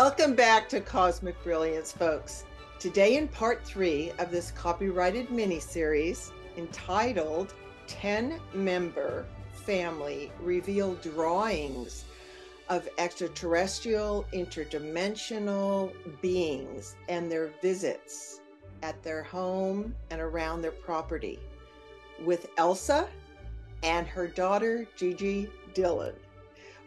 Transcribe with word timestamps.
Welcome 0.00 0.36
back 0.36 0.68
to 0.68 0.80
Cosmic 0.80 1.42
Brilliance, 1.42 1.90
folks. 1.90 2.44
Today, 2.78 3.16
in 3.16 3.26
part 3.26 3.64
three 3.64 4.12
of 4.20 4.30
this 4.30 4.52
copyrighted 4.52 5.28
mini 5.32 5.58
series 5.58 6.30
entitled 6.56 7.52
10 7.88 8.38
Member 8.54 9.26
Family 9.66 10.30
Reveal 10.40 10.94
Drawings 10.94 12.04
of 12.68 12.88
Extraterrestrial 12.96 14.24
Interdimensional 14.32 15.92
Beings 16.22 16.94
and 17.08 17.28
Their 17.28 17.50
Visits 17.60 18.40
at 18.84 19.02
their 19.02 19.24
home 19.24 19.92
and 20.10 20.20
around 20.20 20.62
their 20.62 20.70
property 20.70 21.40
with 22.24 22.46
Elsa 22.56 23.08
and 23.82 24.06
her 24.06 24.28
daughter, 24.28 24.86
Gigi 24.94 25.50
Dillon. 25.74 26.14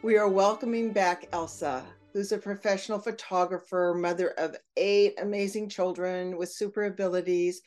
We 0.02 0.16
are 0.18 0.30
welcoming 0.30 0.94
back 0.94 1.28
Elsa 1.34 1.84
who's 2.14 2.32
a 2.32 2.38
professional 2.38 3.00
photographer, 3.00 3.96
mother 3.98 4.30
of 4.38 4.56
eight 4.78 5.16
amazing 5.20 5.70
children 5.70 6.38
with 6.38 6.52
super 6.52 6.86
abilities, 6.86 7.62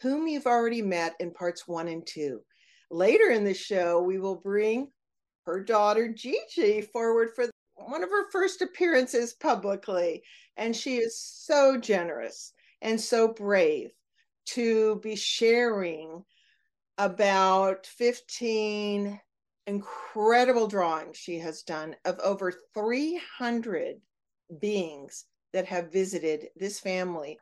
whom 0.00 0.26
you've 0.26 0.46
already 0.46 0.82
met 0.82 1.14
in 1.20 1.30
parts 1.30 1.68
one 1.68 1.88
and 1.88 2.06
two. 2.06 2.40
Later 2.90 3.30
in 3.30 3.44
the 3.44 3.54
show, 3.54 4.02
we 4.02 4.18
will 4.18 4.36
bring 4.36 4.88
her 5.46 5.62
daughter 5.62 6.08
Gigi 6.08 6.82
forward 6.82 7.30
for 7.34 7.46
one 7.74 8.02
of 8.02 8.10
her 8.10 8.30
first 8.30 8.62
appearances 8.62 9.34
publicly. 9.34 10.22
And 10.56 10.74
she 10.74 10.96
is 10.96 11.18
so 11.18 11.78
generous 11.78 12.52
and 12.82 13.00
so 13.00 13.28
brave 13.28 13.90
to 14.46 14.96
be 15.02 15.16
sharing 15.16 16.24
about 16.98 17.86
15 17.86 19.20
incredible 19.66 20.66
drawings 20.66 21.16
she 21.16 21.38
has 21.38 21.62
done 21.62 21.96
of 22.04 22.18
over 22.20 22.52
300 22.74 24.00
beings 24.60 25.26
that 25.52 25.66
have 25.66 25.92
visited 25.92 26.48
this 26.56 26.80
family. 26.80 27.38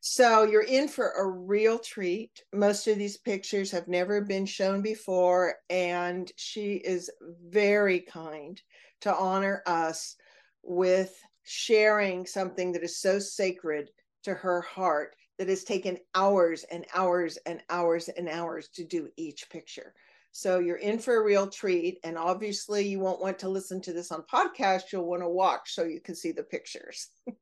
So 0.00 0.44
you're 0.44 0.62
in 0.62 0.88
for 0.88 1.10
a 1.12 1.26
real 1.26 1.78
treat. 1.78 2.42
Most 2.52 2.86
of 2.86 2.98
these 2.98 3.16
pictures 3.16 3.70
have 3.72 3.88
never 3.88 4.20
been 4.20 4.46
shown 4.46 4.82
before, 4.82 5.56
and 5.68 6.30
she 6.36 6.74
is 6.74 7.10
very 7.48 8.00
kind 8.00 8.60
to 9.00 9.14
honor 9.14 9.62
us 9.66 10.16
with 10.62 11.18
sharing 11.42 12.26
something 12.26 12.72
that 12.72 12.84
is 12.84 13.00
so 13.00 13.18
sacred 13.18 13.90
to 14.24 14.34
her 14.34 14.60
heart 14.60 15.16
that 15.38 15.48
has 15.48 15.64
taken 15.64 15.98
hours 16.14 16.64
and 16.70 16.86
hours 16.94 17.38
and 17.46 17.60
hours 17.70 18.08
and 18.08 18.28
hours 18.28 18.68
to 18.68 18.84
do 18.84 19.08
each 19.16 19.48
picture. 19.50 19.94
So 20.36 20.58
you're 20.58 20.76
in 20.76 20.98
for 20.98 21.16
a 21.16 21.24
real 21.24 21.46
treat. 21.46 21.98
And 22.04 22.18
obviously, 22.18 22.86
you 22.86 23.00
won't 23.00 23.22
want 23.22 23.38
to 23.38 23.48
listen 23.48 23.80
to 23.80 23.94
this 23.94 24.12
on 24.12 24.22
podcast. 24.30 24.92
You'll 24.92 25.06
want 25.06 25.22
to 25.22 25.28
watch 25.30 25.72
so 25.72 25.84
you 25.84 25.98
can 25.98 26.14
see 26.14 26.30
the 26.30 26.42
pictures. 26.42 27.08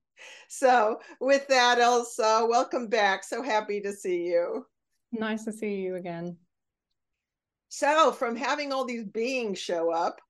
so, 0.49 1.01
with 1.21 1.49
that, 1.49 1.81
Elsa, 1.81 2.47
welcome 2.49 2.87
back. 2.87 3.25
So 3.25 3.43
happy 3.43 3.81
to 3.81 3.93
see 3.93 4.27
you. 4.27 4.65
Nice 5.11 5.45
to 5.47 5.53
see 5.53 5.75
you 5.75 5.97
again. 5.97 6.37
So, 7.69 8.13
from 8.13 8.37
having 8.37 8.73
all 8.73 8.85
these 8.85 9.07
beings 9.07 9.59
show 9.59 9.91
up, 9.91 10.21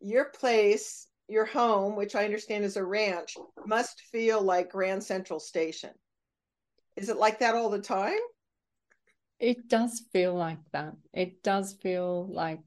your 0.00 0.26
place, 0.26 1.08
your 1.26 1.44
home, 1.44 1.96
which 1.96 2.14
I 2.14 2.24
understand 2.24 2.64
is 2.64 2.76
a 2.76 2.84
ranch, 2.84 3.34
must 3.66 4.00
feel 4.12 4.40
like 4.40 4.70
Grand 4.70 5.02
Central 5.02 5.40
Station. 5.40 5.90
Is 6.94 7.08
it 7.08 7.16
like 7.16 7.40
that 7.40 7.56
all 7.56 7.68
the 7.68 7.80
time? 7.80 8.20
It 9.38 9.68
does 9.68 10.02
feel 10.12 10.34
like 10.34 10.58
that. 10.72 10.94
It 11.12 11.42
does 11.42 11.74
feel 11.82 12.26
like 12.32 12.60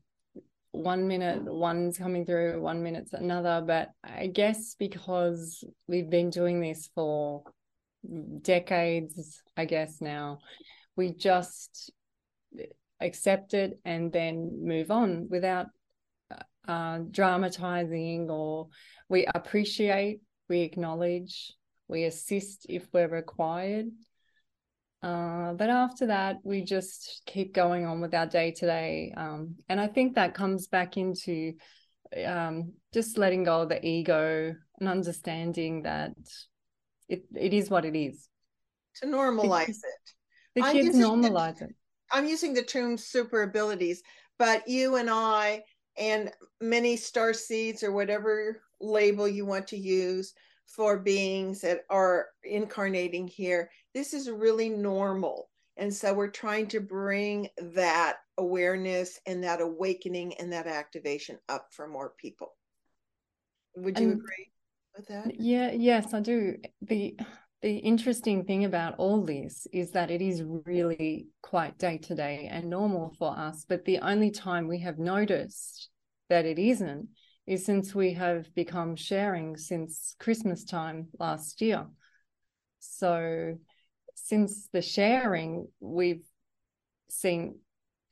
one 0.72 1.08
minute 1.08 1.44
one's 1.44 1.98
coming 1.98 2.26
through, 2.26 2.62
one 2.62 2.84
minute's 2.84 3.14
another. 3.14 3.64
But 3.66 3.90
I 4.04 4.28
guess 4.28 4.76
because 4.78 5.64
we've 5.88 6.10
been 6.10 6.30
doing 6.30 6.62
this 6.62 6.90
for 6.94 7.44
decades, 8.42 9.42
I 9.58 9.66
guess 9.66 10.00
now, 10.00 10.40
we 10.96 11.12
just 11.12 11.92
accept 13.00 13.54
it 13.54 13.80
and 13.84 14.12
then 14.12 14.60
move 14.64 14.92
on 14.92 15.28
without 15.30 15.68
uh, 16.68 17.00
dramatizing 17.10 18.30
or 18.30 18.68
we 19.08 19.26
appreciate, 19.34 20.22
we 20.50 20.62
acknowledge, 20.62 21.54
we 21.88 22.04
assist 22.04 22.68
if 22.70 22.88
we're 22.94 23.08
required 23.08 23.88
uh, 25.02 25.54
but 25.54 25.70
after 25.70 26.08
that, 26.08 26.38
we 26.44 26.62
just 26.62 27.22
keep 27.26 27.54
going 27.54 27.86
on 27.86 28.02
with 28.02 28.14
our 28.14 28.26
day 28.26 28.52
to 28.52 28.66
day. 28.66 29.14
And 29.16 29.80
I 29.80 29.88
think 29.88 30.16
that 30.16 30.34
comes 30.34 30.68
back 30.68 30.98
into 30.98 31.54
um, 32.26 32.74
just 32.94 33.18
letting 33.18 33.44
go 33.44 33.62
of 33.62 33.70
the 33.70 33.86
ego 33.86 34.56
and 34.80 34.90
understanding 34.90 35.84
that 35.84 36.12
it, 37.08 37.24
it 37.36 37.54
is 37.54 37.70
what 37.70 37.86
it 37.86 37.96
is. 37.96 38.28
To 39.02 39.08
normalize 39.08 39.70
it. 39.70 40.14
The 40.56 40.64
I'm 40.64 40.74
kids 40.74 40.98
normalize 40.98 41.60
the, 41.60 41.66
it. 41.66 41.76
I'm 42.12 42.26
using 42.26 42.54
the 42.54 42.64
term 42.64 42.98
super 42.98 43.44
abilities, 43.44 44.02
but 44.38 44.68
you 44.68 44.96
and 44.96 45.10
I 45.10 45.64
and 45.98 46.32
many 46.60 46.98
star 46.98 47.34
seeds 47.34 47.84
or 47.84 47.92
whatever 47.92 48.62
label 48.82 49.28
you 49.28 49.46
want 49.46 49.68
to 49.68 49.78
use 49.78 50.34
for 50.70 50.98
beings 50.98 51.62
that 51.62 51.82
are 51.90 52.28
incarnating 52.44 53.28
here. 53.28 53.70
This 53.94 54.14
is 54.14 54.30
really 54.30 54.70
normal. 54.70 55.50
And 55.78 55.94
so 55.94 56.14
we're 56.14 56.30
trying 56.30 56.68
to 56.68 56.80
bring 56.80 57.48
that 57.74 58.18
awareness 58.38 59.20
and 59.26 59.44
that 59.44 59.62
awakening 59.62 60.36
and 60.36 60.54
that 60.54 60.68
activation 60.68 61.40
up 61.48 61.68
for 61.72 61.88
more 61.88 62.14
people. 62.18 62.56
Would 63.76 63.98
you 63.98 64.12
and, 64.12 64.20
agree 64.20 64.48
with 64.96 65.08
that? 65.08 65.40
Yeah, 65.40 65.72
yes, 65.72 66.14
I 66.14 66.20
do. 66.20 66.58
The 66.82 67.18
the 67.62 67.76
interesting 67.78 68.46
thing 68.46 68.64
about 68.64 68.96
all 68.98 69.22
this 69.26 69.68
is 69.74 69.92
that 69.92 70.10
it 70.10 70.22
is 70.22 70.44
really 70.66 71.28
quite 71.42 71.78
day 71.78 71.98
to 71.98 72.16
day 72.16 72.48
and 72.50 72.70
normal 72.70 73.14
for 73.18 73.38
us. 73.38 73.66
But 73.68 73.84
the 73.84 74.00
only 74.00 74.32
time 74.32 74.68
we 74.68 74.80
have 74.80 74.98
noticed 74.98 75.90
that 76.30 76.46
it 76.46 76.58
isn't 76.58 77.10
is 77.50 77.66
since 77.66 77.96
we 77.96 78.14
have 78.14 78.54
become 78.54 78.96
sharing 78.96 79.58
since 79.58 80.16
Christmas 80.20 80.64
time 80.64 81.08
last 81.20 81.62
year. 81.62 81.88
So, 82.78 83.58
since 84.14 84.70
the 84.72 84.84
sharing, 84.84 85.68
we've 85.80 86.28
seen 87.10 87.58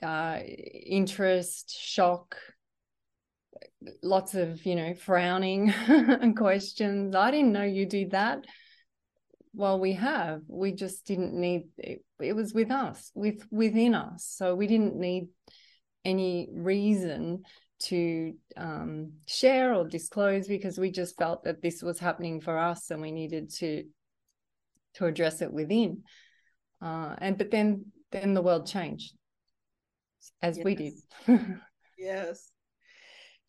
uh, 0.01 0.39
interest, 0.39 1.69
shock, 1.79 2.35
lots 4.01 4.33
of 4.33 4.65
you 4.65 4.75
know 4.75 4.95
frowning 4.95 5.69
and 5.87 6.35
questions. 6.35 7.15
I 7.15 7.29
didn't 7.29 7.53
know 7.53 7.63
you 7.63 7.85
did 7.85 8.11
that. 8.11 8.43
Well, 9.53 9.79
we 9.79 9.93
have. 9.93 10.41
We 10.47 10.71
just 10.71 11.05
didn't 11.05 11.35
need. 11.35 11.67
It, 11.77 12.03
it 12.19 12.33
was 12.33 12.55
with 12.55 12.71
us, 12.71 13.11
with 13.13 13.45
within 13.51 13.93
us. 13.93 14.25
So 14.25 14.55
we 14.55 14.65
didn't 14.65 14.95
need 14.95 15.27
any 16.03 16.49
reason 16.51 17.43
to 17.79 18.33
um, 18.55 19.13
share 19.27 19.73
or 19.73 19.87
disclose 19.87 20.47
because 20.47 20.77
we 20.77 20.91
just 20.91 21.17
felt 21.17 21.43
that 21.43 21.61
this 21.61 21.81
was 21.81 21.99
happening 21.99 22.41
for 22.41 22.57
us 22.57 22.89
and 22.89 23.01
we 23.01 23.11
needed 23.11 23.49
to 23.49 23.83
to 24.95 25.05
address 25.05 25.41
it 25.41 25.51
within. 25.51 26.03
Uh, 26.81 27.15
and 27.19 27.37
but 27.37 27.51
then 27.51 27.85
then 28.11 28.33
the 28.33 28.41
world 28.41 28.67
changed 28.67 29.13
as 30.41 30.57
yes. 30.57 30.65
we 30.65 30.75
did. 30.75 30.93
Yes. 31.99 32.51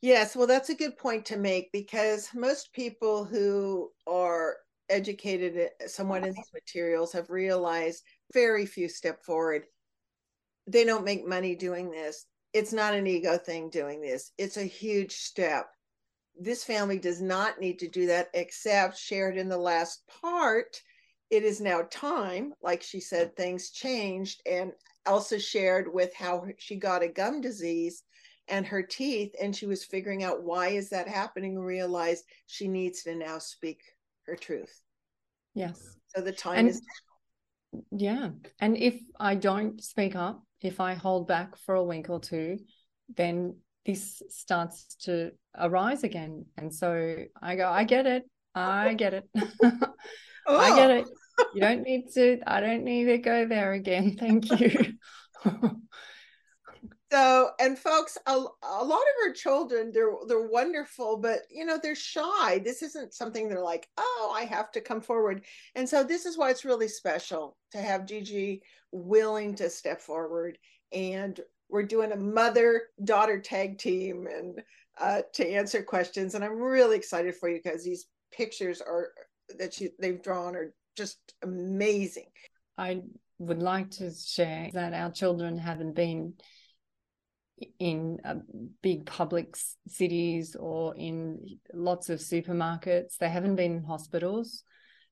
Yes. 0.01 0.35
Well 0.35 0.47
that's 0.47 0.71
a 0.71 0.75
good 0.75 0.97
point 0.97 1.27
to 1.27 1.37
make 1.37 1.71
because 1.71 2.31
most 2.35 2.73
people 2.73 3.27
who 3.27 3.91
are 4.07 4.57
educated 4.89 5.69
somewhat 5.87 6.25
in 6.25 6.33
these 6.33 6.51
materials 6.55 7.13
have 7.13 7.29
realized 7.29 8.03
very 8.33 8.65
few 8.65 8.89
step 8.89 9.23
forward. 9.23 9.65
They 10.67 10.85
don't 10.85 11.05
make 11.05 11.29
money 11.29 11.55
doing 11.55 11.91
this 11.91 12.25
it's 12.59 12.73
not 12.73 12.93
an 12.93 13.07
ego 13.07 13.39
thing 13.39 13.71
doing 13.71 14.01
this. 14.01 14.33
It's 14.37 14.57
a 14.57 14.65
huge 14.65 15.13
step. 15.13 15.71
This 16.37 16.65
family 16.65 16.99
does 16.99 17.23
not 17.23 17.61
need 17.61 17.79
to 17.79 17.89
do 17.89 18.07
that, 18.07 18.31
except 18.35 18.99
shared 18.99 19.37
in 19.37 19.49
the 19.49 19.57
last 19.57 20.03
part. 20.21 20.83
It 21.31 21.45
is 21.45 21.61
now 21.61 21.83
time. 21.89 22.53
Like 22.61 22.83
she 22.83 22.99
said, 22.99 23.37
things 23.37 23.71
changed. 23.71 24.43
And 24.45 24.73
Elsa 25.07 25.39
shared 25.39 25.87
with 25.93 26.13
how 26.15 26.47
she 26.59 26.75
got 26.75 27.05
a 27.05 27.09
gum 27.09 27.41
disease 27.41 28.03
and 28.49 28.67
her 28.67 28.83
teeth, 28.83 29.37
and 29.41 29.55
she 29.55 29.67
was 29.67 29.85
figuring 29.85 30.25
out 30.25 30.43
why 30.43 30.69
is 30.69 30.89
that 30.89 31.07
happening 31.07 31.57
and 31.57 31.65
realized 31.65 32.25
she 32.47 32.67
needs 32.67 33.05
to 33.05 33.15
now 33.15 33.39
speak 33.39 33.83
her 34.27 34.35
truth. 34.35 34.81
Yes. 35.55 35.97
So 36.09 36.23
the 36.23 36.33
time 36.33 36.59
and, 36.59 36.69
is 36.71 36.83
now. 37.73 37.83
Yeah. 37.93 38.31
And 38.61 38.77
if 38.77 39.01
I 39.21 39.37
don't 39.37 39.81
speak 39.81 40.17
up, 40.17 40.43
if 40.61 40.81
I 40.81 40.95
hold 40.95 41.29
back 41.29 41.57
for 41.57 41.75
a 41.75 41.85
week 41.85 42.11
or 42.11 42.21
two, 42.21 42.59
then 43.17 43.57
this 43.87 44.23
starts 44.29 44.97
to 45.03 45.33
arise 45.57 46.05
again. 46.05 46.47
And 46.57 46.75
so 46.75 47.17
I 47.41 47.57
go, 47.57 47.69
I 47.69 47.85
get 47.85 48.07
it. 48.07 48.25
I 48.55 48.95
get 48.99 49.15
it. 49.15 49.25
oh. 49.63 50.57
I 50.57 50.77
get 50.77 50.91
it. 50.91 51.07
You 51.55 51.61
don't 51.61 51.83
need 51.83 52.13
to, 52.15 52.41
I 52.47 52.61
don't 52.61 52.85
need 52.85 53.05
to 53.05 53.19
go 53.19 53.47
there 53.47 53.73
again. 53.73 54.17
Thank 54.19 54.61
you. 54.61 54.95
So 57.11 57.51
and 57.59 57.79
folks 57.79 58.19
a, 58.27 58.33
a 58.33 58.85
lot 58.85 59.01
of 59.01 59.27
our 59.27 59.33
children 59.33 59.91
they're 59.93 60.13
they're 60.27 60.49
wonderful 60.49 61.17
but 61.17 61.41
you 61.51 61.65
know 61.65 61.79
they're 61.83 61.95
shy. 61.95 62.59
This 62.59 62.83
isn't 62.83 63.15
something 63.15 63.49
they're 63.49 63.63
like 63.63 63.89
oh 63.97 64.35
i 64.37 64.43
have 64.43 64.71
to 64.73 64.81
come 64.81 65.01
forward. 65.01 65.45
And 65.75 65.89
so 65.89 66.05
this 66.05 66.27
is 66.27 66.37
why 66.37 66.51
it's 66.51 66.65
really 66.65 66.89
special 66.89 67.57
to 67.73 67.79
have 67.79 68.07
gigi 68.07 68.63
willing 68.93 69.55
to 69.57 69.71
step 69.71 70.01
forward 70.01 70.59
and 70.93 71.39
we're 71.69 71.83
doing 71.83 72.13
a 72.13 72.17
mother 72.17 72.85
daughter 73.05 73.39
tag 73.39 73.79
team 73.79 74.27
and 74.27 74.63
uh, 74.99 75.21
to 75.35 75.47
answer 75.47 75.83
questions 75.83 76.35
and 76.35 76.43
i'm 76.43 76.59
really 76.59 76.97
excited 76.97 77.35
for 77.35 77.51
you 77.51 77.61
because 77.63 77.85
these 77.85 78.07
pictures 78.33 78.81
are 78.81 79.11
that 79.59 79.81
you, 79.81 79.91
they've 79.99 80.23
drawn 80.23 80.57
are 80.57 80.75
just 80.97 81.19
amazing. 81.43 82.27
I 82.77 83.03
would 83.39 83.63
like 83.63 83.91
to 83.93 84.13
share 84.13 84.71
that 84.75 84.93
our 84.93 85.11
children 85.11 85.59
haven't 85.59 85.95
been 85.95 86.35
in 87.79 88.19
uh, 88.25 88.35
big 88.83 89.07
public 89.07 89.57
cities 89.87 90.57
or 90.59 90.95
in 90.97 91.59
lots 91.73 92.09
of 92.09 92.21
supermarkets. 92.21 93.17
They 93.19 93.29
haven't 93.29 93.57
been 93.57 93.79
in 93.79 93.85
hospitals. 93.85 94.63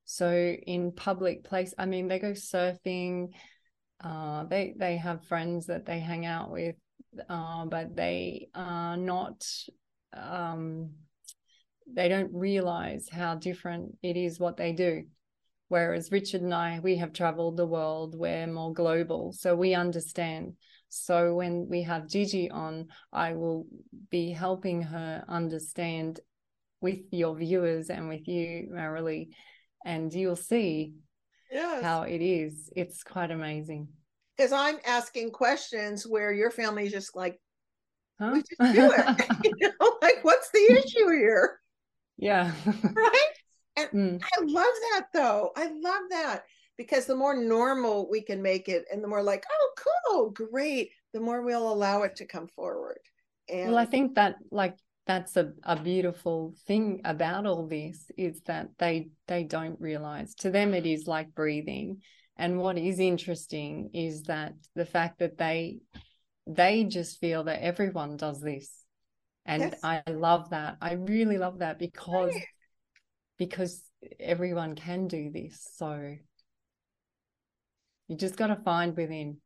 So 0.04 0.30
in 0.30 0.92
public 0.92 1.44
place, 1.44 1.74
I 1.78 1.86
mean, 1.86 2.08
they 2.08 2.18
go 2.18 2.32
surfing. 2.32 3.28
Uh, 4.02 4.44
they 4.44 4.74
they 4.76 4.96
have 4.98 5.24
friends 5.24 5.66
that 5.66 5.86
they 5.86 5.98
hang 5.98 6.26
out 6.26 6.50
with, 6.50 6.76
uh, 7.28 7.64
but 7.66 7.96
they 7.96 8.48
are 8.54 8.96
not. 8.96 9.44
Um, 10.12 10.90
they 11.92 12.08
don't 12.08 12.34
realize 12.34 13.08
how 13.10 13.36
different 13.36 13.96
it 14.02 14.16
is 14.16 14.40
what 14.40 14.56
they 14.56 14.72
do. 14.72 15.04
Whereas 15.68 16.12
Richard 16.12 16.42
and 16.42 16.54
I, 16.54 16.78
we 16.80 16.96
have 16.96 17.12
traveled 17.12 17.56
the 17.56 17.66
world. 17.66 18.14
We're 18.16 18.46
more 18.46 18.72
global, 18.72 19.32
so 19.32 19.56
we 19.56 19.74
understand 19.74 20.54
so 20.88 21.34
when 21.34 21.68
we 21.68 21.82
have 21.82 22.08
Gigi 22.08 22.50
on, 22.50 22.88
I 23.12 23.32
will 23.32 23.66
be 24.10 24.30
helping 24.30 24.82
her 24.82 25.24
understand 25.28 26.20
with 26.80 27.00
your 27.10 27.34
viewers 27.36 27.90
and 27.90 28.08
with 28.08 28.26
you, 28.28 28.68
Marilee, 28.72 29.28
and 29.84 30.12
you'll 30.12 30.36
see 30.36 30.94
yes. 31.50 31.82
how 31.82 32.02
it 32.02 32.22
is. 32.22 32.70
It's 32.76 33.02
quite 33.02 33.30
amazing. 33.30 33.88
Because 34.36 34.52
I'm 34.52 34.78
asking 34.86 35.30
questions 35.30 36.06
where 36.06 36.32
your 36.32 36.50
family's 36.50 36.92
just 36.92 37.16
like, 37.16 37.40
huh? 38.20 38.32
we 38.34 38.40
just 38.40 38.74
do 38.74 38.92
it. 38.92 39.26
you 39.60 39.72
know, 39.80 39.96
like, 40.02 40.22
what's 40.22 40.50
the 40.50 40.82
issue 40.84 41.08
here? 41.08 41.58
Yeah. 42.18 42.52
right? 42.66 43.32
And 43.76 43.88
mm. 43.94 44.22
I 44.22 44.44
love 44.44 44.74
that 44.92 45.06
though. 45.12 45.50
I 45.56 45.64
love 45.64 46.02
that 46.10 46.42
because 46.76 47.06
the 47.06 47.16
more 47.16 47.36
normal 47.36 48.08
we 48.10 48.20
can 48.20 48.42
make 48.42 48.68
it 48.68 48.84
and 48.92 49.02
the 49.02 49.08
more 49.08 49.22
like 49.22 49.44
oh 49.50 49.70
cool 49.76 50.30
great 50.30 50.90
the 51.12 51.20
more 51.20 51.42
we'll 51.42 51.72
allow 51.72 52.02
it 52.02 52.16
to 52.16 52.26
come 52.26 52.48
forward. 52.48 52.98
And 53.48 53.68
well 53.68 53.78
i 53.78 53.86
think 53.86 54.16
that 54.16 54.36
like 54.50 54.76
that's 55.06 55.36
a, 55.36 55.52
a 55.62 55.80
beautiful 55.80 56.54
thing 56.66 57.00
about 57.04 57.46
all 57.46 57.66
this 57.66 58.10
is 58.18 58.40
that 58.46 58.68
they 58.78 59.08
they 59.28 59.44
don't 59.44 59.80
realize. 59.80 60.34
To 60.36 60.50
them 60.50 60.74
it 60.74 60.84
is 60.84 61.06
like 61.06 61.34
breathing. 61.34 62.02
And 62.36 62.58
what 62.58 62.76
is 62.76 62.98
interesting 62.98 63.90
is 63.94 64.24
that 64.24 64.54
the 64.74 64.84
fact 64.84 65.20
that 65.20 65.38
they 65.38 65.78
they 66.46 66.84
just 66.84 67.18
feel 67.20 67.44
that 67.44 67.62
everyone 67.62 68.16
does 68.16 68.40
this. 68.40 68.70
And 69.44 69.62
yes. 69.62 69.80
i 69.84 70.02
love 70.08 70.50
that. 70.50 70.76
I 70.80 70.94
really 70.94 71.38
love 71.38 71.60
that 71.60 71.78
because 71.78 72.34
right. 72.34 72.44
because 73.38 73.80
everyone 74.18 74.74
can 74.74 75.06
do 75.06 75.30
this. 75.30 75.70
So 75.76 76.16
you 78.08 78.16
just 78.16 78.36
got 78.36 78.48
to 78.48 78.56
find 78.56 78.96
within. 78.96 79.38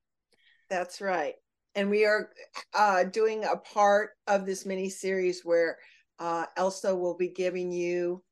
That's 0.68 1.00
right. 1.00 1.34
And 1.74 1.90
we 1.90 2.04
are 2.04 2.30
uh, 2.74 3.04
doing 3.04 3.44
a 3.44 3.56
part 3.56 4.10
of 4.26 4.44
this 4.44 4.66
mini 4.66 4.90
series 4.90 5.42
where 5.44 5.78
uh, 6.18 6.46
Elsa 6.56 6.94
will 6.94 7.16
be 7.16 7.28
giving 7.28 7.72
you 7.72 8.22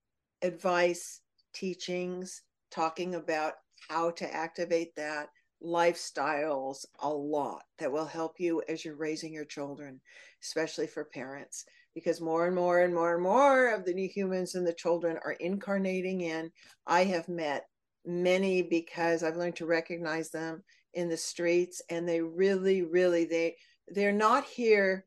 advice, 0.43 1.21
teachings, 1.55 2.43
talking 2.71 3.15
about 3.15 3.55
how 3.89 4.11
to 4.11 4.35
activate 4.35 4.95
that, 4.97 5.29
lifestyles, 5.63 6.85
a 7.01 7.09
lot 7.09 7.63
that 7.79 7.91
will 7.91 8.05
help 8.07 8.39
you 8.39 8.63
as 8.69 8.85
you're 8.85 8.97
raising 8.97 9.33
your 9.33 9.45
children, 9.45 10.01
especially 10.43 10.87
for 10.87 11.05
parents. 11.05 11.65
Because 11.95 12.21
more 12.21 12.47
and 12.47 12.55
more 12.55 12.83
and 12.83 12.95
more 12.95 13.15
and 13.15 13.23
more 13.23 13.75
of 13.75 13.85
the 13.85 13.95
new 13.95 14.09
humans 14.09 14.55
and 14.55 14.67
the 14.67 14.73
children 14.73 15.19
are 15.25 15.33
incarnating 15.33 16.21
in. 16.21 16.53
I 16.87 17.05
have 17.05 17.29
met 17.29 17.67
many 18.09 18.63
because 18.63 19.23
I've 19.23 19.37
learned 19.37 19.57
to 19.57 19.67
recognize 19.67 20.31
them 20.31 20.65
in 20.95 21.09
the 21.09 21.17
streets 21.17 21.83
and 21.91 22.09
they 22.09 22.21
really 22.21 22.83
really 22.83 23.27
they 23.27 23.57
they're 23.89 24.13
not 24.13 24.45
here 24.45 25.07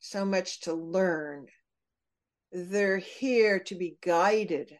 so 0.00 0.24
much 0.24 0.62
to 0.62 0.74
learn. 0.74 1.46
They're 2.50 2.98
here 2.98 3.60
to 3.60 3.74
be 3.74 3.96
guided 4.02 4.76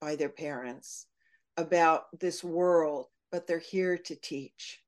by 0.00 0.16
their 0.16 0.30
parents 0.30 1.06
about 1.56 2.04
this 2.18 2.42
world 2.42 3.06
but 3.30 3.46
they're 3.46 3.58
here 3.58 3.96
to 3.96 4.14
teach. 4.14 4.80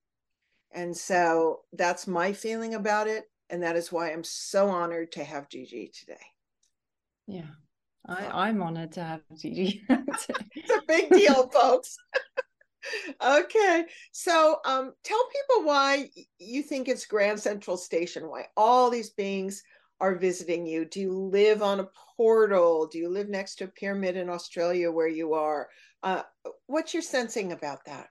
And 0.70 0.96
so 0.96 1.60
that's 1.72 2.06
my 2.06 2.32
feeling 2.32 2.74
about 2.74 3.08
it 3.08 3.24
and 3.50 3.62
that 3.62 3.76
is 3.76 3.92
why 3.92 4.10
i'm 4.10 4.24
so 4.24 4.68
honored 4.68 5.12
to 5.12 5.24
have 5.24 5.48
gigi 5.48 5.90
today. 5.92 6.24
Yeah 7.26 7.50
I, 8.06 8.48
I'm 8.48 8.62
honored 8.62 8.92
to 8.92 9.02
have 9.02 9.20
Gigi. 9.40 9.82
it's 9.88 10.70
a 10.70 10.82
big 10.86 11.10
deal, 11.10 11.48
folks. 11.48 11.96
okay, 13.24 13.84
so 14.12 14.58
um, 14.64 14.92
tell 15.02 15.28
people 15.28 15.66
why 15.66 16.10
you 16.38 16.62
think 16.62 16.88
it's 16.88 17.06
Grand 17.06 17.40
Central 17.40 17.76
Station. 17.76 18.28
Why 18.28 18.46
all 18.56 18.90
these 18.90 19.10
beings 19.10 19.62
are 20.00 20.16
visiting 20.16 20.66
you? 20.66 20.84
Do 20.84 21.00
you 21.00 21.12
live 21.12 21.62
on 21.62 21.80
a 21.80 21.88
portal? 22.16 22.86
Do 22.86 22.98
you 22.98 23.08
live 23.08 23.28
next 23.28 23.56
to 23.56 23.64
a 23.64 23.68
pyramid 23.68 24.16
in 24.16 24.28
Australia 24.28 24.90
where 24.90 25.08
you 25.08 25.34
are? 25.34 25.68
Uh, 26.02 26.22
what's 26.66 26.92
your 26.92 27.02
sensing 27.02 27.52
about 27.52 27.84
that? 27.86 28.08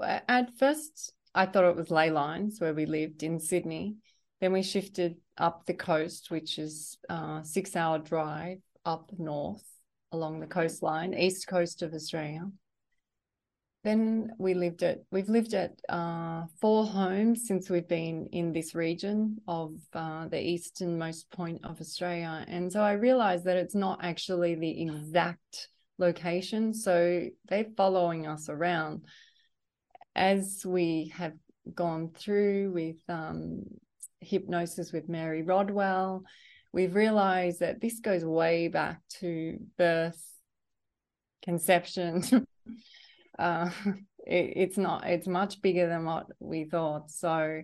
At 0.00 0.56
first, 0.58 1.12
I 1.34 1.46
thought 1.46 1.64
it 1.64 1.76
was 1.76 1.90
ley 1.90 2.10
lines 2.10 2.60
where 2.60 2.74
we 2.74 2.86
lived 2.86 3.22
in 3.22 3.38
Sydney. 3.38 3.96
Then 4.42 4.52
we 4.52 4.64
shifted 4.64 5.18
up 5.38 5.66
the 5.66 5.74
coast, 5.74 6.32
which 6.32 6.58
is 6.58 6.98
a 7.08 7.42
six 7.44 7.76
hour 7.76 8.00
drive 8.00 8.58
up 8.84 9.12
north 9.16 9.62
along 10.10 10.40
the 10.40 10.48
coastline, 10.48 11.14
east 11.14 11.46
coast 11.46 11.80
of 11.80 11.94
Australia. 11.94 12.50
Then 13.84 14.32
we 14.38 14.54
lived 14.54 14.82
at 14.82 14.98
we've 15.12 15.28
lived 15.28 15.54
at 15.54 15.80
uh, 15.88 16.46
four 16.60 16.84
homes 16.84 17.46
since 17.46 17.70
we've 17.70 17.86
been 17.86 18.30
in 18.32 18.52
this 18.52 18.74
region 18.74 19.38
of 19.46 19.76
uh, 19.92 20.26
the 20.26 20.44
easternmost 20.44 21.30
point 21.30 21.64
of 21.64 21.80
Australia, 21.80 22.44
and 22.48 22.72
so 22.72 22.80
I 22.80 22.94
realized 22.94 23.44
that 23.44 23.56
it's 23.56 23.76
not 23.76 24.00
actually 24.02 24.56
the 24.56 24.82
exact 24.82 25.68
location. 25.98 26.74
So 26.74 27.28
they're 27.48 27.70
following 27.76 28.26
us 28.26 28.48
around 28.48 29.04
as 30.16 30.66
we 30.66 31.12
have 31.14 31.34
gone 31.76 32.10
through 32.12 32.72
with 32.72 32.96
um, 33.08 33.66
hypnosis 34.22 34.92
with 34.92 35.08
Mary 35.08 35.42
Rodwell, 35.42 36.24
we've 36.72 36.94
realized 36.94 37.60
that 37.60 37.80
this 37.80 38.00
goes 38.00 38.24
way 38.24 38.68
back 38.68 39.00
to 39.20 39.58
birth, 39.76 40.22
conception. 41.42 42.22
uh, 43.38 43.70
it, 44.26 44.52
it's 44.56 44.78
not, 44.78 45.06
it's 45.06 45.26
much 45.26 45.60
bigger 45.60 45.88
than 45.88 46.04
what 46.04 46.26
we 46.38 46.64
thought. 46.64 47.10
So 47.10 47.62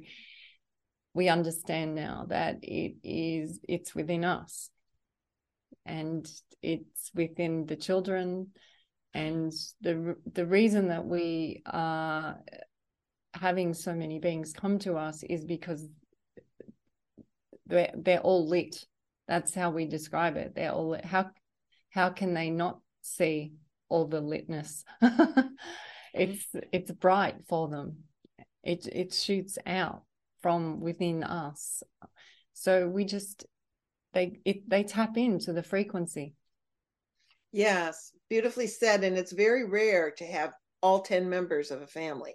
we 1.14 1.28
understand 1.28 1.94
now 1.94 2.26
that 2.28 2.58
it 2.62 2.96
is, 3.02 3.60
it's 3.68 3.94
within 3.94 4.24
us 4.24 4.70
and 5.86 6.30
it's 6.62 7.10
within 7.14 7.66
the 7.66 7.76
children. 7.76 8.48
And 9.14 9.52
the 9.80 10.16
the 10.32 10.46
reason 10.46 10.88
that 10.88 11.04
we 11.04 11.62
are 11.66 12.38
having 13.34 13.74
so 13.74 13.94
many 13.94 14.18
beings 14.18 14.52
come 14.52 14.78
to 14.80 14.96
us 14.96 15.22
is 15.22 15.44
because 15.44 15.88
they're, 17.68 17.92
they're 17.94 18.20
all 18.20 18.48
lit. 18.48 18.84
That's 19.26 19.54
how 19.54 19.70
we 19.70 19.84
describe 19.86 20.36
it. 20.36 20.54
They're 20.54 20.72
all 20.72 20.90
lit. 20.90 21.04
How 21.04 21.30
how 21.90 22.10
can 22.10 22.34
they 22.34 22.50
not 22.50 22.80
see 23.02 23.52
all 23.88 24.06
the 24.06 24.20
litness? 24.22 24.84
Mm-hmm. 26.16 26.22
it's 26.22 26.46
it's 26.72 26.90
bright 26.90 27.36
for 27.48 27.68
them. 27.68 27.98
It 28.64 28.86
it 28.86 29.12
shoots 29.12 29.58
out 29.66 30.04
from 30.40 30.80
within 30.80 31.22
us. 31.22 31.82
So 32.54 32.88
we 32.88 33.04
just 33.04 33.44
they 34.14 34.40
it 34.44 34.68
they 34.68 34.84
tap 34.84 35.18
into 35.18 35.52
the 35.52 35.62
frequency. 35.62 36.34
Yes, 37.52 38.12
beautifully 38.28 38.66
said. 38.66 39.04
And 39.04 39.16
it's 39.16 39.32
very 39.32 39.68
rare 39.68 40.10
to 40.12 40.24
have 40.24 40.54
all 40.82 41.00
10 41.00 41.28
members 41.28 41.70
of 41.70 41.82
a 41.82 41.86
family. 41.86 42.34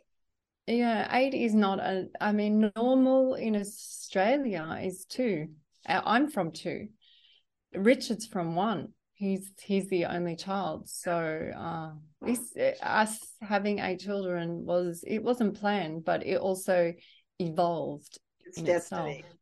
Yeah, 0.68 1.08
eight 1.16 1.34
is 1.34 1.54
not 1.54 1.80
a. 1.80 2.08
I 2.22 2.32
mean, 2.32 2.72
normal 2.76 3.36
in 3.36 3.56
Australia 3.56 4.80
is 4.82 5.06
two. 5.06 5.48
I'm 5.86 6.30
from 6.30 6.52
two. 6.52 6.88
Richard's 7.76 8.26
from 8.26 8.56
one. 8.56 8.94
He's 9.14 9.52
he's 9.62 9.90
the 9.90 10.06
only 10.06 10.36
child. 10.36 10.90
So 10.90 11.52
uh, 11.56 11.92
this 12.22 12.54
us 12.82 13.20
having 13.42 13.80
eight 13.80 14.00
children 14.00 14.66
was 14.66 15.04
it 15.06 15.24
wasn't 15.24 15.60
planned, 15.60 16.06
but 16.06 16.26
it 16.26 16.38
also 16.38 16.94
evolved 17.40 18.18
It's 18.46 18.62
destiny. 18.62 19.20
Itself. 19.20 19.36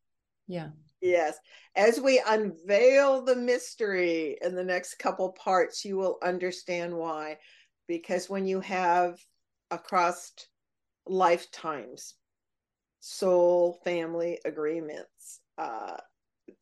Yeah. 0.48 0.70
Yes. 1.02 1.38
As 1.76 2.00
we 2.00 2.22
unveil 2.28 3.24
the 3.24 3.36
mystery 3.36 4.38
in 4.42 4.56
the 4.56 4.64
next 4.64 4.96
couple 4.96 5.32
parts, 5.32 5.86
you 5.86 5.98
will 5.98 6.18
understand 6.24 6.96
why. 6.96 7.38
Because 7.88 8.30
when 8.30 8.46
you 8.46 8.60
have 8.62 9.18
across 9.72 10.32
lifetimes 11.08 12.16
soul 13.00 13.80
family 13.84 14.40
agreements, 14.46 15.40
uh, 15.58 15.98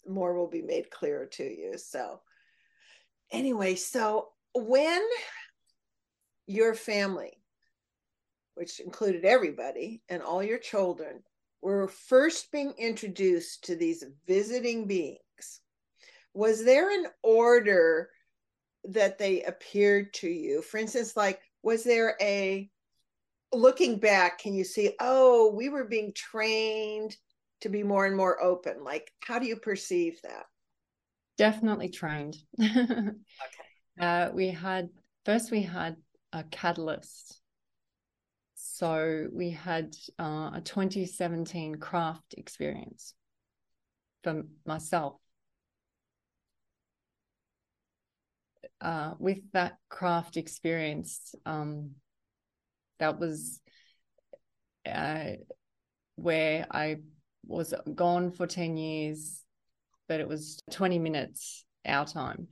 more 0.08 0.34
will 0.34 0.50
be 0.50 0.62
made 0.62 0.90
clear 0.90 1.28
to 1.34 1.44
you. 1.44 1.78
So, 1.78 2.22
anyway, 3.32 3.76
so 3.76 4.30
when 4.54 5.02
your 6.48 6.74
family, 6.74 7.34
which 8.56 8.80
included 8.80 9.26
everybody 9.26 10.02
and 10.10 10.22
all 10.22 10.44
your 10.44 10.58
children, 10.58 11.22
were 11.62 11.88
first 11.88 12.52
being 12.52 12.74
introduced 12.78 13.66
to 13.66 13.76
these 13.76 14.04
visiting 14.28 14.88
beings, 14.88 15.62
was 16.34 16.64
there 16.64 16.90
an 16.90 17.08
order 17.22 18.10
that 18.86 19.18
they 19.18 19.44
appeared 19.44 20.14
to 20.14 20.30
you? 20.30 20.62
For 20.62 20.78
instance, 20.78 21.18
like, 21.18 21.42
was 21.64 21.84
there 21.84 22.16
a 22.22 22.70
looking 23.54 24.00
back, 24.00 24.40
can 24.40 24.54
you 24.54 24.64
see, 24.64 24.96
oh, 25.00 25.54
we 25.56 25.70
were 25.70 25.86
being 25.86 26.14
trained 26.14 27.16
to 27.62 27.70
be 27.70 27.84
more 27.84 28.06
and 28.06 28.16
more 28.16 28.42
open? 28.42 28.84
Like, 28.84 29.12
how 29.22 29.40
do 29.40 29.46
you 29.46 29.56
perceive 29.56 30.20
that? 30.24 30.46
Definitely 31.38 31.90
trained. 31.90 32.38
okay. 32.62 33.12
Uh, 34.00 34.30
we 34.34 34.50
had, 34.50 34.90
first, 35.26 35.52
we 35.52 35.62
had 35.62 35.96
a 36.32 36.44
catalyst 36.44 37.40
so 38.62 39.28
we 39.32 39.52
had 39.52 39.96
uh, 40.20 40.52
a 40.54 40.62
2017 40.64 41.76
craft 41.76 42.36
experience 42.38 43.14
for 44.24 44.44
myself. 44.66 45.16
Uh, 48.82 49.14
with 49.18 49.40
that 49.54 49.78
craft 49.90 50.38
experience, 50.38 51.36
um, 51.46 51.92
that 53.00 53.20
was 53.20 53.60
uh, 54.86 55.32
where 56.16 56.68
I 56.72 56.98
was 57.46 57.74
gone 57.96 58.32
for 58.32 58.48
10 58.48 58.78
years, 58.78 59.44
but 60.08 60.20
it 60.20 60.28
was 60.28 60.62
20 60.72 61.00
minutes 61.00 61.66
our 61.86 62.06
time 62.06 62.48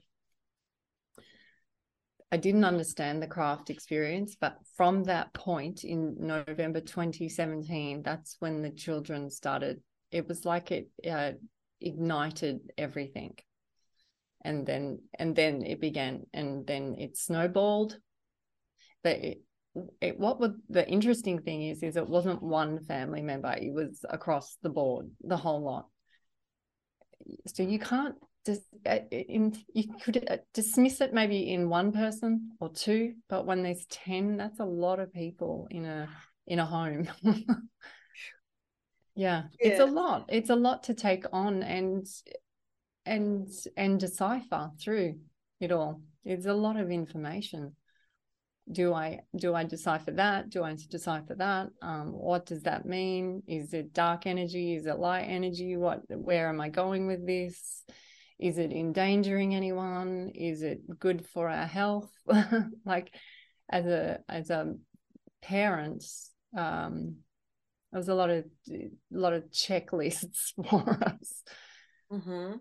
I 2.31 2.37
didn't 2.37 2.65
understand 2.65 3.21
the 3.21 3.27
craft 3.27 3.69
experience, 3.69 4.35
but 4.39 4.57
from 4.75 5.05
that 5.05 5.33
point 5.33 5.85
in 5.85 6.15
November 6.19 6.81
2017, 6.81 8.03
that's 8.03 8.35
when 8.39 8.61
the 8.61 8.69
children 8.69 9.29
started. 9.29 9.81
It 10.11 10.27
was 10.27 10.43
like 10.43 10.71
it 10.71 10.89
uh, 11.09 11.33
ignited 11.79 12.59
everything, 12.77 13.35
and 14.43 14.65
then 14.65 14.99
and 15.17 15.35
then 15.37 15.65
it 15.65 15.79
began, 15.79 16.25
and 16.33 16.67
then 16.67 16.95
it 16.97 17.15
snowballed. 17.15 17.97
But 19.03 19.17
it, 19.19 19.41
it, 20.01 20.19
what 20.19 20.39
would 20.39 20.55
the 20.69 20.87
interesting 20.87 21.39
thing 21.41 21.63
is, 21.63 21.83
is 21.83 21.95
it 21.95 22.07
wasn't 22.07 22.41
one 22.41 22.83
family 22.85 23.21
member; 23.21 23.53
it 23.53 23.73
was 23.73 24.03
across 24.09 24.57
the 24.61 24.69
board, 24.69 25.09
the 25.21 25.37
whole 25.37 25.61
lot. 25.61 25.87
So 27.47 27.63
you 27.63 27.79
can't 27.79 28.15
dis, 28.45 28.61
uh, 28.85 28.99
in, 29.11 29.55
you 29.73 29.85
could 30.01 30.25
uh, 30.29 30.37
dismiss 30.53 31.01
it 31.01 31.13
maybe 31.13 31.51
in 31.51 31.69
one 31.69 31.91
person 31.91 32.51
or 32.59 32.69
two, 32.69 33.13
but 33.29 33.45
when 33.45 33.61
there's 33.61 33.85
10, 33.87 34.37
that's 34.37 34.59
a 34.59 34.65
lot 34.65 34.99
of 34.99 35.13
people 35.13 35.67
in 35.69 35.85
a 35.85 36.09
in 36.47 36.59
a 36.59 36.65
home. 36.65 37.07
yeah, 37.23 37.33
yeah, 39.15 39.43
it's 39.59 39.79
a 39.79 39.85
lot. 39.85 40.25
It's 40.29 40.49
a 40.49 40.55
lot 40.55 40.83
to 40.83 40.93
take 40.93 41.25
on 41.31 41.61
and 41.61 42.07
and 43.05 43.47
and 43.75 43.99
decipher 43.99 44.71
through 44.81 45.19
it 45.59 45.71
all. 45.71 46.01
It's 46.23 46.45
a 46.45 46.53
lot 46.53 46.77
of 46.77 46.89
information. 46.89 47.75
Do 48.71 48.93
I 48.93 49.21
do 49.35 49.55
I 49.55 49.63
decipher 49.63 50.11
that? 50.11 50.49
Do 50.49 50.63
I 50.63 50.75
decipher 50.89 51.35
that? 51.35 51.69
Um, 51.81 52.11
what 52.11 52.45
does 52.45 52.63
that 52.63 52.85
mean? 52.85 53.43
Is 53.47 53.73
it 53.73 53.93
dark 53.93 54.25
energy? 54.25 54.75
Is 54.75 54.85
it 54.85 54.99
light 54.99 55.23
energy? 55.23 55.77
What 55.77 56.01
where 56.09 56.49
am 56.49 56.59
I 56.59 56.69
going 56.69 57.07
with 57.07 57.25
this? 57.25 57.83
is 58.39 58.57
it 58.57 58.71
endangering 58.71 59.55
anyone 59.55 60.31
is 60.35 60.61
it 60.61 60.99
good 60.99 61.25
for 61.25 61.49
our 61.49 61.65
health 61.65 62.11
like 62.85 63.13
as 63.69 63.85
a 63.85 64.19
as 64.29 64.49
a 64.49 64.75
parent 65.41 66.03
um 66.55 67.15
there 67.91 67.99
was 67.99 68.09
a 68.09 68.13
lot 68.13 68.29
of 68.29 68.45
a 68.71 68.89
lot 69.11 69.33
of 69.33 69.49
checklists 69.49 70.53
for 70.69 70.99
us 71.03 71.43
mm-hmm. 72.11 72.53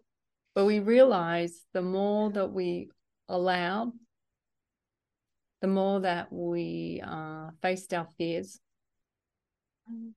but 0.55 0.65
we 0.65 0.79
realized 0.79 1.63
the 1.73 1.83
more 1.83 2.31
that 2.31 2.51
we 2.51 2.89
allowed 3.29 3.93
the 5.61 5.67
more 5.67 6.01
that 6.01 6.33
we 6.33 7.03
uh, 7.07 7.51
faced 7.63 7.93
our 7.95 8.07
fears 8.19 8.61
mm. 9.91 10.13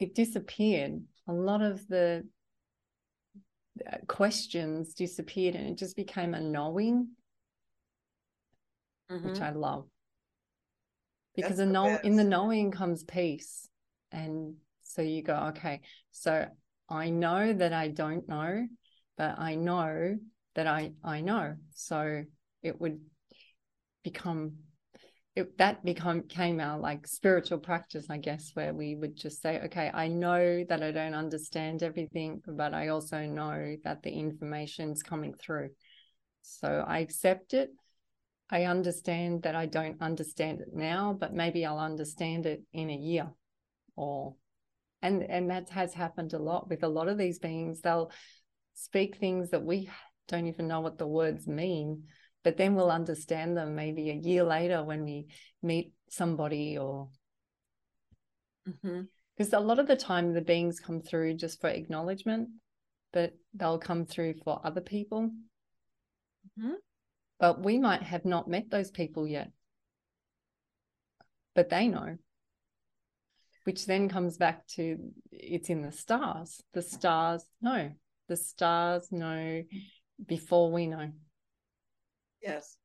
it 0.00 0.14
disappeared. 0.14 1.02
A 1.28 1.32
lot 1.32 1.62
of 1.62 1.86
the 1.88 2.26
uh, 3.90 3.96
questions 4.06 4.94
disappeared 4.94 5.54
and 5.54 5.70
it 5.70 5.78
just 5.78 5.96
became 5.96 6.34
a 6.34 6.40
knowing 6.40 7.08
mm-hmm. 9.10 9.28
which 9.28 9.40
i 9.40 9.50
love. 9.50 9.86
Because 11.34 11.58
a 11.58 11.66
know, 11.66 11.98
in 12.04 12.14
the 12.14 12.22
knowing 12.22 12.70
comes 12.70 13.02
peace. 13.02 13.68
And 14.12 14.54
so 14.84 15.02
you 15.02 15.22
go 15.22 15.34
okay 15.48 15.80
so 16.12 16.46
i 16.88 17.10
know 17.10 17.52
that 17.52 17.72
i 17.72 17.88
don't 17.88 18.28
know 18.28 18.64
but 19.16 19.38
i 19.38 19.56
know 19.56 20.16
that 20.54 20.66
i 20.66 20.92
i 21.02 21.20
know. 21.20 21.56
So 21.72 22.24
it 22.62 22.80
would 22.80 23.00
become 24.04 24.52
it, 25.34 25.58
that 25.58 25.84
become 25.84 26.22
came 26.22 26.60
our 26.60 26.78
like 26.78 27.08
spiritual 27.08 27.58
practice 27.58 28.06
i 28.08 28.16
guess 28.16 28.52
where 28.54 28.72
we 28.72 28.94
would 28.94 29.16
just 29.16 29.42
say 29.42 29.60
okay 29.64 29.90
i 29.92 30.06
know 30.06 30.64
that 30.68 30.80
i 30.82 30.92
don't 30.92 31.14
understand 31.14 31.82
everything 31.82 32.40
but 32.46 32.72
i 32.72 32.88
also 32.88 33.22
know 33.26 33.74
that 33.82 34.02
the 34.02 34.10
information's 34.10 35.02
coming 35.02 35.34
through. 35.34 35.70
So 36.42 36.84
i 36.86 36.98
accept 37.00 37.54
it. 37.54 37.70
I 38.50 38.64
understand 38.64 39.42
that 39.42 39.56
i 39.56 39.66
don't 39.66 40.00
understand 40.00 40.60
it 40.60 40.68
now 40.72 41.16
but 41.18 41.32
maybe 41.32 41.66
i'll 41.66 41.78
understand 41.78 42.46
it 42.46 42.62
in 42.72 42.90
a 42.90 42.94
year 42.96 43.28
or 43.96 44.36
and 45.04 45.22
and 45.22 45.50
that 45.50 45.68
has 45.68 45.92
happened 45.92 46.32
a 46.32 46.38
lot 46.38 46.68
with 46.68 46.82
a 46.82 46.88
lot 46.88 47.08
of 47.08 47.18
these 47.18 47.38
beings. 47.38 47.82
They'll 47.82 48.10
speak 48.72 49.16
things 49.16 49.50
that 49.50 49.62
we 49.62 49.90
don't 50.28 50.46
even 50.46 50.66
know 50.66 50.80
what 50.80 50.96
the 50.96 51.06
words 51.06 51.46
mean 51.46 52.04
but 52.44 52.56
then 52.56 52.74
we'll 52.74 52.90
understand 52.90 53.56
them 53.56 53.74
maybe 53.74 54.10
a 54.10 54.14
year 54.14 54.44
later 54.44 54.84
when 54.84 55.04
we 55.04 55.26
meet 55.62 55.92
somebody 56.08 56.78
or 56.78 57.08
because 58.64 59.48
mm-hmm. 59.50 59.54
a 59.56 59.60
lot 59.60 59.78
of 59.78 59.86
the 59.86 59.96
time 59.96 60.32
the 60.32 60.40
beings 60.40 60.78
come 60.78 61.00
through 61.00 61.34
just 61.34 61.60
for 61.60 61.68
acknowledgement 61.68 62.48
but 63.14 63.32
they'll 63.54 63.78
come 63.78 64.04
through 64.04 64.34
for 64.44 64.60
other 64.62 64.82
people. 64.82 65.30
Mm-hmm. 66.58 66.74
but 67.40 67.64
we 67.64 67.78
might 67.78 68.02
have 68.02 68.26
not 68.26 68.48
met 68.48 68.70
those 68.70 68.90
people 68.90 69.26
yet. 69.26 69.50
But 71.54 71.70
they 71.70 71.88
know. 71.88 72.18
Which 73.64 73.86
then 73.86 74.10
comes 74.10 74.36
back 74.36 74.66
to 74.74 74.98
it's 75.32 75.70
in 75.70 75.80
the 75.80 75.90
stars. 75.90 76.62
The 76.74 76.82
stars 76.82 77.44
know. 77.62 77.92
The 78.28 78.36
stars 78.36 79.10
know 79.10 79.62
before 80.26 80.70
we 80.70 80.86
know 80.86 81.10
Yes. 82.44 82.76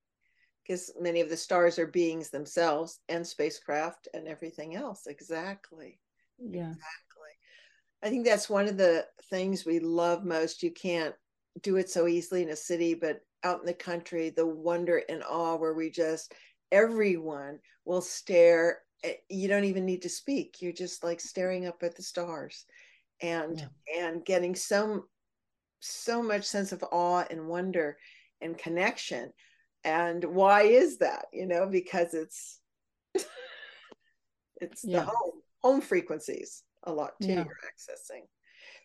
Because 0.64 0.92
many 1.00 1.22
of 1.22 1.30
the 1.30 1.38
stars 1.38 1.80
are 1.80 1.88
beings 1.88 2.30
themselves 2.30 3.00
and 3.10 3.26
spacecraft 3.26 4.08
and 4.14 4.28
everything 4.28 4.76
else. 4.76 5.08
Exactly. 5.08 6.00
Yeah. 6.38 6.70
Exactly. 6.70 6.80
I 8.02 8.10
think 8.10 8.26
that's 8.26 8.50
one 8.50 8.68
of 8.68 8.78
the 8.78 9.06
things 9.30 9.66
we 9.66 9.80
love 9.80 10.24
most. 10.24 10.64
You 10.64 10.72
can't 10.72 11.16
do 11.62 11.76
it 11.78 11.90
so 11.90 12.08
easily 12.08 12.44
in 12.44 12.50
a 12.50 12.56
city, 12.56 12.94
but 12.94 13.20
out 13.44 13.60
in 13.60 13.66
the 13.66 13.74
country, 13.74 14.30
the 14.30 14.46
wonder 14.46 15.02
and 15.10 15.24
awe 15.24 15.56
where 15.56 15.74
we 15.74 15.90
just, 15.90 16.34
everyone 16.72 17.60
will 17.86 18.02
stare. 18.02 18.80
You 19.30 19.48
don't 19.48 19.66
even 19.66 19.86
need 19.86 20.04
to 20.04 20.10
speak. 20.10 20.62
You're 20.62 20.72
just 20.72 21.04
like 21.04 21.20
staring 21.20 21.66
up 21.68 21.84
at 21.84 21.96
the 21.96 22.04
stars 22.04 22.66
and 23.22 23.60
yeah. 23.60 24.04
and 24.04 24.26
getting 24.26 24.56
so 24.56 25.06
so 25.80 26.22
much 26.22 26.46
sense 26.46 26.72
of 26.72 26.84
awe 26.92 27.26
and 27.30 27.48
wonder 27.48 27.98
and 28.42 28.58
connection 28.58 29.32
and 29.84 30.24
why 30.24 30.64
is 30.64 30.98
that 30.98 31.26
you 31.34 31.46
know 31.46 31.68
because 31.68 32.14
it's 32.14 32.60
it's 34.62 34.84
yeah. 34.84 35.00
the 35.00 35.06
home 35.06 35.42
home 35.62 35.82
frequencies 35.82 36.64
a 36.84 36.92
lot 36.92 37.12
too 37.22 37.30
yeah. 37.30 37.44
you're 37.44 37.46
accessing 37.46 38.24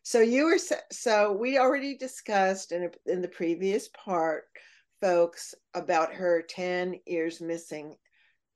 so 0.02 0.20
you 0.20 0.44
were 0.44 0.58
so 0.92 1.32
we 1.32 1.58
already 1.58 1.96
discussed 1.96 2.72
in, 2.72 2.90
in 3.06 3.22
the 3.22 3.28
previous 3.28 3.88
part 3.88 4.44
folks 5.00 5.54
about 5.74 6.12
her 6.12 6.42
10 6.48 7.00
years 7.06 7.40
missing 7.40 7.96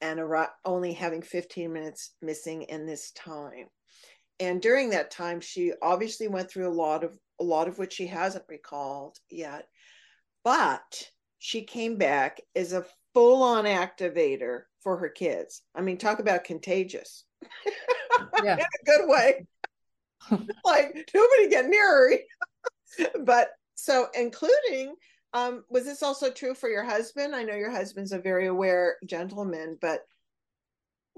and 0.00 0.20
only 0.64 0.92
having 0.92 1.22
15 1.22 1.72
minutes 1.72 2.12
missing 2.22 2.62
in 2.62 2.86
this 2.86 3.10
time 3.12 3.66
and 4.40 4.62
during 4.62 4.90
that 4.90 5.10
time, 5.10 5.40
she 5.40 5.72
obviously 5.82 6.28
went 6.28 6.50
through 6.50 6.68
a 6.68 6.70
lot 6.70 7.02
of 7.04 7.18
a 7.40 7.44
lot 7.44 7.68
of 7.68 7.78
which 7.78 7.94
she 7.94 8.06
hasn't 8.06 8.44
recalled 8.48 9.16
yet. 9.30 9.66
But 10.44 11.08
she 11.38 11.62
came 11.62 11.96
back 11.96 12.40
as 12.54 12.72
a 12.72 12.84
full-on 13.14 13.64
activator 13.64 14.62
for 14.80 14.96
her 14.96 15.08
kids. 15.08 15.62
I 15.74 15.80
mean, 15.80 15.98
talk 15.98 16.18
about 16.18 16.44
contagious. 16.44 17.24
Yeah. 18.42 18.54
In 18.54 18.60
a 18.60 18.84
good 18.84 19.08
way. 19.08 19.46
like 20.64 21.08
nobody 21.14 21.48
get 21.48 21.66
near 21.66 22.18
her. 22.98 23.06
but 23.24 23.50
so 23.74 24.08
including 24.18 24.96
um 25.34 25.64
was 25.68 25.84
this 25.84 26.02
also 26.02 26.30
true 26.30 26.54
for 26.54 26.68
your 26.68 26.82
husband? 26.82 27.34
I 27.34 27.44
know 27.44 27.54
your 27.54 27.70
husband's 27.70 28.12
a 28.12 28.18
very 28.18 28.48
aware 28.48 28.96
gentleman, 29.06 29.78
but 29.80 30.00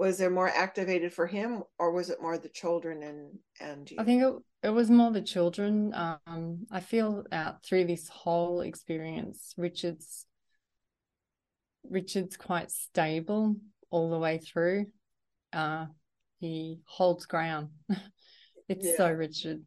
was 0.00 0.16
there 0.16 0.30
more 0.30 0.48
activated 0.48 1.12
for 1.12 1.26
him 1.26 1.62
or 1.78 1.92
was 1.92 2.08
it 2.08 2.22
more 2.22 2.38
the 2.38 2.48
children 2.48 3.02
and 3.02 3.38
and 3.60 3.90
you? 3.90 3.98
i 4.00 4.04
think 4.04 4.22
it, 4.22 4.32
it 4.62 4.70
was 4.70 4.90
more 4.90 5.10
the 5.10 5.20
children 5.20 5.92
um 5.94 6.66
i 6.70 6.80
feel 6.80 7.22
out 7.32 7.62
through 7.62 7.84
this 7.84 8.08
whole 8.08 8.62
experience 8.62 9.52
richard's 9.58 10.24
richard's 11.90 12.38
quite 12.38 12.70
stable 12.70 13.56
all 13.90 14.10
the 14.10 14.18
way 14.18 14.38
through 14.38 14.86
uh 15.52 15.84
he 16.38 16.78
holds 16.86 17.26
ground 17.26 17.68
it's 18.70 18.86
yeah. 18.86 18.96
so 18.96 19.12
richard 19.12 19.60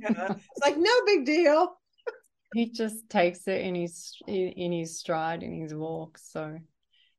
yeah. 0.00 0.34
it's 0.34 0.64
like 0.64 0.76
no 0.76 0.92
big 1.06 1.24
deal 1.24 1.76
he 2.54 2.72
just 2.72 3.08
takes 3.08 3.46
it 3.46 3.60
in 3.60 3.76
his 3.76 4.16
in 4.26 4.72
his 4.72 4.98
stride 4.98 5.44
in 5.44 5.60
his 5.60 5.72
walk 5.72 6.18
so 6.18 6.58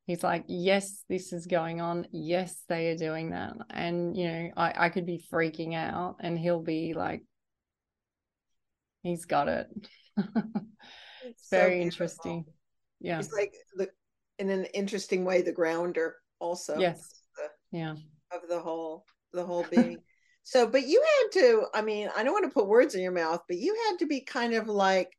he's 0.05 0.24
like 0.24 0.46
yes 0.48 1.03
this 1.10 1.34
is 1.34 1.46
going 1.48 1.81
on. 1.81 2.08
Yes 2.12 2.63
they 2.67 2.89
are 2.89 2.98
doing 2.98 3.31
that. 3.31 3.53
And 3.70 4.15
you 4.15 4.27
know 4.27 4.50
i, 4.58 4.86
I 4.86 4.89
could 4.89 5.05
be 5.05 5.24
freaking 5.31 5.75
out 5.75 6.17
and 6.20 6.38
he'll 6.38 6.62
be 6.62 6.93
like 6.93 7.24
he's 9.03 9.25
got 9.25 9.48
it. 9.48 9.67
Very 11.50 11.79
so 11.79 11.81
interesting. 11.81 12.46
Yeah. 13.00 13.17
He's 13.17 13.31
like 13.31 13.53
the 13.75 13.89
in 14.39 14.50
an 14.50 14.65
interesting 14.65 15.25
way 15.25 15.41
the 15.41 15.51
grounder 15.51 16.15
also 16.39 16.77
yes. 16.77 17.24
the, 17.38 17.77
yeah. 17.77 17.96
of 18.31 18.41
the 18.50 18.60
whole 18.60 19.05
the 19.34 19.43
whole 19.43 19.65
being. 19.72 20.00
So 20.43 20.67
but 20.67 20.88
you 20.88 21.01
had 21.01 21.39
to 21.39 21.65
i 21.75 21.81
mean 21.81 22.10
i 22.17 22.24
don't 22.24 22.34
want 22.34 22.46
to 22.46 22.53
put 22.53 22.67
words 22.67 22.96
in 22.96 23.01
your 23.01 23.12
mouth 23.12 23.41
but 23.48 23.58
you 23.58 23.77
had 23.88 24.00
to 24.00 24.08
be 24.08 24.22
kind 24.22 24.55
of 24.55 24.67
like 24.67 25.12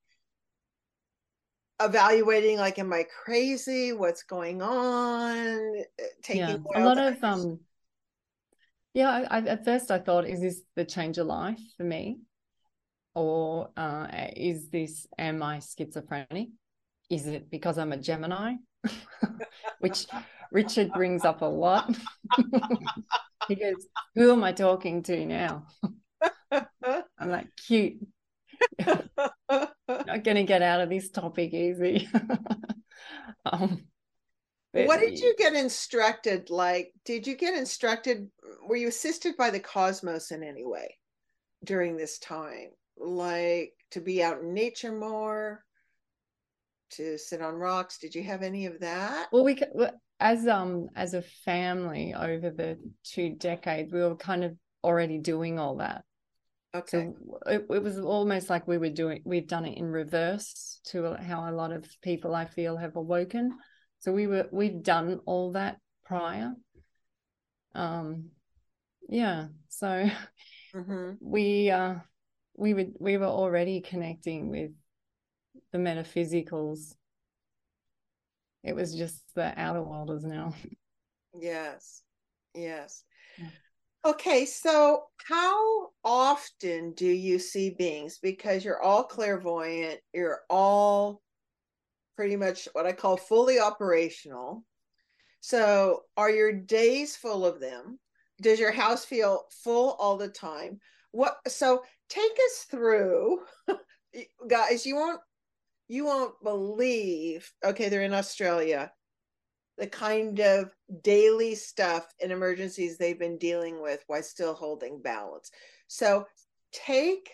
evaluating 1.84 2.58
like 2.58 2.78
am 2.78 2.92
i 2.92 3.04
crazy? 3.24 3.92
What's 3.92 4.22
going 4.22 4.62
on? 4.62 5.78
Uh, 5.98 6.04
taking 6.22 6.42
yeah, 6.42 6.56
a 6.74 6.80
lot 6.80 6.98
of 6.98 7.22
um 7.22 7.60
yeah 8.94 9.10
I, 9.10 9.38
I, 9.38 9.40
at 9.40 9.64
first 9.64 9.90
i 9.90 9.98
thought 9.98 10.26
is 10.26 10.40
this 10.40 10.62
the 10.76 10.84
change 10.84 11.18
of 11.18 11.26
life 11.26 11.60
for 11.76 11.84
me? 11.84 12.20
Or 13.14 13.68
uh, 13.76 14.06
is 14.34 14.70
this 14.70 15.06
am 15.18 15.42
i 15.42 15.60
schizophrenic? 15.60 16.48
Is 17.10 17.26
it 17.26 17.50
because 17.50 17.78
i'm 17.78 17.92
a 17.92 17.96
gemini? 17.96 18.54
Which 19.80 20.06
richard 20.50 20.92
brings 20.92 21.24
up 21.24 21.42
a 21.42 21.46
lot. 21.46 21.94
He 23.48 23.56
goes 23.56 23.88
who 24.14 24.30
am 24.30 24.44
i 24.44 24.52
talking 24.52 25.02
to 25.02 25.26
now? 25.26 25.66
I'm 26.52 27.28
like 27.28 27.48
cute 27.56 28.06
not 29.88 30.24
going 30.24 30.36
to 30.36 30.44
get 30.44 30.62
out 30.62 30.80
of 30.80 30.90
this 30.90 31.10
topic 31.10 31.52
easy. 31.52 32.08
um, 33.44 33.84
what 34.72 35.00
did 35.00 35.18
you 35.18 35.34
get 35.36 35.54
instructed? 35.54 36.50
Like, 36.50 36.92
did 37.04 37.26
you 37.26 37.36
get 37.36 37.54
instructed? 37.54 38.28
Were 38.66 38.76
you 38.76 38.88
assisted 38.88 39.36
by 39.36 39.50
the 39.50 39.60
cosmos 39.60 40.30
in 40.30 40.42
any 40.42 40.64
way 40.64 40.96
during 41.64 41.96
this 41.96 42.18
time? 42.18 42.70
Like 42.96 43.72
to 43.90 44.00
be 44.00 44.22
out 44.22 44.40
in 44.40 44.54
nature 44.54 44.92
more, 44.92 45.64
to 46.92 47.18
sit 47.18 47.42
on 47.42 47.54
rocks? 47.54 47.98
Did 47.98 48.14
you 48.14 48.22
have 48.22 48.42
any 48.42 48.66
of 48.66 48.80
that? 48.80 49.28
Well, 49.32 49.44
we 49.44 49.60
as 50.20 50.46
um 50.46 50.88
as 50.94 51.14
a 51.14 51.22
family 51.44 52.14
over 52.14 52.50
the 52.50 52.78
two 53.04 53.30
decades, 53.30 53.92
we 53.92 54.00
were 54.00 54.16
kind 54.16 54.44
of 54.44 54.56
already 54.84 55.18
doing 55.18 55.58
all 55.58 55.76
that. 55.76 56.04
Okay. 56.74 56.90
So 56.90 57.38
it, 57.46 57.66
it 57.68 57.82
was 57.82 57.98
almost 57.98 58.48
like 58.48 58.66
we 58.66 58.78
were 58.78 58.90
doing, 58.90 59.20
we've 59.24 59.46
done 59.46 59.66
it 59.66 59.76
in 59.76 59.86
reverse 59.86 60.80
to 60.86 61.14
how 61.14 61.48
a 61.48 61.52
lot 61.52 61.72
of 61.72 61.86
people 62.00 62.34
I 62.34 62.46
feel 62.46 62.76
have 62.76 62.96
awoken. 62.96 63.58
So 64.00 64.12
we 64.12 64.26
were, 64.26 64.48
we've 64.50 64.82
done 64.82 65.20
all 65.26 65.52
that 65.52 65.78
prior. 66.04 66.52
Um, 67.74 68.30
yeah. 69.08 69.48
So 69.68 70.08
mm-hmm. 70.74 71.12
we, 71.20 71.70
uh, 71.70 71.96
we 72.56 72.74
would, 72.74 72.94
we 72.98 73.18
were 73.18 73.26
already 73.26 73.80
connecting 73.80 74.48
with 74.48 74.70
the 75.72 75.78
metaphysicals. 75.78 76.94
It 78.64 78.74
was 78.74 78.94
just 78.94 79.22
the 79.34 79.52
outer 79.60 79.82
worlders 79.82 80.24
now. 80.24 80.54
Yes. 81.38 82.02
Yes. 82.54 83.04
Yeah. 83.38 83.48
Okay, 84.04 84.46
so 84.46 85.04
how 85.28 85.90
often 86.04 86.92
do 86.94 87.06
you 87.06 87.38
see 87.38 87.70
beings? 87.70 88.18
Because 88.20 88.64
you're 88.64 88.82
all 88.82 89.04
clairvoyant, 89.04 90.00
you're 90.12 90.40
all 90.50 91.22
pretty 92.16 92.34
much 92.34 92.66
what 92.72 92.84
I 92.84 92.92
call 92.92 93.16
fully 93.16 93.60
operational. 93.60 94.64
So, 95.40 96.02
are 96.16 96.30
your 96.30 96.52
days 96.52 97.14
full 97.16 97.46
of 97.46 97.60
them? 97.60 98.00
Does 98.40 98.58
your 98.58 98.72
house 98.72 99.04
feel 99.04 99.44
full 99.62 99.90
all 100.00 100.16
the 100.16 100.28
time? 100.28 100.80
What 101.12 101.38
so 101.46 101.84
take 102.08 102.32
us 102.32 102.66
through 102.70 103.40
guys, 104.48 104.84
you 104.84 104.96
won't 104.96 105.20
you 105.86 106.06
won't 106.06 106.34
believe. 106.42 107.52
Okay, 107.64 107.88
they're 107.88 108.02
in 108.02 108.14
Australia 108.14 108.90
the 109.78 109.86
kind 109.86 110.38
of 110.40 110.70
daily 111.02 111.54
stuff 111.54 112.12
and 112.20 112.30
emergencies 112.30 112.98
they've 112.98 113.18
been 113.18 113.38
dealing 113.38 113.80
with 113.80 114.02
while 114.06 114.22
still 114.22 114.54
holding 114.54 115.00
balance. 115.00 115.50
So 115.88 116.26
take 116.72 117.30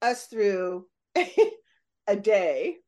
us 0.00 0.26
through 0.26 0.86
a 2.06 2.16
day, 2.16 2.78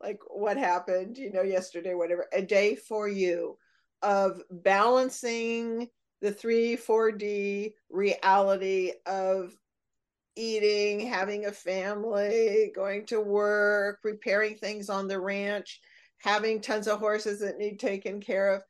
like 0.00 0.20
what 0.28 0.56
happened, 0.56 1.16
you 1.16 1.32
know, 1.32 1.42
yesterday, 1.42 1.94
whatever, 1.94 2.26
a 2.32 2.42
day 2.42 2.74
for 2.74 3.08
you 3.08 3.56
of 4.02 4.42
balancing 4.50 5.88
the 6.20 6.32
3 6.32 6.76
4D 6.76 7.72
reality 7.90 8.92
of 9.06 9.54
eating, 10.36 11.00
having 11.00 11.46
a 11.46 11.52
family, 11.52 12.72
going 12.74 13.06
to 13.06 13.20
work, 13.20 13.98
repairing 14.02 14.56
things 14.56 14.88
on 14.88 15.08
the 15.08 15.18
ranch, 15.18 15.80
having 16.18 16.60
tons 16.60 16.88
of 16.88 16.98
horses 16.98 17.40
that 17.40 17.58
need 17.58 17.78
taken 17.78 18.20
care 18.20 18.54
of, 18.54 18.62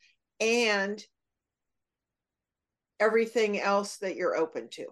and 0.42 1.02
everything 2.98 3.60
else 3.60 3.98
that 3.98 4.16
you're 4.16 4.36
open 4.36 4.68
to? 4.70 4.86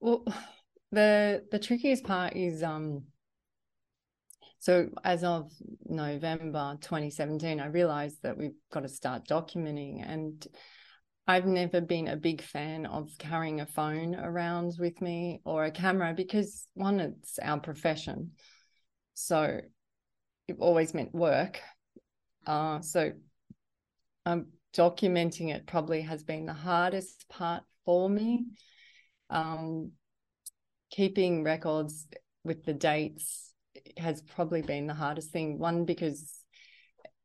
Well, 0.00 0.24
the 0.92 1.44
the 1.50 1.58
trickiest 1.58 2.04
part 2.04 2.36
is 2.36 2.62
um 2.62 3.02
so 4.58 4.88
as 5.04 5.22
of 5.22 5.52
November 5.84 6.76
2017, 6.80 7.60
I 7.60 7.66
realized 7.66 8.22
that 8.22 8.36
we've 8.36 8.56
got 8.72 8.80
to 8.80 8.88
start 8.88 9.28
documenting 9.28 10.02
and 10.04 10.44
I've 11.28 11.46
never 11.46 11.80
been 11.80 12.08
a 12.08 12.16
big 12.16 12.40
fan 12.40 12.86
of 12.86 13.10
carrying 13.18 13.60
a 13.60 13.66
phone 13.66 14.14
around 14.14 14.76
with 14.78 15.00
me 15.00 15.40
or 15.44 15.64
a 15.64 15.70
camera 15.70 16.14
because 16.14 16.66
one, 16.74 17.00
it's 17.00 17.38
our 17.40 17.60
profession. 17.60 18.32
So 19.14 19.60
it 20.48 20.56
always 20.58 20.94
meant 20.94 21.14
work. 21.14 21.60
Uh, 22.46 22.80
so 22.80 23.12
um, 24.26 24.46
documenting 24.74 25.54
it 25.54 25.66
probably 25.66 26.02
has 26.02 26.22
been 26.22 26.44
the 26.44 26.52
hardest 26.52 27.26
part 27.30 27.62
for 27.84 28.10
me. 28.10 28.44
Um, 29.30 29.92
keeping 30.90 31.44
records 31.44 32.06
with 32.44 32.64
the 32.64 32.74
dates 32.74 33.52
has 33.96 34.20
probably 34.20 34.62
been 34.62 34.86
the 34.86 34.94
hardest 34.94 35.30
thing. 35.30 35.58
One, 35.58 35.84
because 35.84 36.40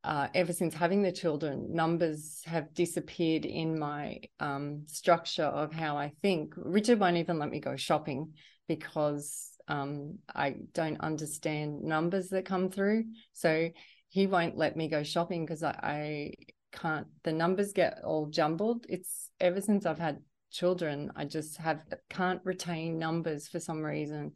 uh, 0.03 0.27
ever 0.33 0.53
since 0.53 0.73
having 0.73 1.01
the 1.01 1.11
children, 1.11 1.73
numbers 1.73 2.41
have 2.45 2.73
disappeared 2.73 3.45
in 3.45 3.77
my 3.77 4.19
um, 4.39 4.83
structure 4.87 5.43
of 5.43 5.73
how 5.73 5.97
I 5.97 6.13
think. 6.21 6.53
Richard 6.57 6.99
won't 6.99 7.17
even 7.17 7.39
let 7.39 7.49
me 7.49 7.59
go 7.59 7.75
shopping 7.75 8.33
because 8.67 9.51
um, 9.67 10.19
I 10.33 10.55
don't 10.73 10.99
understand 11.01 11.83
numbers 11.83 12.29
that 12.29 12.45
come 12.45 12.69
through. 12.69 13.05
So 13.33 13.69
he 14.09 14.27
won't 14.27 14.57
let 14.57 14.75
me 14.75 14.87
go 14.87 15.03
shopping 15.03 15.45
because 15.45 15.63
I, 15.63 15.71
I 15.81 16.31
can't, 16.71 17.07
the 17.23 17.33
numbers 17.33 17.73
get 17.73 17.99
all 18.03 18.27
jumbled. 18.27 18.85
It's 18.89 19.29
ever 19.39 19.61
since 19.61 19.85
I've 19.85 19.99
had 19.99 20.19
children, 20.51 21.11
I 21.15 21.25
just 21.25 21.57
have 21.57 21.81
can't 22.09 22.41
retain 22.43 22.99
numbers 22.99 23.47
for 23.47 23.59
some 23.59 23.81
reason. 23.81 24.33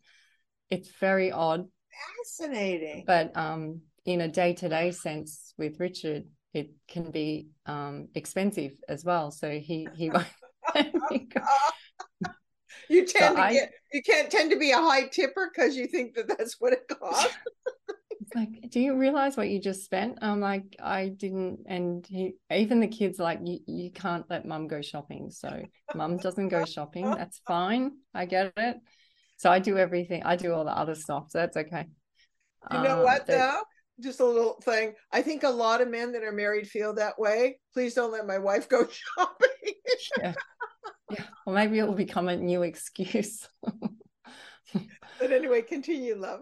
It's 0.69 0.89
very 0.99 1.31
odd. 1.31 1.67
Fascinating. 2.23 3.03
But 3.05 3.35
um, 3.37 3.81
in 4.05 4.21
a 4.21 4.27
day 4.27 4.53
to 4.53 4.69
day 4.69 4.91
sense 4.91 5.53
with 5.57 5.79
Richard, 5.79 6.25
it 6.53 6.71
can 6.87 7.11
be 7.11 7.49
um, 7.65 8.07
expensive 8.15 8.71
as 8.87 9.03
well. 9.03 9.31
So 9.31 9.59
he 9.59 9.87
he 9.95 10.09
won't 10.09 10.25
you 12.89 13.05
tend 13.05 13.35
so 13.35 13.35
to 13.35 13.41
I, 13.41 13.53
get 13.53 13.71
you 13.93 14.01
can't 14.01 14.31
tend 14.31 14.51
to 14.51 14.57
be 14.57 14.71
a 14.71 14.77
high 14.77 15.07
tipper 15.07 15.51
because 15.53 15.75
you 15.75 15.87
think 15.87 16.15
that 16.15 16.27
that's 16.27 16.55
what 16.59 16.73
it 16.73 16.87
costs 16.87 17.35
it's 18.25 18.35
like 18.35 18.71
do 18.71 18.79
you 18.79 18.97
realize 18.97 19.37
what 19.37 19.49
you 19.49 19.59
just 19.59 19.83
spent? 19.83 20.17
I'm 20.21 20.39
like 20.39 20.75
i 20.81 21.09
didn't 21.09 21.59
and 21.67 22.05
he, 22.07 22.35
even 22.51 22.79
the 22.79 22.87
kids 22.87 23.19
like 23.19 23.39
you, 23.43 23.59
you 23.67 23.91
can't 23.91 24.25
let 24.29 24.45
mum 24.45 24.67
go 24.67 24.81
shopping. 24.81 25.29
So 25.31 25.63
mum 25.93 26.17
doesn't 26.17 26.49
go 26.49 26.65
shopping. 26.65 27.09
That's 27.17 27.41
fine. 27.47 27.91
I 28.13 28.25
get 28.25 28.53
it. 28.57 28.77
So 29.37 29.51
i 29.51 29.59
do 29.59 29.77
everything. 29.77 30.23
I 30.23 30.35
do 30.35 30.53
all 30.53 30.65
the 30.65 30.71
other 30.71 30.95
stuff 30.95 31.25
so 31.29 31.39
that's 31.39 31.57
okay. 31.57 31.85
You 32.71 32.81
know 32.81 33.01
uh, 33.01 33.03
what 33.03 33.27
though? 33.27 33.61
Just 34.01 34.19
a 34.19 34.25
little 34.25 34.59
thing. 34.63 34.93
I 35.11 35.21
think 35.21 35.43
a 35.43 35.49
lot 35.49 35.81
of 35.81 35.89
men 35.89 36.13
that 36.13 36.23
are 36.23 36.31
married 36.31 36.67
feel 36.67 36.93
that 36.95 37.19
way. 37.19 37.59
Please 37.73 37.93
don't 37.93 38.11
let 38.11 38.25
my 38.25 38.39
wife 38.39 38.67
go 38.67 38.87
shopping. 39.17 39.73
Yeah. 40.17 40.33
Yeah. 41.11 41.23
Or 41.45 41.53
maybe 41.53 41.79
it 41.79 41.85
will 41.85 41.93
become 41.93 42.27
a 42.27 42.35
new 42.35 42.63
excuse. 42.63 43.47
But 45.17 45.31
anyway 45.31 45.61
continue 45.61 46.15
love. 46.17 46.41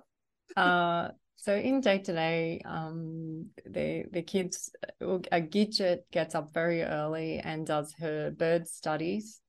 Uh 0.57 1.09
so 1.43 1.53
in 1.53 1.81
day 1.81 1.97
to 1.97 2.13
day, 2.13 2.61
the 2.63 4.05
the 4.09 4.21
kids, 4.21 4.71
a 5.01 5.41
Gidget 5.41 6.03
gets 6.09 6.35
up 6.35 6.53
very 6.53 6.83
early 6.83 7.39
and 7.39 7.67
does 7.67 7.93
her 7.99 8.31
bird 8.31 8.65
studies. 8.65 9.41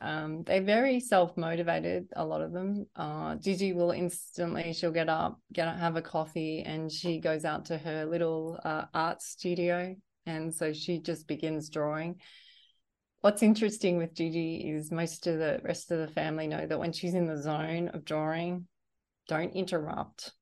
Um, 0.00 0.42
they're 0.42 0.60
very 0.60 0.98
self 0.98 1.36
motivated. 1.36 2.08
A 2.16 2.24
lot 2.24 2.42
of 2.42 2.50
them. 2.50 2.86
Uh, 2.96 3.36
Gigi 3.36 3.72
will 3.72 3.92
instantly 3.92 4.72
she'll 4.72 4.90
get 4.90 5.08
up, 5.08 5.38
get 5.52 5.68
have 5.76 5.94
a 5.94 6.02
coffee, 6.02 6.64
and 6.66 6.90
she 6.90 7.20
goes 7.20 7.44
out 7.44 7.66
to 7.66 7.78
her 7.78 8.04
little 8.06 8.58
uh, 8.64 8.86
art 8.92 9.22
studio, 9.22 9.94
and 10.26 10.52
so 10.52 10.72
she 10.72 10.98
just 10.98 11.28
begins 11.28 11.70
drawing. 11.70 12.16
What's 13.20 13.44
interesting 13.44 13.98
with 13.98 14.14
Gigi 14.14 14.68
is 14.68 14.90
most 14.90 15.28
of 15.28 15.38
the 15.38 15.60
rest 15.62 15.92
of 15.92 16.00
the 16.00 16.08
family 16.08 16.48
know 16.48 16.66
that 16.66 16.80
when 16.80 16.90
she's 16.90 17.14
in 17.14 17.28
the 17.28 17.40
zone 17.40 17.86
of 17.94 18.04
drawing, 18.04 18.66
don't 19.28 19.52
interrupt 19.52 20.32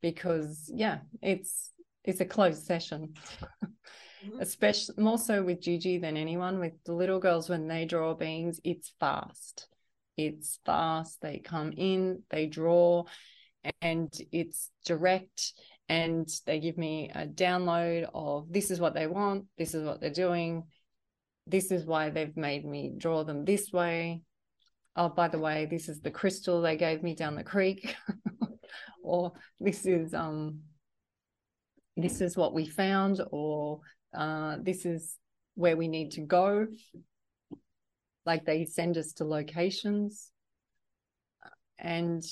because 0.00 0.70
yeah, 0.72 0.98
it's 1.20 1.70
it's 2.04 2.20
a 2.20 2.24
closed 2.24 2.64
session. 2.64 3.14
Mm-hmm. 4.24 4.38
Especially 4.40 4.94
more 4.98 5.18
so 5.18 5.42
with 5.42 5.60
Gigi 5.60 5.98
than 5.98 6.16
anyone. 6.16 6.58
With 6.58 6.74
the 6.84 6.92
little 6.92 7.18
girls, 7.18 7.48
when 7.48 7.68
they 7.68 7.84
draw 7.84 8.14
beings, 8.14 8.60
it's 8.64 8.92
fast. 9.00 9.68
It's 10.16 10.58
fast. 10.64 11.20
They 11.20 11.38
come 11.38 11.72
in, 11.76 12.22
they 12.30 12.46
draw, 12.46 13.04
and 13.80 14.12
it's 14.30 14.70
direct. 14.84 15.54
And 15.88 16.28
they 16.46 16.60
give 16.60 16.78
me 16.78 17.10
a 17.14 17.26
download 17.26 18.08
of 18.14 18.52
this 18.52 18.70
is 18.70 18.80
what 18.80 18.94
they 18.94 19.06
want, 19.06 19.46
this 19.58 19.74
is 19.74 19.84
what 19.84 20.00
they're 20.00 20.10
doing, 20.10 20.64
this 21.46 21.70
is 21.70 21.84
why 21.84 22.10
they've 22.10 22.36
made 22.36 22.64
me 22.64 22.92
draw 22.96 23.24
them 23.24 23.44
this 23.44 23.72
way. 23.72 24.22
Oh, 24.94 25.08
by 25.08 25.28
the 25.28 25.38
way, 25.38 25.66
this 25.66 25.88
is 25.88 26.00
the 26.00 26.10
crystal 26.10 26.62
they 26.62 26.76
gave 26.76 27.02
me 27.02 27.14
down 27.14 27.34
the 27.34 27.44
creek. 27.44 27.96
or 29.02 29.32
this 29.60 29.86
is 29.86 30.14
um 30.14 30.60
this 31.96 32.20
is 32.20 32.36
what 32.36 32.54
we 32.54 32.66
found 32.66 33.20
or 33.30 33.80
uh, 34.14 34.56
this 34.62 34.84
is 34.84 35.16
where 35.54 35.76
we 35.76 35.88
need 35.88 36.12
to 36.12 36.20
go. 36.22 36.66
Like 38.24 38.44
they 38.44 38.64
send 38.64 38.96
us 38.96 39.12
to 39.14 39.24
locations. 39.24 40.30
And 41.78 42.22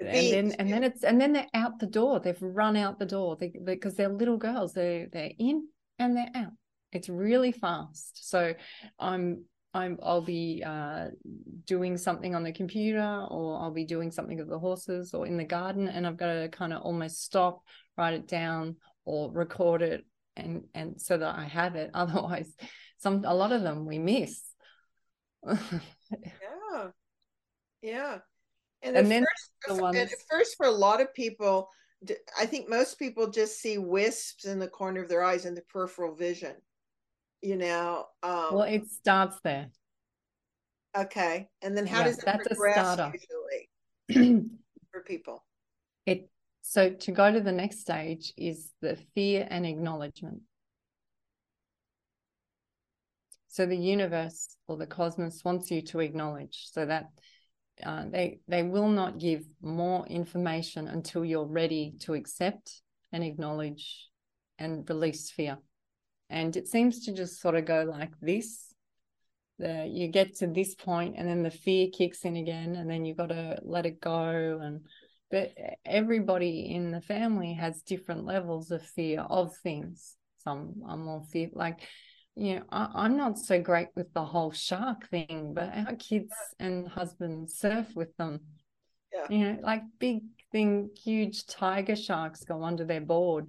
and 0.00 0.32
then 0.32 0.52
and 0.58 0.72
then 0.72 0.82
it's 0.82 1.04
and 1.04 1.20
then 1.20 1.32
they're 1.32 1.46
out 1.54 1.78
the 1.78 1.86
door. 1.86 2.18
They've 2.18 2.40
run 2.40 2.76
out 2.76 2.98
the 2.98 3.06
door. 3.06 3.36
They, 3.36 3.52
because 3.62 3.94
they're 3.94 4.08
little 4.08 4.38
girls. 4.38 4.72
They 4.72 5.06
they're 5.12 5.32
in 5.38 5.68
and 5.98 6.16
they're 6.16 6.30
out. 6.34 6.52
It's 6.92 7.08
really 7.08 7.52
fast. 7.52 8.28
So 8.28 8.54
i'm 8.98 9.44
I'm, 9.74 9.98
I'll 10.02 10.22
be 10.22 10.62
uh, 10.64 11.08
doing 11.66 11.98
something 11.98 12.34
on 12.34 12.44
the 12.44 12.52
computer 12.52 13.26
or 13.28 13.60
I'll 13.60 13.72
be 13.72 13.84
doing 13.84 14.12
something 14.12 14.38
with 14.38 14.48
the 14.48 14.58
horses 14.58 15.12
or 15.12 15.26
in 15.26 15.36
the 15.36 15.44
garden 15.44 15.88
and 15.88 16.06
I've 16.06 16.16
got 16.16 16.32
to 16.32 16.48
kind 16.48 16.72
of 16.72 16.82
almost 16.82 17.22
stop, 17.22 17.62
write 17.98 18.14
it 18.14 18.28
down 18.28 18.76
or 19.04 19.32
record 19.32 19.82
it 19.82 20.06
and 20.36 20.64
and 20.74 21.00
so 21.00 21.18
that 21.18 21.34
I 21.36 21.44
have 21.44 21.74
it. 21.74 21.90
Otherwise, 21.94 22.54
some 22.98 23.24
a 23.24 23.34
lot 23.34 23.52
of 23.52 23.62
them 23.62 23.84
we 23.84 23.98
miss. 23.98 24.42
yeah, 25.46 26.88
yeah, 27.82 28.18
and, 28.82 28.96
and 28.96 29.10
then 29.10 29.24
first, 29.24 29.76
the 29.76 29.82
ones... 29.82 29.96
at 29.96 30.10
first 30.30 30.56
for 30.56 30.66
a 30.66 30.70
lot 30.70 31.00
of 31.00 31.12
people, 31.12 31.68
I 32.38 32.46
think 32.46 32.68
most 32.68 32.98
people 32.98 33.30
just 33.30 33.60
see 33.60 33.76
wisps 33.76 34.46
in 34.46 34.58
the 34.58 34.68
corner 34.68 35.02
of 35.02 35.08
their 35.08 35.22
eyes 35.22 35.44
in 35.44 35.54
the 35.54 35.62
peripheral 35.62 36.14
vision 36.14 36.54
you 37.44 37.56
know 37.56 38.06
um 38.22 38.48
well 38.52 38.62
it 38.62 38.90
starts 38.90 39.38
there. 39.44 39.68
Okay 40.96 41.48
and 41.62 41.76
then 41.76 41.86
how 41.86 41.98
yeah, 41.98 42.04
does 42.04 42.18
it 42.18 42.24
that's 42.24 42.48
progress 42.48 42.76
a 42.78 42.82
starter. 42.94 43.18
usually 44.08 44.40
for 44.92 45.02
people? 45.02 45.44
It 46.06 46.28
so 46.62 46.90
to 46.90 47.12
go 47.12 47.30
to 47.30 47.40
the 47.40 47.52
next 47.52 47.80
stage 47.80 48.32
is 48.36 48.70
the 48.80 48.96
fear 49.14 49.46
and 49.50 49.66
acknowledgement. 49.66 50.40
So 53.48 53.66
the 53.66 53.76
universe 53.76 54.56
or 54.66 54.76
the 54.76 54.86
cosmos 54.86 55.44
wants 55.44 55.70
you 55.70 55.82
to 55.82 56.00
acknowledge 56.00 56.68
so 56.72 56.86
that 56.86 57.06
uh, 57.84 58.04
they 58.10 58.40
they 58.48 58.62
will 58.62 58.88
not 58.88 59.18
give 59.18 59.44
more 59.60 60.06
information 60.06 60.88
until 60.88 61.24
you're 61.24 61.46
ready 61.46 61.94
to 62.00 62.14
accept 62.14 62.82
and 63.12 63.22
acknowledge 63.22 64.08
and 64.58 64.88
release 64.88 65.30
fear 65.30 65.58
and 66.34 66.56
it 66.56 66.66
seems 66.66 67.04
to 67.04 67.12
just 67.14 67.40
sort 67.40 67.54
of 67.54 67.64
go 67.64 67.84
like 67.88 68.10
this 68.20 68.74
the 69.58 69.88
you 69.88 70.08
get 70.08 70.34
to 70.34 70.48
this 70.48 70.74
point 70.74 71.14
and 71.16 71.28
then 71.28 71.44
the 71.44 71.50
fear 71.50 71.86
kicks 71.96 72.24
in 72.24 72.36
again 72.36 72.74
and 72.74 72.90
then 72.90 73.04
you've 73.04 73.16
got 73.16 73.28
to 73.28 73.56
let 73.62 73.86
it 73.86 74.00
go 74.00 74.58
and 74.60 74.80
but 75.30 75.52
everybody 75.86 76.74
in 76.74 76.90
the 76.90 77.00
family 77.00 77.54
has 77.54 77.82
different 77.82 78.24
levels 78.24 78.70
of 78.70 78.82
fear 78.82 79.20
of 79.20 79.56
things. 79.62 80.16
Some 80.38 80.82
are 80.86 80.96
more 80.96 81.22
fear 81.32 81.50
like 81.52 81.80
you 82.34 82.56
know 82.56 82.62
I, 82.70 83.06
am 83.06 83.16
not 83.16 83.38
so 83.38 83.60
great 83.60 83.88
with 83.94 84.12
the 84.12 84.24
whole 84.24 84.50
shark 84.50 85.08
thing 85.08 85.52
but 85.54 85.72
our 85.74 85.94
kids 85.96 86.32
and 86.58 86.88
husbands 86.88 87.56
surf 87.56 87.86
with 87.94 88.14
them. 88.16 88.40
Yeah. 89.12 89.26
you 89.30 89.38
know 89.38 89.58
like 89.62 89.82
big 90.00 90.22
thing 90.50 90.90
huge 91.04 91.46
tiger 91.46 91.94
sharks 91.94 92.42
go 92.42 92.64
under 92.64 92.84
their 92.84 93.00
board. 93.00 93.46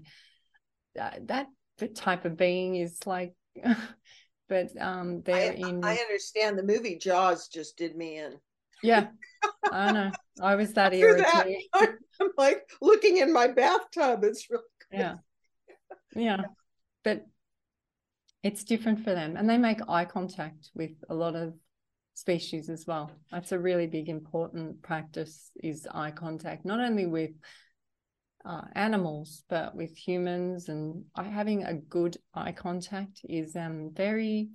That, 0.94 1.28
that 1.28 1.48
type 1.96 2.26
of 2.26 2.38
being 2.38 2.76
is 2.76 3.00
like 3.06 3.34
but 4.50 4.70
um 4.80 5.22
they're 5.24 5.52
I, 5.52 5.56
in 5.56 5.84
I 5.84 5.96
understand 5.96 6.58
the 6.58 6.64
movie 6.64 6.98
Jaws 6.98 7.48
just 7.48 7.78
did 7.78 7.96
me 7.96 8.18
in. 8.18 8.40
Yeah. 8.84 9.08
I 9.72 9.92
know. 9.92 10.12
I 10.42 10.56
was 10.56 10.74
that 10.74 10.94
era 10.94 11.18
that. 11.18 11.48
I'm 12.22 12.30
like 12.38 12.70
looking 12.82 13.18
in 13.18 13.34
my 13.34 13.48
bathtub. 13.48 14.24
It's 14.24 14.50
really 14.50 14.64
Yeah. 14.92 15.16
Yeah. 16.16 16.42
But 17.04 17.26
it's 18.44 18.64
different 18.64 19.04
for 19.04 19.14
them. 19.14 19.38
And 19.38 19.50
they 19.50 19.58
make 19.58 19.80
eye 19.90 20.06
contact 20.06 20.70
with 20.76 20.92
a 21.10 21.16
lot 21.16 21.36
of 21.36 21.54
species 22.14 22.70
as 22.70 22.86
well. 22.88 23.12
That's 23.32 23.52
a 23.52 23.60
really 23.60 23.88
big 23.88 24.10
important 24.10 24.82
practice 24.82 25.52
is 25.64 25.88
eye 25.92 26.12
contact, 26.12 26.66
not 26.66 26.80
only 26.80 27.06
with 27.06 27.32
uh, 28.46 28.62
animals, 28.74 29.44
but 29.50 29.76
with 29.76 29.98
humans 29.98 30.70
and 30.70 31.04
having 31.16 31.64
a 31.64 31.74
good 31.74 32.18
eye 32.34 32.52
contact 32.52 33.22
is 33.24 33.56
um, 33.56 33.92
very 33.94 34.50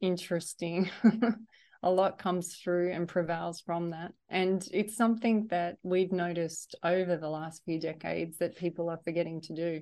interesting. 0.00 0.90
a 1.82 1.90
lot 1.90 2.18
comes 2.18 2.56
through 2.56 2.92
and 2.92 3.08
prevails 3.08 3.60
from 3.60 3.90
that. 3.90 4.12
And 4.28 4.66
it's 4.72 4.96
something 4.96 5.46
that 5.48 5.78
we've 5.82 6.12
noticed 6.12 6.74
over 6.84 7.16
the 7.16 7.28
last 7.28 7.62
few 7.64 7.80
decades 7.80 8.38
that 8.38 8.56
people 8.56 8.90
are 8.90 9.00
forgetting 9.02 9.40
to 9.42 9.54
do 9.54 9.80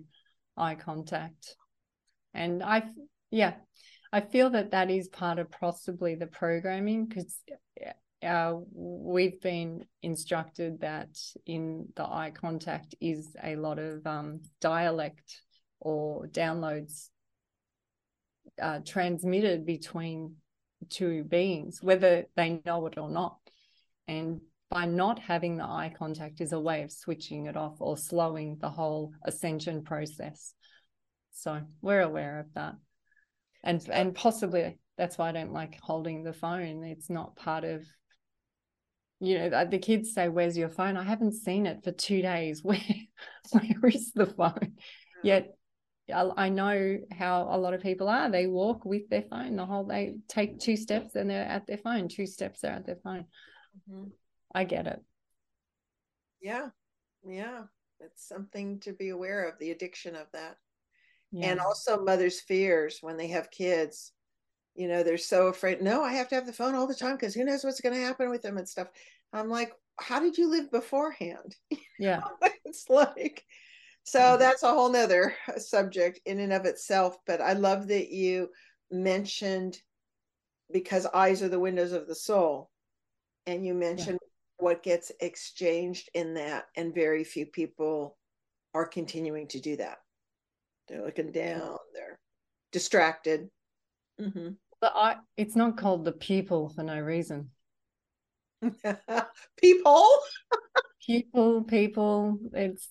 eye 0.56 0.76
contact. 0.76 1.56
And 2.34 2.62
I, 2.62 2.84
yeah, 3.30 3.54
I 4.12 4.20
feel 4.20 4.50
that 4.50 4.70
that 4.70 4.90
is 4.90 5.08
part 5.08 5.38
of 5.38 5.50
possibly 5.50 6.14
the 6.14 6.26
programming 6.26 7.06
because 7.06 7.36
uh, 8.22 8.54
we've 8.72 9.40
been 9.40 9.84
instructed 10.02 10.80
that 10.80 11.18
in 11.46 11.88
the 11.94 12.04
eye 12.04 12.32
contact 12.34 12.94
is 13.00 13.36
a 13.42 13.56
lot 13.56 13.78
of 13.78 14.06
um, 14.06 14.40
dialect 14.60 15.42
or 15.80 16.26
downloads 16.26 17.10
uh, 18.60 18.80
transmitted 18.84 19.64
between 19.64 20.34
two 20.88 21.24
beings, 21.24 21.80
whether 21.82 22.26
they 22.36 22.60
know 22.64 22.86
it 22.86 22.98
or 22.98 23.08
not. 23.08 23.38
And 24.08 24.40
by 24.70 24.84
not 24.84 25.18
having 25.18 25.56
the 25.56 25.64
eye 25.64 25.92
contact 25.96 26.40
is 26.40 26.52
a 26.52 26.60
way 26.60 26.82
of 26.82 26.92
switching 26.92 27.46
it 27.46 27.56
off 27.56 27.76
or 27.78 27.96
slowing 27.96 28.58
the 28.60 28.70
whole 28.70 29.12
ascension 29.24 29.82
process. 29.82 30.54
So 31.32 31.60
we're 31.80 32.02
aware 32.02 32.40
of 32.40 32.52
that. 32.54 32.74
And 33.62 33.86
and 33.90 34.14
possibly 34.14 34.78
that's 34.96 35.18
why 35.18 35.28
I 35.28 35.32
don't 35.32 35.52
like 35.52 35.78
holding 35.80 36.22
the 36.22 36.32
phone. 36.32 36.84
It's 36.84 37.08
not 37.08 37.36
part 37.36 37.64
of 37.64 37.84
you 39.20 39.38
know 39.38 39.64
the 39.64 39.78
kids 39.78 40.14
say 40.14 40.28
where's 40.28 40.56
your 40.56 40.68
phone 40.68 40.96
i 40.96 41.02
haven't 41.02 41.32
seen 41.32 41.66
it 41.66 41.82
for 41.82 41.92
two 41.92 42.22
days 42.22 42.62
where 42.62 42.80
where 43.50 43.92
is 43.92 44.12
the 44.12 44.26
phone 44.26 44.74
yet 45.22 45.54
I 46.10 46.48
know 46.48 46.98
how 47.12 47.48
a 47.50 47.58
lot 47.58 47.74
of 47.74 47.82
people 47.82 48.08
are. 48.08 48.30
They 48.30 48.46
walk 48.46 48.84
with 48.84 49.08
their 49.10 49.22
phone 49.22 49.56
the 49.56 49.66
whole 49.66 49.84
They 49.84 50.16
take 50.28 50.58
two 50.58 50.76
steps 50.76 51.14
and 51.14 51.28
they're 51.28 51.44
at 51.44 51.66
their 51.66 51.76
phone, 51.76 52.08
two 52.08 52.26
steps, 52.26 52.60
they're 52.60 52.72
at 52.72 52.86
their 52.86 52.98
phone. 53.02 53.26
Mm-hmm. 53.90 54.04
I 54.54 54.64
get 54.64 54.86
it. 54.86 55.02
Yeah. 56.40 56.68
Yeah. 57.24 57.64
It's 58.00 58.26
something 58.26 58.80
to 58.80 58.92
be 58.92 59.10
aware 59.10 59.48
of 59.48 59.58
the 59.58 59.70
addiction 59.70 60.14
of 60.16 60.28
that. 60.32 60.56
Yeah. 61.30 61.50
And 61.50 61.60
also 61.60 62.02
mothers' 62.02 62.40
fears 62.40 62.98
when 63.02 63.16
they 63.16 63.28
have 63.28 63.50
kids. 63.50 64.12
You 64.78 64.86
know, 64.86 65.02
they're 65.02 65.18
so 65.18 65.48
afraid. 65.48 65.82
No, 65.82 66.04
I 66.04 66.12
have 66.12 66.28
to 66.28 66.36
have 66.36 66.46
the 66.46 66.52
phone 66.52 66.76
all 66.76 66.86
the 66.86 66.94
time 66.94 67.16
because 67.16 67.34
who 67.34 67.42
knows 67.42 67.64
what's 67.64 67.80
going 67.80 67.96
to 67.96 68.00
happen 68.00 68.30
with 68.30 68.42
them 68.42 68.58
and 68.58 68.68
stuff. 68.68 68.86
I'm 69.32 69.50
like, 69.50 69.72
how 69.98 70.20
did 70.20 70.38
you 70.38 70.48
live 70.48 70.70
beforehand? 70.70 71.56
Yeah. 72.00 72.20
it's 72.64 72.88
like, 72.88 73.44
so 74.04 74.20
mm-hmm. 74.20 74.38
that's 74.38 74.62
a 74.62 74.68
whole 74.72 74.88
nother 74.88 75.34
subject 75.56 76.20
in 76.26 76.38
and 76.38 76.52
of 76.52 76.64
itself. 76.64 77.16
But 77.26 77.40
I 77.40 77.54
love 77.54 77.88
that 77.88 78.10
you 78.10 78.50
mentioned 78.88 79.76
because 80.72 81.06
eyes 81.06 81.42
are 81.42 81.48
the 81.48 81.58
windows 81.58 81.90
of 81.90 82.06
the 82.06 82.14
soul. 82.14 82.70
And 83.48 83.66
you 83.66 83.74
mentioned 83.74 84.20
yeah. 84.22 84.64
what 84.64 84.84
gets 84.84 85.10
exchanged 85.18 86.08
in 86.14 86.34
that. 86.34 86.66
And 86.76 86.94
very 86.94 87.24
few 87.24 87.46
people 87.46 88.16
are 88.74 88.86
continuing 88.86 89.48
to 89.48 89.58
do 89.58 89.74
that. 89.78 89.98
They're 90.86 91.04
looking 91.04 91.32
down, 91.32 91.78
they're 91.94 92.20
distracted. 92.70 93.50
Mm-hmm. 94.20 94.50
But 94.80 94.92
I, 94.94 95.16
it's 95.36 95.56
not 95.56 95.76
called 95.76 96.04
the 96.04 96.12
people 96.12 96.68
for 96.68 96.82
no 96.82 97.00
reason. 97.00 97.50
people? 99.56 100.08
People 101.04 101.64
people 101.64 102.38
it's 102.52 102.88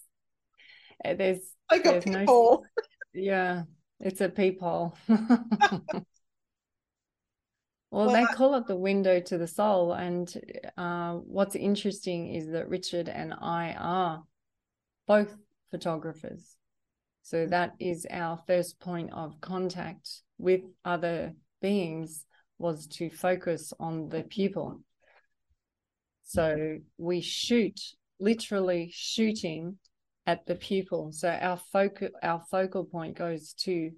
eh, 1.05 1.13
there's 1.13 1.39
like 1.69 1.83
there's 1.83 2.03
a 2.03 2.09
people. 2.09 2.65
no, 3.13 3.21
yeah 3.21 3.63
it's 3.99 4.21
a 4.21 4.29
people 4.29 4.97
well, 5.07 5.11
well, 7.91 8.09
they 8.09 8.25
call 8.25 8.55
it 8.55 8.65
the 8.65 8.75
window 8.75 9.19
to 9.19 9.37
the 9.37 9.47
soul 9.47 9.93
and 9.93 10.33
uh, 10.77 11.13
what's 11.13 11.55
interesting 11.55 12.33
is 12.33 12.49
that 12.49 12.69
richard 12.69 13.07
and 13.07 13.35
i 13.39 13.75
are 13.77 14.23
both 15.07 15.35
photographers. 15.71 16.55
So 17.23 17.47
that 17.47 17.73
is 17.79 18.05
our 18.09 18.39
first 18.47 18.79
point 18.79 19.11
of 19.11 19.41
contact 19.41 20.21
with 20.37 20.61
other 20.85 21.33
beings 21.61 22.25
was 22.59 22.87
to 22.87 23.09
focus 23.09 23.73
on 23.79 24.09
the 24.09 24.23
pupil 24.23 24.81
so 26.27 26.79
we 26.97 27.21
shoot, 27.21 27.79
literally 28.19 28.91
shooting 28.93 29.77
at 30.25 30.45
the 30.45 30.55
pupil. 30.55 31.13
So 31.13 31.29
our 31.29 31.57
focal 31.71 32.09
our 32.21 32.41
focal 32.51 32.83
point 32.83 33.17
goes 33.17 33.53
to 33.59 33.91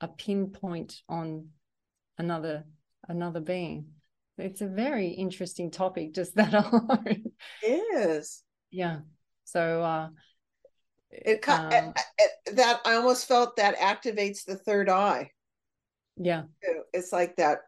a 0.00 0.08
pinpoint 0.08 1.02
on 1.10 1.48
another 2.16 2.64
another 3.06 3.40
being. 3.40 3.88
It's 4.38 4.62
a 4.62 4.66
very 4.66 5.08
interesting 5.08 5.70
topic, 5.70 6.14
just 6.14 6.34
that 6.36 6.54
alone. 6.54 7.24
Is 7.62 8.42
yeah. 8.70 9.00
So 9.44 9.82
uh, 9.82 10.08
it, 11.10 11.46
um, 11.46 11.70
it, 11.70 11.94
it, 12.18 12.56
that 12.56 12.80
I 12.86 12.94
almost 12.94 13.28
felt 13.28 13.56
that 13.56 13.76
activates 13.76 14.46
the 14.46 14.56
third 14.56 14.88
eye. 14.88 15.32
Yeah, 16.16 16.42
it's 16.92 17.12
like 17.12 17.36
that 17.36 17.58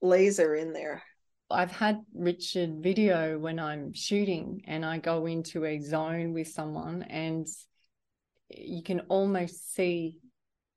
laser 0.00 0.54
in 0.54 0.72
there. 0.72 1.02
I've 1.50 1.70
had 1.70 2.00
Richard 2.14 2.82
video 2.82 3.38
when 3.38 3.58
I'm 3.58 3.94
shooting 3.94 4.62
and 4.66 4.84
I 4.84 4.98
go 4.98 5.26
into 5.26 5.64
a 5.64 5.78
zone 5.78 6.32
with 6.32 6.48
someone 6.48 7.02
and 7.04 7.46
you 8.48 8.82
can 8.82 9.00
almost 9.08 9.74
see 9.74 10.18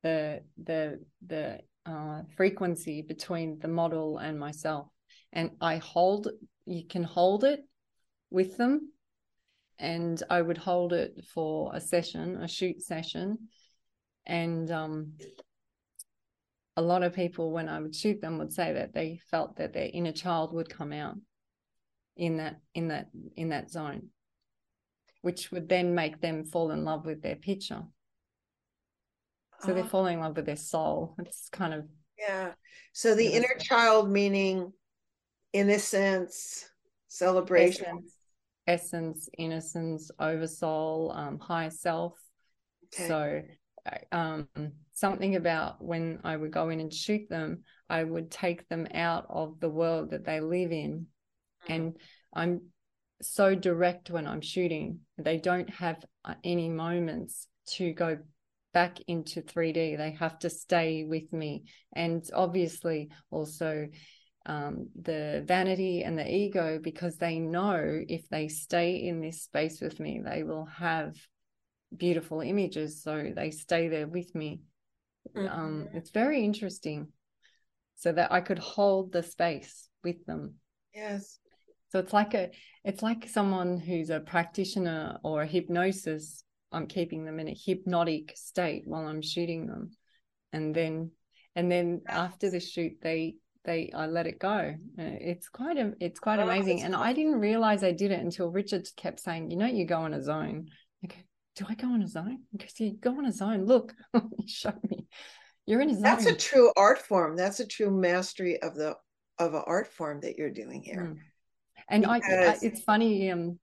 the 0.04 0.42
the 0.64 1.00
the 1.26 1.60
uh, 1.86 2.22
frequency 2.38 3.02
between 3.02 3.58
the 3.60 3.68
model 3.68 4.20
and 4.20 4.40
myself. 4.40 4.88
And 5.34 5.52
I 5.60 5.78
hold 5.78 6.28
you 6.66 6.86
can 6.86 7.04
hold 7.04 7.44
it 7.44 7.62
with 8.30 8.58
them 8.58 8.92
and 9.80 10.22
I 10.30 10.42
would 10.42 10.58
hold 10.58 10.94
it 10.94 11.26
for 11.34 11.72
a 11.74 11.82
session 11.82 12.38
a 12.44 12.48
shoot 12.48 12.84
session. 12.84 13.50
And 14.28 14.70
um 14.70 15.14
a 16.80 16.82
lot 16.82 17.04
of 17.04 17.14
people 17.14 17.52
when 17.52 17.70
i 17.70 17.80
would 17.80 17.96
shoot 17.96 18.22
them 18.22 18.38
would 18.38 18.54
say 18.54 18.74
that 18.74 18.94
they 18.94 19.20
felt 19.30 19.58
that 19.58 19.74
their 19.74 19.90
inner 19.94 20.12
child 20.12 20.54
would 20.54 20.70
come 20.70 20.92
out 20.92 21.16
in 22.16 22.38
that 22.38 22.60
in 22.74 22.88
that 22.88 23.10
in 23.36 23.50
that 23.50 23.70
zone 23.70 24.10
which 25.22 25.52
would 25.52 25.68
then 25.68 25.96
make 25.96 26.22
them 26.22 26.46
fall 26.46 26.72
in 26.72 26.84
love 26.84 27.06
with 27.06 27.22
their 27.22 27.36
picture. 27.36 27.84
So 29.62 29.74
they're 29.74 29.84
ah. 29.84 29.88
falling 29.88 30.16
in 30.16 30.20
love 30.22 30.36
with 30.36 30.46
their 30.46 30.56
soul. 30.56 31.16
It's 31.20 31.50
kind 31.50 31.74
of 31.74 31.86
yeah. 32.18 32.54
So 32.94 33.16
the 33.16 33.28
inner 33.28 33.56
child 33.60 34.10
meaning 34.10 34.72
innocence 35.52 36.70
celebration. 37.08 37.86
Essence, 37.86 38.14
essence 38.68 39.30
innocence 39.38 40.12
oversoul 40.20 41.12
um, 41.14 41.40
higher 41.40 41.72
self. 41.72 42.14
Okay. 42.94 43.08
so 43.08 43.42
um, 44.12 44.48
something 44.94 45.36
about 45.36 45.84
when 45.84 46.20
I 46.24 46.36
would 46.36 46.52
go 46.52 46.70
in 46.70 46.80
and 46.80 46.94
shoot 46.94 47.30
them, 47.30 47.64
I 47.90 48.04
would 48.04 48.32
take 48.32 48.68
them 48.68 48.88
out 48.94 49.26
of 49.30 49.60
the 49.60 49.70
world 49.70 50.12
that 50.12 50.26
they 50.26 50.40
live 50.42 50.72
in. 50.72 51.08
Mm. 51.68 51.76
And 51.76 51.98
I'm 52.34 52.62
so 53.22 53.56
direct 53.56 54.10
when 54.10 54.28
I'm 54.28 54.42
shooting. 54.42 55.00
They 55.18 55.38
don't 55.38 55.70
have 55.70 56.04
uh, 56.26 56.36
any 56.44 56.70
moments 56.70 57.48
to 57.68 57.94
go 57.94 58.18
back 58.74 59.00
into 59.08 59.42
3D. 59.42 59.98
They 59.98 60.16
have 60.20 60.40
to 60.40 60.50
stay 60.50 61.04
with 61.04 61.32
me. 61.34 61.64
And 61.94 62.24
obviously, 62.34 63.10
also 63.32 63.88
um, 64.46 64.90
the 65.00 65.44
vanity 65.46 66.04
and 66.04 66.18
the 66.18 66.30
ego, 66.30 66.80
because 66.82 67.18
they 67.18 67.40
know 67.40 68.02
if 68.08 68.28
they 68.30 68.48
stay 68.48 68.96
in 69.08 69.22
this 69.22 69.44
space 69.44 69.82
with 69.82 70.00
me, 70.00 70.22
they 70.24 70.44
will 70.44 70.66
have 70.66 71.16
beautiful 71.96 72.42
images 72.42 73.02
so 73.02 73.32
they 73.36 73.52
stay 73.52 73.88
there 73.88 74.08
with 74.08 74.34
me 74.36 74.62
um, 75.36 75.44
mm-hmm. 75.44 75.60
um, 75.60 75.88
it's 75.94 76.12
very 76.12 76.44
interesting 76.44 77.08
so 77.96 78.12
that 78.12 78.32
i 78.32 78.42
could 78.42 78.60
hold 78.60 79.12
the 79.12 79.24
space 79.24 79.90
with 80.04 80.24
them 80.26 80.56
yes 80.94 81.40
so 81.90 82.00
it's 82.00 82.14
like 82.14 82.34
a 82.34 82.50
it's 82.84 83.02
like 83.02 83.28
someone 83.28 83.80
who's 83.80 84.10
a 84.10 84.20
practitioner 84.20 85.18
or 85.24 85.42
a 85.42 85.48
hypnosis 85.48 86.44
i'm 86.72 86.88
keeping 86.88 87.26
them 87.26 87.40
in 87.40 87.48
a 87.48 87.58
hypnotic 87.66 88.34
state 88.36 88.84
while 88.86 89.08
i'm 89.08 89.22
shooting 89.22 89.66
them 89.66 89.92
and 90.54 90.76
then 90.76 91.12
and 91.56 91.72
then 91.72 92.02
after 92.08 92.50
the 92.50 92.60
shoot 92.60 92.94
they 93.02 93.36
they 93.66 93.92
I 93.94 94.08
let 94.08 94.28
it 94.28 94.40
go. 94.40 94.74
Uh, 94.98 95.18
it's 95.22 95.50
quite 95.50 95.78
a 95.78 95.94
it's 96.00 96.20
quite 96.20 96.40
oh, 96.40 96.44
amazing. 96.44 96.84
And 96.84 96.96
I 96.96 97.14
didn't 97.14 97.40
realize 97.40 97.84
I 97.84 97.92
did 97.92 98.12
it 98.12 98.20
until 98.20 98.50
Richard 98.50 98.88
kept 98.96 99.20
saying, 99.20 99.52
you 99.52 99.58
know, 99.58 99.66
you 99.66 99.86
go 99.86 100.06
in 100.06 100.14
a 100.14 100.24
zone. 100.24 100.70
Okay, 101.06 101.24
do 101.60 101.66
I 101.68 101.76
go 101.76 101.92
on 101.92 102.02
a 102.02 102.08
zone? 102.08 102.44
Because 102.54 102.80
you 102.80 102.94
go 102.94 103.18
on 103.18 103.26
a 103.26 103.34
zone. 103.34 103.66
Look, 103.66 103.94
show 104.48 104.74
me. 104.90 105.08
You're 105.66 105.82
in 105.82 105.90
a 105.90 105.94
zone. 105.94 106.04
That's 106.04 106.26
a 106.26 106.34
true 106.34 106.72
art 106.78 107.00
form. 107.00 107.36
That's 107.36 107.60
a 107.60 107.68
true 107.68 107.92
mastery 107.92 108.62
of 108.62 108.76
the 108.76 108.96
of 109.38 109.54
an 109.54 109.64
art 109.68 109.88
form 109.88 110.22
that 110.22 110.38
you're 110.38 110.50
doing 110.50 110.82
here. 110.82 111.02
Mm. 111.02 111.18
And 111.90 112.04
because... 112.04 112.22
I, 112.24 112.52
I, 112.54 112.58
it's 112.62 112.82
funny. 112.82 113.30
Um, 113.30 113.60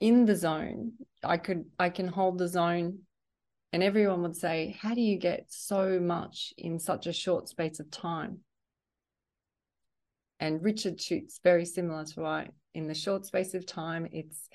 in 0.00 0.26
the 0.26 0.36
zone, 0.36 0.92
I 1.24 1.38
could 1.38 1.64
I 1.76 1.90
can 1.90 2.06
hold 2.06 2.38
the 2.38 2.46
zone, 2.46 3.00
and 3.72 3.82
everyone 3.82 4.22
would 4.22 4.36
say, 4.36 4.76
"How 4.80 4.94
do 4.94 5.00
you 5.00 5.18
get 5.18 5.46
so 5.48 5.98
much 5.98 6.54
in 6.56 6.78
such 6.78 7.08
a 7.08 7.12
short 7.12 7.48
space 7.48 7.80
of 7.80 7.90
time?" 7.90 8.40
And 10.38 10.62
Richard 10.62 11.00
shoots 11.00 11.40
very 11.42 11.64
similar 11.64 12.04
to 12.14 12.24
I. 12.24 12.50
In 12.74 12.86
the 12.86 12.94
short 12.94 13.26
space 13.26 13.54
of 13.54 13.66
time, 13.66 14.06
it's 14.12 14.48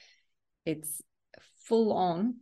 it's 0.65 1.02
full 1.65 1.93
on 1.93 2.36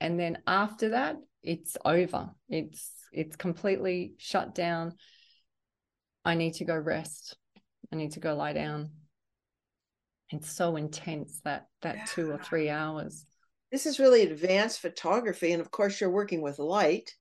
and 0.00 0.18
then 0.18 0.38
after 0.46 0.90
that 0.90 1.16
it's 1.42 1.76
over. 1.84 2.30
It's 2.48 2.90
it's 3.12 3.36
completely 3.36 4.14
shut 4.18 4.54
down. 4.54 4.94
I 6.24 6.34
need 6.34 6.54
to 6.54 6.64
go 6.64 6.76
rest. 6.76 7.36
I 7.92 7.96
need 7.96 8.12
to 8.12 8.20
go 8.20 8.34
lie 8.34 8.52
down. 8.52 8.90
It's 10.30 10.50
so 10.50 10.76
intense 10.76 11.40
that 11.44 11.66
that 11.82 11.96
yeah. 11.96 12.04
two 12.06 12.30
or 12.30 12.38
three 12.38 12.70
hours. 12.70 13.26
This 13.70 13.86
is 13.86 13.98
really 13.98 14.22
advanced 14.22 14.80
photography 14.80 15.52
and 15.52 15.60
of 15.60 15.70
course 15.70 16.00
you're 16.00 16.10
working 16.10 16.42
with 16.42 16.58
light. 16.58 17.14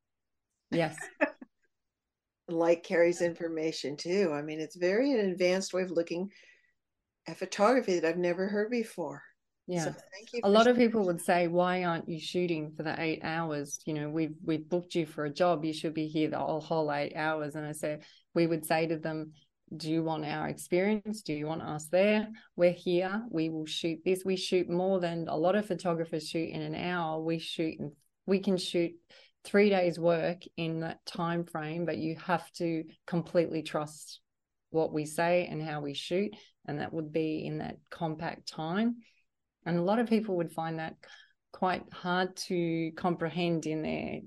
Yes. 0.70 0.98
Light 2.48 2.84
carries 2.84 3.22
information 3.22 3.96
too. 3.96 4.32
I 4.34 4.42
mean 4.42 4.60
it's 4.60 4.76
very 4.76 5.12
an 5.14 5.32
advanced 5.32 5.74
way 5.74 5.84
of 5.84 5.92
looking 5.92 6.30
at 7.28 7.38
photography 7.38 8.00
that 8.00 8.08
i've 8.08 8.18
never 8.18 8.48
heard 8.48 8.70
before 8.70 9.24
yeah. 9.72 9.86
so 9.86 9.96
a 10.44 10.50
lot 10.50 10.68
of 10.68 10.76
people 10.76 11.06
would 11.06 11.22
say 11.22 11.48
why 11.48 11.84
aren't 11.86 12.10
you 12.10 12.20
shooting 12.20 12.74
for 12.76 12.84
the 12.84 13.00
eight 13.02 13.22
hours? 13.24 13.80
You 13.86 13.94
know 13.94 14.10
we've 14.10 14.36
we've 14.44 14.68
booked 14.68 14.96
you 14.96 15.06
for 15.06 15.26
a 15.26 15.30
job. 15.30 15.64
You 15.64 15.74
should 15.74 15.94
be 15.94 16.08
here 16.08 16.30
the 16.30 16.40
whole, 16.40 16.60
whole 16.60 16.92
eight 16.92 17.16
hours. 17.16 17.56
And 17.56 17.66
i 17.66 17.72
said 17.72 18.04
we 18.36 18.48
would 18.48 18.66
say 18.66 18.88
to 18.88 18.98
them 18.98 19.32
do 19.76 19.90
you 19.90 20.04
want 20.04 20.26
our 20.26 20.50
experience? 20.50 21.22
Do 21.22 21.34
you 21.34 21.48
want 21.48 21.62
us 21.62 21.86
there? 21.86 22.28
We're 22.58 22.74
here. 22.74 23.24
We 23.30 23.50
will 23.50 23.66
shoot 23.66 24.00
this. 24.04 24.24
We 24.26 24.36
shoot 24.36 24.70
more 24.70 25.00
than 25.00 25.30
a 25.30 25.38
lot 25.38 25.56
of 25.56 25.66
photographers 25.66 26.28
shoot 26.28 26.50
in 26.50 26.62
an 26.62 26.76
hour. 26.76 27.22
We 27.22 27.40
shoot 27.40 27.80
in, 27.80 27.94
we 28.26 28.40
can 28.40 28.58
shoot 28.58 28.92
three 29.46 29.70
days 29.70 29.98
work 29.98 30.42
in 30.58 30.82
that 30.82 31.04
time 31.06 31.46
frame 31.46 31.84
but 31.86 31.98
you 31.98 32.16
have 32.24 32.52
to 32.52 32.84
completely 33.08 33.64
trust 33.64 34.20
what 34.70 34.94
we 34.94 35.06
say 35.06 35.48
and 35.50 35.62
how 35.62 35.82
we 35.82 35.94
shoot. 35.94 36.36
And 36.68 36.80
that 36.80 36.94
would 36.94 37.12
be 37.12 37.46
in 37.46 37.60
that 37.60 37.78
compact 37.90 38.48
time 38.48 38.98
and 39.66 39.78
a 39.78 39.84
lot 39.84 40.00
of 40.00 40.10
people 40.10 40.38
would 40.38 40.52
find 40.52 40.80
that 40.80 40.96
quite 41.52 41.84
hard 41.92 42.36
to 42.36 42.92
comprehend 42.96 43.66
in 43.66 43.82
their 43.82 44.20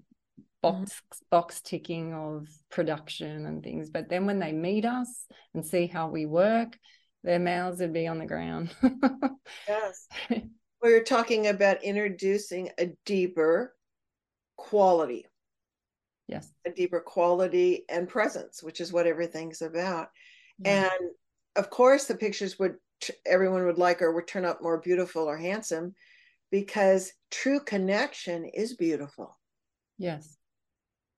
box 0.63 0.93
mm-hmm. 0.93 1.25
box 1.31 1.61
ticking 1.61 2.15
of 2.15 2.47
production 2.71 3.47
and 3.47 3.63
things 3.63 3.91
but 3.91 4.09
then 4.09 4.27
when 4.27 4.39
they 4.39 4.53
meet 4.53 4.85
us 4.85 5.27
and 5.55 5.65
see 5.65 5.87
how 5.87 6.09
we 6.09 6.27
work 6.27 6.79
their 7.23 7.39
mouths 7.39 7.81
would 7.81 7.93
be 7.93 8.07
on 8.07 8.19
the 8.19 8.27
ground 8.27 8.75
yes 9.69 10.07
we 10.85 10.93
are 10.93 11.03
talking 11.03 11.47
about 11.47 11.83
introducing 11.83 12.69
a 12.79 12.91
deeper 13.07 13.75
quality. 14.57 15.27
Yes. 16.29 16.53
A 16.67 16.71
deeper 16.71 17.01
quality 17.01 17.85
and 17.89 18.09
presence, 18.09 18.63
which 18.63 18.81
is 18.81 18.93
what 18.93 19.07
everything's 19.07 19.63
about. 19.63 20.09
Yeah. 20.59 20.85
And 20.85 21.11
of 21.57 21.71
course, 21.71 22.05
the 22.05 22.15
pictures 22.15 22.59
would, 22.59 22.77
everyone 23.27 23.65
would 23.67 23.79
like 23.79 24.03
or 24.03 24.13
would 24.13 24.27
turn 24.27 24.45
up 24.45 24.63
more 24.63 24.81
beautiful 24.81 25.25
or 25.25 25.37
handsome 25.37 25.95
because 26.51 27.13
true 27.31 27.61
connection 27.61 28.45
is 28.45 28.77
beautiful. 28.77 29.39
Yes, 29.99 30.37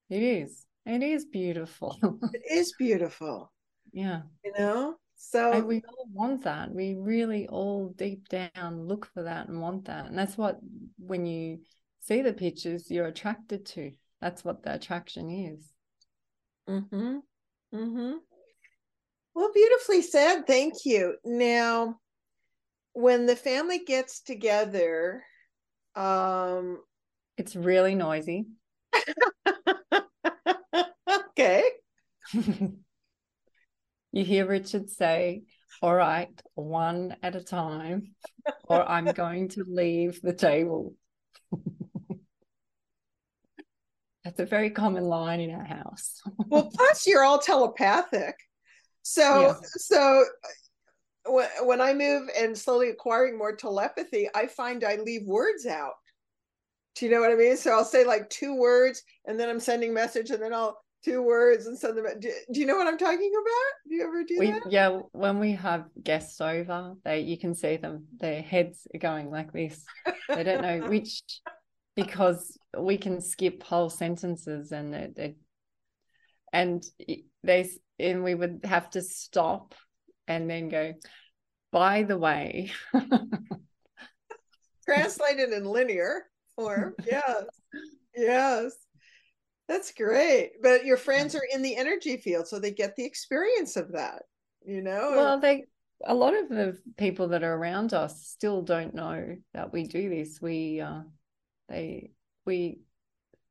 it 0.08 0.22
is. 0.22 0.64
It 0.84 1.02
is 1.02 1.24
beautiful. 1.24 1.98
it 2.32 2.42
is 2.50 2.74
beautiful. 2.78 3.52
Yeah. 3.92 4.22
You 4.44 4.52
know? 4.58 4.96
So 5.16 5.52
and 5.52 5.66
we 5.66 5.82
all 5.88 6.06
want 6.12 6.44
that. 6.44 6.70
We 6.70 6.94
really 6.94 7.48
all 7.48 7.92
deep 7.96 8.28
down 8.28 8.86
look 8.86 9.10
for 9.14 9.22
that 9.24 9.48
and 9.48 9.60
want 9.60 9.86
that. 9.86 10.06
And 10.06 10.16
that's 10.16 10.36
what 10.36 10.58
when 10.98 11.26
you 11.26 11.60
see 12.00 12.22
the 12.22 12.32
pictures 12.32 12.90
you're 12.90 13.06
attracted 13.06 13.66
to. 13.66 13.92
That's 14.20 14.44
what 14.44 14.62
the 14.62 14.74
attraction 14.74 15.30
is. 15.30 15.72
Mm-hmm. 16.68 17.18
Mm-hmm. 17.74 18.12
Well, 19.36 19.52
beautifully 19.52 20.00
said. 20.00 20.46
Thank 20.46 20.86
you. 20.86 21.16
Now, 21.22 22.00
when 22.94 23.26
the 23.26 23.36
family 23.36 23.80
gets 23.84 24.22
together, 24.22 25.22
um, 25.94 26.78
it's 27.36 27.54
really 27.54 27.94
noisy. 27.94 28.46
okay. 31.28 31.64
you 32.32 34.24
hear 34.24 34.46
Richard 34.46 34.88
say, 34.88 35.42
All 35.82 35.94
right, 35.94 36.30
one 36.54 37.14
at 37.22 37.36
a 37.36 37.44
time, 37.44 38.14
or 38.64 38.88
I'm 38.88 39.04
going 39.04 39.50
to 39.50 39.64
leave 39.68 40.22
the 40.22 40.32
table. 40.32 40.94
That's 44.24 44.40
a 44.40 44.46
very 44.46 44.70
common 44.70 45.04
line 45.04 45.40
in 45.40 45.50
our 45.54 45.62
house. 45.62 46.22
well, 46.46 46.70
plus 46.74 47.06
you're 47.06 47.22
all 47.22 47.38
telepathic. 47.38 48.34
So, 49.08 49.56
yes. 49.62 49.86
so 49.86 50.24
uh, 51.28 51.30
when, 51.30 51.48
when 51.62 51.80
I 51.80 51.94
move 51.94 52.28
and 52.36 52.58
slowly 52.58 52.90
acquiring 52.90 53.38
more 53.38 53.54
telepathy, 53.54 54.28
I 54.34 54.48
find 54.48 54.82
I 54.82 54.96
leave 54.96 55.22
words 55.24 55.64
out. 55.64 55.92
Do 56.96 57.06
you 57.06 57.12
know 57.12 57.20
what 57.20 57.30
I 57.30 57.36
mean? 57.36 57.56
So 57.56 57.70
I'll 57.70 57.84
say 57.84 58.04
like 58.04 58.28
two 58.30 58.56
words 58.56 59.04
and 59.24 59.38
then 59.38 59.48
I'm 59.48 59.60
sending 59.60 59.94
message 59.94 60.30
and 60.30 60.42
then 60.42 60.52
I'll 60.52 60.80
two 61.04 61.22
words 61.22 61.66
and 61.66 61.78
send 61.78 61.96
them. 61.96 62.04
Do, 62.18 62.32
do 62.52 62.58
you 62.58 62.66
know 62.66 62.74
what 62.74 62.88
I'm 62.88 62.98
talking 62.98 63.30
about? 63.32 63.88
Do 63.88 63.94
you 63.94 64.02
ever 64.02 64.24
do 64.24 64.36
we, 64.40 64.50
that? 64.50 64.62
Yeah, 64.70 65.00
when 65.12 65.38
we 65.38 65.52
have 65.52 65.84
guests 66.02 66.40
over, 66.40 66.94
they 67.04 67.20
you 67.20 67.38
can 67.38 67.54
see 67.54 67.76
them. 67.76 68.06
Their 68.18 68.42
heads 68.42 68.88
are 68.92 68.98
going 68.98 69.30
like 69.30 69.52
this. 69.52 69.84
They 70.28 70.42
don't 70.42 70.62
know 70.62 70.80
which 70.88 71.22
because 71.94 72.58
we 72.76 72.98
can 72.98 73.20
skip 73.20 73.62
whole 73.62 73.88
sentences 73.88 74.72
and 74.72 74.92
it, 74.96 75.16
it 75.16 75.36
and 76.52 76.84
they 77.44 77.70
and 77.98 78.22
we 78.22 78.34
would 78.34 78.60
have 78.64 78.90
to 78.90 79.02
stop 79.02 79.74
and 80.28 80.48
then 80.48 80.68
go 80.68 80.94
by 81.72 82.02
the 82.02 82.18
way. 82.18 82.72
Translated 84.84 85.50
in 85.50 85.64
linear 85.64 86.24
form. 86.54 86.94
Yes. 87.06 87.44
Yes. 88.14 88.72
That's 89.68 89.92
great. 89.92 90.62
But 90.62 90.84
your 90.84 90.96
friends 90.96 91.34
are 91.34 91.46
in 91.52 91.60
the 91.60 91.76
energy 91.76 92.16
field 92.18 92.46
so 92.46 92.58
they 92.58 92.70
get 92.70 92.96
the 92.96 93.04
experience 93.04 93.76
of 93.76 93.92
that 93.92 94.22
you 94.66 94.82
know? 94.82 95.12
Well 95.12 95.40
they 95.40 95.64
a 96.04 96.14
lot 96.14 96.36
of 96.36 96.50
the 96.50 96.78
people 96.98 97.28
that 97.28 97.42
are 97.42 97.54
around 97.54 97.94
us 97.94 98.26
still 98.26 98.60
don't 98.60 98.94
know 98.94 99.36
that 99.54 99.72
we 99.72 99.84
do 99.84 100.10
this. 100.10 100.40
We 100.42 100.80
uh 100.80 101.02
they 101.68 102.10
we 102.44 102.80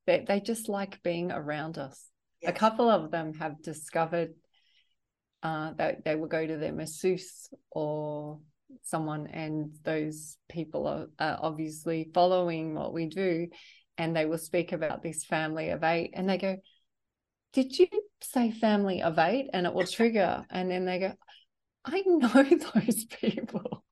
they, 0.06 0.24
they 0.28 0.40
just 0.40 0.70
like 0.70 1.02
being 1.02 1.32
around 1.32 1.80
us. 1.80 2.06
Yes. 2.42 2.52
A 2.52 2.54
couple 2.54 2.90
of 2.90 3.12
them 3.12 3.34
have 3.36 3.62
discovered 3.62 4.34
uh, 5.44 5.74
that 5.78 6.04
they 6.04 6.16
will 6.16 6.28
go 6.28 6.46
to 6.46 6.58
their 6.58 6.74
masseuse 6.74 7.50
or 7.70 8.40
someone, 8.82 9.28
and 9.28 9.72
those 9.84 10.38
people 10.50 10.88
are, 10.88 11.08
are 11.20 11.40
obviously 11.42 12.10
following 12.14 12.74
what 12.74 12.94
we 12.94 13.08
do, 13.08 13.48
and 13.98 14.16
they 14.16 14.26
will 14.26 14.38
speak 14.38 14.72
about 14.72 15.04
this 15.04 15.24
family 15.24 15.70
of 15.70 15.84
eight, 15.84 16.12
and 16.14 16.28
they 16.28 16.38
go, 16.38 16.58
"Did 17.54 17.78
you 17.78 17.88
say 18.22 18.52
family 18.52 19.02
of 19.02 19.20
eight? 19.20 19.50
And 19.54 19.66
it 19.66 19.74
will 19.74 19.86
trigger, 19.88 20.46
and 20.50 20.72
then 20.72 20.86
they 20.86 21.00
go, 21.00 21.14
"I 21.86 22.04
know 22.08 22.44
those 22.74 23.06
people." 23.06 23.84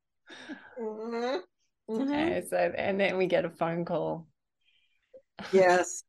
Mm-hmm. 0.79 1.37
Mm-hmm. 1.89 2.13
And 2.13 2.47
so, 2.47 2.57
and 2.57 2.99
then 2.99 3.17
we 3.17 3.27
get 3.27 3.45
a 3.45 3.49
phone 3.49 3.85
call. 3.85 4.27
Yes, 5.51 6.03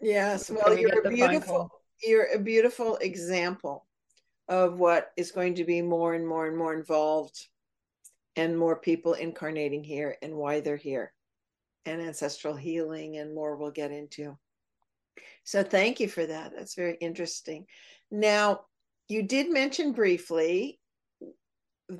yes. 0.00 0.50
Well, 0.50 0.78
you're 0.78 1.06
a 1.06 1.10
beautiful. 1.10 1.70
You're 2.02 2.32
a 2.34 2.38
beautiful 2.38 2.96
example 2.96 3.86
of 4.48 4.78
what 4.78 5.10
is 5.16 5.32
going 5.32 5.56
to 5.56 5.64
be 5.64 5.82
more 5.82 6.14
and 6.14 6.26
more 6.26 6.46
and 6.46 6.56
more 6.56 6.74
involved, 6.74 7.36
and 8.36 8.58
more 8.58 8.76
people 8.76 9.12
incarnating 9.12 9.84
here, 9.84 10.16
and 10.22 10.34
why 10.34 10.60
they're 10.60 10.76
here, 10.76 11.12
and 11.84 12.00
ancestral 12.00 12.56
healing, 12.56 13.18
and 13.18 13.34
more 13.34 13.56
we'll 13.56 13.70
get 13.70 13.92
into. 13.92 14.36
So, 15.44 15.62
thank 15.62 16.00
you 16.00 16.08
for 16.08 16.24
that. 16.24 16.52
That's 16.56 16.74
very 16.74 16.96
interesting. 17.00 17.66
Now, 18.10 18.60
you 19.08 19.22
did 19.22 19.50
mention 19.50 19.92
briefly 19.92 20.80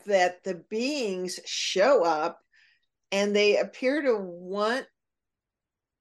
that 0.06 0.42
the 0.44 0.62
beings 0.70 1.40
show 1.44 2.04
up 2.04 2.40
and 3.12 3.34
they 3.34 3.56
appear 3.58 4.02
to 4.02 4.16
want 4.16 4.86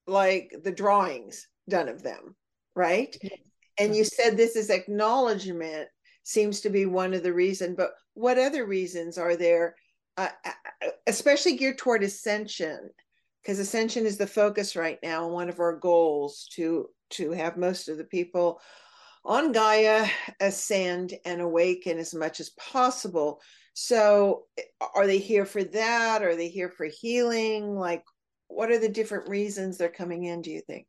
like 0.07 0.53
the 0.63 0.71
drawings 0.71 1.47
done 1.69 1.89
of 1.89 2.03
them 2.03 2.35
right 2.75 3.15
and 3.77 3.95
you 3.95 4.03
said 4.03 4.35
this 4.35 4.55
is 4.55 4.69
acknowledgement 4.69 5.87
seems 6.23 6.61
to 6.61 6.69
be 6.69 6.85
one 6.85 7.13
of 7.13 7.23
the 7.23 7.33
reason 7.33 7.75
but 7.75 7.91
what 8.13 8.37
other 8.37 8.65
reasons 8.65 9.17
are 9.17 9.35
there 9.35 9.75
uh, 10.17 10.29
uh 10.45 10.89
especially 11.07 11.55
geared 11.55 11.77
toward 11.77 12.03
ascension 12.03 12.89
because 13.41 13.59
ascension 13.59 14.05
is 14.05 14.17
the 14.17 14.27
focus 14.27 14.75
right 14.75 14.99
now 15.01 15.25
and 15.25 15.33
one 15.33 15.49
of 15.49 15.59
our 15.59 15.77
goals 15.77 16.47
to 16.51 16.87
to 17.09 17.31
have 17.31 17.57
most 17.57 17.89
of 17.89 17.97
the 17.97 18.03
people 18.03 18.59
on 19.25 19.51
gaia 19.51 20.07
ascend 20.39 21.13
and 21.25 21.41
awaken 21.41 21.97
as 21.97 22.13
much 22.13 22.39
as 22.39 22.49
possible 22.51 23.41
so 23.81 24.43
are 24.93 25.07
they 25.07 25.19
here 25.19 25.45
for 25.45 25.63
that? 25.63 26.21
Are 26.21 26.35
they 26.35 26.49
here 26.49 26.69
for 26.69 26.85
healing? 26.85 27.77
Like, 27.77 28.03
what 28.49 28.71
are 28.71 28.77
the 28.77 28.89
different 28.89 29.29
reasons 29.29 29.77
they're 29.77 29.87
coming 29.87 30.25
in, 30.25 30.41
do 30.41 30.51
you 30.51 30.59
think? 30.59 30.87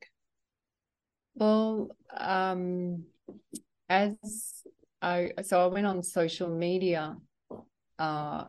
Well, 1.41 1.89
um, 2.15 3.05
as 3.89 4.15
I, 5.01 5.33
so 5.43 5.65
I 5.65 5.67
went 5.69 5.87
on 5.87 6.03
social 6.03 6.51
media 6.51 7.17
uh, 7.99 8.45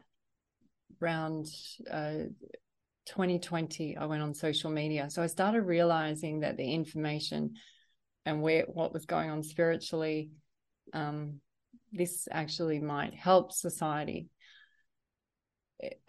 around 1.01 1.47
uh, 1.89 2.25
2020, 3.05 3.95
I 3.95 4.05
went 4.05 4.21
on 4.21 4.33
social 4.33 4.69
media. 4.69 5.09
So 5.09 5.23
I 5.23 5.27
started 5.27 5.61
realizing 5.61 6.41
that 6.41 6.57
the 6.57 6.69
information 6.69 7.53
and 8.25 8.41
where 8.41 8.63
what 8.63 8.91
was 8.91 9.05
going 9.05 9.29
on 9.29 9.41
spiritually 9.41 10.31
um, 10.93 11.39
this 11.93 12.27
actually 12.29 12.79
might 12.79 13.13
help 13.13 13.53
society. 13.53 14.27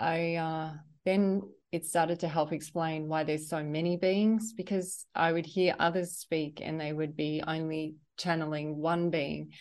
I 0.01 0.35
uh, 0.35 0.73
then 1.05 1.43
it 1.73 1.87
started 1.87 2.21
to 2.21 2.29
help 2.29 2.53
explain 2.53 3.09
why 3.09 3.25
there's 3.25 3.49
so 3.49 3.63
many 3.63 3.97
beings 3.97 4.53
because 4.53 5.07
I 5.15 5.33
would 5.33 5.47
hear 5.47 5.75
others 5.79 6.19
speak 6.19 6.61
and 6.63 6.79
they 6.79 6.93
would 6.93 7.17
be 7.17 7.43
only 7.47 7.97
channeling 8.19 8.77
one 8.77 9.09
being, 9.09 9.53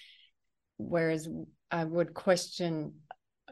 whereas 0.77 1.27
I 1.71 1.85
would 1.85 2.13
question 2.13 2.93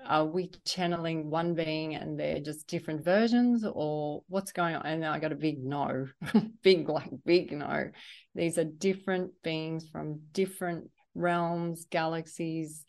are 0.05 0.25
we 0.25 0.49
channeling 0.65 1.29
one 1.29 1.53
being 1.53 1.95
and 1.95 2.19
they're 2.19 2.39
just 2.39 2.67
different 2.67 3.03
versions 3.03 3.65
or 3.65 4.23
what's 4.27 4.51
going 4.51 4.75
on? 4.75 4.85
And 4.85 5.05
i 5.05 5.19
got 5.19 5.31
a 5.31 5.35
big 5.35 5.63
no 5.63 6.07
big 6.63 6.89
like 6.89 7.09
big 7.25 7.51
no. 7.51 7.89
These 8.35 8.57
are 8.57 8.63
different 8.63 9.31
beings 9.43 9.87
from 9.89 10.21
different 10.31 10.89
realms, 11.15 11.85
galaxies, 11.89 12.85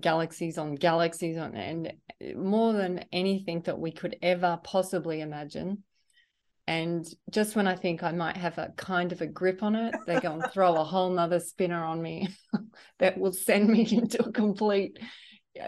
galaxies 0.00 0.58
on 0.58 0.74
galaxies 0.74 1.38
on 1.38 1.54
and 1.54 1.92
more 2.36 2.72
than 2.72 3.04
anything 3.12 3.60
that 3.62 3.78
we 3.78 3.92
could 3.92 4.16
ever 4.22 4.58
possibly 4.64 5.20
imagine 5.20 5.82
and 6.66 7.06
just 7.30 7.56
when 7.56 7.66
I 7.66 7.76
think 7.76 8.02
I 8.02 8.12
might 8.12 8.36
have 8.36 8.56
a 8.58 8.72
kind 8.76 9.12
of 9.12 9.20
a 9.20 9.26
grip 9.26 9.62
on 9.62 9.76
it, 9.76 9.94
they 10.06 10.18
go 10.20 10.32
and 10.32 10.44
throw 10.52 10.74
a 10.76 10.84
whole 10.84 11.10
nother 11.10 11.40
spinner 11.40 11.84
on 11.84 12.00
me 12.00 12.28
that 12.98 13.18
will 13.18 13.32
send 13.32 13.68
me 13.68 13.86
into 13.90 14.24
a 14.24 14.32
complete, 14.32 14.98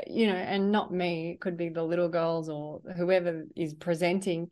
you 0.07 0.27
know, 0.27 0.35
and 0.35 0.73
not 0.73 0.93
me, 0.93 1.33
it 1.33 1.41
could 1.41 1.57
be 1.57 1.69
the 1.69 1.83
little 1.83 2.09
girls 2.09 2.49
or 2.49 2.81
whoever 2.97 3.45
is 3.55 3.75
presenting. 3.75 4.49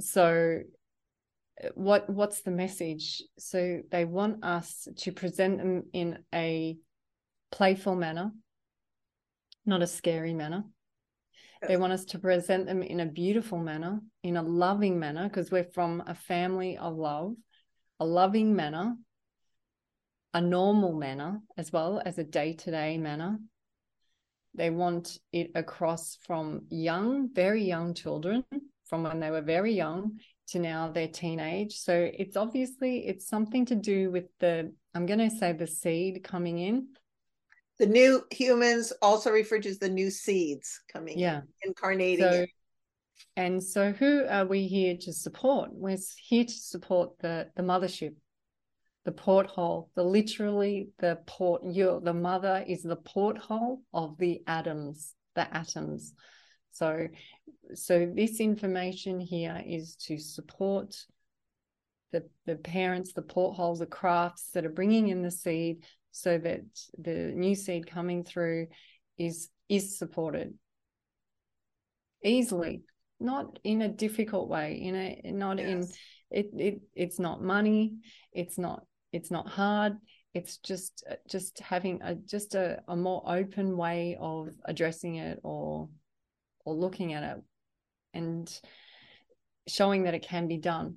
So 0.00 0.60
what 1.74 2.08
what's 2.08 2.42
the 2.42 2.52
message? 2.52 3.22
So 3.38 3.80
they 3.90 4.04
want 4.04 4.44
us 4.44 4.86
to 4.98 5.10
present 5.10 5.58
them 5.58 5.84
in 5.92 6.20
a 6.32 6.76
playful 7.50 7.96
manner, 7.96 8.30
not 9.68 9.82
a 9.82 9.86
scary 9.86 10.34
manner 10.34 10.64
they 11.66 11.76
want 11.76 11.92
us 11.92 12.04
to 12.06 12.18
present 12.18 12.66
them 12.66 12.82
in 12.82 13.00
a 13.00 13.06
beautiful 13.06 13.58
manner, 13.58 14.00
in 14.22 14.36
a 14.36 14.42
loving 14.42 14.98
manner, 14.98 15.24
because 15.24 15.50
we're 15.50 15.64
from 15.64 16.02
a 16.06 16.14
family 16.14 16.76
of 16.76 16.96
love, 16.96 17.34
a 17.98 18.04
loving 18.04 18.54
manner, 18.54 18.96
a 20.34 20.40
normal 20.40 20.92
manner, 20.92 21.40
as 21.56 21.72
well 21.72 22.00
as 22.04 22.18
a 22.18 22.24
day 22.24 22.52
to 22.52 22.70
day 22.70 22.98
manner. 22.98 23.38
They 24.54 24.70
want 24.70 25.18
it 25.32 25.50
across 25.54 26.18
from 26.22 26.62
young, 26.68 27.32
very 27.32 27.64
young 27.64 27.94
children, 27.94 28.44
from 28.84 29.02
when 29.02 29.20
they 29.20 29.30
were 29.30 29.42
very 29.42 29.74
young 29.74 30.20
to 30.48 30.58
now 30.58 30.88
their 30.88 31.08
teenage. 31.08 31.76
So 31.76 32.10
it's 32.12 32.36
obviously 32.36 33.06
it's 33.06 33.28
something 33.28 33.66
to 33.66 33.74
do 33.74 34.10
with 34.10 34.26
the 34.38 34.72
I'm 34.94 35.06
going 35.06 35.28
to 35.28 35.36
say 35.36 35.52
the 35.52 35.66
seed 35.66 36.24
coming 36.24 36.58
in 36.58 36.88
the 37.78 37.86
new 37.86 38.22
humans 38.30 38.92
also 39.02 39.30
referred 39.30 39.62
to 39.62 39.68
as 39.68 39.78
the 39.78 39.88
new 39.88 40.10
seeds 40.10 40.80
coming 40.92 41.18
yeah. 41.18 41.38
in, 41.62 41.68
incarnating 41.68 42.24
so, 42.24 42.46
and 43.36 43.62
so 43.62 43.92
who 43.92 44.24
are 44.28 44.46
we 44.46 44.66
here 44.66 44.96
to 45.00 45.12
support? 45.12 45.70
We're 45.72 45.98
here 46.18 46.44
to 46.44 46.52
support 46.52 47.18
the 47.20 47.48
the 47.56 47.62
mothership 47.62 48.14
the 49.04 49.12
porthole 49.12 49.90
the 49.94 50.02
literally 50.02 50.90
the 50.98 51.18
port 51.26 51.62
you 51.64 51.98
the 52.04 52.12
mother 52.12 52.62
is 52.68 52.82
the 52.82 52.96
porthole 52.96 53.80
of 53.94 54.18
the 54.18 54.42
atoms 54.46 55.14
the 55.34 55.56
atoms. 55.56 56.12
So 56.72 57.08
so 57.74 58.10
this 58.14 58.40
information 58.40 59.20
here 59.20 59.62
is 59.66 59.96
to 60.06 60.18
support 60.18 60.94
the 62.12 62.28
the 62.46 62.56
parents 62.56 63.12
the 63.12 63.22
portholes 63.22 63.78
the 63.78 63.86
crafts 63.86 64.50
that 64.54 64.64
are 64.64 64.70
bringing 64.70 65.08
in 65.08 65.22
the 65.22 65.30
seed 65.30 65.84
so 66.10 66.38
that 66.38 66.62
the 66.98 67.32
new 67.34 67.54
seed 67.54 67.86
coming 67.86 68.24
through 68.24 68.66
is 69.18 69.48
is 69.68 69.98
supported 69.98 70.54
easily 72.24 72.82
not 73.20 73.58
in 73.64 73.82
a 73.82 73.88
difficult 73.88 74.48
way 74.48 74.78
you 74.80 74.92
know 74.92 75.14
not 75.36 75.58
yes. 75.58 75.68
in 75.68 75.88
it, 76.30 76.50
it 76.56 76.80
it's 76.94 77.18
not 77.18 77.42
money 77.42 77.94
it's 78.32 78.58
not 78.58 78.84
it's 79.12 79.30
not 79.30 79.48
hard 79.48 79.96
it's 80.34 80.58
just 80.58 81.04
uh, 81.10 81.14
just 81.28 81.58
having 81.60 82.00
a 82.02 82.14
just 82.14 82.54
a, 82.54 82.80
a 82.88 82.96
more 82.96 83.22
open 83.26 83.76
way 83.76 84.16
of 84.20 84.48
addressing 84.64 85.16
it 85.16 85.40
or 85.42 85.88
or 86.64 86.74
looking 86.74 87.12
at 87.12 87.22
it 87.22 87.42
and 88.14 88.60
showing 89.66 90.04
that 90.04 90.14
it 90.14 90.22
can 90.22 90.48
be 90.48 90.58
done 90.58 90.96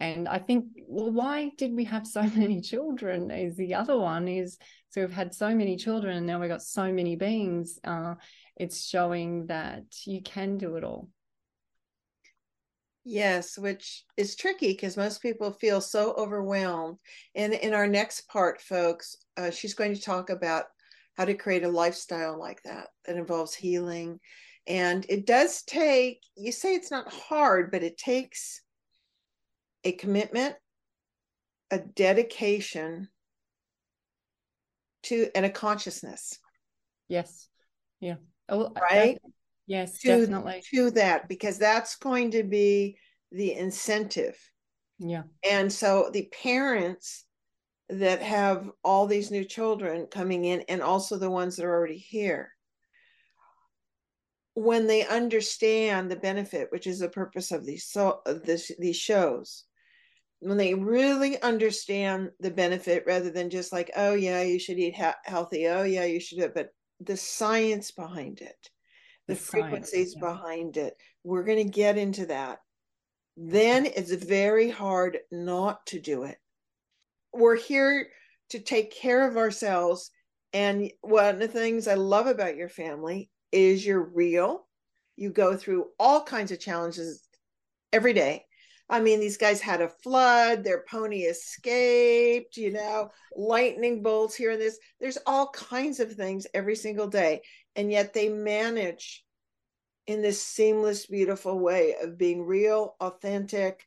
and 0.00 0.28
I 0.28 0.38
think, 0.38 0.66
well, 0.86 1.10
why 1.10 1.52
did 1.56 1.74
we 1.74 1.84
have 1.84 2.06
so 2.06 2.22
many 2.36 2.60
children? 2.60 3.30
Is 3.30 3.56
the 3.56 3.74
other 3.74 3.98
one 3.98 4.28
is 4.28 4.58
so 4.90 5.00
we've 5.00 5.12
had 5.12 5.34
so 5.34 5.54
many 5.54 5.76
children 5.76 6.16
and 6.16 6.26
now 6.26 6.40
we've 6.40 6.48
got 6.48 6.62
so 6.62 6.92
many 6.92 7.16
beings. 7.16 7.78
Uh, 7.82 8.14
it's 8.56 8.86
showing 8.86 9.46
that 9.46 9.84
you 10.06 10.22
can 10.22 10.56
do 10.56 10.76
it 10.76 10.84
all. 10.84 11.08
Yes, 13.04 13.58
which 13.58 14.04
is 14.16 14.34
tricky 14.34 14.68
because 14.68 14.96
most 14.96 15.20
people 15.20 15.52
feel 15.52 15.80
so 15.80 16.14
overwhelmed. 16.14 16.98
And 17.34 17.52
in 17.52 17.74
our 17.74 17.86
next 17.86 18.28
part, 18.28 18.62
folks, 18.62 19.16
uh, 19.36 19.50
she's 19.50 19.74
going 19.74 19.94
to 19.94 20.00
talk 20.00 20.30
about 20.30 20.66
how 21.14 21.24
to 21.26 21.34
create 21.34 21.64
a 21.64 21.68
lifestyle 21.68 22.38
like 22.38 22.62
that 22.62 22.88
that 23.04 23.16
involves 23.16 23.54
healing. 23.54 24.20
And 24.66 25.04
it 25.08 25.26
does 25.26 25.62
take, 25.64 26.22
you 26.36 26.50
say 26.50 26.74
it's 26.74 26.90
not 26.90 27.12
hard, 27.12 27.70
but 27.70 27.82
it 27.82 27.98
takes 27.98 28.62
a 29.84 29.92
commitment, 29.92 30.56
a 31.70 31.78
dedication 31.78 33.08
to, 35.04 35.28
and 35.34 35.44
a 35.44 35.50
consciousness. 35.50 36.38
Yes. 37.08 37.48
Yeah. 38.00 38.16
Oh, 38.48 38.72
right. 38.80 39.18
yes, 39.66 39.98
to, 40.00 40.08
definitely. 40.08 40.62
To 40.74 40.90
that, 40.92 41.28
because 41.28 41.58
that's 41.58 41.96
going 41.96 42.32
to 42.32 42.42
be 42.42 42.98
the 43.32 43.52
incentive. 43.52 44.36
Yeah. 44.98 45.22
And 45.48 45.72
so 45.72 46.10
the 46.12 46.30
parents 46.42 47.24
that 47.88 48.22
have 48.22 48.70
all 48.82 49.06
these 49.06 49.30
new 49.30 49.44
children 49.44 50.06
coming 50.06 50.44
in 50.44 50.62
and 50.68 50.82
also 50.82 51.18
the 51.18 51.30
ones 51.30 51.56
that 51.56 51.66
are 51.66 51.74
already 51.74 51.98
here 51.98 52.50
when 54.54 54.86
they 54.86 55.06
understand 55.06 56.10
the 56.10 56.16
benefit 56.16 56.68
which 56.70 56.86
is 56.86 57.00
the 57.00 57.08
purpose 57.08 57.50
of 57.50 57.66
these 57.66 57.86
so 57.86 58.20
this 58.44 58.70
these 58.78 58.96
shows 58.96 59.64
when 60.40 60.58
they 60.58 60.74
really 60.74 61.40
understand 61.42 62.30
the 62.40 62.50
benefit 62.50 63.04
rather 63.06 63.30
than 63.30 63.50
just 63.50 63.72
like 63.72 63.90
oh 63.96 64.14
yeah 64.14 64.42
you 64.42 64.58
should 64.58 64.78
eat 64.78 64.96
ha- 64.96 65.16
healthy. 65.24 65.66
Oh 65.68 65.82
yeah 65.84 66.04
you 66.04 66.20
should 66.20 66.38
do 66.38 66.44
it. 66.44 66.54
But 66.54 66.68
the 67.00 67.16
science 67.16 67.90
behind 67.90 68.40
it 68.40 68.70
the, 69.26 69.34
the 69.34 69.40
frequencies 69.40 70.12
science, 70.12 70.16
yeah. 70.16 70.28
behind 70.28 70.76
it 70.76 70.94
we're 71.24 71.44
going 71.44 71.64
to 71.64 71.70
get 71.72 71.96
into 71.96 72.26
that. 72.26 72.58
Then 73.36 73.86
it's 73.86 74.12
very 74.12 74.70
hard 74.70 75.18
not 75.32 75.86
to 75.86 76.00
do 76.00 76.24
it. 76.24 76.36
We're 77.32 77.56
here 77.56 78.08
to 78.50 78.60
take 78.60 78.94
care 78.94 79.26
of 79.28 79.36
ourselves 79.36 80.10
and 80.52 80.88
one 81.00 81.26
of 81.34 81.40
the 81.40 81.48
things 81.48 81.88
i 81.88 81.94
love 81.94 82.28
about 82.28 82.56
your 82.56 82.68
family 82.68 83.28
is 83.50 83.86
you're 83.86 84.10
real. 84.14 84.66
You 85.16 85.30
go 85.30 85.56
through 85.56 85.86
all 85.98 86.22
kinds 86.22 86.52
of 86.52 86.60
challenges 86.60 87.26
every 87.92 88.12
day 88.12 88.44
I 88.88 89.00
mean, 89.00 89.18
these 89.18 89.38
guys 89.38 89.60
had 89.60 89.80
a 89.80 89.88
flood, 89.88 90.62
their 90.62 90.84
pony 90.88 91.22
escaped, 91.22 92.56
you 92.56 92.72
know, 92.72 93.10
lightning 93.34 94.02
bolts 94.02 94.34
here 94.34 94.52
and 94.52 94.60
this. 94.60 94.78
There's 95.00 95.18
all 95.26 95.48
kinds 95.50 96.00
of 96.00 96.12
things 96.12 96.46
every 96.52 96.76
single 96.76 97.08
day. 97.08 97.42
And 97.76 97.90
yet 97.90 98.12
they 98.12 98.28
manage 98.28 99.24
in 100.06 100.20
this 100.20 100.44
seamless, 100.44 101.06
beautiful 101.06 101.58
way 101.58 101.96
of 102.02 102.18
being 102.18 102.44
real, 102.44 102.94
authentic, 103.00 103.86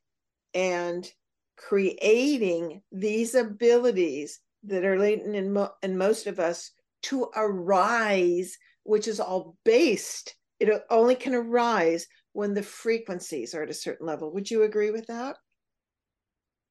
and 0.54 1.10
creating 1.58 2.82
these 2.92 3.36
abilities 3.36 4.40
that 4.64 4.84
are 4.84 4.98
latent 4.98 5.36
in, 5.36 5.54
mo- 5.54 5.74
in 5.84 5.98
most 5.98 6.26
of 6.26 6.40
us 6.40 6.72
to 7.04 7.30
arise, 7.36 8.58
which 8.84 9.08
is 9.08 9.20
all 9.20 9.58
based, 9.64 10.36
it 10.60 10.84
only 10.90 11.16
can 11.16 11.36
arise 11.36 12.08
when 12.38 12.54
the 12.54 12.62
frequencies 12.62 13.56
are 13.56 13.64
at 13.64 13.70
a 13.72 13.74
certain 13.74 14.06
level. 14.06 14.32
Would 14.32 14.52
you 14.52 14.62
agree 14.62 14.92
with 14.92 15.08
that? 15.08 15.38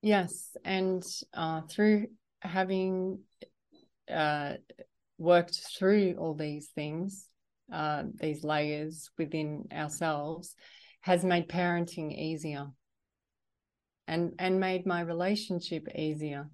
Yes. 0.00 0.56
And 0.64 1.04
uh, 1.34 1.62
through 1.62 2.06
having 2.40 3.18
uh, 4.08 4.52
worked 5.18 5.60
through 5.76 6.14
all 6.20 6.34
these 6.34 6.68
things, 6.68 7.26
uh, 7.72 8.04
these 8.14 8.44
layers 8.44 9.10
within 9.18 9.64
ourselves, 9.72 10.54
has 11.00 11.24
made 11.24 11.48
parenting 11.48 12.16
easier 12.16 12.68
and, 14.06 14.34
and 14.38 14.60
made 14.60 14.86
my 14.86 15.00
relationship 15.00 15.88
easier. 15.96 16.48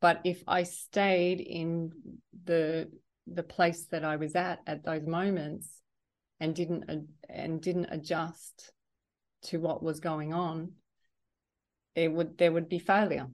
But 0.00 0.22
if 0.24 0.42
I 0.48 0.64
stayed 0.64 1.40
in 1.40 1.92
the 2.44 2.90
the 3.28 3.44
place 3.44 3.86
that 3.92 4.04
I 4.04 4.16
was 4.16 4.34
at 4.34 4.58
at 4.66 4.84
those 4.84 5.06
moments, 5.06 5.81
and 6.42 6.56
didn't 6.56 7.06
and 7.28 7.62
didn't 7.62 7.86
adjust 7.92 8.72
to 9.44 9.60
what 9.60 9.80
was 9.80 10.00
going 10.00 10.34
on 10.34 10.72
it 11.94 12.12
would 12.12 12.36
there 12.36 12.50
would 12.50 12.68
be 12.68 12.80
failure. 12.80 13.28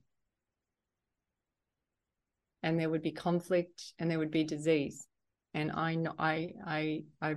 And 2.63 2.79
there 2.79 2.91
would 2.91 3.03
be 3.03 3.13
conflict 3.13 3.95
and 3.99 4.11
there 4.11 4.19
would 4.19 4.31
be 4.31 4.45
disease. 4.45 5.07
And 5.55 5.73
i 5.73 5.95
know 5.95 6.13
i 6.19 6.51
i 6.67 7.05
i 7.23 7.35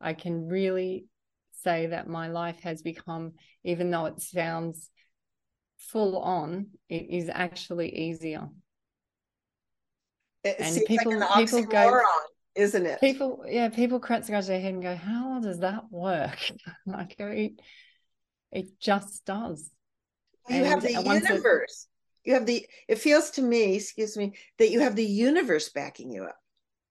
i 0.00 0.12
can 0.12 0.48
really 0.48 1.04
say 1.52 1.86
that 1.86 2.08
my 2.08 2.26
life 2.26 2.60
has 2.62 2.82
become 2.82 3.34
even 3.62 3.90
though 3.92 4.06
it 4.06 4.20
sounds 4.20 4.90
full 5.76 6.18
on 6.18 6.66
it 6.88 7.06
is 7.10 7.30
actually 7.32 7.94
easier. 7.94 8.48
It 10.42 10.56
and 10.58 10.84
people 10.86 11.16
like 11.16 11.46
people 11.46 11.62
go 11.62 12.02
isn't 12.54 12.86
it? 12.86 13.00
People, 13.00 13.44
yeah, 13.48 13.68
people 13.68 14.00
scratch 14.00 14.46
their 14.46 14.60
head 14.60 14.74
and 14.74 14.82
go, 14.82 14.94
"How 14.94 15.40
does 15.40 15.60
that 15.60 15.84
work?" 15.90 16.38
like 16.86 17.16
it, 17.18 17.60
it 18.50 18.78
just 18.78 19.24
does. 19.24 19.70
You 20.48 20.56
and 20.56 20.66
have 20.66 20.82
the 20.82 20.92
universe. 20.92 21.86
It, 22.24 22.28
you 22.28 22.34
have 22.34 22.46
the. 22.46 22.66
It 22.88 22.98
feels 22.98 23.30
to 23.32 23.42
me, 23.42 23.76
excuse 23.76 24.16
me, 24.16 24.34
that 24.58 24.70
you 24.70 24.80
have 24.80 24.96
the 24.96 25.04
universe 25.04 25.70
backing 25.70 26.10
you 26.10 26.24
up. 26.24 26.36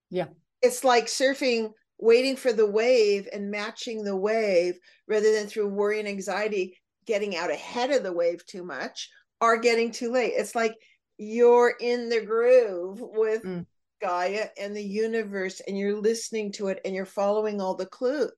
Yeah, 0.10 0.28
it's 0.62 0.84
like 0.84 1.06
surfing 1.06 1.72
waiting 2.02 2.36
for 2.36 2.52
the 2.52 2.66
wave 2.66 3.30
and 3.32 3.52
matching 3.52 4.04
the 4.04 4.16
wave 4.16 4.74
rather 5.08 5.32
than 5.32 5.48
through 5.48 5.68
worry 5.68 6.00
and 6.00 6.08
anxiety 6.08 6.76
getting 7.06 7.38
out 7.38 7.52
ahead 7.52 7.92
of 7.92 8.04
the 8.04 8.12
wave 8.12 8.44
too 8.46 8.64
much 8.64 9.10
or 9.40 9.58
getting 9.58 9.92
too 9.92 10.12
late. 10.12 10.34
It's 10.36 10.56
like 10.56 10.76
you're 11.18 11.76
in 11.80 12.10
the 12.10 12.22
groove 12.22 13.00
with 13.00 13.44
mm. 13.44 13.66
Gaia 14.02 14.48
and 14.60 14.76
the 14.76 14.84
universe 14.84 15.62
and 15.68 15.78
you're 15.78 16.00
listening 16.00 16.52
to 16.54 16.68
it 16.68 16.82
and 16.84 16.96
you're 16.96 17.06
following 17.06 17.62
all 17.62 17.76
the 17.76 17.86
clue 17.86 18.30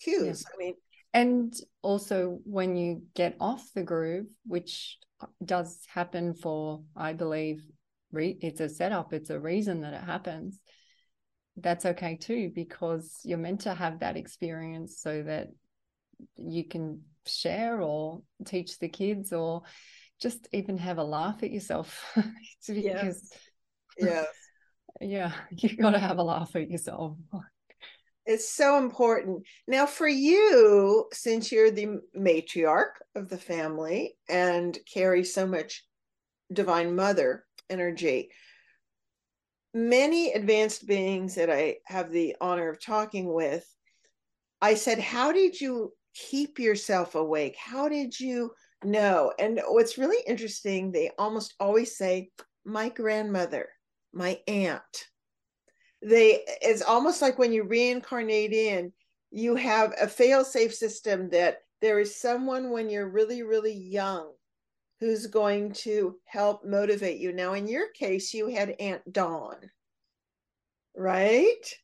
cues. 0.00 0.44
Yeah. 0.46 0.54
I 0.54 0.58
mean, 0.58 0.74
and 1.14 1.54
also 1.82 2.38
when 2.44 2.76
you 2.76 3.02
get 3.14 3.36
off 3.40 3.68
the 3.74 3.82
groove, 3.82 4.26
which 4.46 4.98
does 5.44 5.80
happen 5.92 6.34
for, 6.34 6.82
I 6.94 7.12
believe, 7.12 7.62
re- 8.12 8.38
it's 8.40 8.60
a 8.60 8.68
setup, 8.68 9.12
it's 9.12 9.30
a 9.30 9.40
reason 9.40 9.80
that 9.80 9.94
it 9.94 10.04
happens. 10.04 10.60
That's 11.56 11.86
okay 11.86 12.16
too, 12.16 12.52
because 12.54 13.20
you're 13.24 13.38
meant 13.38 13.62
to 13.62 13.74
have 13.74 14.00
that 14.00 14.16
experience 14.16 15.00
so 15.00 15.22
that 15.22 15.48
you 16.36 16.64
can 16.64 17.02
share 17.26 17.80
or 17.80 18.22
teach 18.44 18.78
the 18.78 18.88
kids 18.88 19.32
or 19.32 19.62
just 20.20 20.48
even 20.52 20.78
have 20.78 20.98
a 20.98 21.04
laugh 21.04 21.42
at 21.42 21.50
yourself. 21.50 22.04
because, 22.66 23.30
yes. 23.98 24.26
Yeah, 25.00 25.32
you 25.50 25.76
got 25.76 25.90
to 25.90 25.98
have 25.98 26.18
a 26.18 26.22
laugh 26.22 26.54
at 26.56 26.70
yourself. 26.70 27.16
It's 28.26 28.50
so 28.50 28.76
important. 28.76 29.44
Now, 29.66 29.86
for 29.86 30.06
you, 30.06 31.06
since 31.12 31.50
you're 31.50 31.70
the 31.70 32.00
matriarch 32.16 32.92
of 33.14 33.28
the 33.30 33.38
family 33.38 34.16
and 34.28 34.78
carry 34.92 35.24
so 35.24 35.46
much 35.46 35.82
divine 36.52 36.94
mother 36.94 37.44
energy, 37.70 38.28
many 39.72 40.32
advanced 40.32 40.86
beings 40.86 41.36
that 41.36 41.50
I 41.50 41.76
have 41.86 42.10
the 42.10 42.36
honor 42.40 42.68
of 42.68 42.84
talking 42.84 43.32
with, 43.32 43.66
I 44.60 44.74
said, 44.74 44.98
How 44.98 45.32
did 45.32 45.58
you 45.58 45.94
keep 46.14 46.58
yourself 46.58 47.14
awake? 47.14 47.56
How 47.58 47.88
did 47.88 48.18
you 48.18 48.50
know? 48.84 49.32
And 49.38 49.60
what's 49.68 49.96
really 49.96 50.22
interesting, 50.26 50.92
they 50.92 51.12
almost 51.18 51.54
always 51.58 51.96
say, 51.96 52.30
My 52.66 52.90
grandmother, 52.90 53.68
my 54.18 54.40
aunt. 54.46 55.06
They 56.02 56.40
it's 56.62 56.82
almost 56.82 57.22
like 57.22 57.38
when 57.38 57.52
you 57.52 57.64
reincarnate 57.64 58.52
in 58.52 58.92
you 59.30 59.56
have 59.56 59.94
a 60.00 60.08
fail 60.08 60.44
safe 60.44 60.74
system 60.74 61.30
that 61.30 61.58
there 61.80 61.98
is 62.00 62.20
someone 62.20 62.70
when 62.70 62.90
you're 62.90 63.08
really 63.08 63.42
really 63.42 63.72
young 63.74 64.32
who's 65.00 65.28
going 65.28 65.72
to 65.72 66.16
help 66.24 66.64
motivate 66.64 67.18
you. 67.18 67.32
Now 67.32 67.54
in 67.54 67.68
your 67.68 67.88
case 67.92 68.34
you 68.34 68.48
had 68.48 68.76
aunt 68.80 69.12
dawn 69.12 69.56
right? 70.98 71.74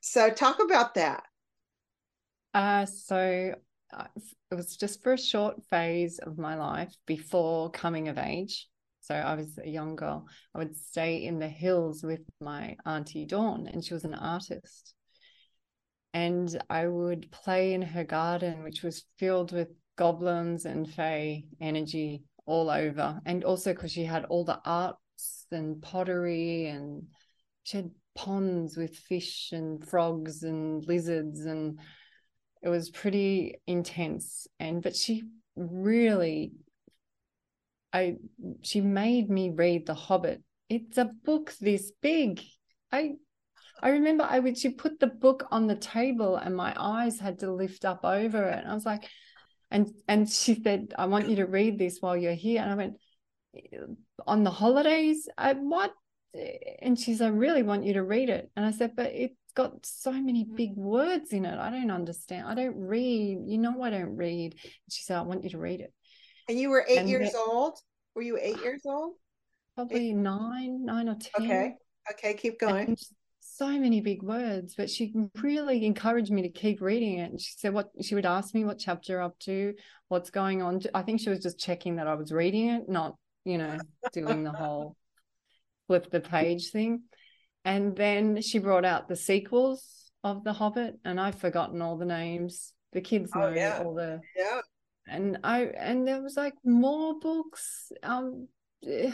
So 0.00 0.30
talk 0.30 0.62
about 0.62 0.94
that. 0.94 1.24
Uh 2.54 2.86
so 2.86 3.54
uh, 3.92 4.04
it 4.50 4.54
was 4.54 4.76
just 4.76 5.02
for 5.02 5.12
a 5.12 5.18
short 5.18 5.62
phase 5.70 6.18
of 6.18 6.38
my 6.38 6.56
life 6.56 6.94
before 7.06 7.70
coming 7.70 8.08
of 8.08 8.18
age 8.18 8.68
so 9.06 9.14
I 9.14 9.34
was 9.34 9.56
a 9.62 9.68
young 9.68 9.94
girl. 9.94 10.26
I 10.54 10.58
would 10.58 10.76
stay 10.76 11.24
in 11.24 11.38
the 11.38 11.48
hills 11.48 12.02
with 12.02 12.22
my 12.40 12.76
auntie 12.84 13.24
Dawn, 13.24 13.68
and 13.72 13.84
she 13.84 13.94
was 13.94 14.04
an 14.04 14.14
artist. 14.14 14.94
And 16.12 16.60
I 16.68 16.88
would 16.88 17.30
play 17.30 17.74
in 17.74 17.82
her 17.82 18.02
garden, 18.02 18.64
which 18.64 18.82
was 18.82 19.04
filled 19.18 19.52
with 19.52 19.68
goblins 19.96 20.64
and 20.64 20.92
fae 20.92 21.44
energy 21.60 22.24
all 22.46 22.68
over. 22.68 23.20
And 23.24 23.44
also 23.44 23.72
because 23.72 23.92
she 23.92 24.04
had 24.04 24.24
all 24.24 24.44
the 24.44 24.60
arts 24.64 25.46
and 25.52 25.80
pottery, 25.80 26.66
and 26.66 27.04
she 27.62 27.76
had 27.76 27.90
ponds 28.16 28.76
with 28.76 28.96
fish 28.96 29.50
and 29.52 29.86
frogs 29.86 30.42
and 30.42 30.84
lizards, 30.84 31.44
and 31.44 31.78
it 32.60 32.70
was 32.70 32.90
pretty 32.90 33.60
intense. 33.68 34.48
And 34.58 34.82
but 34.82 34.96
she 34.96 35.22
really 35.54 36.52
I 37.92 38.16
she 38.62 38.80
made 38.80 39.30
me 39.30 39.50
read 39.50 39.86
The 39.86 39.94
Hobbit. 39.94 40.42
It's 40.68 40.98
a 40.98 41.10
book 41.24 41.54
this 41.60 41.92
big. 42.02 42.42
I 42.92 43.14
I 43.82 43.90
remember 43.90 44.24
I 44.24 44.38
would 44.38 44.58
she 44.58 44.70
put 44.70 44.98
the 44.98 45.06
book 45.06 45.46
on 45.50 45.66
the 45.66 45.76
table 45.76 46.36
and 46.36 46.56
my 46.56 46.74
eyes 46.76 47.18
had 47.20 47.40
to 47.40 47.52
lift 47.52 47.84
up 47.84 48.04
over 48.04 48.42
it. 48.44 48.60
And 48.60 48.68
I 48.68 48.74
was 48.74 48.86
like, 48.86 49.08
and 49.70 49.90
and 50.08 50.28
she 50.28 50.60
said, 50.62 50.94
I 50.98 51.06
want 51.06 51.28
you 51.28 51.36
to 51.36 51.46
read 51.46 51.78
this 51.78 51.98
while 52.00 52.16
you're 52.16 52.32
here. 52.32 52.62
And 52.62 52.70
I 52.70 52.74
went, 52.74 52.96
eh, 53.54 53.78
on 54.26 54.44
the 54.44 54.50
holidays? 54.50 55.28
I 55.36 55.54
what? 55.54 55.92
And 56.82 56.98
she 56.98 57.04
she's 57.04 57.20
I 57.20 57.28
really 57.28 57.62
want 57.62 57.84
you 57.84 57.94
to 57.94 58.02
read 58.02 58.28
it. 58.28 58.50
And 58.56 58.64
I 58.64 58.70
said, 58.70 58.92
but 58.96 59.12
it's 59.12 59.36
got 59.54 59.84
so 59.84 60.12
many 60.12 60.44
big 60.44 60.74
words 60.74 61.32
in 61.32 61.44
it. 61.44 61.58
I 61.58 61.70
don't 61.70 61.90
understand. 61.90 62.46
I 62.46 62.54
don't 62.54 62.76
read. 62.76 63.38
You 63.46 63.58
know 63.58 63.82
I 63.82 63.90
don't 63.90 64.16
read. 64.16 64.52
And 64.62 64.92
she 64.92 65.02
said, 65.02 65.18
I 65.18 65.22
want 65.22 65.44
you 65.44 65.50
to 65.50 65.58
read 65.58 65.80
it. 65.80 65.92
And 66.48 66.58
you 66.58 66.70
were 66.70 66.84
eight 66.88 66.98
and 66.98 67.08
years 67.08 67.34
old? 67.34 67.78
Were 68.14 68.22
you 68.22 68.38
eight 68.40 68.62
years 68.62 68.82
old? 68.84 69.14
Probably 69.74 70.10
eight? 70.10 70.16
nine, 70.16 70.84
nine 70.84 71.08
or 71.08 71.16
10. 71.36 71.44
Okay. 71.44 71.74
Okay. 72.12 72.34
Keep 72.34 72.60
going. 72.60 72.88
And 72.88 72.98
so 73.40 73.68
many 73.68 74.00
big 74.00 74.22
words, 74.22 74.74
but 74.76 74.90
she 74.90 75.12
really 75.42 75.84
encouraged 75.86 76.30
me 76.30 76.42
to 76.42 76.48
keep 76.48 76.80
reading 76.80 77.18
it. 77.18 77.30
And 77.30 77.40
she 77.40 77.54
said, 77.56 77.72
What 77.72 77.90
she 78.02 78.14
would 78.14 78.26
ask 78.26 78.54
me 78.54 78.64
what 78.64 78.78
chapter 78.78 79.20
up 79.20 79.38
to, 79.40 79.74
what's 80.08 80.30
going 80.30 80.62
on. 80.62 80.82
I 80.94 81.02
think 81.02 81.20
she 81.20 81.30
was 81.30 81.40
just 81.40 81.58
checking 81.58 81.96
that 81.96 82.06
I 82.06 82.14
was 82.14 82.32
reading 82.32 82.68
it, 82.68 82.88
not, 82.88 83.16
you 83.44 83.58
know, 83.58 83.78
doing 84.12 84.44
the 84.44 84.52
whole 84.52 84.96
flip 85.86 86.10
the 86.10 86.20
page 86.20 86.70
thing. 86.70 87.02
And 87.64 87.96
then 87.96 88.40
she 88.42 88.58
brought 88.58 88.84
out 88.84 89.08
the 89.08 89.16
sequels 89.16 90.10
of 90.22 90.44
The 90.44 90.52
Hobbit, 90.52 90.98
and 91.04 91.20
I've 91.20 91.38
forgotten 91.38 91.82
all 91.82 91.96
the 91.96 92.04
names. 92.04 92.72
The 92.92 93.00
kids 93.00 93.30
oh, 93.34 93.40
know 93.40 93.46
oh, 93.46 93.54
yeah. 93.54 93.82
all 93.84 93.94
the 93.94 94.20
yeah 94.36 94.60
and 95.06 95.38
I 95.44 95.64
and 95.64 96.06
there 96.06 96.22
was 96.22 96.36
like 96.36 96.54
more 96.64 97.18
books. 97.18 97.92
Um, 98.02 98.48
eh, 98.86 99.12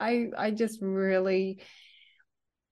I 0.00 0.28
I 0.36 0.50
just 0.50 0.80
really 0.80 1.60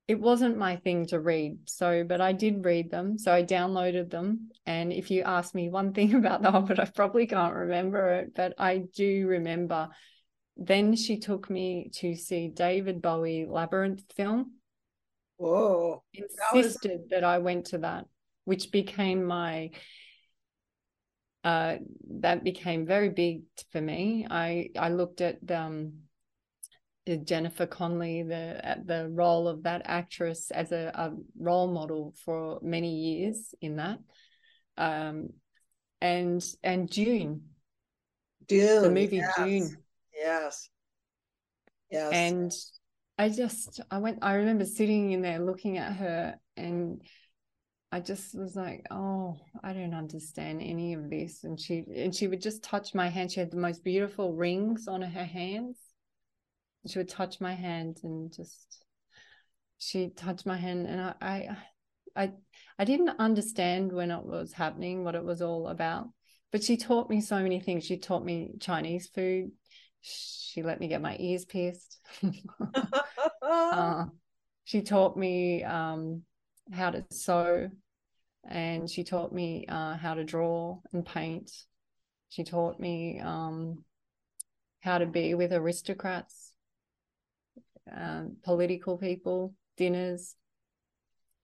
it 0.07 0.21
wasn't 0.21 0.59
my 0.59 0.77
thing 0.77 1.07
to 1.07 1.21
read. 1.21 1.59
So 1.67 2.05
but 2.05 2.21
i 2.21 2.33
did 2.33 2.65
read 2.65 2.91
them. 2.91 3.19
So 3.19 3.33
i 3.33 3.43
downloaded 3.43 4.11
them. 4.11 4.51
And 4.67 4.93
if 4.93 5.11
you 5.11 5.23
ask 5.23 5.55
me 5.55 5.69
one 5.69 5.93
thing 5.93 6.15
about 6.21 6.43
the 6.43 6.51
hobbit 6.51 6.79
i 6.79 6.85
probably 6.85 7.27
can't 7.27 7.55
remember 7.55 8.15
it. 8.15 8.35
But 8.35 8.55
i 8.59 8.79
do 8.95 9.27
remember 9.27 9.89
then 10.57 10.95
she 10.95 11.19
took 11.19 11.51
me 11.51 11.91
to 11.93 12.15
see 12.15 12.49
david 12.49 13.03
bowie 13.03 13.47
labyrinth 13.49 14.05
film. 14.15 14.53
Whoa. 15.37 16.03
Insisted 16.15 16.91
that, 16.91 17.01
was... 17.01 17.09
that 17.11 17.25
i 17.25 17.39
went 17.39 17.67
to 17.67 17.79
that 17.79 18.07
which 18.45 18.71
became 18.71 19.25
my 19.25 19.71
uh, 21.45 21.77
that 22.21 22.43
became 22.43 22.87
very 22.87 23.11
big 23.11 23.43
for 23.71 23.81
me. 23.81 24.27
I 24.31 24.71
I 24.79 24.89
looked 24.89 25.21
at 25.21 25.39
um, 25.51 25.93
Jennifer 27.25 27.67
Connelly, 27.67 28.23
the 28.23 28.83
the 28.85 29.09
role 29.11 29.47
of 29.47 29.63
that 29.65 29.83
actress 29.85 30.51
as 30.51 30.73
a, 30.73 30.91
a 30.95 31.13
role 31.39 31.71
model 31.71 32.15
for 32.25 32.59
many 32.63 32.95
years 32.95 33.55
in 33.61 33.77
that, 33.77 33.99
um, 34.79 35.29
and 36.01 36.43
and 36.63 36.91
June, 36.91 37.43
Dune, 38.49 38.83
the 38.83 38.91
movie 38.91 39.17
yes. 39.17 39.35
Dune, 39.37 39.77
yes, 40.15 40.69
yes, 41.91 42.13
and 42.13 42.53
I 43.19 43.29
just 43.29 43.83
I 43.91 43.99
went. 43.99 44.21
I 44.23 44.35
remember 44.35 44.65
sitting 44.65 45.13
in 45.13 45.21
there 45.21 45.41
looking 45.41 45.77
at 45.77 45.93
her 45.93 46.37
and 46.57 47.03
I 47.95 48.01
just 48.01 48.37
was 48.37 48.57
like, 48.57 48.85
oh, 48.91 49.39
I 49.63 49.73
don't 49.73 49.95
understand 49.95 50.61
any 50.61 50.95
of 50.95 51.09
this. 51.09 51.45
And 51.45 51.61
she 51.61 51.85
and 51.95 52.13
she 52.13 52.27
would 52.27 52.43
just 52.43 52.65
touch 52.65 52.93
my 52.93 53.09
hand. 53.09 53.31
She 53.31 53.39
had 53.39 53.53
the 53.53 53.57
most 53.57 53.85
beautiful 53.85 54.33
rings 54.35 54.89
on 54.89 55.01
her 55.01 55.25
hands. 55.25 55.79
She 56.89 56.99
would 56.99 57.09
touch 57.09 57.41
my 57.41 57.55
hand 57.55 58.01
and 58.03 58.33
just 58.33 58.85
she 59.79 60.09
touched 60.09 60.45
my 60.45 60.57
hand 60.57 60.89
and 60.89 61.01
I 61.01 61.15
I 61.23 61.57
I, 62.17 62.33
I 62.81 62.85
didn't 62.85 63.21
understand 63.21 63.93
when 63.93 64.11
it 64.11 64.25
was 64.25 64.53
happening, 64.53 65.05
what 65.05 65.15
it 65.15 65.23
was 65.23 65.41
all 65.41 65.69
about. 65.69 66.09
But 66.51 66.65
she 66.65 66.77
taught 66.77 67.09
me 67.09 67.21
so 67.21 67.41
many 67.41 67.61
things. 67.61 67.85
She 67.85 67.99
taught 67.99 68.25
me 68.25 68.55
Chinese 68.59 69.07
food. 69.07 69.53
She 70.01 70.65
let 70.65 70.81
me 70.81 70.89
get 70.89 71.01
my 71.01 71.17
ears 71.21 71.45
pierced. 71.45 72.01
uh, 73.41 74.07
she 74.65 74.83
taught 74.83 75.17
me 75.17 75.63
um, 75.63 76.23
how 76.73 76.91
to 76.91 77.05
sew 77.13 77.71
and 78.49 78.89
she 78.89 79.05
taught 79.05 79.33
me 79.33 79.67
uh, 79.69 79.97
how 79.97 80.15
to 80.15 80.25
draw 80.25 80.79
and 80.93 81.05
paint. 81.05 81.51
She 82.29 82.45
taught 82.45 82.79
me 82.79 83.21
um, 83.21 83.85
how 84.81 84.99
to 84.99 85.07
be 85.07 85.35
with 85.35 85.53
aristocrats, 85.53 86.53
uh, 87.95 88.25
political 88.43 88.99
people, 88.99 89.55
dinners. 89.77 90.35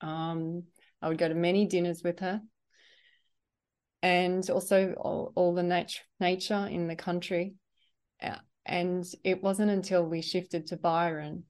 Um, 0.00 0.64
I 1.00 1.08
would 1.08 1.18
go 1.18 1.28
to 1.28 1.34
many 1.34 1.66
dinners 1.66 2.02
with 2.02 2.20
her, 2.20 2.40
and 4.02 4.48
also 4.50 4.94
all, 4.94 5.32
all 5.34 5.54
the 5.54 5.62
nat- 5.62 6.00
nature 6.18 6.66
in 6.70 6.88
the 6.88 6.96
country. 6.96 7.54
Uh, 8.22 8.36
and 8.66 9.04
it 9.24 9.42
wasn't 9.42 9.70
until 9.70 10.04
we 10.04 10.20
shifted 10.20 10.66
to 10.66 10.76
Byron 10.76 11.44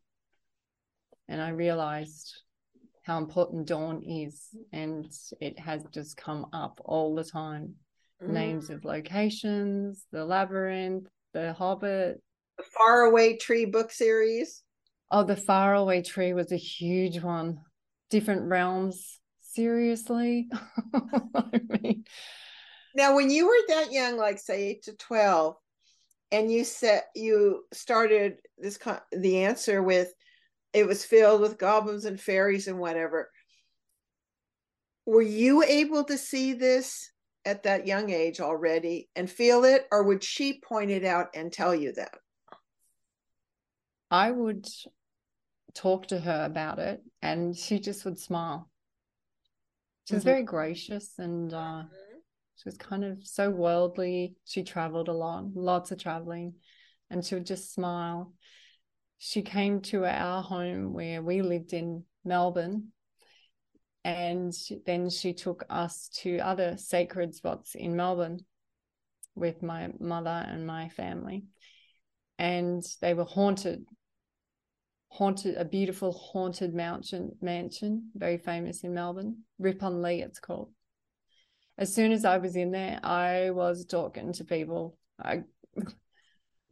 and 1.31 1.41
I 1.41 1.51
realized 1.51 2.43
how 3.03 3.19
important 3.19 3.67
dawn 3.67 4.03
is. 4.03 4.49
And 4.73 5.11
it 5.41 5.59
has 5.59 5.85
just 5.93 6.17
come 6.17 6.47
up 6.53 6.81
all 6.85 7.15
the 7.15 7.25
time. 7.25 7.75
Mm. 8.23 8.29
Names 8.31 8.71
of 8.71 8.85
locations, 8.85 10.05
the 10.13 10.25
labyrinth, 10.25 11.09
the 11.33 11.53
hobbit. 11.53 12.23
The 12.59 12.65
faraway 12.65 13.37
tree 13.37 13.65
book 13.65 13.91
series. 13.91 14.63
Oh, 15.11 15.25
the 15.25 15.37
faraway 15.37 16.03
tree 16.03 16.33
was 16.33 16.53
a 16.53 16.57
huge 16.57 17.21
one. 17.21 17.61
Different 18.11 18.43
realms. 18.43 19.19
Seriously. 19.41 20.49
I 20.95 21.61
mean 21.83 22.05
now 22.95 23.15
when 23.15 23.31
you 23.31 23.47
were 23.47 23.75
that 23.75 23.93
young, 23.93 24.17
like 24.17 24.39
say 24.39 24.69
eight 24.69 24.83
to 24.85 24.93
twelve, 24.95 25.57
and 26.31 26.51
you 26.51 26.65
said 26.65 27.03
you 27.15 27.65
started 27.73 28.39
this 28.59 28.79
the 29.13 29.45
answer 29.45 29.83
with 29.83 30.13
it 30.73 30.87
was 30.87 31.05
filled 31.05 31.41
with 31.41 31.59
goblins 31.59 32.05
and 32.05 32.21
fairies 32.21 32.69
and 32.69 32.79
whatever. 32.79 33.31
Were 35.07 35.23
you 35.23 35.63
able 35.63 36.05
to 36.05 36.17
see 36.17 36.53
this 36.53 37.11
at 37.45 37.63
that 37.65 37.87
young 37.87 38.11
age 38.11 38.41
already 38.41 39.09
and 39.17 39.29
feel 39.29 39.65
it 39.65 39.87
or 39.91 40.05
would 40.05 40.23
she 40.23 40.61
point 40.61 40.91
it 40.91 41.05
out 41.05 41.29
and 41.35 41.53
tell 41.53 41.75
you 41.75 41.93
that? 41.93 42.15
I 44.11 44.31
would 44.31 44.67
talk 45.75 46.09
to 46.09 46.19
her 46.19 46.45
about 46.45 46.79
it 46.79 47.03
and 47.23 47.57
she 47.57 47.81
just 47.81 48.05
would 48.05 48.19
smile. 48.19 48.71
She 50.07 50.15
was 50.15 50.23
mm-hmm. 50.23 50.31
very 50.31 50.43
gracious 50.43 51.15
and 51.19 51.53
uh, 51.53 51.57
mm-hmm. 51.57 52.19
she 52.57 52.63
was 52.67 52.77
kind 52.77 53.05
of 53.05 53.19
so 53.27 53.51
worldly. 53.51 54.37
She 54.45 54.63
traveled 54.63 55.09
a 55.09 55.13
lot 55.13 55.45
lots 55.55 55.91
of 55.91 55.99
traveling 55.99 56.55
and 57.11 57.25
she 57.25 57.35
would 57.35 57.47
just 57.47 57.73
smile 57.73 58.35
she 59.23 59.43
came 59.43 59.83
to 59.83 60.07
our 60.07 60.43
home 60.43 60.95
where 60.95 61.21
we 61.21 61.43
lived 61.43 61.75
in 61.75 62.05
Melbourne. 62.25 62.89
And 64.03 64.55
then 64.87 65.11
she 65.11 65.35
took 65.35 65.63
us 65.69 66.09
to 66.23 66.39
other 66.39 66.79
sacred 66.79 67.35
spots 67.35 67.75
in 67.75 67.97
Melbourne 67.97 68.41
with 69.35 69.63
my 69.63 69.91
mother 70.01 70.47
and 70.49 70.67
my 70.67 70.89
family. 70.89 71.45
And 72.39 72.83
they 73.03 73.13
were 73.13 73.25
haunted, 73.25 73.85
haunted, 75.09 75.57
a 75.59 75.67
beautiful 75.67 76.13
haunted 76.13 76.73
mansion, 76.73 77.33
mansion, 77.43 78.11
very 78.15 78.39
famous 78.39 78.85
in 78.85 78.95
Melbourne, 78.95 79.43
Rippon 79.59 80.01
Lea, 80.01 80.23
it's 80.23 80.41
called. 80.41 80.71
As 81.77 81.95
soon 81.95 82.13
as 82.13 82.25
I 82.25 82.39
was 82.39 82.57
in 82.57 82.71
there, 82.71 83.01
I 83.03 83.51
was 83.51 83.85
talking 83.85 84.33
to 84.33 84.45
people. 84.45 84.97
I 85.23 85.43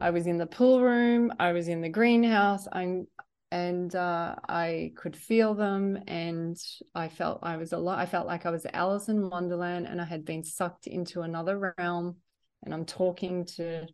I 0.00 0.10
was 0.10 0.26
in 0.26 0.38
the 0.38 0.46
pool 0.46 0.82
room, 0.82 1.32
I 1.38 1.52
was 1.52 1.68
in 1.68 1.80
the 1.80 1.88
greenhouse, 1.88 2.66
I'm 2.72 3.06
and 3.50 3.94
uh, 3.94 4.34
I 4.48 4.92
could 4.96 5.16
feel 5.16 5.54
them, 5.54 5.98
and 6.06 6.56
I 6.94 7.08
felt 7.08 7.40
I 7.42 7.56
was 7.56 7.72
a 7.72 7.78
lot. 7.78 7.98
I 7.98 8.06
felt 8.06 8.26
like 8.26 8.44
I 8.44 8.50
was 8.50 8.66
Alice 8.72 9.08
in 9.08 9.30
Wonderland, 9.30 9.86
and 9.86 10.00
I 10.00 10.04
had 10.04 10.24
been 10.24 10.44
sucked 10.44 10.86
into 10.86 11.22
another 11.22 11.74
realm. 11.78 12.16
And 12.64 12.74
I'm 12.74 12.84
talking 12.84 13.46
to 13.56 13.86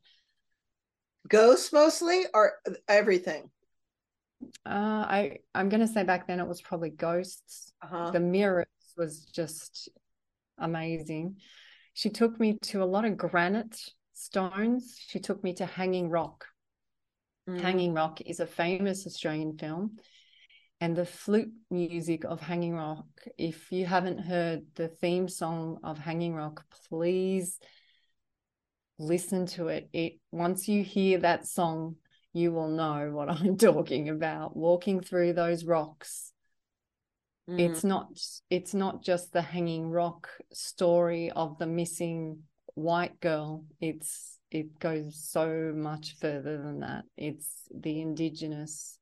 ghosts 1.28 1.72
mostly, 1.72 2.24
or 2.34 2.54
everything. 2.88 3.50
Uh, 4.66 5.06
I 5.08 5.38
I'm 5.54 5.68
gonna 5.68 5.86
say 5.86 6.02
back 6.02 6.26
then 6.26 6.40
it 6.40 6.48
was 6.48 6.60
probably 6.60 6.90
ghosts. 6.90 7.72
Uh-huh. 7.82 8.10
The 8.10 8.20
mirrors 8.20 8.66
was 8.96 9.24
just 9.26 9.88
amazing. 10.58 11.36
She 11.92 12.10
took 12.10 12.40
me 12.40 12.58
to 12.62 12.82
a 12.82 12.84
lot 12.84 13.04
of 13.04 13.16
granite 13.16 13.78
stones, 14.14 14.96
she 15.06 15.18
took 15.18 15.44
me 15.44 15.52
to 15.54 15.66
Hanging 15.66 16.08
Rock. 16.08 16.46
Mm. 17.48 17.60
Hanging 17.60 17.94
Rock 17.94 18.20
is 18.22 18.40
a 18.40 18.46
famous 18.46 19.06
Australian 19.06 19.58
film. 19.58 19.98
And 20.80 20.96
the 20.96 21.06
flute 21.06 21.52
music 21.70 22.24
of 22.24 22.40
Hanging 22.40 22.74
Rock, 22.74 23.06
if 23.38 23.70
you 23.70 23.86
haven't 23.86 24.18
heard 24.18 24.62
the 24.74 24.88
theme 24.88 25.28
song 25.28 25.78
of 25.84 25.98
Hanging 25.98 26.34
Rock, 26.34 26.64
please 26.88 27.58
listen 28.98 29.46
to 29.46 29.68
it. 29.68 29.88
It 29.92 30.14
once 30.30 30.68
you 30.68 30.82
hear 30.82 31.18
that 31.18 31.46
song, 31.46 31.96
you 32.32 32.52
will 32.52 32.68
know 32.68 33.10
what 33.12 33.30
I'm 33.30 33.56
talking 33.56 34.08
about. 34.08 34.56
Walking 34.56 35.00
through 35.00 35.34
those 35.34 35.64
rocks. 35.64 36.32
Mm. 37.48 37.60
It's 37.60 37.84
not 37.84 38.08
it's 38.50 38.74
not 38.74 39.02
just 39.02 39.32
the 39.32 39.42
hanging 39.42 39.90
rock 39.90 40.28
story 40.52 41.30
of 41.30 41.58
the 41.58 41.66
missing 41.66 42.40
white 42.74 43.20
girl 43.20 43.64
it's 43.80 44.38
it 44.54 44.78
goes 44.78 45.16
so 45.20 45.72
much 45.74 46.14
further 46.20 46.56
than 46.56 46.80
that. 46.80 47.04
It's 47.16 47.48
the 47.74 48.00
indigenous 48.00 48.98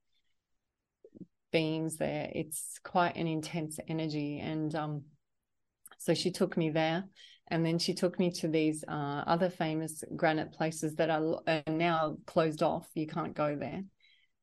beings 1.53 1.99
there. 1.99 2.31
It's 2.35 2.79
quite 2.83 3.17
an 3.17 3.27
intense 3.27 3.79
energy. 3.87 4.41
And 4.41 4.75
um 4.75 5.03
so 5.99 6.15
she 6.15 6.31
took 6.31 6.57
me 6.57 6.71
there. 6.71 7.05
And 7.49 7.67
then 7.67 7.79
she 7.79 7.93
took 7.93 8.19
me 8.19 8.31
to 8.33 8.49
these 8.49 8.83
uh, 8.89 9.25
other 9.27 9.51
famous 9.51 10.03
granite 10.17 10.53
places 10.53 10.95
that 10.95 11.11
are, 11.11 11.41
are 11.47 11.63
now 11.67 12.17
closed 12.25 12.63
off. 12.63 12.89
You 12.95 13.07
can't 13.07 13.35
go 13.35 13.55
there. 13.55 13.83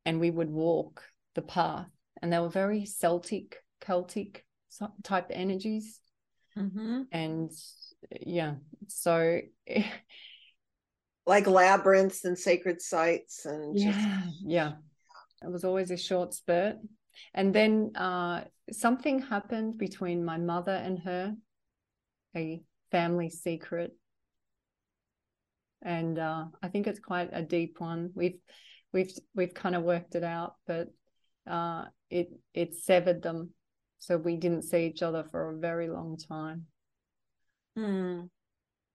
And 0.05 0.19
we 0.19 0.29
would 0.29 0.51
walk 0.51 1.01
the 1.33 1.41
path. 1.41 1.87
And 2.21 2.31
they 2.31 2.37
were 2.37 2.49
very 2.49 2.85
celtic 2.85 3.57
celtic 3.81 4.45
type 5.03 5.27
energies. 5.31 5.99
Mm-hmm. 6.57 7.03
and 7.11 7.51
yeah. 8.21 8.55
So 8.87 9.39
like 11.25 11.47
labyrinths 11.47 12.25
and 12.25 12.37
sacred 12.37 12.81
sites 12.81 13.45
and 13.45 13.77
yeah 13.77 14.21
just... 14.25 14.35
yeah. 14.45 14.71
It 15.41 15.51
was 15.51 15.63
always 15.63 15.89
a 15.89 15.97
short 15.97 16.33
spurt. 16.33 16.75
And 17.33 17.53
then 17.55 17.91
uh, 17.95 18.43
something 18.71 19.21
happened 19.21 19.77
between 19.77 20.25
my 20.25 20.37
mother 20.37 20.73
and 20.73 20.99
her 20.99 21.35
a 22.35 22.61
family 22.91 23.29
secret. 23.29 23.95
And 25.81 26.19
uh, 26.19 26.45
i 26.61 26.67
think 26.67 26.87
it's 26.87 26.99
quite 26.99 27.29
a 27.31 27.41
deep 27.41 27.79
one. 27.79 28.11
We've 28.15 28.39
we've 28.91 29.13
we've 29.35 29.53
kind 29.53 29.75
of 29.75 29.83
worked 29.83 30.15
it 30.15 30.23
out 30.23 30.55
but 30.67 30.89
uh, 31.49 31.85
it 32.09 32.29
it 32.53 32.75
severed 32.75 33.21
them. 33.21 33.51
So 33.99 34.17
we 34.17 34.37
didn't 34.37 34.63
see 34.63 34.85
each 34.87 35.03
other 35.03 35.23
for 35.29 35.49
a 35.49 35.57
very 35.57 35.89
long 35.89 36.17
time 36.17 36.67
Mm. 37.79 38.29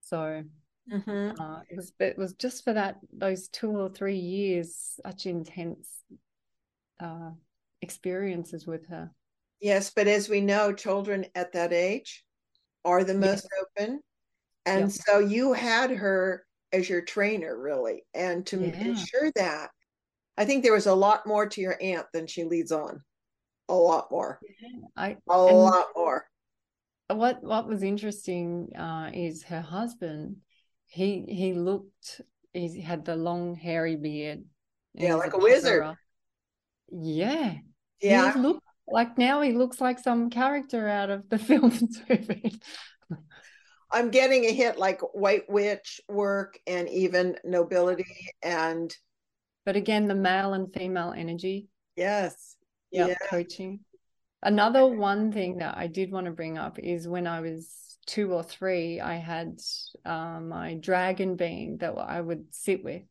So 0.02 0.44
mm-hmm. 0.92 1.40
uh, 1.40 1.60
it 1.68 1.76
was 1.76 1.92
it 1.98 2.18
was 2.18 2.34
just 2.34 2.64
for 2.64 2.74
that 2.74 2.96
those 3.12 3.48
two 3.48 3.70
or 3.70 3.88
three 3.88 4.18
years, 4.18 4.98
such 5.04 5.26
intense 5.26 5.88
uh, 7.00 7.30
experiences 7.80 8.66
with 8.66 8.86
her. 8.88 9.10
Yes, 9.60 9.92
but 9.94 10.08
as 10.08 10.28
we 10.28 10.40
know, 10.40 10.72
children 10.72 11.26
at 11.34 11.52
that 11.52 11.72
age 11.72 12.24
are 12.84 13.02
the 13.02 13.14
most 13.14 13.48
open, 13.62 14.00
and 14.66 14.90
yep. 14.90 14.90
so 14.90 15.18
you 15.20 15.54
had 15.54 15.90
her 15.90 16.44
as 16.72 16.88
your 16.88 17.00
trainer, 17.00 17.58
really, 17.58 18.04
and 18.12 18.44
to 18.46 18.60
yeah. 18.60 18.76
ensure 18.76 19.32
that. 19.36 19.70
I 20.36 20.44
think 20.44 20.64
there 20.64 20.72
was 20.72 20.88
a 20.88 20.94
lot 20.94 21.26
more 21.26 21.46
to 21.46 21.60
your 21.60 21.78
aunt 21.80 22.06
than 22.12 22.26
she 22.26 22.42
leads 22.42 22.72
on. 22.72 23.00
A 23.68 23.74
lot 23.74 24.10
more. 24.10 24.40
Yeah, 24.60 24.68
I, 24.96 25.16
a 25.28 25.38
lot 25.38 25.86
more 25.94 26.26
what 27.08 27.42
what 27.42 27.68
was 27.68 27.82
interesting 27.82 28.70
uh, 28.76 29.10
is 29.12 29.44
her 29.44 29.60
husband. 29.60 30.36
He 30.86 31.24
he 31.28 31.52
looked. 31.52 32.20
He 32.52 32.80
had 32.80 33.04
the 33.04 33.16
long 33.16 33.54
hairy 33.54 33.96
beard. 33.96 34.44
Yeah, 34.94 35.14
like 35.14 35.34
a 35.34 35.38
wizard. 35.38 35.96
Yeah. 36.90 37.54
Yeah. 38.00 38.32
He 38.32 38.38
looked 38.38 38.62
like 38.86 39.18
now 39.18 39.40
he 39.40 39.52
looks 39.52 39.80
like 39.80 39.98
some 39.98 40.30
character 40.30 40.88
out 40.88 41.10
of 41.10 41.28
the 41.28 41.38
film 41.48 41.72
I'm 43.90 44.10
getting 44.10 44.44
a 44.44 44.52
hit 44.52 44.78
like 44.78 45.00
White 45.14 45.48
Witch 45.48 46.00
work 46.08 46.58
and 46.66 46.88
even 46.88 47.36
nobility 47.44 48.06
and. 48.42 48.94
But 49.64 49.76
again, 49.76 50.08
the 50.08 50.14
male 50.14 50.52
and 50.52 50.72
female 50.72 51.14
energy. 51.16 51.68
Yes. 51.96 52.56
Yeah. 52.90 53.14
Coaching. 53.28 53.80
Another 54.44 54.86
one 54.86 55.32
thing 55.32 55.58
that 55.58 55.76
I 55.76 55.86
did 55.86 56.12
want 56.12 56.26
to 56.26 56.32
bring 56.32 56.58
up 56.58 56.78
is 56.78 57.08
when 57.08 57.26
I 57.26 57.40
was 57.40 57.96
two 58.06 58.32
or 58.32 58.42
three, 58.42 59.00
I 59.00 59.16
had 59.16 59.58
uh, 60.04 60.38
my 60.40 60.74
dragon 60.74 61.36
being 61.36 61.78
that 61.78 61.94
I 61.96 62.20
would 62.20 62.46
sit 62.50 62.84
with. 62.84 63.02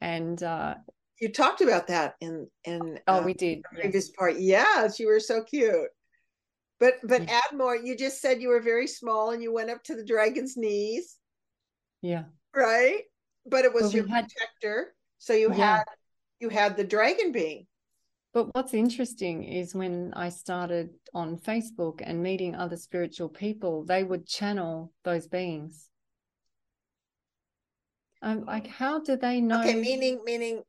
And 0.00 0.42
uh, 0.42 0.76
you 1.20 1.32
talked 1.32 1.60
about 1.60 1.88
that 1.88 2.14
in 2.20 2.48
in 2.64 2.98
oh 3.06 3.20
uh, 3.20 3.22
we 3.22 3.34
did 3.34 3.62
previous 3.64 4.08
yes. 4.08 4.16
part. 4.18 4.38
Yes, 4.38 4.98
you 4.98 5.06
were 5.06 5.20
so 5.20 5.42
cute. 5.42 5.88
But 6.78 6.94
but 7.02 7.24
yeah. 7.24 7.40
add 7.44 7.56
more. 7.56 7.76
You 7.76 7.96
just 7.96 8.20
said 8.20 8.40
you 8.40 8.48
were 8.48 8.60
very 8.60 8.86
small 8.86 9.30
and 9.30 9.42
you 9.42 9.52
went 9.52 9.70
up 9.70 9.82
to 9.84 9.94
the 9.94 10.04
dragon's 10.04 10.56
knees. 10.56 11.16
Yeah. 12.02 12.24
Right. 12.54 13.02
But 13.46 13.64
it 13.64 13.72
was 13.72 13.84
well, 13.84 13.92
your 13.92 14.08
had, 14.08 14.28
protector. 14.28 14.94
So 15.18 15.32
you 15.32 15.50
yeah. 15.50 15.76
had 15.76 15.84
you 16.40 16.48
had 16.50 16.76
the 16.76 16.84
dragon 16.84 17.32
being. 17.32 17.66
But 18.36 18.54
what's 18.54 18.74
interesting 18.74 19.44
is 19.44 19.74
when 19.74 20.12
I 20.14 20.28
started 20.28 20.90
on 21.14 21.38
Facebook 21.38 22.02
and 22.04 22.22
meeting 22.22 22.54
other 22.54 22.76
spiritual 22.76 23.30
people, 23.30 23.86
they 23.86 24.04
would 24.04 24.26
channel 24.26 24.92
those 25.04 25.26
beings. 25.26 25.88
I'm 28.20 28.44
like, 28.44 28.66
how 28.66 29.00
do 29.00 29.16
they 29.16 29.40
know? 29.40 29.60
Okay, 29.60 29.76
meaning 29.76 30.20
meaning 30.22 30.64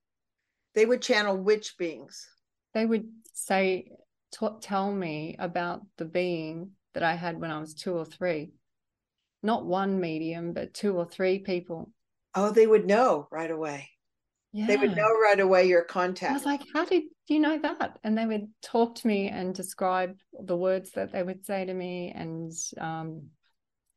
they 0.75 0.85
would 0.85 1.01
channel 1.01 1.35
which 1.35 1.77
beings? 1.77 2.25
They 2.73 2.85
would 2.85 3.09
say 3.33 3.91
tell 4.61 4.89
me 4.89 5.35
about 5.37 5.81
the 5.97 6.05
being 6.05 6.71
that 6.93 7.03
I 7.03 7.15
had 7.15 7.37
when 7.37 7.51
I 7.51 7.59
was 7.59 7.73
two 7.73 7.95
or 7.95 8.05
three. 8.05 8.53
Not 9.43 9.65
one 9.65 9.99
medium, 9.99 10.53
but 10.53 10.73
two 10.73 10.95
or 10.95 11.05
three 11.05 11.39
people. 11.39 11.91
Oh, 12.33 12.49
they 12.49 12.65
would 12.65 12.85
know 12.85 13.27
right 13.29 13.51
away. 13.51 13.89
Yeah. 14.53 14.67
They 14.67 14.77
would 14.77 14.95
know 14.95 15.09
right 15.21 15.41
away 15.41 15.67
your 15.67 15.83
contact. 15.83 16.31
I 16.31 16.33
was 16.33 16.45
like, 16.45 16.61
how 16.73 16.85
did 16.85 17.03
you 17.33 17.39
know 17.39 17.59
that? 17.59 17.99
And 18.03 18.17
they 18.17 18.25
would 18.25 18.47
talk 18.61 18.95
to 18.95 19.07
me 19.07 19.29
and 19.29 19.53
describe 19.53 20.17
the 20.39 20.55
words 20.55 20.91
that 20.91 21.11
they 21.11 21.23
would 21.23 21.45
say 21.45 21.65
to 21.65 21.73
me 21.73 22.13
and 22.15 22.51
um, 22.79 23.27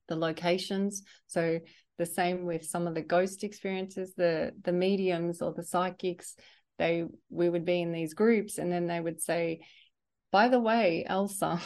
the 0.09 0.17
locations. 0.17 1.03
So 1.27 1.61
the 1.99 2.07
same 2.07 2.45
with 2.45 2.65
some 2.65 2.87
of 2.87 2.95
the 2.95 3.03
ghost 3.03 3.45
experiences, 3.45 4.15
the 4.17 4.53
the 4.63 4.73
mediums 4.73 5.43
or 5.43 5.53
the 5.53 5.63
psychics, 5.63 6.35
they 6.79 7.05
we 7.29 7.49
would 7.49 7.65
be 7.65 7.83
in 7.83 7.93
these 7.93 8.15
groups 8.15 8.59
and 8.59 8.73
then 8.73 8.87
they 8.87 9.01
would 9.01 9.21
say, 9.21 9.61
by 10.33 10.49
the 10.49 10.61
way, 10.61 11.05
Elsa, 11.07 11.61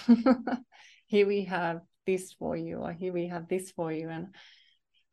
here 1.07 1.27
we 1.27 1.45
have 1.45 1.81
this 2.07 2.33
for 2.33 2.57
you, 2.57 2.79
or 2.79 2.93
here 2.93 3.13
we 3.13 3.29
have 3.29 3.49
this 3.49 3.71
for 3.71 3.93
you. 3.93 4.09
And 4.09 4.27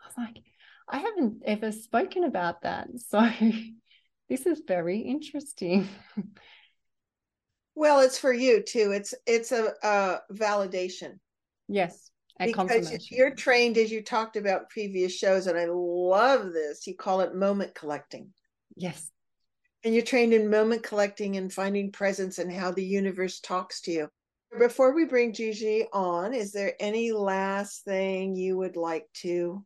I 0.01 0.07
was 0.07 0.17
like, 0.17 0.43
I 0.89 0.97
haven't 0.97 1.43
ever 1.45 1.71
spoken 1.71 2.23
about 2.23 2.63
that. 2.63 2.87
So 3.09 3.29
this 4.31 4.45
is 4.45 4.61
very 4.65 4.99
interesting. 4.99 5.87
Well, 7.73 8.01
it's 8.01 8.17
for 8.17 8.33
you 8.33 8.61
too. 8.61 8.91
It's 8.91 9.13
it's 9.25 9.53
a, 9.53 9.73
a 9.81 10.19
validation. 10.33 11.19
Yes. 11.69 12.11
because 12.37 13.09
you're 13.09 13.33
trained 13.33 13.77
as 13.77 13.89
you 13.89 14.03
talked 14.03 14.35
about 14.35 14.69
previous 14.69 15.15
shows, 15.15 15.47
and 15.47 15.57
I 15.57 15.67
love 15.69 16.51
this. 16.51 16.85
You 16.85 16.97
call 16.97 17.21
it 17.21 17.33
moment 17.33 17.73
collecting. 17.73 18.33
Yes. 18.75 19.09
And 19.85 19.93
you're 19.93 20.03
trained 20.03 20.33
in 20.33 20.49
moment 20.49 20.83
collecting 20.83 21.37
and 21.37 21.51
finding 21.51 21.93
presence 21.93 22.39
and 22.39 22.51
how 22.51 22.71
the 22.71 22.83
universe 22.83 23.39
talks 23.39 23.79
to 23.83 23.91
you. 23.91 24.09
Before 24.59 24.93
we 24.93 25.05
bring 25.05 25.31
Gigi 25.31 25.85
on, 25.93 26.33
is 26.33 26.51
there 26.51 26.73
any 26.77 27.13
last 27.13 27.85
thing 27.85 28.35
you 28.35 28.57
would 28.57 28.75
like 28.75 29.07
to 29.21 29.65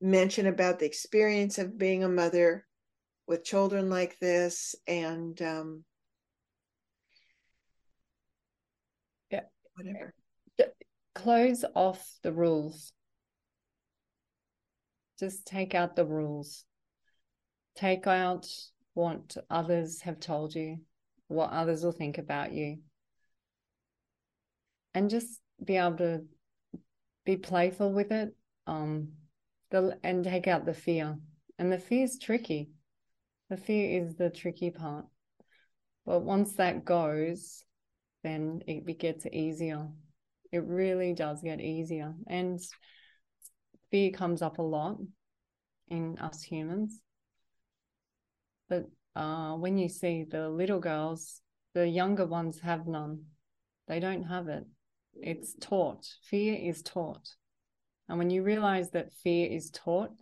mention 0.00 0.46
about 0.46 0.78
the 0.78 0.86
experience 0.86 1.58
of 1.58 1.76
being 1.76 2.04
a 2.04 2.08
mother 2.08 2.64
with 3.26 3.44
children 3.44 3.90
like 3.90 4.18
this 4.18 4.74
and 4.86 5.40
um, 5.42 5.84
yeah. 9.30 9.40
whatever. 9.74 10.14
Close 11.14 11.64
off 11.74 12.06
the 12.22 12.32
rules. 12.32 12.92
Just 15.18 15.46
take 15.46 15.74
out 15.74 15.96
the 15.96 16.04
rules. 16.04 16.64
Take 17.74 18.06
out 18.06 18.46
what 18.94 19.36
others 19.50 20.02
have 20.02 20.20
told 20.20 20.54
you 20.54 20.78
what 21.28 21.50
others 21.50 21.84
will 21.84 21.92
think 21.92 22.18
about 22.18 22.52
you. 22.52 22.78
And 24.94 25.10
just 25.10 25.40
be 25.62 25.76
able 25.76 25.96
to 25.98 26.24
be 27.24 27.36
playful 27.36 27.92
with 27.92 28.12
it 28.12 28.32
um 28.68 29.08
the 29.70 29.98
and 30.04 30.24
take 30.24 30.46
out 30.46 30.64
the 30.64 30.74
fear. 30.74 31.16
And 31.58 31.72
the 31.72 31.78
fear 31.78 32.04
is 32.04 32.18
tricky 32.18 32.70
the 33.50 33.56
fear 33.56 34.02
is 34.02 34.16
the 34.16 34.30
tricky 34.30 34.70
part. 34.70 35.06
But 36.04 36.20
once 36.20 36.54
that 36.54 36.84
goes 36.84 37.62
then 38.22 38.60
it 38.66 38.98
gets 38.98 39.24
easier. 39.26 39.86
It 40.50 40.64
really 40.64 41.12
does 41.14 41.42
get 41.42 41.60
easier. 41.60 42.12
And 42.26 42.60
fear 43.90 44.10
comes 44.10 44.42
up 44.42 44.58
a 44.58 44.62
lot 44.62 44.96
in 45.88 46.18
us 46.18 46.42
humans. 46.42 47.00
But 48.68 48.86
uh, 49.14 49.54
when 49.54 49.78
you 49.78 49.88
see 49.88 50.24
the 50.24 50.48
little 50.48 50.80
girls 50.80 51.40
the 51.76 51.86
younger 51.86 52.24
ones 52.24 52.58
have 52.60 52.86
none. 52.86 53.24
They 53.86 54.00
don't 54.00 54.22
have 54.22 54.48
it. 54.48 54.64
It's 55.12 55.54
taught. 55.60 56.06
Fear 56.22 56.54
is 56.54 56.80
taught. 56.80 57.28
And 58.08 58.16
when 58.16 58.30
you 58.30 58.42
realize 58.42 58.92
that 58.92 59.12
fear 59.12 59.46
is 59.50 59.70
taught, 59.70 60.12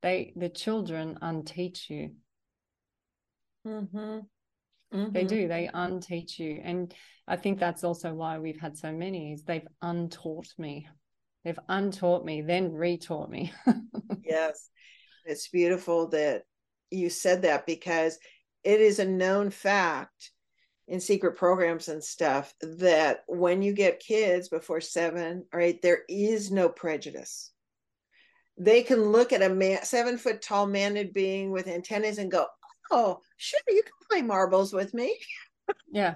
they 0.00 0.32
the 0.36 0.48
children 0.48 1.18
unteach 1.20 1.90
you. 1.90 2.12
Mm-hmm. 3.66 4.18
Mm-hmm. 4.94 5.12
They 5.12 5.24
do. 5.24 5.48
They 5.48 5.70
unteach 5.72 6.38
you, 6.38 6.60
and 6.62 6.92
I 7.26 7.36
think 7.36 7.58
that's 7.58 7.84
also 7.84 8.12
why 8.12 8.38
we've 8.38 8.60
had 8.60 8.76
so 8.76 8.92
many. 8.92 9.32
Is 9.32 9.44
they've 9.44 9.66
untaught 9.80 10.48
me. 10.58 10.88
They've 11.44 11.58
untaught 11.68 12.24
me, 12.24 12.42
then 12.42 12.70
retaught 12.70 13.28
me. 13.28 13.52
yes, 14.24 14.68
it's 15.24 15.48
beautiful 15.48 16.08
that 16.08 16.42
you 16.90 17.10
said 17.10 17.42
that 17.42 17.66
because 17.66 18.18
it 18.62 18.80
is 18.80 18.98
a 18.98 19.04
known 19.04 19.50
fact 19.50 20.30
in 20.86 21.00
secret 21.00 21.36
programs 21.36 21.88
and 21.88 22.02
stuff 22.02 22.54
that 22.60 23.20
when 23.26 23.62
you 23.62 23.72
get 23.72 23.98
kids 24.00 24.48
before 24.48 24.80
seven 24.80 25.44
or 25.52 25.60
eight, 25.60 25.82
there 25.82 26.00
is 26.08 26.50
no 26.50 26.68
prejudice. 26.68 27.50
They 28.58 28.82
can 28.82 29.10
look 29.10 29.32
at 29.32 29.42
a 29.42 29.48
man, 29.48 29.82
seven 29.84 30.18
foot 30.18 30.42
tall 30.42 30.68
mantid 30.68 31.12
being 31.12 31.50
with 31.50 31.66
antennas 31.66 32.18
and 32.18 32.30
go, 32.30 32.46
Oh, 32.90 33.20
sure, 33.36 33.60
you 33.68 33.82
can 33.82 33.92
play 34.10 34.22
marbles 34.22 34.72
with 34.72 34.92
me. 34.94 35.16
Yeah. 35.90 36.14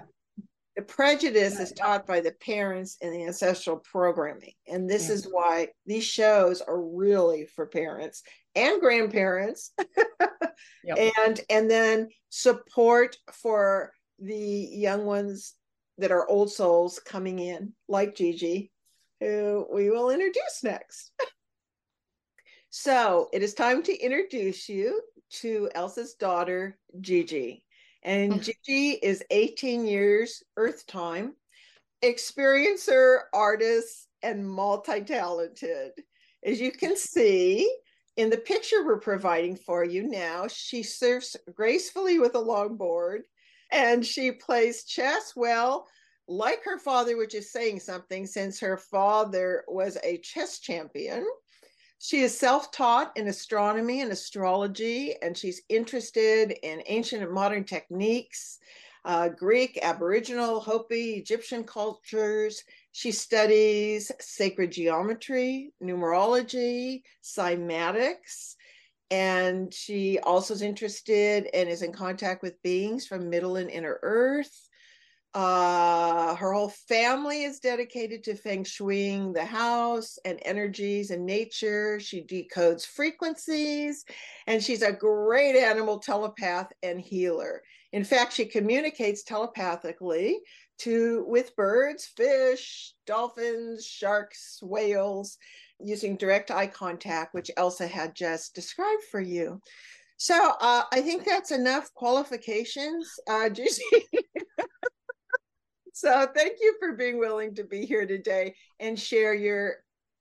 The 0.75 0.83
prejudice 0.83 1.59
is 1.59 1.71
taught 1.71 2.05
by 2.05 2.19
the 2.21 2.33
parents 2.33 2.97
and 3.01 3.11
the 3.11 3.25
ancestral 3.25 3.77
programming. 3.77 4.53
And 4.67 4.87
this 4.87 5.07
yeah. 5.07 5.15
is 5.15 5.25
why 5.25 5.69
these 5.87 6.03
shows 6.03 6.61
are 6.61 6.79
really 6.79 7.47
for 7.55 7.65
parents 7.65 8.21
and 8.55 8.79
grandparents. 8.79 9.71
yep. 10.83 10.97
And 11.25 11.41
and 11.49 11.71
then 11.71 12.09
support 12.29 13.17
for 13.31 13.91
the 14.19 14.35
young 14.35 15.05
ones 15.05 15.55
that 15.97 16.11
are 16.11 16.29
old 16.29 16.51
souls 16.51 16.99
coming 16.99 17.39
in, 17.39 17.73
like 17.87 18.15
Gigi, 18.15 18.71
who 19.19 19.65
we 19.73 19.89
will 19.89 20.11
introduce 20.11 20.63
next. 20.63 21.11
so 22.69 23.29
it 23.33 23.41
is 23.41 23.55
time 23.55 23.81
to 23.81 23.97
introduce 23.97 24.69
you 24.69 25.01
to 25.29 25.69
Elsa's 25.75 26.13
daughter, 26.15 26.77
Gigi. 27.01 27.63
And 28.03 28.33
mm. 28.33 28.43
Gigi 28.43 28.91
is 29.03 29.23
18 29.31 29.85
years 29.85 30.43
Earth 30.55 30.85
time, 30.87 31.35
experiencer, 32.03 33.21
artist, 33.33 34.07
and 34.23 34.47
multi 34.47 35.01
talented. 35.01 35.91
As 36.43 36.59
you 36.59 36.71
can 36.71 36.95
see, 36.95 37.69
in 38.15 38.29
the 38.29 38.37
picture 38.37 38.85
we're 38.85 38.99
providing 38.99 39.55
for 39.55 39.83
you 39.83 40.03
now, 40.03 40.47
she 40.47 40.83
surfs 40.83 41.35
gracefully 41.53 42.19
with 42.19 42.35
a 42.35 42.39
longboard 42.39 43.21
and 43.71 44.05
she 44.05 44.31
plays 44.31 44.83
chess 44.83 45.33
well, 45.35 45.87
like 46.27 46.63
her 46.63 46.79
father, 46.79 47.17
which 47.17 47.35
is 47.35 47.51
saying 47.51 47.79
something 47.79 48.25
since 48.25 48.59
her 48.59 48.77
father 48.77 49.63
was 49.67 49.97
a 50.03 50.17
chess 50.19 50.59
champion. 50.59 51.25
She 51.99 52.21
is 52.21 52.37
self 52.37 52.71
taught 52.71 53.17
in 53.17 53.27
astronomy 53.27 54.01
and 54.01 54.11
astrology, 54.11 55.15
and 55.21 55.35
she's 55.35 55.61
interested 55.67 56.51
in 56.63 56.83
ancient 56.85 57.23
and 57.23 57.31
modern 57.31 57.63
techniques, 57.63 58.59
uh, 59.03 59.29
Greek, 59.29 59.79
Aboriginal, 59.81 60.59
Hopi, 60.59 61.13
Egyptian 61.15 61.63
cultures. 61.63 62.63
She 62.91 63.11
studies 63.11 64.11
sacred 64.19 64.71
geometry, 64.71 65.73
numerology, 65.81 67.01
cymatics, 67.23 68.55
and 69.09 69.73
she 69.73 70.19
also 70.19 70.53
is 70.53 70.61
interested 70.61 71.49
and 71.53 71.67
is 71.67 71.81
in 71.81 71.93
contact 71.93 72.43
with 72.43 72.61
beings 72.61 73.07
from 73.07 73.29
middle 73.29 73.55
and 73.55 73.69
inner 73.71 73.99
earth 74.03 74.66
uh, 75.37 76.33
her 76.33 76.51
whole 76.51 76.69
family 76.87 77.43
is 77.43 77.59
dedicated 77.59 78.23
to 78.23 78.33
feng 78.33 78.63
shuiing 78.63 79.35
the 79.35 79.45
house 79.45 80.17
and 80.25 80.39
energies 80.41 81.11
and 81.11 81.27
nature. 81.27 81.99
She 81.99 82.23
decodes 82.23 82.83
frequencies 82.87 84.03
and 84.47 84.63
she's 84.63 84.81
a 84.81 84.91
great 84.91 85.55
animal 85.55 85.99
telepath 85.99 86.71
and 86.81 86.99
healer. 86.99 87.61
In 87.93 88.03
fact 88.03 88.33
she 88.33 88.45
communicates 88.45 89.21
telepathically 89.21 90.39
to 90.79 91.23
with 91.27 91.55
birds 91.55 92.05
fish 92.17 92.95
dolphins 93.05 93.85
sharks 93.85 94.57
whales 94.63 95.37
using 95.79 96.17
direct 96.17 96.49
eye 96.49 96.65
contact, 96.65 97.35
which 97.35 97.51
Elsa 97.57 97.85
had 97.85 98.15
just 98.15 98.55
described 98.55 99.03
for 99.11 99.21
you. 99.21 99.61
So 100.17 100.53
uh, 100.59 100.81
I 100.91 101.01
think 101.01 101.25
that's 101.25 101.51
enough 101.51 101.93
qualifications, 101.93 103.07
uh, 103.29 103.49
so 105.97 106.27
thank 106.35 106.57
you 106.61 106.75
for 106.79 106.93
being 106.93 107.17
willing 107.17 107.55
to 107.55 107.63
be 107.63 107.83
here 107.83 108.05
today 108.05 108.53
and 108.79 108.99
share 108.99 109.33
your, 109.33 109.77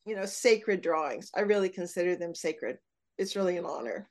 you 0.06 0.16
know, 0.16 0.24
sacred 0.24 0.80
drawings. 0.80 1.30
I 1.36 1.40
really 1.40 1.68
consider 1.68 2.16
them 2.16 2.34
sacred. 2.34 2.78
It's 3.18 3.36
really 3.36 3.58
an 3.58 3.66
honor. 3.66 4.08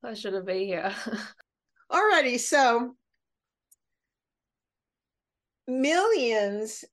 Pleasure 0.00 0.32
to 0.32 0.40
be 0.40 0.66
here. 0.66 0.92
Alrighty, 1.92 2.40
so 2.40 2.96
millions 5.68 6.84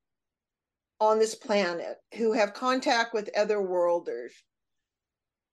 on 1.00 1.18
this 1.18 1.34
planet 1.34 1.98
who 2.18 2.32
have 2.32 2.54
contact 2.54 3.12
with 3.12 3.36
other 3.36 3.60
worlders 3.60 4.34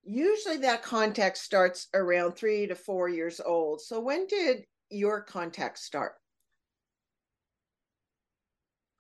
usually 0.05 0.59
that 0.59 0.83
contact 0.83 1.39
starts 1.39 1.89
around 1.95 2.33
three 2.33 2.66
to 2.66 2.75
four 2.75 3.09
years 3.09 3.41
old 3.41 3.81
so 3.81 4.01
when 4.01 4.27
did 4.27 4.64
your 4.91 5.23
contact 5.23 5.79
start 5.79 6.14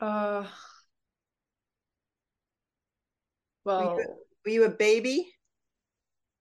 Uh, 0.02 0.44
Were 3.64 3.72
well, 3.72 3.96
you, 3.96 4.06
were 4.44 4.50
you 4.50 4.64
a 4.64 4.70
baby? 4.70 5.32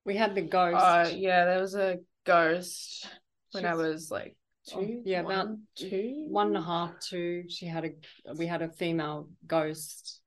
We 0.04 0.18
had 0.18 0.34
the 0.34 0.42
ghost. 0.42 0.84
uh, 0.84 1.12
yeah, 1.14 1.46
there 1.46 1.60
was 1.60 1.76
a 1.76 2.00
ghost 2.26 3.08
when 3.52 3.68
I 3.68 3.76
was 3.76 4.10
like 4.10 4.36
Oh, 4.74 4.82
two. 4.82 5.02
yeah, 5.06 5.20
about 5.20 5.48
one, 5.48 5.62
two, 5.76 6.26
one 6.28 6.48
and 6.48 6.58
a 6.58 6.62
half, 6.62 7.00
two. 7.00 7.44
She 7.50 7.68
had 7.68 7.86
a 7.86 8.34
we 8.36 8.48
had 8.48 8.64
a 8.64 8.70
female 8.70 9.30
ghost 9.46 10.20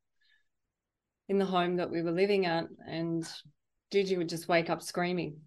in 1.29 1.39
the 1.39 1.45
home 1.45 1.77
that 1.77 1.91
we 1.91 2.03
were 2.03 2.13
living 2.13 2.47
at, 2.47 2.67
and 2.87 3.29
Gigi 3.91 4.17
would 4.17 4.29
just 4.29 4.49
wake 4.49 4.71
up 4.71 4.81
screaming, 4.81 5.39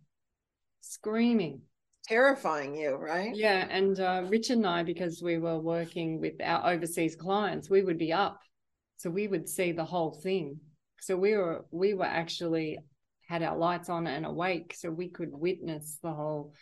screaming. 0.81 1.61
Terrifying 2.07 2.75
you, 2.75 2.95
right? 2.95 3.35
Yeah, 3.35 3.67
and 3.69 3.99
uh, 3.99 4.23
and 4.49 4.65
I, 4.65 4.83
because 4.83 5.21
we 5.21 5.37
were 5.39 5.59
working 5.59 6.21
with 6.21 6.35
our 6.41 6.71
overseas 6.71 7.17
clients, 7.17 7.69
we 7.69 7.83
would 7.83 7.97
be 7.97 8.13
up, 8.13 8.39
so 8.95 9.09
we 9.09 9.27
would 9.27 9.49
see 9.49 9.73
the 9.73 9.83
whole 9.83 10.11
thing. 10.23 10.59
So 11.01 11.17
we 11.17 11.35
were 11.35 11.65
we 11.71 11.93
were 11.93 12.05
actually 12.05 12.79
had 13.27 13.43
our 13.43 13.57
lights 13.57 13.89
on 13.89 14.07
and 14.07 14.25
awake, 14.25 14.73
so 14.77 14.89
we 14.89 15.09
could 15.09 15.31
witness 15.33 15.99
the 16.01 16.11
whole. 16.11 16.53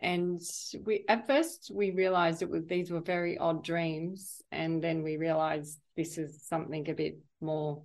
And 0.00 0.40
we 0.86 1.04
at 1.08 1.26
first 1.26 1.70
we 1.74 1.90
realized 1.90 2.40
it 2.40 2.48
was 2.48 2.64
these 2.64 2.90
were 2.90 3.02
very 3.02 3.36
odd 3.36 3.62
dreams, 3.62 4.40
and 4.50 4.82
then 4.82 5.02
we 5.02 5.18
realized 5.18 5.78
this 5.94 6.16
is 6.16 6.46
something 6.46 6.88
a 6.88 6.94
bit 6.94 7.18
more. 7.42 7.82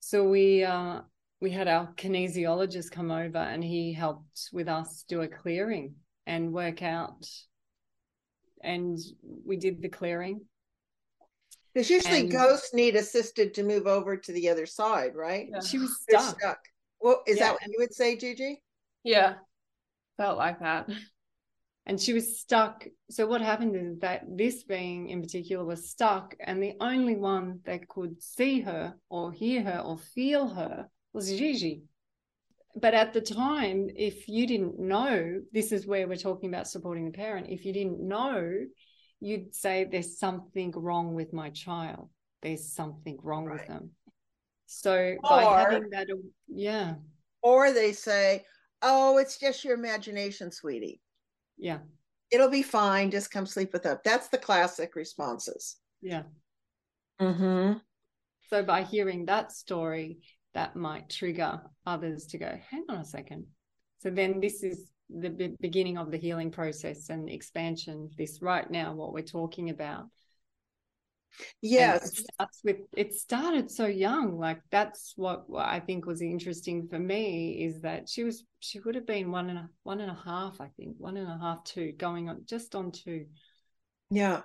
So 0.00 0.28
we 0.28 0.64
uh, 0.64 1.02
we 1.42 1.50
had 1.50 1.66
our 1.66 1.88
kinesiologist 1.96 2.92
come 2.92 3.10
over 3.10 3.38
and 3.38 3.64
he 3.64 3.92
helped 3.92 4.48
with 4.52 4.68
us 4.68 5.04
do 5.08 5.22
a 5.22 5.28
clearing 5.28 5.96
and 6.24 6.52
work 6.52 6.82
out 6.82 7.26
and 8.62 8.96
we 9.44 9.56
did 9.56 9.82
the 9.82 9.88
clearing 9.88 10.40
Because 11.74 11.90
usually 11.90 12.20
And- 12.20 12.30
ghosts 12.30 12.72
need 12.72 12.94
assisted 12.94 13.54
to 13.54 13.64
move 13.64 13.86
over 13.88 14.16
to 14.16 14.32
the 14.32 14.48
other 14.50 14.66
side, 14.66 15.16
right? 15.16 15.48
Yeah. 15.50 15.60
she 15.60 15.78
was 15.78 16.00
stuck 16.02 16.38
stuck. 16.38 16.60
Well, 17.00 17.22
is 17.26 17.38
Yeah, 17.38 17.46
that 17.46 17.52
what 17.54 17.66
you 17.66 17.76
would 17.80 17.92
say, 17.92 18.14
Gigi? 18.16 18.62
Yeah, 19.02 19.34
felt 20.16 20.38
like 20.38 20.60
that. 20.60 20.88
and 21.86 22.00
she 22.00 22.12
was 22.12 22.38
stuck 22.38 22.86
so 23.10 23.26
what 23.26 23.40
happened 23.40 23.74
is 23.74 23.98
that 23.98 24.22
this 24.28 24.62
being 24.62 25.08
in 25.08 25.20
particular 25.20 25.64
was 25.64 25.90
stuck 25.90 26.36
and 26.38 26.62
the 26.62 26.74
only 26.78 27.16
one 27.16 27.58
that 27.64 27.88
could 27.88 28.22
see 28.22 28.60
her 28.60 28.94
or 29.10 29.32
hear 29.32 29.60
her 29.64 29.80
or 29.80 29.98
feel 29.98 30.46
her 30.46 30.88
was 31.12 31.28
Gigi 31.28 31.82
but 32.74 32.94
at 32.94 33.12
the 33.12 33.20
time 33.20 33.88
if 33.94 34.28
you 34.28 34.46
didn't 34.46 34.78
know 34.78 35.40
this 35.52 35.72
is 35.72 35.86
where 35.86 36.08
we're 36.08 36.16
talking 36.16 36.48
about 36.48 36.66
supporting 36.66 37.04
the 37.04 37.10
parent 37.10 37.46
if 37.50 37.64
you 37.66 37.72
didn't 37.72 38.00
know 38.00 38.50
you'd 39.20 39.54
say 39.54 39.84
there's 39.84 40.18
something 40.18 40.72
wrong 40.74 41.14
with 41.14 41.32
my 41.32 41.50
child 41.50 42.08
there's 42.40 42.72
something 42.72 43.18
wrong 43.22 43.48
with 43.50 43.66
them 43.66 43.90
so 44.66 45.16
by 45.22 45.42
having 45.44 45.90
that 45.90 46.08
yeah 46.48 46.94
Or 47.42 47.72
they 47.72 47.92
say, 47.92 48.44
"Oh, 48.80 49.18
it's 49.18 49.36
just 49.38 49.64
your 49.64 49.74
imagination, 49.74 50.50
sweetie. 50.50 51.00
yeah 51.58 51.80
It'll 52.30 52.48
be 52.48 52.62
fine. 52.62 53.10
Just 53.10 53.30
come 53.30 53.44
sleep 53.46 53.74
with 53.74 53.84
us." 53.84 53.98
That's 54.02 54.28
the 54.28 54.38
classic 54.38 54.96
responses. 54.96 55.76
yeah 56.00 56.22
Mm-hmm. 57.20 57.78
So 58.48 58.62
by 58.62 58.82
hearing 58.82 59.26
that 59.26 59.52
story, 59.52 60.18
that 60.54 60.76
might 60.76 61.08
trigger 61.08 61.60
others 61.86 62.26
to 62.26 62.38
go, 62.38 62.58
hang 62.70 62.84
on 62.88 62.98
a 62.98 63.04
second. 63.04 63.46
So 64.00 64.10
then 64.10 64.40
this 64.40 64.62
is 64.62 64.90
the 65.08 65.30
be- 65.30 65.56
beginning 65.60 65.98
of 65.98 66.10
the 66.10 66.16
healing 66.18 66.50
process 66.50 67.08
and 67.08 67.28
expansion. 67.28 68.10
This 68.16 68.40
right 68.42 68.68
now, 68.70 68.94
what 68.94 69.12
we're 69.12 69.22
talking 69.22 69.70
about. 69.70 70.00
And 70.00 71.48
Yes. 71.62 72.18
it 72.18 72.26
starts 72.34 72.60
with 72.62 72.76
it 72.94 73.14
started 73.14 73.70
so 73.70 73.86
young. 73.86 74.38
Like 74.38 74.60
that's 74.70 75.14
what, 75.16 75.48
what 75.48 75.64
I 75.66 75.80
think 75.80 76.04
was 76.04 76.20
interesting 76.20 76.88
for 76.88 76.98
me 76.98 77.64
is 77.64 77.80
that 77.82 78.08
she 78.08 78.24
was 78.24 78.44
she 78.60 78.80
would 78.80 78.94
have 78.94 79.06
been 79.06 79.30
one 79.30 79.48
and 79.48 79.58
a 79.58 79.68
one 79.82 80.00
and 80.00 80.10
a 80.10 80.18
half, 80.24 80.60
I 80.60 80.68
think, 80.76 80.96
one 80.98 81.16
and 81.16 81.28
a 81.28 81.38
half, 81.38 81.64
two, 81.64 81.92
going 81.92 82.28
on 82.28 82.42
just 82.44 82.74
on 82.74 82.92
two. 82.92 83.26
Yeah. 84.10 84.42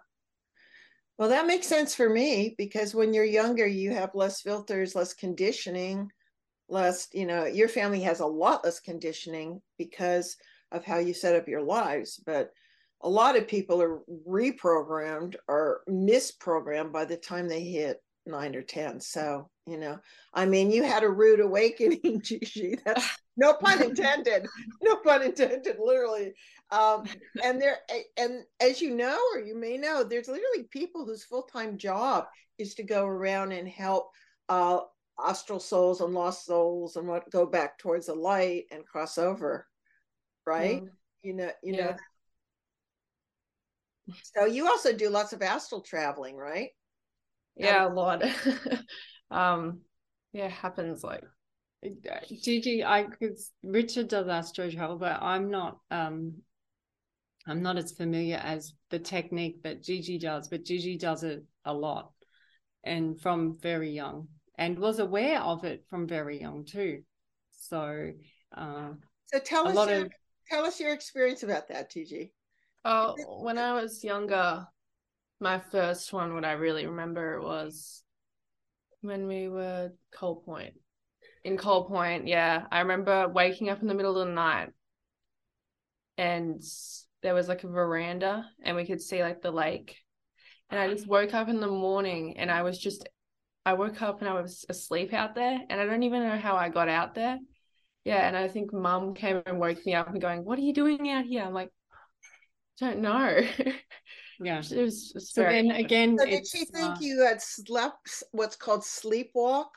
Well, 1.17 1.29
that 1.29 1.47
makes 1.47 1.67
sense 1.67 1.95
for 1.95 2.09
me 2.09 2.55
because 2.57 2.93
when 2.93 3.13
you're 3.13 3.25
younger, 3.25 3.65
you 3.65 3.91
have 3.91 4.13
less 4.13 4.41
filters, 4.41 4.95
less 4.95 5.13
conditioning, 5.13 6.11
less, 6.69 7.07
you 7.13 7.25
know, 7.25 7.45
your 7.45 7.69
family 7.69 8.01
has 8.01 8.19
a 8.19 8.25
lot 8.27 8.63
less 8.63 8.79
conditioning 8.79 9.61
because 9.77 10.37
of 10.71 10.85
how 10.85 10.99
you 10.99 11.13
set 11.13 11.35
up 11.35 11.47
your 11.47 11.61
lives. 11.63 12.21
But 12.25 12.51
a 13.01 13.09
lot 13.09 13.37
of 13.37 13.47
people 13.47 13.81
are 13.81 14.01
reprogrammed 14.27 15.35
or 15.47 15.81
misprogrammed 15.89 16.91
by 16.91 17.05
the 17.05 17.17
time 17.17 17.47
they 17.47 17.63
hit 17.63 18.01
nine 18.27 18.55
or 18.55 18.61
10. 18.61 18.99
So, 18.99 19.49
you 19.65 19.77
know, 19.77 19.99
I 20.33 20.45
mean, 20.45 20.71
you 20.71 20.83
had 20.83 21.03
a 21.03 21.09
rude 21.09 21.39
awakening, 21.39 22.21
Gigi. 22.23 22.77
That's 22.85 23.09
no 23.35 23.53
pun 23.53 23.81
intended. 23.81 24.47
No 24.81 24.97
pun 24.97 25.23
intended, 25.23 25.77
literally 25.79 26.33
um, 26.71 27.05
and 27.43 27.61
there 27.61 27.77
and 28.17 28.43
as 28.59 28.81
you 28.81 28.95
know 28.95 29.17
or 29.33 29.39
you 29.39 29.55
may 29.55 29.77
know 29.77 30.03
there's 30.03 30.27
literally 30.27 30.63
people 30.69 31.05
whose 31.05 31.23
full-time 31.23 31.77
job 31.77 32.25
is 32.57 32.75
to 32.75 32.83
go 32.83 33.05
around 33.05 33.51
and 33.51 33.67
help 33.67 34.09
uh 34.49 34.79
astral 35.25 35.59
souls 35.59 36.01
and 36.01 36.13
lost 36.13 36.45
souls 36.45 36.95
and 36.95 37.07
what 37.07 37.29
go 37.31 37.45
back 37.45 37.77
towards 37.77 38.07
the 38.07 38.13
light 38.13 38.65
and 38.71 38.85
cross 38.85 39.17
over 39.17 39.67
right 40.45 40.81
Mm. 40.83 40.89
you 41.23 41.33
know 41.33 41.51
you 41.63 41.73
Yeah. 41.73 41.85
know 41.91 41.95
so 44.23 44.45
you 44.45 44.67
also 44.67 44.93
do 44.93 45.09
lots 45.09 45.33
of 45.33 45.41
astral 45.41 45.81
traveling 45.81 46.35
right 46.35 46.69
Yeah, 47.57 47.87
a 47.87 47.89
lot. 47.89 48.23
um, 49.31 49.81
yeah, 50.33 50.47
happens 50.47 51.03
like 51.03 51.23
Gigi, 52.41 52.83
I 52.83 53.03
could 53.03 53.37
Richard 53.63 54.07
does 54.07 54.27
astro 54.27 54.69
travel, 54.69 54.97
but 54.97 55.21
I'm 55.21 55.49
not 55.49 55.79
um 55.91 56.41
I'm 57.47 57.61
not 57.61 57.77
as 57.77 57.93
familiar 57.93 58.37
as 58.37 58.73
the 58.89 58.99
technique 58.99 59.63
that 59.63 59.83
Gigi 59.83 60.17
does, 60.17 60.49
but 60.49 60.65
Gigi 60.65 60.97
does 60.97 61.23
it 61.23 61.43
a 61.65 61.73
lot 61.73 62.11
and 62.83 63.19
from 63.19 63.57
very 63.61 63.91
young 63.91 64.27
and 64.57 64.77
was 64.77 64.99
aware 64.99 65.39
of 65.39 65.63
it 65.63 65.85
from 65.89 66.07
very 66.07 66.41
young 66.41 66.65
too. 66.65 67.03
So 67.51 68.11
uh 68.55 68.89
so 69.25 69.39
tell 69.39 69.67
us 69.67 69.89
your, 69.89 70.05
of 70.05 70.11
tell 70.49 70.65
us 70.65 70.79
your 70.79 70.93
experience 70.93 71.43
about 71.43 71.67
that 71.67 71.91
tg 71.91 72.31
Oh, 72.89 73.15
when 73.43 73.57
I 73.57 73.73
was 73.73 74.01
younger, 74.01 74.65
my 75.39 75.59
first 75.71 76.11
one, 76.11 76.33
what 76.33 76.45
I 76.45 76.53
really 76.53 76.85
remember 76.85 77.41
was 77.41 78.03
when 79.01 79.27
we 79.27 79.47
were 79.47 79.91
Coal 80.13 80.37
Point. 80.37 80.73
In 81.43 81.57
Coal 81.57 81.85
Point, 81.85 82.27
yeah. 82.27 82.65
I 82.71 82.79
remember 82.79 83.27
waking 83.27 83.69
up 83.69 83.81
in 83.81 83.87
the 83.87 83.93
middle 83.93 84.17
of 84.17 84.27
the 84.27 84.33
night 84.33 84.69
and 86.17 86.61
there 87.21 87.33
was 87.33 87.47
like 87.47 87.63
a 87.63 87.67
veranda 87.67 88.45
and 88.63 88.75
we 88.75 88.85
could 88.85 89.01
see 89.01 89.21
like 89.21 89.41
the 89.41 89.51
lake. 89.51 89.97
And 90.69 90.79
I 90.79 90.89
just 90.89 91.07
woke 91.07 91.33
up 91.33 91.47
in 91.47 91.61
the 91.61 91.67
morning 91.67 92.37
and 92.37 92.51
I 92.51 92.63
was 92.63 92.77
just, 92.77 93.07
I 93.65 93.73
woke 93.73 94.01
up 94.01 94.19
and 94.19 94.29
I 94.29 94.33
was 94.33 94.65
asleep 94.67 95.13
out 95.13 95.35
there 95.35 95.59
and 95.69 95.79
I 95.79 95.85
don't 95.85 96.03
even 96.03 96.23
know 96.23 96.37
how 96.37 96.55
I 96.55 96.69
got 96.69 96.89
out 96.89 97.15
there. 97.15 97.37
Yeah. 98.03 98.27
And 98.27 98.35
I 98.35 98.47
think 98.47 98.73
mum 98.73 99.13
came 99.13 99.41
and 99.45 99.59
woke 99.59 99.85
me 99.85 99.93
up 99.93 100.09
and 100.09 100.21
going, 100.21 100.43
What 100.43 100.57
are 100.57 100.63
you 100.63 100.73
doing 100.73 101.09
out 101.09 101.25
here? 101.25 101.43
I'm 101.43 101.53
like, 101.53 101.69
don't 102.79 102.99
know. 102.99 103.41
yeah. 104.39 104.57
it 104.57 104.61
was, 104.61 104.71
it 104.73 105.15
was 105.15 105.31
So 105.31 105.43
then 105.43 105.71
again 105.71 106.17
so 106.17 106.25
did 106.25 106.47
she 106.47 106.65
think 106.65 106.89
uh, 106.91 106.97
you 106.99 107.21
had 107.25 107.41
slept 107.41 108.23
what's 108.31 108.55
called 108.55 108.81
sleepwalk 108.81 109.67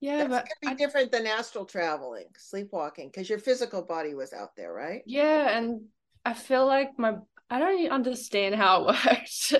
yeah, 0.00 0.18
That 0.26 0.28
but 0.30 0.44
could 0.46 0.60
be 0.60 0.68
I- 0.68 0.74
different 0.74 1.10
than 1.10 1.26
astral 1.26 1.64
traveling, 1.64 2.26
sleepwalking, 2.36 3.08
because 3.08 3.30
your 3.30 3.38
physical 3.38 3.80
body 3.82 4.14
was 4.14 4.32
out 4.34 4.54
there, 4.54 4.70
right? 4.72 5.02
yeah, 5.06 5.56
and 5.56 5.86
I 6.24 6.34
feel 6.34 6.66
like 6.66 6.98
my 6.98 7.14
I 7.48 7.58
don't 7.58 7.90
understand 7.90 8.54
how 8.56 8.88
it 8.88 8.96
works. 9.06 9.54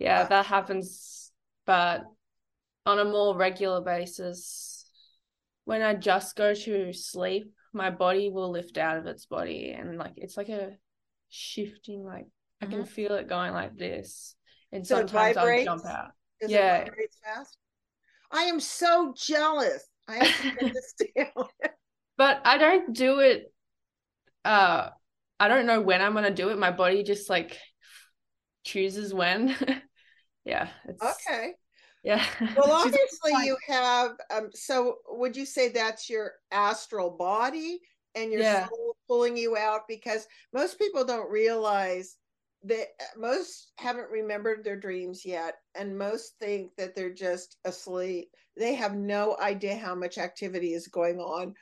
yeah, 0.00 0.22
Ah. 0.24 0.28
that 0.28 0.46
happens, 0.46 1.30
but 1.66 2.02
on 2.84 2.98
a 2.98 3.04
more 3.04 3.36
regular 3.36 3.80
basis, 3.80 4.86
when 5.66 5.82
I 5.82 5.94
just 5.94 6.34
go 6.34 6.52
to 6.52 6.92
sleep, 6.92 7.52
my 7.72 7.90
body 7.90 8.30
will 8.30 8.50
lift 8.50 8.76
out 8.76 8.98
of 8.98 9.06
its 9.06 9.24
body, 9.26 9.70
and 9.70 9.96
like 9.98 10.14
it's 10.16 10.36
like 10.36 10.48
a 10.48 10.76
shifting, 11.28 12.02
like 12.04 12.26
I 12.64 12.70
can 12.70 12.84
feel 12.84 13.12
it 13.14 13.28
going 13.28 13.52
like 13.52 13.76
this, 13.76 14.34
and 14.72 14.82
Mm-hmm. 14.82 14.86
So 14.86 15.06
sometimes 15.06 15.36
I'll 15.36 15.64
jump 15.64 15.84
out. 15.86 16.12
Yeah. 16.46 16.88
I 18.30 18.42
am 18.44 18.60
so 18.60 19.14
jealous. 19.16 19.84
I 20.08 20.14
have 20.24 20.36
to 20.42 20.50
get 20.64 20.74
this 20.74 20.94
down. 21.16 21.46
but 22.16 22.40
I 22.44 22.58
don't 22.58 22.92
do 22.94 23.20
it 23.20 23.52
uh 24.44 24.90
I 25.40 25.48
don't 25.48 25.66
know 25.66 25.80
when 25.80 26.00
I'm 26.00 26.14
gonna 26.14 26.30
do 26.34 26.50
it. 26.50 26.58
My 26.58 26.70
body 26.70 27.02
just 27.02 27.28
like 27.28 27.58
chooses 28.64 29.12
when. 29.12 29.54
yeah. 30.44 30.68
It's 30.88 31.02
okay. 31.02 31.52
yeah. 32.02 32.24
Well, 32.56 32.72
obviously 32.72 33.32
you 33.44 33.56
have. 33.68 34.12
Um. 34.30 34.50
So, 34.54 34.96
would 35.08 35.36
you 35.36 35.44
say 35.44 35.68
that's 35.68 36.08
your 36.08 36.32
astral 36.50 37.10
body 37.10 37.80
and 38.14 38.30
your 38.32 38.42
Yeah. 38.42 38.68
soul 38.68 38.96
pulling 39.08 39.36
you 39.36 39.56
out? 39.56 39.82
Because 39.88 40.26
most 40.52 40.78
people 40.78 41.04
don't 41.04 41.30
realize 41.30 42.16
they 42.64 42.82
uh, 42.82 43.18
most 43.18 43.72
haven't 43.76 44.10
remembered 44.10 44.64
their 44.64 44.76
dreams 44.76 45.24
yet 45.24 45.56
and 45.74 45.96
most 45.96 46.38
think 46.40 46.70
that 46.76 46.96
they're 46.96 47.12
just 47.12 47.58
asleep. 47.64 48.30
They 48.56 48.74
have 48.74 48.94
no 48.94 49.36
idea 49.40 49.76
how 49.76 49.94
much 49.94 50.18
activity 50.18 50.72
is 50.72 50.88
going 50.88 51.18
on 51.18 51.54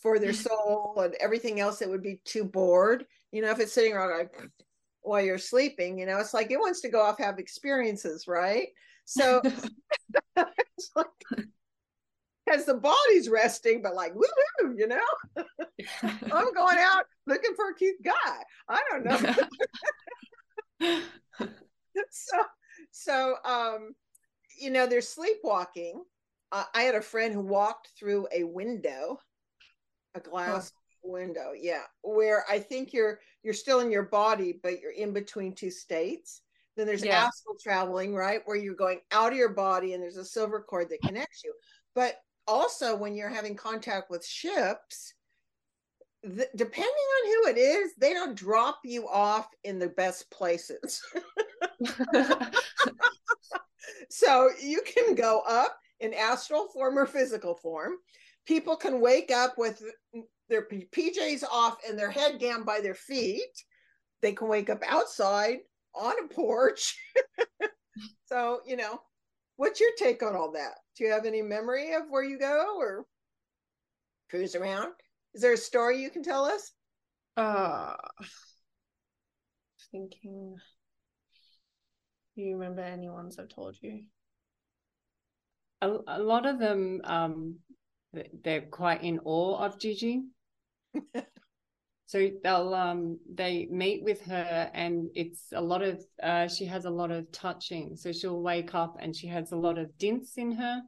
for 0.00 0.18
their 0.18 0.32
soul 0.32 0.94
and 0.98 1.14
everything 1.20 1.60
else 1.60 1.78
that 1.78 1.90
would 1.90 2.02
be 2.02 2.20
too 2.24 2.44
bored. 2.44 3.04
You 3.32 3.42
know 3.42 3.50
if 3.50 3.60
it's 3.60 3.72
sitting 3.72 3.92
around 3.92 4.16
like 4.18 4.34
while 5.02 5.22
you're 5.22 5.38
sleeping 5.38 5.98
you 5.98 6.04
know 6.04 6.18
it's 6.18 6.34
like 6.34 6.50
it 6.50 6.58
wants 6.58 6.82
to 6.82 6.90
go 6.90 7.00
off 7.00 7.18
have 7.18 7.38
experiences 7.38 8.26
right? 8.26 8.68
So 9.04 9.40
it's 10.36 10.90
like 10.96 11.06
as 12.50 12.66
the 12.66 12.74
body's 12.74 13.28
resting, 13.28 13.82
but 13.82 13.94
like 13.94 14.14
woo 14.14 14.22
woo, 14.62 14.74
you 14.76 14.86
know. 14.86 15.00
I'm 16.02 16.52
going 16.52 16.78
out 16.78 17.04
looking 17.26 17.54
for 17.54 17.70
a 17.70 17.74
cute 17.74 18.02
guy. 18.04 18.42
I 18.68 18.82
don't 18.90 19.04
know. 19.04 19.18
so 22.10 22.36
so 22.90 23.34
um 23.44 23.94
you 24.58 24.70
know 24.70 24.86
they're 24.86 25.00
sleepwalking. 25.00 26.02
Uh, 26.52 26.64
I 26.74 26.82
had 26.82 26.96
a 26.96 27.00
friend 27.00 27.32
who 27.32 27.40
walked 27.40 27.90
through 27.98 28.26
a 28.34 28.42
window, 28.42 29.20
a 30.14 30.20
glass 30.20 30.72
oh. 30.74 31.10
window, 31.12 31.52
yeah, 31.56 31.82
where 32.02 32.44
I 32.50 32.58
think 32.58 32.92
you're 32.92 33.20
you're 33.42 33.54
still 33.54 33.80
in 33.80 33.90
your 33.90 34.04
body, 34.04 34.58
but 34.62 34.80
you're 34.80 34.92
in 34.92 35.12
between 35.12 35.54
two 35.54 35.70
states. 35.70 36.42
Then 36.76 36.86
there's 36.86 37.04
yeah. 37.04 37.26
astral 37.26 37.56
traveling, 37.60 38.14
right, 38.14 38.40
where 38.44 38.56
you're 38.56 38.74
going 38.74 39.00
out 39.12 39.32
of 39.32 39.38
your 39.38 39.50
body, 39.50 39.94
and 39.94 40.02
there's 40.02 40.16
a 40.16 40.24
silver 40.24 40.60
cord 40.60 40.88
that 40.90 41.02
connects 41.02 41.42
you. 41.44 41.52
But 41.94 42.16
also 42.50 42.96
when 42.96 43.14
you're 43.14 43.28
having 43.28 43.54
contact 43.56 44.10
with 44.10 44.26
ships 44.26 45.14
depending 46.54 46.84
on 46.84 47.26
who 47.26 47.50
it 47.50 47.56
is 47.56 47.92
they 47.98 48.12
don't 48.12 48.36
drop 48.36 48.80
you 48.84 49.08
off 49.08 49.48
in 49.64 49.78
the 49.78 49.88
best 49.88 50.30
places. 50.30 51.02
So 54.10 54.50
you 54.60 54.82
can 54.82 55.14
go 55.14 55.40
up 55.48 55.78
in 56.00 56.12
astral 56.12 56.66
form 56.74 56.98
or 56.98 57.06
physical 57.06 57.54
form. 57.54 57.92
People 58.46 58.76
can 58.76 59.00
wake 59.00 59.30
up 59.30 59.54
with 59.56 59.82
their 60.48 60.66
pjs 60.68 61.44
off 61.50 61.76
and 61.88 61.98
their 61.98 62.10
head 62.10 62.40
down 62.40 62.64
by 62.64 62.80
their 62.80 62.94
feet. 62.94 63.40
They 64.20 64.32
can 64.32 64.48
wake 64.48 64.68
up 64.68 64.82
outside 64.86 65.58
on 65.94 66.14
a 66.24 66.28
porch. 66.28 66.96
So 68.26 68.60
you 68.64 68.76
know 68.76 69.00
What's 69.60 69.78
your 69.78 69.90
take 69.98 70.22
on 70.22 70.34
all 70.34 70.52
that? 70.52 70.78
Do 70.96 71.04
you 71.04 71.10
have 71.10 71.26
any 71.26 71.42
memory 71.42 71.92
of 71.92 72.04
where 72.08 72.24
you 72.24 72.38
go 72.38 72.78
or 72.78 73.04
cruise 74.30 74.54
around? 74.54 74.94
Is 75.34 75.42
there 75.42 75.52
a 75.52 75.58
story 75.58 76.00
you 76.00 76.08
can 76.08 76.22
tell 76.22 76.46
us? 76.46 76.72
Uh 77.36 77.94
thinking 79.92 80.56
do 82.34 82.42
you 82.42 82.56
remember 82.56 82.80
any 82.80 83.10
ones 83.10 83.38
I've 83.38 83.50
told 83.50 83.76
you? 83.82 84.04
A, 85.82 85.90
a 86.06 86.22
lot 86.22 86.46
of 86.46 86.58
them 86.58 87.02
um 87.04 87.56
they're 88.42 88.62
quite 88.62 89.04
in 89.04 89.20
awe 89.26 89.58
of 89.58 89.78
Gigi. 89.78 90.22
so 92.10 92.28
they'll 92.42 92.74
um 92.74 93.20
they 93.32 93.68
meet 93.70 94.02
with 94.02 94.20
her 94.22 94.68
and 94.74 95.08
it's 95.14 95.44
a 95.52 95.60
lot 95.60 95.80
of 95.80 96.04
uh 96.20 96.48
she 96.48 96.64
has 96.64 96.84
a 96.84 96.90
lot 96.90 97.12
of 97.12 97.30
touching. 97.30 97.94
So 97.94 98.10
she'll 98.10 98.42
wake 98.42 98.74
up 98.74 98.96
and 98.98 99.14
she 99.14 99.28
has 99.28 99.52
a 99.52 99.56
lot 99.56 99.78
of 99.78 99.96
dints 99.96 100.36
in 100.36 100.50
her. 100.50 100.82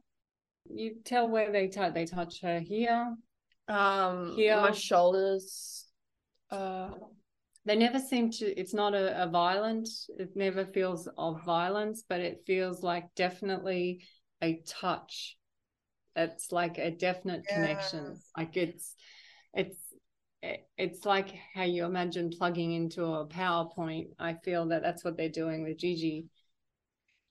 You 0.69 0.95
tell 1.05 1.29
where 1.29 1.49
they 1.49 1.69
touch 1.69 1.93
they 1.93 2.03
touch 2.03 2.41
her 2.41 2.59
here. 2.59 3.15
Um 3.69 4.33
here. 4.35 4.57
my 4.57 4.71
shoulders 4.71 5.87
uh 6.51 6.89
they 7.63 7.77
never 7.77 7.99
seem 7.99 8.29
to 8.31 8.45
it's 8.59 8.73
not 8.73 8.93
a, 8.93 9.23
a 9.23 9.27
violent 9.27 9.87
it 10.19 10.35
never 10.35 10.65
feels 10.65 11.07
of 11.17 11.41
violence 11.45 12.03
but 12.09 12.19
it 12.19 12.43
feels 12.45 12.83
like 12.83 13.05
definitely 13.15 14.03
a 14.41 14.61
touch. 14.67 15.37
It's 16.17 16.51
like 16.51 16.79
a 16.79 16.91
definite 16.91 17.45
yes. 17.47 17.55
connection. 17.55 18.19
Like 18.37 18.57
it's 18.57 18.93
it's 19.53 19.77
it's 20.77 21.05
like 21.05 21.33
how 21.53 21.63
you 21.63 21.85
imagine 21.85 22.29
plugging 22.29 22.73
into 22.73 23.05
a 23.05 23.27
PowerPoint. 23.27 24.07
I 24.19 24.33
feel 24.43 24.67
that 24.67 24.81
that's 24.81 25.03
what 25.03 25.17
they're 25.17 25.29
doing 25.29 25.63
with 25.63 25.77
Gigi. 25.77 26.25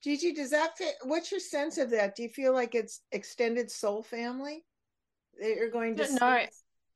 Gigi, 0.03 0.33
does 0.33 0.51
that 0.51 0.77
fit? 0.77 0.95
What's 1.05 1.31
your 1.31 1.41
sense 1.41 1.79
of 1.79 1.91
that? 1.91 2.17
Do 2.17 2.23
you 2.23 2.29
feel 2.29 2.53
like 2.53 2.75
it's 2.75 3.03
extended 3.13 3.71
soul 3.71 4.03
family 4.03 4.65
that 5.41 5.55
you're 5.55 5.71
going 5.71 5.97
to? 5.97 6.15
No, 6.15 6.41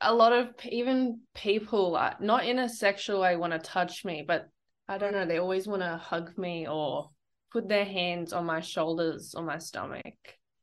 a 0.00 0.12
lot 0.12 0.32
of 0.32 0.48
even 0.64 1.20
people, 1.34 1.96
are, 1.96 2.16
not 2.20 2.46
in 2.46 2.58
a 2.58 2.68
sexual 2.68 3.20
way, 3.20 3.36
want 3.36 3.52
to 3.52 3.58
touch 3.58 4.04
me, 4.04 4.24
but 4.26 4.48
I 4.88 4.98
don't 4.98 5.12
know. 5.12 5.26
They 5.26 5.38
always 5.38 5.68
want 5.68 5.82
to 5.82 5.96
hug 5.96 6.36
me 6.38 6.66
or 6.66 7.10
put 7.52 7.68
their 7.68 7.84
hands 7.84 8.32
on 8.32 8.44
my 8.44 8.60
shoulders 8.60 9.34
or 9.36 9.44
my 9.44 9.58
stomach. 9.58 10.14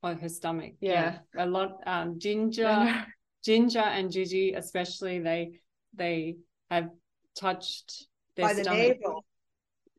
On 0.01 0.17
her 0.17 0.29
stomach. 0.29 0.73
Yeah. 0.81 1.19
yeah. 1.35 1.45
A 1.45 1.47
lot. 1.47 1.77
Um, 1.85 2.19
Ginger 2.19 3.05
Ginger 3.43 3.79
and 3.79 4.11
Gigi, 4.11 4.53
especially, 4.53 5.19
they 5.19 5.59
they 5.93 6.37
have 6.69 6.89
touched 7.35 8.07
their 8.35 8.47
by 8.47 8.53
the 8.53 8.63
stomach. 8.63 8.99
navel. 9.01 9.25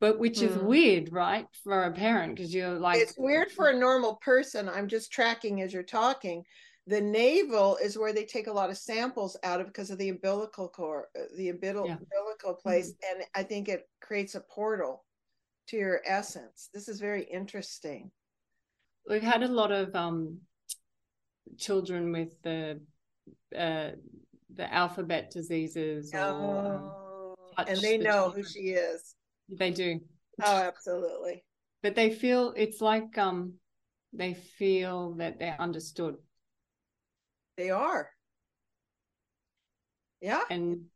But 0.01 0.18
which 0.18 0.42
is 0.42 0.57
mm. 0.57 0.64
weird, 0.64 1.12
right, 1.12 1.47
for 1.62 1.84
a 1.84 1.92
parent 1.92 2.36
because 2.36 2.53
you're 2.53 2.78
like 2.78 2.99
it's 2.99 3.14
weird 3.16 3.53
for 3.53 3.68
a 3.68 3.78
normal 3.78 4.16
person. 4.16 4.68
I'm 4.68 4.88
just 4.88 5.12
tracking 5.12 5.62
as 5.62 5.72
you're 5.72 5.82
talking. 5.82 6.45
The 6.86 7.01
navel 7.01 7.78
is 7.82 7.97
where 7.97 8.12
they 8.12 8.26
take 8.26 8.47
a 8.47 8.53
lot 8.53 8.68
of 8.68 8.76
samples 8.76 9.38
out 9.42 9.61
of 9.61 9.68
because 9.68 9.90
of 9.90 9.97
the 9.97 10.11
umbilical 10.11 10.68
cord, 10.68 11.07
uh, 11.18 11.22
the 11.36 11.49
umbilical, 11.49 11.88
yeah. 11.88 11.97
umbilical 11.97 12.55
place, 12.55 12.90
mm-hmm. 12.90 13.20
and 13.20 13.26
I 13.34 13.42
think 13.42 13.68
it 13.68 13.88
creates 14.03 14.34
a 14.34 14.40
portal 14.40 15.05
to 15.68 15.78
your 15.78 16.03
essence. 16.05 16.68
This 16.74 16.88
is 16.88 17.01
very 17.01 17.22
interesting. 17.22 18.11
We've 19.09 19.22
had 19.22 19.42
a 19.42 19.49
lot 19.49 19.72
of 19.72 19.95
um, 19.95 20.38
children 21.59 22.12
with 22.12 22.40
the 22.42 22.80
uh, 23.57 23.91
the 24.55 24.72
alphabet 24.72 25.31
diseases 25.31 26.12
or 26.14 26.20
oh, 26.20 27.37
and 27.59 27.79
they 27.79 27.97
the 27.97 28.05
know 28.05 28.11
children. 28.25 28.43
who 28.43 28.49
she 28.49 28.59
is. 28.70 29.14
They 29.49 29.70
do. 29.70 30.01
Oh 30.43 30.57
absolutely. 30.57 31.45
But 31.83 31.95
they 31.95 32.11
feel 32.11 32.53
it's 32.57 32.81
like 32.81 33.16
um 33.18 33.55
they 34.12 34.35
feel 34.35 35.14
that 35.14 35.39
they're 35.39 35.61
understood. 35.61 36.16
They 37.57 37.70
are. 37.70 38.11
Yeah. 40.20 40.43
And 40.51 40.87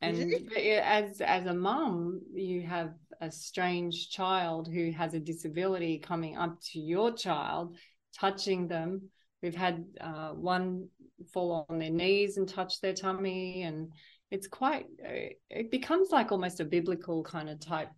and 0.00 0.32
as 0.60 1.20
as 1.20 1.46
a 1.46 1.54
mom 1.54 2.20
you 2.32 2.62
have 2.62 2.94
a 3.20 3.30
strange 3.30 4.10
child 4.10 4.68
who 4.68 4.90
has 4.92 5.14
a 5.14 5.20
disability 5.20 5.98
coming 5.98 6.36
up 6.36 6.60
to 6.72 6.78
your 6.78 7.12
child 7.12 7.76
touching 8.18 8.68
them. 8.68 9.10
We've 9.42 9.54
had 9.54 9.84
uh, 10.00 10.30
one 10.30 10.88
fall 11.32 11.66
on 11.68 11.78
their 11.78 11.90
knees 11.90 12.36
and 12.36 12.48
touch 12.48 12.80
their 12.80 12.92
tummy 12.92 13.62
and 13.62 13.92
it's 14.30 14.46
quite 14.46 14.86
uh, 15.04 15.30
it 15.50 15.70
becomes 15.70 16.10
like 16.10 16.32
almost 16.32 16.60
a 16.60 16.64
biblical 16.64 17.22
kind 17.22 17.48
of 17.48 17.60
type 17.60 17.88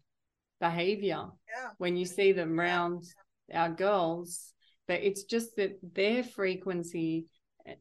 behavior 0.60 1.26
yeah. 1.48 1.70
when 1.78 1.96
you 1.96 2.04
see 2.04 2.32
them 2.32 2.58
around 2.58 3.04
our 3.52 3.70
girls 3.70 4.52
but 4.86 5.00
it's 5.02 5.24
just 5.24 5.56
that 5.56 5.78
their 5.94 6.22
frequency 6.22 7.26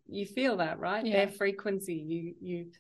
you 0.08 0.26
feel 0.26 0.58
that 0.58 0.80
right 0.80 1.06
yeah. 1.06 1.14
their 1.14 1.30
frequency 1.30 1.96
you 1.96 2.34
you 2.42 2.72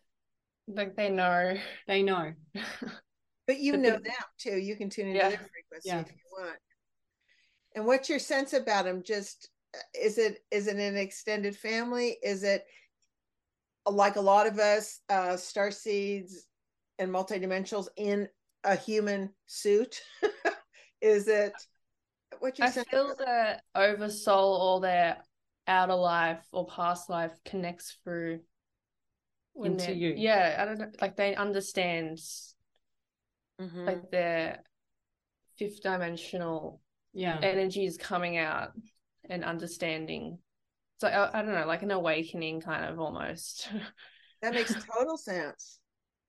like 0.68 0.95
they 0.95 1.10
know 1.10 1.55
they 1.88 2.03
know 2.03 2.34
but 3.47 3.60
you 3.60 3.74
but 3.74 3.80
know 3.80 3.91
the, 3.91 3.99
them 3.99 4.14
too 4.38 4.58
you 4.58 4.76
can 4.76 4.89
tune 4.89 5.08
into 5.08 5.20
yeah. 5.20 5.30
their 5.30 5.38
frequency 5.38 5.89
yeah. 5.89 5.99
if 6.01 6.10
you 6.10 6.18
want 6.32 6.58
and 7.76 7.86
what's 7.86 8.10
your 8.10 8.20
sense 8.20 8.53
about 8.53 8.86
them 8.86 9.01
just 9.03 9.49
is 9.93 10.18
it 10.18 10.39
is 10.51 10.68
it 10.68 10.78
an 10.78 10.97
extended 10.97 11.55
family? 11.55 12.18
Is 12.24 12.43
it 12.43 12.65
like 13.86 14.15
a 14.15 14.22
lot 14.22 14.47
of 14.47 14.59
us, 14.59 14.99
uh, 15.09 15.38
star 15.38 15.72
seeds 15.72 16.45
and 16.99 17.11
multidimensionals 17.11 17.88
in 17.95 18.28
a 18.63 18.76
human 18.76 19.30
suit? 19.45 20.01
is 21.01 21.28
it 21.28 21.53
what 22.39 22.59
you 22.59 22.65
I 22.65 22.72
feel 22.72 23.15
the 23.18 23.59
oversoul 23.76 24.55
or 24.55 24.82
their 24.82 25.18
outer 25.68 25.95
life 25.95 26.45
or 26.51 26.65
past 26.68 27.09
life 27.09 27.34
connects 27.45 27.97
through 28.03 28.39
into 29.63 29.93
you. 29.93 30.13
Yeah, 30.15 30.55
I 30.59 30.65
don't 30.65 30.78
know. 30.78 30.91
Like 31.01 31.15
they 31.15 31.36
understand, 31.36 32.20
mm-hmm. 33.59 33.86
like 33.86 34.11
their 34.11 34.63
fifth 35.57 35.82
dimensional 35.82 36.82
yeah 37.13 37.39
energy 37.41 37.84
is 37.86 37.97
coming 37.97 38.38
out 38.38 38.74
and 39.30 39.44
understanding. 39.44 40.40
So 41.00 41.08
I, 41.08 41.40
I 41.40 41.42
don't 41.42 41.54
know, 41.54 41.68
like 41.68 41.84
an 41.84 41.92
awakening 41.92 42.62
kind 42.62 42.86
of 42.86 43.00
almost. 43.00 43.70
that 44.42 44.54
makes 44.54 44.74
total 44.74 45.18
sense. 45.18 45.80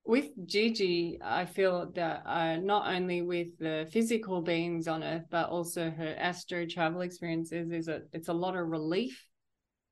With 0.05 0.31
Gigi, 0.47 1.19
I 1.23 1.45
feel 1.45 1.91
that 1.95 2.23
uh, 2.25 2.57
not 2.57 2.89
only 2.89 3.21
with 3.21 3.49
the 3.59 3.89
physical 3.93 4.41
beings 4.41 4.89
on 4.89 5.03
Earth, 5.03 5.25
but 5.31 5.51
also 5.51 5.91
her 5.91 6.15
astro 6.19 6.65
travel 6.65 7.03
experiences, 7.03 7.71
is 7.71 7.89
a 7.89 8.03
it's 8.13 8.29
a 8.29 8.33
lot 8.33 8.57
of 8.57 8.69
relief 8.69 9.29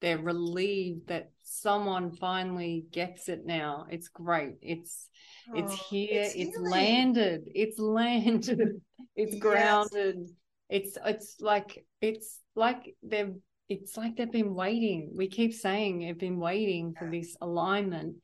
they're 0.00 0.18
relieved 0.18 1.08
that 1.08 1.30
someone 1.42 2.12
finally 2.12 2.84
gets 2.92 3.28
it 3.28 3.46
now. 3.46 3.86
It's 3.90 4.08
great. 4.08 4.56
It's 4.60 5.08
oh, 5.50 5.58
it's 5.58 5.74
here. 5.88 6.22
It's, 6.22 6.34
it's 6.34 6.58
landed. 6.58 7.44
It's 7.54 7.78
landed. 7.78 8.80
It's 9.14 9.34
yes. 9.34 9.42
grounded. 9.42 10.28
It's 10.68 10.98
it's 11.04 11.36
like 11.40 11.84
it's 12.00 12.40
like 12.54 12.94
they've 13.02 13.34
it's 13.68 13.96
like 13.96 14.16
they've 14.16 14.30
been 14.30 14.54
waiting. 14.54 15.12
We 15.14 15.28
keep 15.28 15.52
saying 15.52 16.00
they've 16.00 16.18
been 16.18 16.38
waiting 16.38 16.94
for 16.98 17.10
this 17.10 17.36
alignment. 17.40 18.16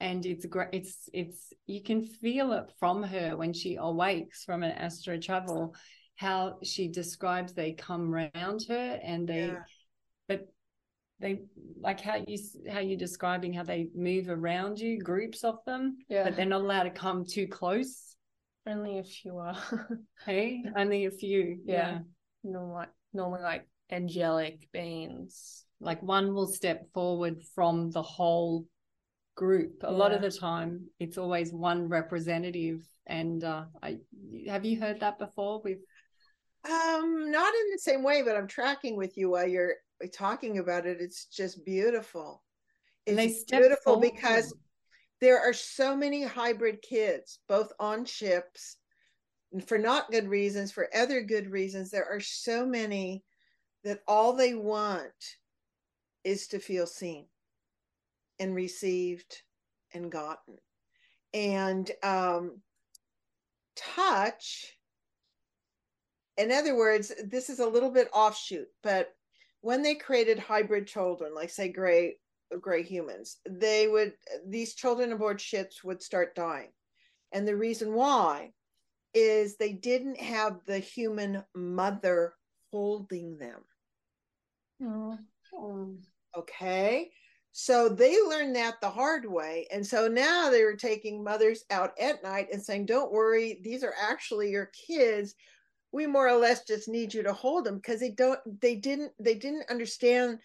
And 0.00 0.26
it's 0.26 0.44
great. 0.46 0.70
It's 0.72 1.08
it's 1.12 1.52
you 1.66 1.82
can 1.82 2.02
feel 2.02 2.52
it 2.52 2.72
from 2.80 3.04
her 3.04 3.36
when 3.36 3.52
she 3.52 3.76
awakes 3.76 4.44
from 4.44 4.64
an 4.64 4.72
astro 4.72 5.16
travel, 5.18 5.76
how 6.16 6.58
she 6.64 6.88
describes 6.88 7.52
they 7.52 7.72
come 7.72 8.12
around 8.12 8.64
her 8.68 8.98
and 9.02 9.28
they, 9.28 9.46
yeah. 9.46 9.62
but 10.28 10.48
they 11.20 11.42
like 11.80 12.00
how 12.00 12.16
you 12.26 12.36
how 12.68 12.80
you're 12.80 12.98
describing 12.98 13.52
how 13.52 13.62
they 13.62 13.86
move 13.94 14.28
around 14.28 14.80
you, 14.80 14.98
groups 14.98 15.44
of 15.44 15.58
them, 15.66 15.98
yeah. 16.08 16.24
but 16.24 16.34
they're 16.34 16.46
not 16.46 16.62
allowed 16.62 16.82
to 16.82 16.90
come 16.90 17.24
too 17.24 17.46
close. 17.46 18.11
Only 18.66 18.98
a 18.98 19.04
few 19.04 19.38
are. 19.38 19.56
hey, 20.26 20.62
only 20.76 21.06
a 21.06 21.10
few. 21.10 21.58
Yeah. 21.64 21.74
yeah. 21.74 21.98
Normally, 22.44 22.74
like 22.74 22.88
normally 23.12 23.42
like 23.42 23.68
angelic 23.90 24.68
beings. 24.72 25.64
Like 25.80 26.02
one 26.02 26.32
will 26.34 26.46
step 26.46 26.86
forward 26.92 27.42
from 27.54 27.90
the 27.90 28.02
whole 28.02 28.66
group. 29.34 29.82
A 29.82 29.90
yeah. 29.90 29.96
lot 29.96 30.12
of 30.12 30.22
the 30.22 30.30
time, 30.30 30.86
it's 31.00 31.18
always 31.18 31.52
one 31.52 31.88
representative. 31.88 32.86
And 33.06 33.42
uh, 33.42 33.64
I 33.82 33.98
have 34.48 34.64
you 34.64 34.80
heard 34.80 35.00
that 35.00 35.18
before 35.18 35.60
with 35.62 35.78
um, 36.64 37.30
not 37.30 37.52
in 37.52 37.70
the 37.72 37.78
same 37.78 38.04
way, 38.04 38.22
but 38.22 38.36
I'm 38.36 38.46
tracking 38.46 38.96
with 38.96 39.16
you 39.16 39.30
while 39.30 39.48
you're 39.48 39.74
talking 40.12 40.58
about 40.58 40.86
it. 40.86 40.98
It's 41.00 41.26
just 41.26 41.64
beautiful. 41.64 42.42
It's 43.06 43.44
beautiful 43.44 43.94
forward. 43.94 44.12
because 44.14 44.54
there 45.22 45.40
are 45.40 45.52
so 45.52 45.96
many 45.96 46.24
hybrid 46.24 46.82
kids, 46.82 47.38
both 47.48 47.72
on 47.78 48.04
ships, 48.04 48.76
and 49.52 49.66
for 49.66 49.78
not 49.78 50.10
good 50.10 50.28
reasons, 50.28 50.72
for 50.72 50.88
other 50.94 51.22
good 51.22 51.48
reasons. 51.48 51.90
There 51.90 52.08
are 52.10 52.18
so 52.18 52.66
many 52.66 53.22
that 53.84 54.00
all 54.08 54.32
they 54.32 54.54
want 54.54 55.12
is 56.24 56.48
to 56.48 56.58
feel 56.58 56.86
seen 56.86 57.26
and 58.40 58.52
received 58.52 59.42
and 59.94 60.10
gotten. 60.10 60.58
And 61.32 61.88
um, 62.02 62.60
touch 63.76 64.76
in 66.36 66.50
other 66.50 66.74
words, 66.74 67.12
this 67.24 67.50
is 67.50 67.60
a 67.60 67.66
little 67.68 67.90
bit 67.90 68.08
offshoot, 68.12 68.68
but 68.82 69.10
when 69.60 69.82
they 69.82 69.94
created 69.94 70.38
hybrid 70.38 70.86
children, 70.86 71.34
like 71.34 71.50
say 71.50 71.68
gray 71.68 72.16
gray 72.60 72.82
humans, 72.82 73.38
they 73.48 73.88
would 73.88 74.14
these 74.46 74.74
children 74.74 75.12
aboard 75.12 75.40
ships 75.40 75.82
would 75.82 76.02
start 76.02 76.34
dying. 76.34 76.70
And 77.32 77.46
the 77.46 77.56
reason 77.56 77.94
why 77.94 78.52
is 79.14 79.56
they 79.56 79.72
didn't 79.72 80.20
have 80.20 80.60
the 80.66 80.78
human 80.78 81.44
mother 81.54 82.34
holding 82.70 83.38
them. 83.38 83.60
Oh. 84.82 85.96
Okay. 86.36 87.10
So 87.52 87.90
they 87.90 88.16
learned 88.22 88.56
that 88.56 88.80
the 88.80 88.88
hard 88.88 89.30
way. 89.30 89.66
And 89.70 89.86
so 89.86 90.08
now 90.08 90.48
they 90.48 90.64
were 90.64 90.76
taking 90.76 91.22
mothers 91.22 91.64
out 91.70 91.92
at 92.00 92.22
night 92.22 92.48
and 92.50 92.62
saying, 92.62 92.86
Don't 92.86 93.12
worry, 93.12 93.60
these 93.62 93.84
are 93.84 93.94
actually 94.00 94.50
your 94.50 94.70
kids 94.86 95.34
we 95.92 96.06
more 96.06 96.26
or 96.26 96.38
less 96.38 96.64
just 96.64 96.88
need 96.88 97.12
you 97.12 97.22
to 97.22 97.32
hold 97.32 97.64
them 97.64 97.76
because 97.76 98.00
they 98.00 98.10
don't 98.10 98.40
they 98.60 98.74
didn't 98.74 99.12
they 99.20 99.34
didn't 99.34 99.70
understand 99.70 100.38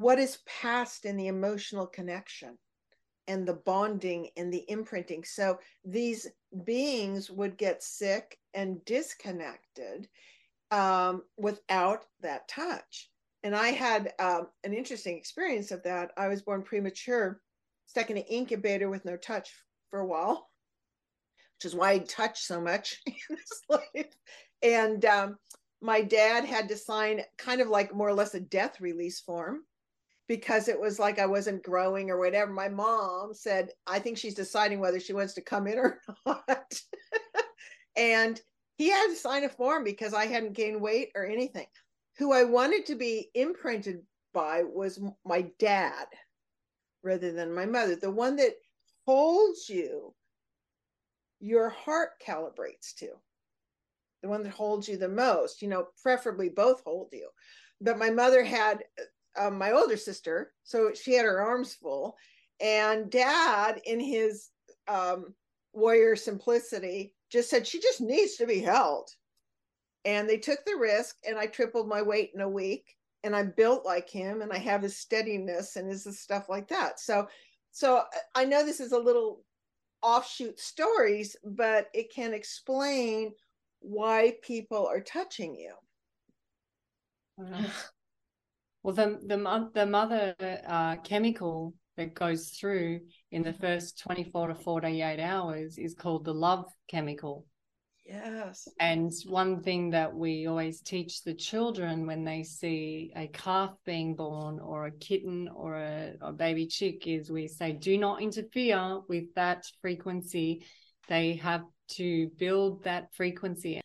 what 0.00 0.18
is 0.18 0.38
past 0.46 1.04
in 1.04 1.14
the 1.18 1.26
emotional 1.26 1.86
connection 1.86 2.56
and 3.28 3.46
the 3.46 3.60
bonding 3.66 4.30
and 4.38 4.50
the 4.50 4.64
imprinting. 4.68 5.22
So 5.24 5.58
these 5.84 6.26
beings 6.64 7.30
would 7.30 7.58
get 7.58 7.82
sick 7.82 8.38
and 8.54 8.82
disconnected 8.86 10.08
um, 10.70 11.22
without 11.36 12.06
that 12.22 12.48
touch. 12.48 13.10
And 13.42 13.54
i 13.54 13.68
had 13.68 14.14
um, 14.18 14.46
an 14.64 14.72
interesting 14.72 15.18
experience 15.18 15.70
of 15.70 15.82
that. 15.82 16.12
I 16.16 16.28
was 16.28 16.40
born 16.40 16.62
premature 16.62 17.42
stuck 17.86 18.08
in 18.08 18.16
an 18.16 18.24
incubator 18.24 18.88
with 18.88 19.04
no 19.04 19.18
touch 19.18 19.50
for 19.90 20.00
a 20.00 20.06
while 20.06 20.48
which 21.58 21.66
is 21.66 21.74
why 21.74 21.90
I 21.90 21.98
touch 21.98 22.40
so 22.40 22.58
much 22.58 23.02
in 23.06 23.14
this 23.28 23.60
life. 23.68 24.14
And 24.62 25.04
um, 25.04 25.36
my 25.82 26.00
dad 26.00 26.46
had 26.46 26.70
to 26.70 26.76
sign 26.76 27.20
kind 27.36 27.60
of 27.60 27.68
like 27.68 27.94
more 27.94 28.08
or 28.08 28.14
less 28.14 28.34
a 28.34 28.40
death 28.40 28.80
release 28.80 29.20
form 29.20 29.60
because 30.30 30.68
it 30.68 30.80
was 30.80 31.00
like 31.00 31.18
I 31.18 31.26
wasn't 31.26 31.64
growing 31.64 32.08
or 32.08 32.16
whatever. 32.16 32.52
My 32.52 32.68
mom 32.68 33.34
said, 33.34 33.70
I 33.88 33.98
think 33.98 34.16
she's 34.16 34.36
deciding 34.36 34.78
whether 34.78 35.00
she 35.00 35.12
wants 35.12 35.34
to 35.34 35.40
come 35.40 35.66
in 35.66 35.76
or 35.76 36.00
not. 36.24 36.80
and 37.96 38.40
he 38.76 38.90
had 38.90 39.08
to 39.08 39.16
sign 39.16 39.42
a 39.42 39.48
form 39.48 39.82
because 39.82 40.14
I 40.14 40.26
hadn't 40.26 40.52
gained 40.52 40.80
weight 40.80 41.08
or 41.16 41.26
anything. 41.26 41.66
Who 42.18 42.32
I 42.32 42.44
wanted 42.44 42.86
to 42.86 42.94
be 42.94 43.28
imprinted 43.34 44.02
by 44.32 44.62
was 44.62 45.00
my 45.24 45.50
dad 45.58 46.06
rather 47.02 47.32
than 47.32 47.52
my 47.52 47.66
mother, 47.66 47.96
the 47.96 48.08
one 48.08 48.36
that 48.36 48.54
holds 49.06 49.68
you, 49.68 50.14
your 51.40 51.70
heart 51.70 52.10
calibrates 52.24 52.94
to 52.98 53.08
the 54.22 54.28
one 54.28 54.44
that 54.44 54.52
holds 54.52 54.88
you 54.88 54.96
the 54.96 55.08
most, 55.08 55.60
you 55.60 55.66
know, 55.66 55.88
preferably 56.00 56.50
both 56.50 56.84
hold 56.84 57.08
you. 57.10 57.30
But 57.80 57.98
my 57.98 58.10
mother 58.10 58.44
had 58.44 58.84
uh, 58.96 59.04
uh, 59.38 59.50
my 59.50 59.72
older 59.72 59.96
sister, 59.96 60.52
so 60.64 60.92
she 60.94 61.14
had 61.14 61.24
her 61.24 61.40
arms 61.40 61.74
full. 61.74 62.16
And 62.60 63.10
dad, 63.10 63.80
in 63.84 64.00
his 64.00 64.50
um, 64.88 65.34
warrior 65.72 66.16
simplicity, 66.16 67.14
just 67.30 67.48
said, 67.50 67.66
she 67.66 67.80
just 67.80 68.00
needs 68.00 68.36
to 68.36 68.46
be 68.46 68.60
held. 68.60 69.10
And 70.04 70.28
they 70.28 70.38
took 70.38 70.64
the 70.64 70.76
risk, 70.76 71.16
and 71.26 71.38
I 71.38 71.46
tripled 71.46 71.88
my 71.88 72.02
weight 72.02 72.30
in 72.34 72.40
a 72.40 72.48
week. 72.48 72.96
And 73.22 73.36
I'm 73.36 73.52
built 73.54 73.84
like 73.84 74.08
him, 74.08 74.40
and 74.40 74.50
I 74.50 74.56
have 74.56 74.80
his 74.80 74.96
steadiness 74.96 75.76
and 75.76 75.86
his 75.86 76.04
stuff 76.18 76.48
like 76.48 76.68
that. 76.68 76.98
So, 76.98 77.28
so 77.70 78.04
I 78.34 78.46
know 78.46 78.64
this 78.64 78.80
is 78.80 78.92
a 78.92 78.98
little 78.98 79.44
offshoot 80.00 80.58
stories, 80.58 81.36
but 81.44 81.88
it 81.92 82.10
can 82.14 82.32
explain 82.32 83.34
why 83.80 84.36
people 84.42 84.86
are 84.86 85.00
touching 85.02 85.54
you. 85.54 85.74
Well, 88.82 88.94
the 88.94 89.18
the 89.26 89.70
the 89.74 89.86
mother 89.86 90.34
uh, 90.66 90.96
chemical 90.96 91.74
that 91.96 92.14
goes 92.14 92.48
through 92.50 93.00
in 93.30 93.42
the 93.42 93.52
first 93.52 93.98
24 93.98 94.48
to 94.48 94.54
48 94.54 95.20
hours 95.20 95.76
is 95.76 95.94
called 95.94 96.24
the 96.24 96.34
love 96.34 96.64
chemical. 96.88 97.46
Yes. 98.06 98.66
And 98.80 99.12
one 99.26 99.62
thing 99.62 99.90
that 99.90 100.12
we 100.12 100.46
always 100.46 100.80
teach 100.80 101.22
the 101.22 101.34
children 101.34 102.06
when 102.06 102.24
they 102.24 102.42
see 102.42 103.12
a 103.14 103.28
calf 103.28 103.70
being 103.84 104.16
born 104.16 104.58
or 104.58 104.86
a 104.86 104.90
kitten 104.90 105.48
or 105.54 105.76
a, 105.76 106.14
a 106.20 106.32
baby 106.32 106.66
chick 106.66 107.06
is 107.06 107.30
we 107.30 107.46
say, 107.46 107.72
do 107.72 107.98
not 107.98 108.20
interfere 108.20 109.00
with 109.08 109.32
that 109.34 109.64
frequency. 109.80 110.64
They 111.06 111.34
have 111.34 111.62
to 111.90 112.30
build 112.36 112.82
that 112.84 113.14
frequency. 113.14 113.80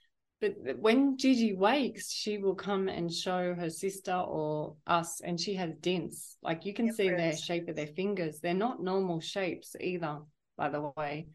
But 0.63 0.79
when 0.79 1.17
Gigi 1.17 1.53
wakes, 1.53 2.11
she 2.11 2.37
will 2.37 2.55
come 2.55 2.87
and 2.87 3.11
show 3.11 3.53
her 3.53 3.69
sister 3.69 4.13
or 4.13 4.75
us, 4.85 5.21
and 5.21 5.39
she 5.39 5.55
has 5.55 5.71
dents. 5.81 6.37
Like 6.41 6.65
you 6.65 6.73
can 6.73 6.93
see 6.93 7.09
the 7.09 7.35
shape 7.35 7.67
of 7.67 7.75
their 7.75 7.87
fingers. 7.87 8.39
They're 8.39 8.53
not 8.53 8.81
normal 8.81 9.19
shapes 9.19 9.75
either, 9.79 10.19
by 10.57 10.69
the 10.69 10.91
way. 10.97 11.27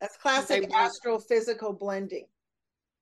That's 0.00 0.16
classic 0.16 0.70
astrophysical 0.70 1.78
blending. 1.78 2.26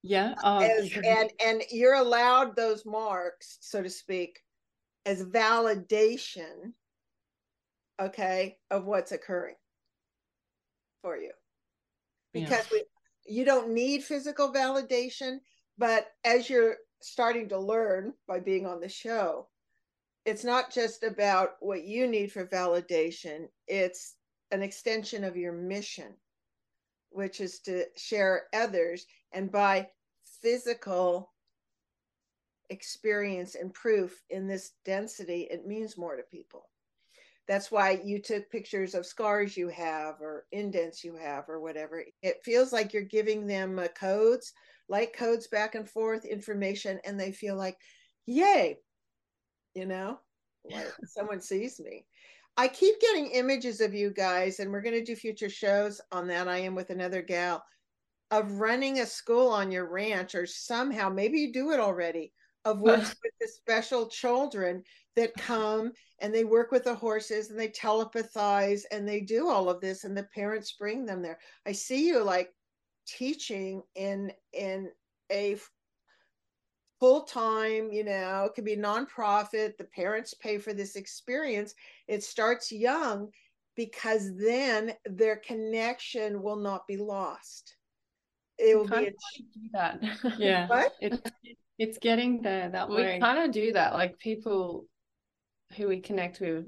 Yeah. 0.02 0.34
Oh, 0.42 0.59
as, 0.59 0.92
and 0.92 1.30
and 1.44 1.62
you're 1.70 1.94
allowed 1.94 2.56
those 2.56 2.84
marks, 2.84 3.59
so 3.60 3.82
to 3.82 3.88
speak, 3.88 4.40
as 5.06 5.24
validation, 5.24 6.72
okay, 8.01 8.59
of 8.70 8.84
what's 8.84 9.12
occurring 9.12 9.56
for 11.01 11.16
you 11.16 11.30
because 12.34 12.66
yeah. 12.72 12.80
You 13.26 13.44
don't 13.44 13.70
need 13.70 14.02
physical 14.02 14.52
validation 14.52 15.38
but 15.78 16.09
as 16.24 16.48
you're 16.48 16.76
starting 17.01 17.48
to 17.48 17.59
learn 17.59 18.12
by 18.28 18.38
being 18.38 18.66
on 18.66 18.80
the 18.80 18.88
show 18.88 19.46
it's 20.24 20.44
not 20.44 20.72
just 20.72 21.02
about 21.02 21.52
what 21.60 21.84
you 21.84 22.06
need 22.06 22.30
for 22.32 22.46
validation 22.46 23.46
it's 23.66 24.16
an 24.51 24.62
extension 24.62 25.24
of 25.24 25.36
your 25.36 25.52
mission 25.52 26.14
which 27.10 27.40
is 27.40 27.60
to 27.60 27.84
share 27.96 28.44
others 28.52 29.06
and 29.32 29.51
by 29.51 29.86
physical 30.42 31.32
experience 32.70 33.55
and 33.55 33.72
proof 33.74 34.22
in 34.30 34.46
this 34.46 34.72
density 34.84 35.46
it 35.51 35.66
means 35.66 35.98
more 35.98 36.16
to 36.16 36.22
people 36.24 36.68
that's 37.46 37.70
why 37.70 38.00
you 38.04 38.20
took 38.20 38.50
pictures 38.50 38.94
of 38.94 39.04
scars 39.04 39.56
you 39.56 39.68
have 39.68 40.20
or 40.20 40.46
indents 40.52 41.04
you 41.04 41.16
have 41.16 41.48
or 41.48 41.60
whatever 41.60 42.02
it 42.22 42.36
feels 42.44 42.72
like 42.72 42.92
you're 42.92 43.02
giving 43.02 43.46
them 43.46 43.78
uh, 43.78 43.86
codes 43.98 44.52
light 44.88 45.12
codes 45.14 45.46
back 45.48 45.74
and 45.74 45.88
forth 45.88 46.24
information 46.24 46.98
and 47.04 47.18
they 47.18 47.32
feel 47.32 47.56
like 47.56 47.76
yay 48.26 48.78
you 49.74 49.86
know 49.86 50.18
like 50.70 50.92
someone 51.06 51.40
sees 51.40 51.80
me. 51.80 52.04
I 52.56 52.68
keep 52.68 53.00
getting 53.00 53.28
images 53.28 53.80
of 53.80 53.94
you 53.94 54.10
guys, 54.10 54.60
and 54.60 54.70
we're 54.70 54.82
going 54.82 54.94
to 54.94 55.04
do 55.04 55.16
future 55.16 55.50
shows 55.50 56.00
on 56.12 56.28
that. 56.28 56.48
I 56.48 56.58
am 56.58 56.74
with 56.74 56.90
another 56.90 57.22
gal 57.22 57.64
of 58.30 58.60
running 58.60 59.00
a 59.00 59.06
school 59.06 59.48
on 59.48 59.72
your 59.72 59.90
ranch, 59.90 60.34
or 60.34 60.46
somehow, 60.46 61.08
maybe 61.08 61.40
you 61.40 61.52
do 61.52 61.72
it 61.72 61.80
already, 61.80 62.32
of 62.64 62.78
uh. 62.78 62.80
working 62.80 63.18
with 63.22 63.32
the 63.40 63.48
special 63.48 64.06
children 64.06 64.82
that 65.16 65.34
come 65.38 65.92
and 66.20 66.34
they 66.34 66.44
work 66.44 66.70
with 66.70 66.84
the 66.84 66.94
horses 66.94 67.50
and 67.50 67.58
they 67.58 67.68
telepathize 67.68 68.82
and 68.90 69.08
they 69.08 69.20
do 69.20 69.48
all 69.48 69.68
of 69.68 69.80
this, 69.80 70.04
and 70.04 70.16
the 70.16 70.28
parents 70.34 70.72
bring 70.72 71.04
them 71.04 71.22
there. 71.22 71.38
I 71.66 71.72
see 71.72 72.06
you 72.06 72.22
like 72.22 72.50
teaching 73.06 73.82
in 73.94 74.32
in 74.52 74.90
a 75.30 75.56
full 77.00 77.22
time, 77.22 77.90
you 77.92 78.04
know, 78.04 78.44
it 78.46 78.54
could 78.54 78.64
be 78.64 78.76
nonprofit. 78.76 79.76
The 79.76 79.88
parents 79.94 80.32
pay 80.34 80.58
for 80.58 80.72
this 80.72 80.96
experience. 80.96 81.74
It 82.08 82.22
starts 82.22 82.72
young 82.72 83.28
because 83.76 84.36
then 84.36 84.92
their 85.04 85.36
connection 85.36 86.42
will 86.42 86.56
not 86.56 86.86
be 86.86 86.96
lost. 86.96 87.76
It 88.58 88.76
will 88.76 88.86
be 88.86 89.06
a, 89.06 89.10
do 89.10 89.68
that. 89.72 90.00
Yeah. 90.38 90.68
what? 90.68 90.94
It, 91.00 91.20
it's 91.78 91.98
getting 91.98 92.42
there 92.42 92.68
that 92.70 92.88
we 92.88 92.96
way. 92.96 93.18
kind 93.18 93.38
of 93.38 93.52
do 93.52 93.72
that. 93.72 93.94
Like 93.94 94.18
people 94.18 94.86
who 95.76 95.88
we 95.88 96.01
connect 96.01 96.40
with, 96.40 96.66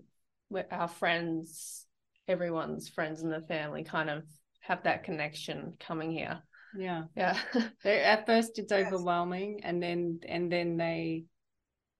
with 0.50 0.66
our 0.70 0.88
friends, 0.88 1.86
everyone's 2.28 2.88
friends 2.88 3.22
in 3.22 3.30
the 3.30 3.40
family, 3.42 3.84
kind 3.84 4.10
of 4.10 4.24
have 4.60 4.82
that 4.82 5.04
connection 5.04 5.74
coming 5.78 6.10
here. 6.10 6.40
Yeah. 6.76 7.04
Yeah. 7.16 7.38
At 7.84 8.26
first 8.26 8.58
it's 8.58 8.72
Yes. 8.72 8.92
overwhelming 8.92 9.60
and 9.62 9.82
then 9.82 10.20
and 10.28 10.50
then 10.50 10.76
they 10.76 11.24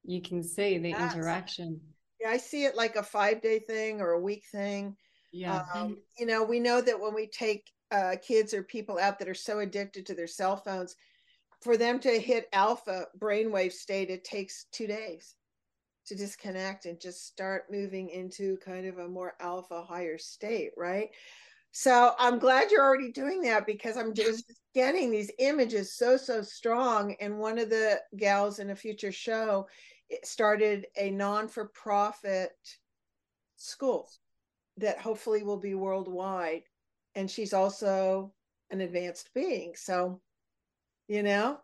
you 0.05 0.21
can 0.21 0.43
see 0.43 0.79
the 0.79 0.91
Yes. 0.91 1.15
interaction. 1.15 1.81
Yeah, 2.21 2.31
I 2.31 2.37
see 2.39 2.65
it 2.65 2.77
like 2.77 2.97
a 2.97 3.03
five 3.03 3.41
day 3.43 3.59
thing 3.59 4.01
or 4.01 4.13
a 4.13 4.21
week 4.21 4.45
thing. 4.51 4.97
Yeah. 5.33 5.63
Um, 5.75 5.99
you 6.19 6.27
know, 6.27 6.43
we 6.43 6.61
know 6.61 6.81
that 6.81 7.01
when 7.01 7.15
we 7.15 7.27
take 7.29 7.65
uh, 7.93 8.17
kids 8.27 8.53
or 8.53 8.63
people 8.63 8.99
out 8.99 9.19
that 9.19 9.29
are 9.29 9.35
so 9.35 9.61
addicted 9.61 10.07
to 10.07 10.15
their 10.15 10.27
cell 10.27 10.57
phones, 10.57 10.97
for 11.67 11.77
them 11.77 11.99
to 11.99 12.21
hit 12.21 12.49
alpha 12.53 13.07
brainwave 13.19 13.73
state, 13.73 14.09
it 14.09 14.23
takes 14.23 14.67
two 14.71 14.87
days 14.87 15.35
to 16.07 16.15
disconnect 16.15 16.87
and 16.87 17.01
just 17.01 17.27
start 17.27 17.65
moving 17.71 18.09
into 18.11 18.57
kind 18.59 18.87
of 18.87 18.99
a 18.99 19.09
more 19.09 19.35
alpha 19.41 19.83
higher 19.83 20.17
state, 20.17 20.71
right? 20.77 21.11
So 21.73 22.13
I'm 22.21 22.39
glad 22.39 22.71
you're 22.71 22.85
already 22.85 23.11
doing 23.11 23.43
that 23.43 23.67
because 23.67 23.97
I'm 23.97 24.15
just 24.15 24.45
getting 24.75 25.11
these 25.11 25.33
images 25.41 25.93
so 25.93 26.17
so 26.17 26.41
strong. 26.41 27.17
And 27.21 27.39
one 27.39 27.59
of 27.59 27.69
the 27.69 28.01
gals 28.17 28.61
in 28.61 28.71
a 28.71 28.77
future 28.77 29.11
show 29.11 29.67
started 30.23 30.87
a 30.97 31.11
non-for-profit 31.11 32.53
school 33.57 34.09
that 34.77 35.01
hopefully 35.01 35.43
will 35.43 35.59
be 35.59 35.75
worldwide. 35.75 36.63
And 37.17 37.29
she's 37.29 37.53
also 37.53 38.33
an 38.71 38.81
advanced 38.83 39.31
being. 39.35 39.75
So, 39.75 40.21
you 41.09 41.23
know, 41.23 41.59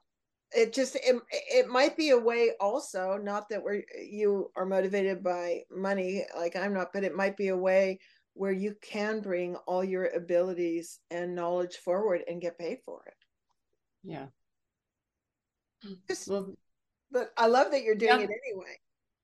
it 0.55 0.73
just 0.73 0.97
it, 0.97 1.16
it 1.31 1.69
might 1.69 1.97
be 1.97 2.10
a 2.10 2.19
way 2.19 2.52
also, 2.60 3.19
not 3.23 3.48
that 3.48 3.62
we're 3.62 3.82
you 4.01 4.51
are 4.56 4.66
motivated 4.66 5.23
by 5.23 5.62
money 5.70 6.24
like 6.36 6.56
I'm 6.56 6.74
not, 6.74 6.93
but 6.93 7.05
it 7.05 7.14
might 7.16 7.36
be 7.36 7.48
a 7.48 7.56
way 7.56 7.98
where 8.35 8.52
you 8.52 8.74
can 8.81 9.20
bring 9.20 9.56
all 9.66 9.85
your 9.85 10.06
abilities 10.06 11.01
and 11.10 11.35
knowledge 11.35 11.77
forward 11.77 12.23
and 12.28 12.40
get 12.40 12.59
paid 12.59 12.78
for 12.85 13.02
it. 13.06 13.14
yeah. 14.02 14.27
Just, 16.09 16.28
Well, 16.28 16.55
but 17.10 17.31
I 17.36 17.47
love 17.47 17.70
that 17.73 17.82
you're 17.82 17.94
doing 17.94 18.20
Yeah. 18.20 18.27
it 18.27 18.31
anyway. 18.47 18.78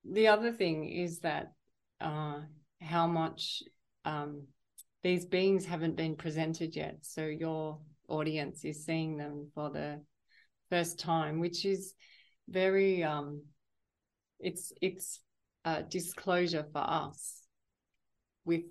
the 0.05 0.29
other 0.29 0.53
thing 0.53 0.89
is 0.89 1.21
that 1.21 1.53
uh 2.01 2.41
how 2.81 3.07
much 3.07 3.63
um 4.05 4.43
these 5.03 5.25
beings 5.25 5.65
haven't 5.65 5.97
been 5.97 6.17
presented 6.17 6.75
yet. 6.75 6.99
So 7.03 7.27
your 7.27 7.79
audience 8.09 8.65
is 8.65 8.85
seeing 8.85 9.17
them 9.17 9.49
for 9.55 9.71
the 9.71 10.01
first 10.71 10.99
time, 10.99 11.41
which 11.41 11.65
is 11.65 11.95
very 12.49 13.03
um 13.03 13.43
it's 14.41 14.73
it's 14.81 15.21
a 15.65 15.83
disclosure 15.83 16.67
for 16.73 16.79
us 16.87 17.43
with 18.45 18.63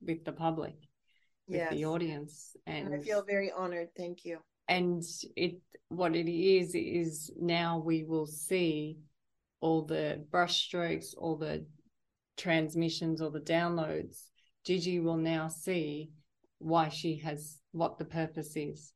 with 0.00 0.24
the 0.24 0.32
public, 0.32 0.74
with 1.48 1.58
Yes. 1.60 1.70
the 1.72 1.84
audience. 1.84 2.56
And, 2.66 2.86
And 2.88 3.00
I 3.00 3.04
feel 3.04 3.22
very 3.24 3.50
honored. 3.52 3.88
Thank 3.96 4.24
you. 4.24 4.38
and 4.68 5.02
it 5.36 5.60
what 5.88 6.14
it 6.16 6.28
is 6.30 6.74
is 6.74 7.30
now 7.38 7.78
we 7.84 8.04
will 8.04 8.26
see 8.26 8.96
all 9.60 9.82
the 9.84 10.24
brush 10.30 10.56
strokes 10.66 11.14
all 11.14 11.36
the 11.36 11.64
transmissions 12.36 13.20
all 13.20 13.30
the 13.30 13.40
downloads 13.58 14.30
gigi 14.64 14.98
will 15.00 15.18
now 15.18 15.48
see 15.48 16.10
why 16.58 16.88
she 16.88 17.16
has 17.18 17.58
what 17.72 17.98
the 17.98 18.04
purpose 18.04 18.52
is 18.56 18.92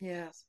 Yes. 0.00 0.44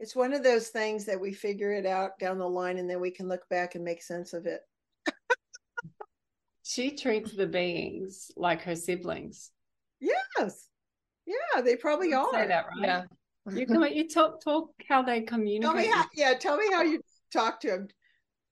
It's 0.00 0.14
one 0.14 0.32
of 0.32 0.44
those 0.44 0.68
things 0.68 1.04
that 1.06 1.20
we 1.20 1.32
figure 1.32 1.72
it 1.72 1.86
out 1.86 2.18
down 2.18 2.38
the 2.38 2.48
line 2.48 2.78
and 2.78 2.88
then 2.88 3.00
we 3.00 3.10
can 3.10 3.28
look 3.28 3.48
back 3.48 3.74
and 3.74 3.84
make 3.84 4.02
sense 4.02 4.32
of 4.32 4.46
it. 4.46 4.60
she 6.62 6.94
treats 6.96 7.32
the 7.32 7.46
beings 7.46 8.30
like 8.36 8.62
her 8.62 8.76
siblings 8.76 9.50
Yes. 10.00 10.68
Yeah, 11.26 11.60
they 11.62 11.76
probably 11.76 12.10
You 12.10 12.28
say 12.32 12.46
that 12.46 12.66
right 12.66 12.86
Yeah. 12.86 13.02
you 13.52 13.66
come 13.66 13.84
you 13.84 14.08
talk 14.08 14.40
talk 14.42 14.70
how 14.88 15.02
they 15.02 15.20
Tell 15.20 15.38
communicate 15.38 15.76
me 15.76 15.86
how, 15.88 16.04
yeah, 16.14 16.34
tell 16.34 16.56
me 16.56 16.66
how 16.72 16.82
you 16.82 17.00
talk 17.32 17.60
to 17.60 17.68
them. 17.68 17.88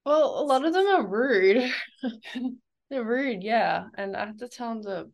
Well, 0.04 0.40
a 0.40 0.44
lot 0.44 0.64
of 0.64 0.72
them 0.72 0.86
are 0.86 1.06
rude. 1.06 1.72
They're 2.90 3.04
rude, 3.04 3.42
yeah. 3.42 3.86
And 3.96 4.16
I 4.16 4.26
have 4.26 4.36
to 4.38 4.48
tell 4.48 4.74
them 4.74 4.82
to 4.84 5.06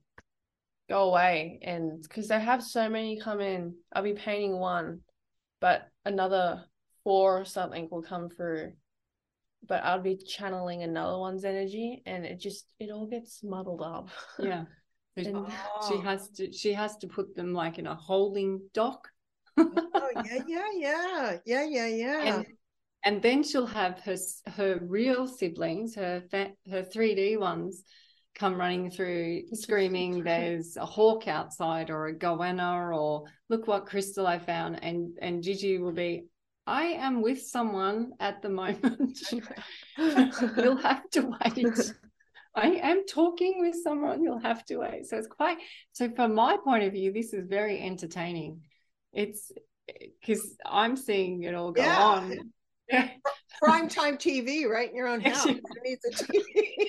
go 0.90 1.08
away. 1.08 1.60
And 1.62 2.02
because 2.02 2.28
they 2.28 2.38
have 2.38 2.62
so 2.62 2.88
many 2.90 3.18
come 3.18 3.40
in, 3.40 3.74
I'll 3.94 4.02
be 4.02 4.12
painting 4.12 4.58
one, 4.58 5.00
but 5.62 5.88
another 6.04 6.64
four 7.04 7.40
or 7.40 7.44
something 7.46 7.88
will 7.90 8.02
come 8.02 8.28
through. 8.28 8.72
But 9.66 9.84
I'll 9.84 10.02
be 10.02 10.16
channeling 10.16 10.82
another 10.82 11.16
one's 11.18 11.44
energy, 11.44 12.02
and 12.04 12.26
it 12.26 12.38
just 12.40 12.66
it 12.78 12.90
all 12.90 13.06
gets 13.06 13.42
muddled 13.42 13.80
up. 13.80 14.10
yeah 14.38 14.64
So 15.16 15.22
And- 15.30 15.46
she 15.88 15.94
Oh, 15.94 16.00
has 16.00 16.28
to 16.36 16.52
she 16.52 16.72
has 16.74 16.96
to 16.98 17.06
put 17.06 17.34
them 17.34 17.54
like 17.54 17.78
in 17.78 17.86
a 17.86 17.94
holding 17.94 18.60
dock 18.74 19.08
oh, 19.58 20.10
yeah, 20.24 20.40
yeah, 20.46 20.70
yeah, 20.76 21.38
yeah, 21.44 21.64
yeah, 21.64 21.86
yeah. 21.86 22.22
and 22.36 22.46
and 23.04 23.22
then 23.22 23.42
she'll 23.42 23.66
have 23.66 24.00
her 24.00 24.16
her 24.56 24.78
real 24.82 25.26
siblings, 25.26 25.94
her 25.94 26.22
her 26.70 26.82
three 26.82 27.14
D 27.14 27.36
ones, 27.36 27.82
come 28.34 28.56
running 28.56 28.90
through 28.90 29.42
screaming, 29.54 30.22
"There's 30.22 30.76
a 30.76 30.84
hawk 30.86 31.28
outside, 31.28 31.90
or 31.90 32.06
a 32.06 32.14
goanna, 32.14 32.94
or 32.96 33.24
look 33.48 33.66
what 33.66 33.86
crystal 33.86 34.26
I 34.26 34.38
found!" 34.38 34.82
And 34.82 35.18
and 35.20 35.42
Gigi 35.42 35.78
will 35.78 35.92
be, 35.92 36.24
"I 36.66 36.84
am 36.84 37.22
with 37.22 37.42
someone 37.42 38.12
at 38.20 38.42
the 38.42 38.48
moment. 38.60 39.18
You'll 39.96 40.76
have 40.82 41.08
to 41.10 41.36
wait." 41.44 41.92
I 42.54 42.66
am 42.82 43.06
talking 43.06 43.60
with 43.60 43.76
someone, 43.82 44.22
you'll 44.22 44.38
have 44.40 44.62
to 44.66 44.76
wait. 44.76 45.06
So 45.06 45.16
it's 45.16 45.26
quite, 45.26 45.56
so 45.92 46.10
from 46.10 46.34
my 46.34 46.58
point 46.62 46.84
of 46.84 46.92
view, 46.92 47.10
this 47.10 47.32
is 47.32 47.46
very 47.46 47.80
entertaining. 47.80 48.60
It's 49.14 49.50
because 50.20 50.54
I'm 50.66 50.96
seeing 50.96 51.44
it 51.44 51.54
all 51.54 51.72
go 51.72 51.82
Yeah. 51.82 51.98
on. 51.98 52.52
Prime 53.58 53.88
time 53.88 54.18
TV 54.18 54.68
right 54.68 54.90
in 54.90 54.94
your 54.94 55.08
own 55.08 55.22
house 55.22 55.46
underneath 55.46 56.00
the 56.02 56.10
TV. 56.10 56.88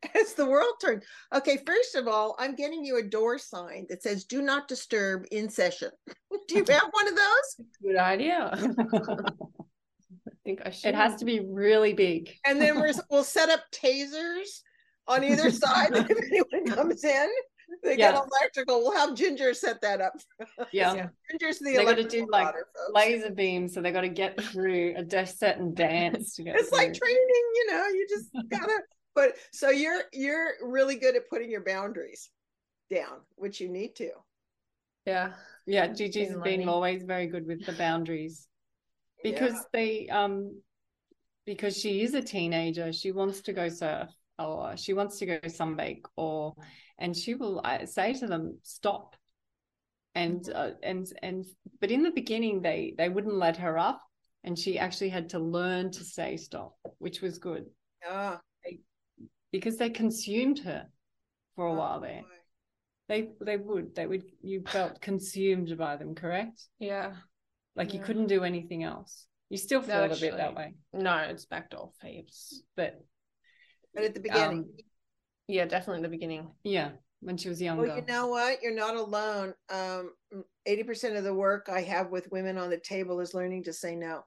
As 0.20 0.34
the 0.34 0.46
world 0.46 0.74
turns. 0.80 1.04
Okay, 1.34 1.58
first 1.66 1.94
of 1.94 2.08
all, 2.08 2.36
I'm 2.38 2.54
getting 2.54 2.84
you 2.84 2.98
a 2.98 3.02
door 3.02 3.38
sign 3.38 3.86
that 3.88 4.02
says 4.02 4.24
"Do 4.24 4.42
not 4.42 4.68
disturb 4.68 5.26
in 5.30 5.48
session." 5.48 5.90
Do 6.48 6.54
you 6.56 6.64
have 6.68 6.88
one 6.90 7.08
of 7.08 7.14
those? 7.16 7.66
Good 7.82 7.96
idea. 7.96 8.50
I 8.52 9.30
think 10.44 10.60
I 10.64 10.70
should. 10.70 10.88
It 10.90 10.94
has 10.94 11.16
to 11.16 11.24
be 11.24 11.40
really 11.40 11.92
big. 11.92 12.30
And 12.46 12.60
then 12.60 12.80
we're, 12.80 12.92
we'll 13.10 13.24
set 13.24 13.48
up 13.48 13.60
tasers 13.72 14.60
on 15.06 15.24
either 15.24 15.50
side 15.50 15.90
if 15.92 16.10
anyone 16.10 16.76
comes 16.76 17.04
in. 17.04 17.28
They 17.82 17.96
get 17.96 18.12
Yeah. 18.14 18.20
electrical. 18.40 18.80
We'll 18.82 18.92
have 18.96 19.14
Ginger 19.14 19.54
set 19.54 19.80
that 19.80 20.00
up. 20.02 20.12
Yeah. 20.72 20.94
Yeah. 20.94 21.08
Ginger's 21.30 21.58
the 21.58 21.74
They 21.76 21.84
gotta 21.84 22.04
do, 22.04 22.26
like, 22.30 22.46
daughter, 22.46 22.66
folks. 22.76 22.90
Laser 22.94 23.30
beams, 23.30 23.72
so 23.72 23.80
they 23.80 23.90
got 23.92 24.02
to 24.02 24.10
get 24.10 24.38
through 24.40 24.94
a 24.96 25.02
de- 25.02 25.26
certain 25.26 25.72
dance 25.72 26.34
to 26.36 26.42
get 26.42 26.56
it's 26.56 26.70
like 26.70 26.92
training 26.92 27.18
you 27.54 27.66
know 27.70 27.86
you 27.88 28.06
just 28.10 28.28
gotta 28.50 28.78
but 29.14 29.32
so 29.52 29.70
you're 29.70 30.02
you're 30.12 30.52
really 30.62 30.96
good 30.96 31.16
at 31.16 31.28
putting 31.28 31.50
your 31.50 31.64
boundaries 31.64 32.30
down 32.90 33.20
which 33.36 33.60
you 33.60 33.68
need 33.68 33.94
to. 33.96 34.10
Yeah. 35.06 35.32
Yeah, 35.66 35.88
Gigi's 35.88 36.28
Been 36.28 36.40
been 36.40 36.40
learning. 36.40 36.68
always 36.68 37.02
very 37.04 37.26
good 37.26 37.46
with 37.46 37.64
the 37.66 37.72
boundaries. 37.72 38.48
Because 39.22 39.54
they 39.72 40.08
um 40.08 40.60
because 41.46 41.76
she 41.78 42.02
is 42.02 42.14
a 42.14 42.20
teenager, 42.20 42.92
she 42.92 43.12
wants 43.12 43.40
to 43.42 43.52
go 43.52 43.68
surf 43.68 44.08
or 44.36 44.76
she 44.76 44.94
wants 44.94 45.20
to 45.20 45.26
go 45.26 45.38
sunbake 45.44 46.02
or 46.16 46.54
and 46.98 47.16
she 47.16 47.34
will 47.34 47.62
say 47.84 48.14
to 48.14 48.26
them 48.26 48.58
stop. 48.64 49.14
And 50.16 50.46
uh, 50.52 50.72
and 50.82 51.06
and 51.22 51.46
but 51.80 51.92
in 51.92 52.02
the 52.02 52.10
beginning 52.10 52.62
they 52.62 52.94
they 52.98 53.08
wouldn't 53.08 53.36
let 53.36 53.56
her 53.58 53.78
up 53.78 54.02
and 54.42 54.58
she 54.58 54.76
actually 54.76 55.10
had 55.10 55.28
to 55.30 55.38
learn 55.38 55.92
to 55.92 56.04
say 56.04 56.36
stop 56.36 56.74
which 56.98 57.22
was 57.22 57.38
good. 57.38 57.66
Yeah 58.04 58.38
they, 58.38 58.51
because 59.52 59.76
they 59.76 59.90
consumed 59.90 60.58
her 60.60 60.86
for 61.54 61.66
a 61.66 61.72
Oh, 61.72 61.76
while 61.76 62.00
there. 62.00 62.22
boy. 62.22 62.28
They 63.08 63.28
they 63.40 63.56
would 63.56 63.94
they 63.94 64.06
would 64.06 64.24
you 64.40 64.62
felt 64.66 65.00
consumed 65.00 65.76
by 65.76 65.96
them, 65.96 66.14
correct? 66.14 66.66
Yeah. 66.78 67.14
Like 67.76 67.94
you 67.94 68.00
couldn't 68.00 68.26
do 68.28 68.44
anything 68.44 68.82
else. 68.82 69.26
You 69.50 69.58
still 69.58 69.80
No, 69.82 69.86
felt 69.86 70.16
a 70.18 70.20
bit 70.20 70.36
that 70.36 70.54
way, 70.54 70.74
No, 70.92 71.16
it's 71.18 71.44
backed 71.44 71.74
off 71.74 71.94
heaps. 72.02 72.62
but 72.76 73.04
But 73.94 74.04
at 74.04 74.14
the 74.14 74.20
beginning, 74.20 74.58
um, 74.60 74.70
Yeah, 75.46 75.66
definitely 75.66 75.98
in 75.98 76.02
the 76.02 76.08
beginning. 76.08 76.50
yeah, 76.64 76.92
when 77.20 77.36
she 77.36 77.48
was 77.50 77.60
younger. 77.60 77.86
well, 77.86 77.96
you 77.96 78.04
know 78.06 78.28
what? 78.28 78.62
You're 78.62 78.74
not 78.74 78.96
alone. 78.96 79.54
Um, 79.68 80.14
80% 80.66 81.16
of 81.16 81.24
the 81.24 81.34
work 81.34 81.68
I 81.68 81.82
have 81.82 82.10
with 82.10 82.30
women 82.32 82.56
on 82.56 82.70
the 82.70 82.78
table 82.78 83.20
is 83.20 83.34
learning 83.34 83.64
to 83.64 83.72
say 83.72 83.94
no, 83.94 84.24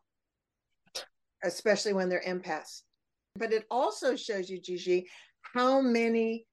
especially 1.44 1.94
when 1.94 2.10
they're 2.10 2.22
empaths. 2.22 2.82
But 3.38 3.54
it 3.54 3.66
also 3.70 4.16
shows 4.16 4.50
you, 4.50 4.60
Gigi, 4.60 5.08
how 5.42 5.82
many 5.82 6.46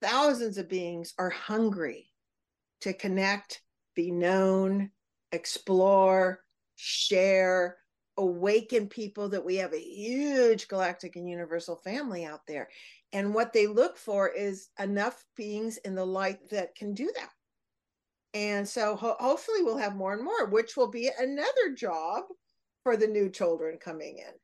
thousands 0.00 0.58
of 0.58 0.68
beings 0.68 1.14
are 1.18 1.30
hungry 1.30 2.10
to 2.80 2.92
connect, 2.92 3.62
be 3.94 4.10
known, 4.10 4.90
explore, 5.30 6.40
share, 6.76 7.76
awaken 8.16 8.88
people 8.88 9.28
that 9.30 9.44
we 9.44 9.56
have 9.56 9.72
a 9.72 9.80
huge 9.80 10.68
galactic 10.68 11.16
and 11.16 11.28
universal 11.28 11.76
family 11.76 12.24
out 12.24 12.40
there. 12.46 12.68
And 13.12 13.34
what 13.34 13.52
they 13.52 13.66
look 13.66 13.96
for 13.96 14.28
is 14.28 14.68
enough 14.78 15.24
beings 15.36 15.78
in 15.78 15.94
the 15.94 16.04
light 16.04 16.50
that 16.50 16.74
can 16.74 16.94
do 16.94 17.10
that. 17.16 17.30
And 18.34 18.68
so 18.68 18.96
ho- 18.96 19.16
hopefully 19.20 19.62
we'll 19.62 19.76
have 19.76 19.94
more 19.94 20.14
and 20.14 20.24
more, 20.24 20.46
which 20.46 20.76
will 20.76 20.90
be 20.90 21.10
another 21.18 21.74
job 21.76 22.24
for 22.82 22.96
the 22.96 23.06
new 23.06 23.30
children 23.30 23.78
coming 23.78 24.18
in. 24.18 24.34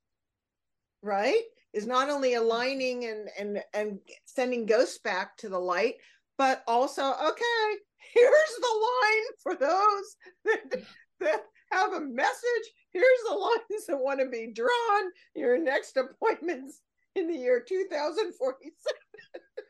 Right? 1.02 1.42
Is 1.72 1.86
not 1.86 2.10
only 2.10 2.32
mm-hmm. 2.32 2.44
aligning 2.44 3.04
and 3.04 3.28
and 3.38 3.62
and 3.74 3.98
sending 4.24 4.66
ghosts 4.66 4.98
back 4.98 5.36
to 5.38 5.48
the 5.48 5.58
light, 5.58 5.94
but 6.36 6.62
also 6.66 7.02
okay, 7.02 7.76
here's 8.14 8.56
the 8.60 8.74
line 8.80 9.26
for 9.42 9.54
those 9.54 10.16
that, 10.44 10.82
that 11.20 11.42
have 11.72 11.92
a 11.92 12.00
message. 12.00 12.72
Here's 12.92 13.22
the 13.28 13.34
lines 13.34 13.86
that 13.88 13.98
want 13.98 14.20
to 14.20 14.26
be 14.26 14.52
drawn. 14.54 15.10
Your 15.34 15.58
next 15.58 15.96
appointments 15.96 16.80
in 17.14 17.28
the 17.28 17.34
year 17.34 17.62
2047. 17.66 18.72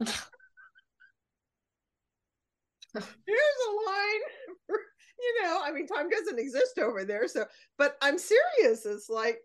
Here's 2.95 3.59
a 3.69 3.73
line 3.91 4.23
for, 4.67 4.77
you 5.19 5.43
know, 5.43 5.61
I 5.63 5.73
mean, 5.73 5.87
time 5.87 6.09
doesn't 6.09 6.39
exist 6.39 6.79
over 6.79 7.05
there. 7.05 7.29
So, 7.29 7.45
but 7.77 7.97
I'm 8.01 8.19
serious. 8.19 8.87
It's 8.87 9.11
like 9.11 9.41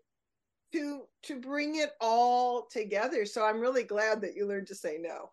to 0.74 1.02
to 1.22 1.40
bring 1.40 1.76
it 1.76 1.92
all 2.00 2.66
together. 2.66 3.24
So 3.24 3.44
I'm 3.44 3.60
really 3.60 3.84
glad 3.84 4.20
that 4.22 4.34
you 4.34 4.46
learned 4.46 4.66
to 4.68 4.74
say 4.74 4.98
no. 5.00 5.30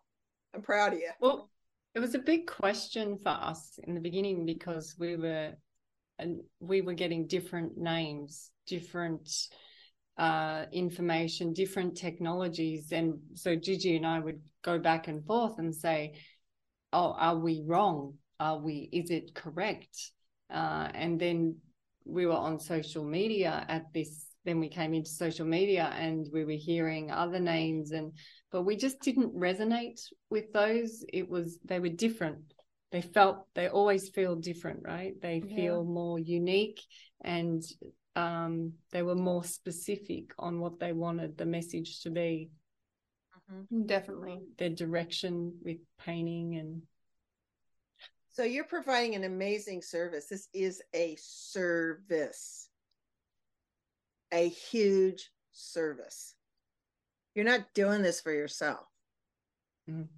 I'm 0.54 0.62
proud 0.62 0.92
of 0.92 1.00
you. 1.00 1.10
Well, 1.20 1.50
it 1.94 2.00
was 2.00 2.14
a 2.14 2.20
big 2.20 2.46
question 2.46 3.18
for 3.18 3.30
us 3.30 3.78
in 3.84 3.94
the 3.94 4.00
beginning 4.00 4.46
because 4.46 4.94
we 4.98 5.16
were 5.16 5.52
and 6.18 6.40
we 6.60 6.80
were 6.80 6.94
getting 6.94 7.26
different 7.26 7.76
names, 7.76 8.50
different 8.66 9.28
uh 10.16 10.66
information, 10.72 11.52
different 11.52 11.96
technologies. 11.96 12.92
And 12.92 13.18
so 13.34 13.56
Gigi 13.56 13.96
and 13.96 14.06
I 14.06 14.20
would 14.20 14.40
go 14.62 14.78
back 14.78 15.08
and 15.08 15.24
forth 15.24 15.58
and 15.58 15.74
say, 15.74 16.14
Oh, 16.92 17.14
are 17.18 17.36
we 17.36 17.64
wrong? 17.66 18.14
Are 18.38 18.58
we 18.58 18.88
is 18.92 19.10
it 19.10 19.34
correct? 19.34 20.12
Uh 20.50 20.88
and 20.94 21.18
then 21.18 21.56
we 22.04 22.26
were 22.26 22.32
on 22.32 22.60
social 22.60 23.04
media 23.04 23.64
at 23.68 23.92
this 23.92 24.31
then 24.44 24.58
we 24.60 24.68
came 24.68 24.94
into 24.94 25.10
social 25.10 25.46
media 25.46 25.92
and 25.96 26.26
we 26.32 26.44
were 26.44 26.52
hearing 26.52 27.10
other 27.10 27.40
names 27.40 27.92
and 27.92 28.12
but 28.50 28.62
we 28.62 28.76
just 28.76 29.00
didn't 29.00 29.34
resonate 29.34 30.00
with 30.30 30.52
those 30.52 31.04
it 31.12 31.28
was 31.28 31.58
they 31.64 31.80
were 31.80 31.88
different 31.88 32.54
they 32.90 33.00
felt 33.02 33.46
they 33.54 33.68
always 33.68 34.08
feel 34.10 34.34
different 34.36 34.80
right 34.82 35.14
they 35.22 35.40
Yeah. 35.46 35.56
feel 35.56 35.84
more 35.84 36.18
unique 36.18 36.80
and 37.22 37.62
um 38.16 38.72
they 38.90 39.02
were 39.02 39.14
more 39.14 39.44
specific 39.44 40.32
on 40.38 40.60
what 40.60 40.78
they 40.78 40.92
wanted 40.92 41.38
the 41.38 41.46
message 41.46 42.00
to 42.00 42.10
be 42.10 42.50
Definitely. 43.86 44.40
their 44.58 44.70
direction 44.70 45.54
with 45.64 45.78
painting 46.04 46.56
and 46.56 46.82
So 48.30 48.44
you're 48.44 48.64
providing 48.64 49.14
an 49.14 49.24
amazing 49.24 49.82
service. 49.82 50.26
This 50.26 50.48
is 50.54 50.82
a 50.94 51.16
service, 51.20 52.68
a 54.32 54.48
huge 54.48 55.30
service. 55.52 56.34
You're 57.34 57.44
not 57.44 57.72
doing 57.74 58.02
this 58.02 58.20
for 58.20 58.32
yourself. 58.32 58.86
Mhm. 59.88 60.08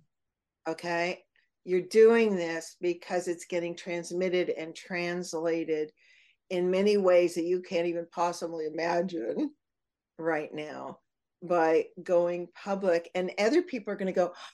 Okay. 0.69 1.24
You're 1.65 1.81
doing 1.81 2.36
this 2.36 2.77
because 2.81 3.28
it's 3.28 3.47
getting 3.47 3.74
transmitted 3.74 4.51
and 4.51 4.74
translated 4.74 5.93
in 6.51 6.70
many 6.70 6.97
ways 6.97 7.35
that 7.35 7.45
you 7.45 7.62
can't 7.62 7.86
even 7.86 8.07
possibly 8.12 8.66
imagine 8.66 9.55
right 10.19 10.53
now 10.55 11.01
by 11.43 11.89
going 12.03 12.49
public. 12.55 13.11
And 13.15 13.32
other 13.39 13.62
people 13.62 13.93
are 13.93 13.97
going 13.97 14.07
to 14.07 14.12
go, 14.12 14.32
"Oh 14.35 14.53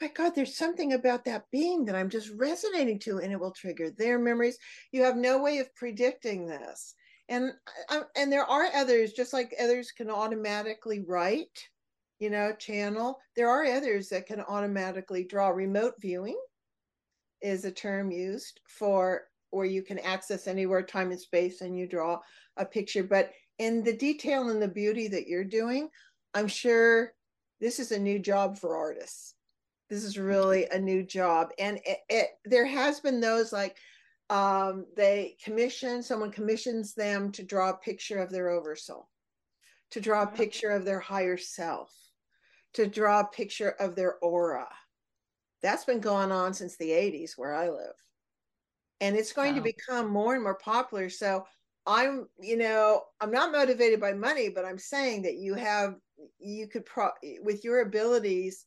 my 0.00 0.08
God, 0.08 0.34
there's 0.34 0.56
something 0.56 0.92
about 0.94 1.24
that 1.26 1.50
being 1.50 1.84
that 1.86 1.94
I'm 1.94 2.10
just 2.10 2.30
resonating 2.30 2.98
to, 3.00 3.18
and 3.18 3.32
it 3.32 3.40
will 3.40 3.52
trigger 3.52 3.90
their 3.90 4.18
memories. 4.18 4.58
You 4.92 5.04
have 5.04 5.16
no 5.16 5.38
way 5.42 5.58
of 5.58 5.74
predicting 5.74 6.46
this. 6.46 6.94
And 7.28 7.52
uh, 7.88 8.02
and 8.16 8.32
there 8.32 8.44
are 8.44 8.68
others, 8.74 9.12
just 9.12 9.32
like 9.32 9.54
others 9.60 9.90
can 9.90 10.10
automatically 10.10 11.00
write, 11.00 11.68
you 12.20 12.30
know, 12.30 12.52
channel. 12.52 13.18
There 13.34 13.50
are 13.50 13.64
others 13.64 14.08
that 14.10 14.26
can 14.26 14.40
automatically 14.40 15.24
draw. 15.24 15.48
Remote 15.48 15.94
viewing 16.00 16.38
is 17.42 17.64
a 17.64 17.70
term 17.70 18.10
used 18.10 18.60
for 18.68 19.22
where 19.50 19.66
you 19.66 19.82
can 19.82 19.98
access 20.00 20.46
anywhere, 20.46 20.82
time 20.82 21.10
and 21.10 21.20
space, 21.20 21.62
and 21.62 21.76
you 21.76 21.86
draw 21.86 22.20
a 22.56 22.64
picture. 22.64 23.02
But 23.02 23.32
in 23.58 23.82
the 23.82 23.96
detail 23.96 24.50
and 24.50 24.62
the 24.62 24.68
beauty 24.68 25.08
that 25.08 25.26
you're 25.26 25.44
doing, 25.44 25.88
I'm 26.34 26.48
sure 26.48 27.12
this 27.60 27.80
is 27.80 27.90
a 27.90 27.98
new 27.98 28.18
job 28.18 28.58
for 28.58 28.76
artists. 28.76 29.34
This 29.88 30.04
is 30.04 30.18
really 30.18 30.66
a 30.70 30.78
new 30.78 31.02
job, 31.02 31.50
and 31.58 31.78
it, 31.84 31.98
it 32.08 32.28
there 32.44 32.66
has 32.66 33.00
been 33.00 33.20
those 33.20 33.52
like 33.52 33.76
um, 34.28 34.86
they 34.96 35.36
commission 35.42 36.02
someone 36.02 36.32
commissions 36.32 36.94
them 36.94 37.30
to 37.32 37.42
draw 37.42 37.70
a 37.70 37.76
picture 37.76 38.18
of 38.18 38.30
their 38.30 38.50
oversoul, 38.50 39.08
to 39.90 40.00
draw 40.00 40.24
a 40.24 40.28
picture 40.28 40.70
of 40.70 40.84
their 40.84 41.00
higher 41.00 41.36
self, 41.36 41.92
to 42.74 42.86
draw 42.86 43.20
a 43.20 43.28
picture 43.28 43.70
of 43.70 43.94
their 43.94 44.16
aura. 44.16 44.68
That's 45.62 45.84
been 45.84 46.00
going 46.00 46.32
on 46.32 46.54
since 46.54 46.76
the 46.76 46.90
80s 46.90 47.32
where 47.36 47.54
I 47.54 47.68
live. 47.70 47.94
And 49.00 49.16
it's 49.16 49.32
going 49.32 49.54
to 49.54 49.60
become 49.60 50.08
more 50.08 50.34
and 50.34 50.42
more 50.42 50.56
popular. 50.56 51.08
So 51.10 51.44
I'm, 51.86 52.28
you 52.40 52.56
know, 52.56 53.02
I'm 53.20 53.30
not 53.30 53.52
motivated 53.52 54.00
by 54.00 54.12
money, 54.12 54.48
but 54.48 54.64
I'm 54.64 54.78
saying 54.78 55.22
that 55.22 55.36
you 55.36 55.54
have, 55.54 55.96
you 56.38 56.66
could, 56.66 56.84
pro- 56.84 57.10
with 57.42 57.62
your 57.62 57.80
abilities 57.80 58.64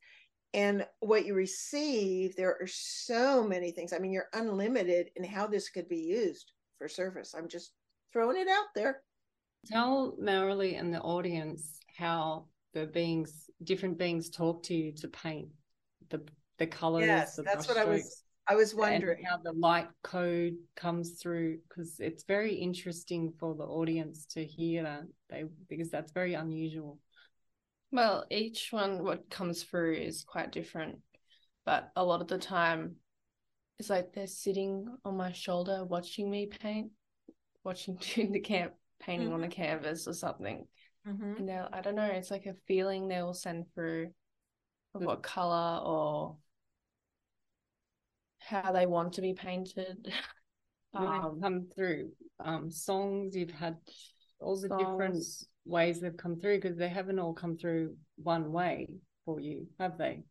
and 0.54 0.86
what 1.00 1.26
you 1.26 1.36
receive, 1.36 2.36
there 2.36 2.58
are 2.60 2.68
so 2.68 3.44
many 3.44 3.72
things. 3.72 3.94
I 3.94 4.00
mean, 4.00 4.12
you're 4.12 4.30
unlimited 4.34 5.12
in 5.16 5.24
how 5.24 5.48
this 5.48 5.70
could 5.70 5.88
be 5.88 6.00
used 6.00 6.54
for 6.78 6.88
service. 6.88 7.36
I'm 7.38 7.48
just 7.48 7.74
throwing 8.12 8.38
it 8.38 8.48
out 8.48 8.68
there. 8.76 9.02
tell 9.66 10.16
Marilee 10.22 10.80
and 10.80 10.94
the 10.94 11.02
audience 11.02 11.80
how 11.96 12.46
the 12.74 12.88
beings 12.88 13.50
different 13.64 13.98
beings 13.98 14.30
talk 14.30 14.64
to 14.64 14.74
you 14.74 14.92
to 14.94 15.08
paint 15.08 15.50
the 16.10 16.22
the 16.58 16.68
colors 16.68 17.06
Yes, 17.06 17.36
the 17.36 17.44
that's 17.44 17.68
what 17.68 17.78
I 17.78 17.86
was. 17.86 18.24
I 18.48 18.56
was 18.56 18.74
wondering. 18.74 19.24
how 19.24 19.38
the 19.38 19.52
light 19.52 19.88
code 20.04 20.56
comes 20.76 21.22
through 21.22 21.60
because 21.68 22.00
it's 22.00 22.24
very 22.24 22.56
interesting 22.56 23.32
for 23.40 23.54
the 23.54 23.64
audience 23.64 24.26
to 24.32 24.44
hear 24.44 24.82
that 24.82 25.04
they 25.30 25.44
because 25.70 25.92
that's 25.92 26.12
very 26.12 26.34
unusual 26.34 26.98
Well, 27.92 28.26
each 28.30 28.72
one 28.72 29.04
what 29.04 29.30
comes 29.30 29.64
through 29.64 29.96
is 29.96 30.24
quite 30.24 30.52
different, 30.52 31.00
but 31.66 31.92
a 31.96 32.04
lot 32.04 32.22
of 32.22 32.28
the 32.28 32.38
time, 32.38 32.98
it's 33.80 33.90
like 33.90 34.14
they're 34.14 34.28
sitting 34.28 34.86
on 35.06 35.18
my 35.18 35.32
shoulder 35.32 35.84
watching 35.84 36.30
me 36.30 36.46
paint, 36.46 36.92
watching 37.64 37.96
doing 38.16 38.32
the 38.32 38.40
camp 38.40 38.74
painting 39.00 39.34
on 39.34 39.44
a 39.44 39.48
canvas 39.48 40.08
or 40.08 40.14
something. 40.14 40.68
Mhm. 41.08 41.40
And 41.40 41.50
they'll, 41.50 41.70
I 41.72 41.82
don't 41.82 41.96
know, 41.96 42.04
it's 42.04 42.32
like 42.32 42.46
a 42.46 42.56
feeling 42.68 43.08
they 43.08 43.24
will 43.24 43.34
send 43.34 43.66
through 43.74 44.12
of 44.94 45.02
what 45.02 45.24
color 45.24 45.82
or 45.84 46.38
how 48.40 48.72
they 48.72 48.86
want 48.86 49.14
to 49.14 49.22
be 49.22 49.34
painted. 49.34 50.12
Um, 50.92 51.40
come 51.40 51.68
through 51.76 52.14
um 52.40 52.72
songs 52.72 53.36
you've 53.36 53.52
had 53.52 53.78
all 54.40 54.60
the 54.60 54.70
different 54.70 55.14
songs. 55.14 55.48
Ways 55.66 56.00
they've 56.00 56.18
come 56.18 56.40
through 56.40 56.60
because 56.60 56.78
they 56.78 56.90
haven't 56.90 57.20
all 57.20 57.34
come 57.34 57.58
through 57.58 57.96
one 58.18 58.52
way 58.52 58.88
for 59.26 59.40
you 59.40 59.68
have 59.80 59.98
they 59.98 60.24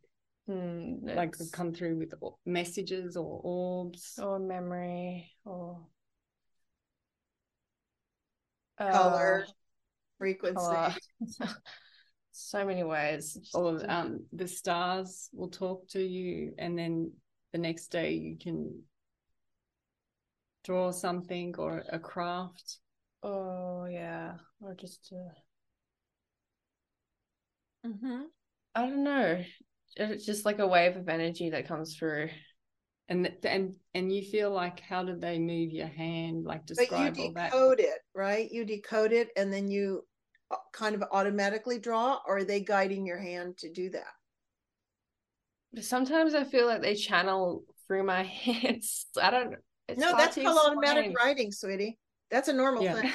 hmm, 0.47 0.95
like 1.03 1.37
they've 1.37 1.51
come 1.51 1.73
through 1.73 1.97
with 1.97 2.13
messages 2.45 3.15
or 3.15 3.39
orbs 3.43 4.19
or 4.21 4.39
memory 4.39 5.31
or 5.45 5.79
Color, 8.79 9.45
uh, 9.47 9.51
frequency. 10.17 10.55
color. 10.55 10.95
so 12.31 12.65
many 12.65 12.83
ways. 12.83 13.37
Or 13.53 13.79
um, 13.89 14.25
the 14.31 14.47
stars 14.47 15.29
will 15.33 15.49
talk 15.49 15.87
to 15.89 16.01
you, 16.01 16.53
and 16.57 16.77
then 16.77 17.11
the 17.51 17.57
next 17.57 17.87
day 17.87 18.13
you 18.13 18.37
can 18.37 18.83
draw 20.63 20.91
something 20.91 21.55
or 21.57 21.83
a 21.89 21.99
craft. 21.99 22.77
Oh 23.23 23.85
yeah, 23.85 24.33
or 24.61 24.75
just. 24.75 25.13
Uh... 25.13 25.33
Mm-hmm. 27.87 28.21
I 28.75 28.81
don't 28.81 29.03
know. 29.03 29.43
It's 29.95 30.25
just 30.25 30.45
like 30.45 30.59
a 30.59 30.67
wave 30.67 30.95
of 30.95 31.09
energy 31.09 31.49
that 31.49 31.67
comes 31.67 31.95
through. 31.95 32.29
And 33.07 33.31
and 33.43 33.73
and 33.95 34.13
you 34.13 34.21
feel 34.21 34.51
like 34.51 34.81
how 34.81 35.03
did 35.03 35.19
they 35.19 35.39
move 35.39 35.71
your 35.71 35.87
hand? 35.87 36.45
Like 36.45 36.65
describe 36.67 37.15
but 37.15 37.17
you 37.17 37.23
all 37.25 37.33
that. 37.33 37.51
decode 37.51 37.79
it, 37.79 37.99
right? 38.13 38.49
You 38.51 38.65
decode 38.65 39.11
it, 39.11 39.29
and 39.35 39.51
then 39.51 39.67
you 39.67 40.05
uh, 40.51 40.57
kind 40.73 40.93
of 40.93 41.03
automatically 41.11 41.79
draw, 41.79 42.19
or 42.27 42.37
are 42.37 42.43
they 42.43 42.61
guiding 42.61 43.07
your 43.07 43.17
hand 43.17 43.57
to 43.57 43.71
do 43.71 43.89
that? 43.89 44.13
Sometimes 45.83 46.35
I 46.35 46.43
feel 46.43 46.67
like 46.67 46.83
they 46.83 46.93
channel 46.93 47.63
through 47.87 48.03
my 48.03 48.23
hands. 48.45 49.07
I 49.19 49.31
don't. 49.31 49.51
Know. 49.51 49.57
No, 49.97 50.15
that's 50.15 50.35
called 50.35 50.59
automatic 50.67 51.17
writing, 51.17 51.51
sweetie. 51.51 51.97
That's 52.31 52.47
a 52.47 52.53
normal 52.53 52.83
yeah. 52.83 53.01
thing. 53.01 53.11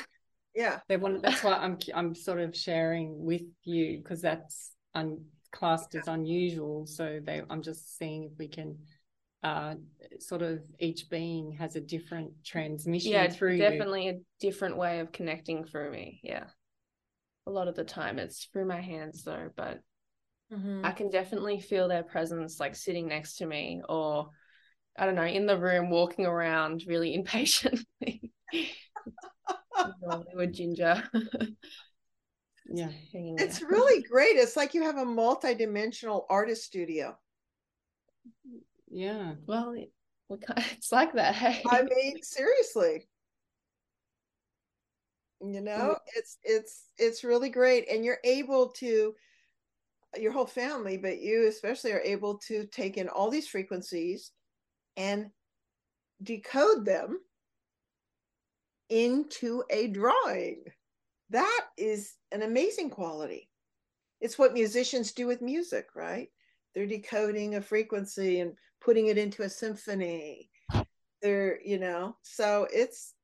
Yeah, 0.54 0.78
they 0.88 0.96
want. 0.96 1.22
That's 1.22 1.42
why 1.42 1.54
I'm 1.54 1.78
I'm 1.94 2.14
sort 2.14 2.40
of 2.40 2.56
sharing 2.56 3.24
with 3.24 3.42
you 3.64 3.98
because 3.98 4.20
that's 4.20 4.72
un, 4.94 5.24
classed 5.50 5.94
as 5.96 6.06
unusual. 6.06 6.86
So 6.86 7.20
they, 7.24 7.42
I'm 7.50 7.62
just 7.62 7.98
seeing 7.98 8.24
if 8.24 8.38
we 8.38 8.48
can. 8.48 8.78
Uh, 9.42 9.74
sort 10.20 10.40
of 10.40 10.60
each 10.78 11.10
being 11.10 11.52
has 11.52 11.76
a 11.76 11.80
different 11.80 12.32
transmission 12.42 13.12
yeah, 13.12 13.28
through 13.28 13.58
definitely 13.58 14.06
you. 14.06 14.12
a 14.12 14.20
different 14.40 14.78
way 14.78 15.00
of 15.00 15.12
connecting 15.12 15.64
through 15.64 15.90
me. 15.90 16.18
Yeah, 16.22 16.44
a 17.46 17.50
lot 17.50 17.68
of 17.68 17.74
the 17.74 17.84
time 17.84 18.18
it's 18.18 18.46
through 18.46 18.66
my 18.66 18.80
hands 18.80 19.22
though, 19.22 19.50
but 19.54 19.80
mm-hmm. 20.52 20.84
I 20.84 20.92
can 20.92 21.10
definitely 21.10 21.60
feel 21.60 21.88
their 21.88 22.02
presence 22.02 22.58
like 22.58 22.74
sitting 22.74 23.06
next 23.08 23.36
to 23.36 23.46
me 23.46 23.82
or 23.86 24.30
I 24.96 25.06
don't 25.06 25.16
know, 25.16 25.24
in 25.24 25.46
the 25.46 25.58
room 25.58 25.90
walking 25.90 26.26
around 26.26 26.84
really 26.86 27.14
impatiently. 27.14 28.32
With 30.34 30.52
ginger. 30.52 31.02
yeah. 32.66 32.90
It's 33.12 33.62
really 33.62 34.02
great. 34.02 34.36
It's 34.36 34.56
like 34.56 34.74
you 34.74 34.82
have 34.82 34.98
a 34.98 35.04
multi-dimensional 35.04 36.26
artist 36.28 36.64
studio. 36.64 37.16
Yeah. 38.90 39.34
Well, 39.46 39.74
it's 40.30 40.92
like 40.92 41.12
that. 41.14 41.34
Hey. 41.34 41.62
I 41.68 41.82
mean, 41.96 42.22
seriously. 42.22 43.08
You 45.40 45.60
know, 45.60 45.96
it's 46.16 46.38
it's 46.42 46.84
it's 46.96 47.22
really 47.22 47.50
great 47.50 47.86
and 47.90 48.02
you're 48.02 48.20
able 48.24 48.70
to 48.78 49.14
your 50.16 50.32
whole 50.32 50.46
family, 50.46 50.96
but 50.96 51.20
you 51.20 51.48
especially 51.48 51.92
are 51.92 52.00
able 52.00 52.38
to 52.46 52.66
take 52.66 52.96
in 52.96 53.08
all 53.08 53.30
these 53.30 53.48
frequencies 53.48 54.30
and 54.96 55.26
decode 56.22 56.86
them 56.86 57.18
into 58.88 59.64
a 59.70 59.88
drawing. 59.88 60.64
That 61.30 61.66
is 61.76 62.14
an 62.32 62.42
amazing 62.42 62.90
quality. 62.90 63.48
It's 64.20 64.38
what 64.38 64.54
musicians 64.54 65.12
do 65.12 65.26
with 65.26 65.42
music, 65.42 65.88
right? 65.94 66.28
They're 66.74 66.86
decoding 66.86 67.54
a 67.54 67.60
frequency 67.60 68.40
and 68.40 68.54
putting 68.80 69.06
it 69.06 69.18
into 69.18 69.42
a 69.42 69.48
symphony. 69.48 70.50
They're, 71.22 71.60
you 71.62 71.78
know, 71.78 72.16
so 72.22 72.66
it's, 72.72 73.14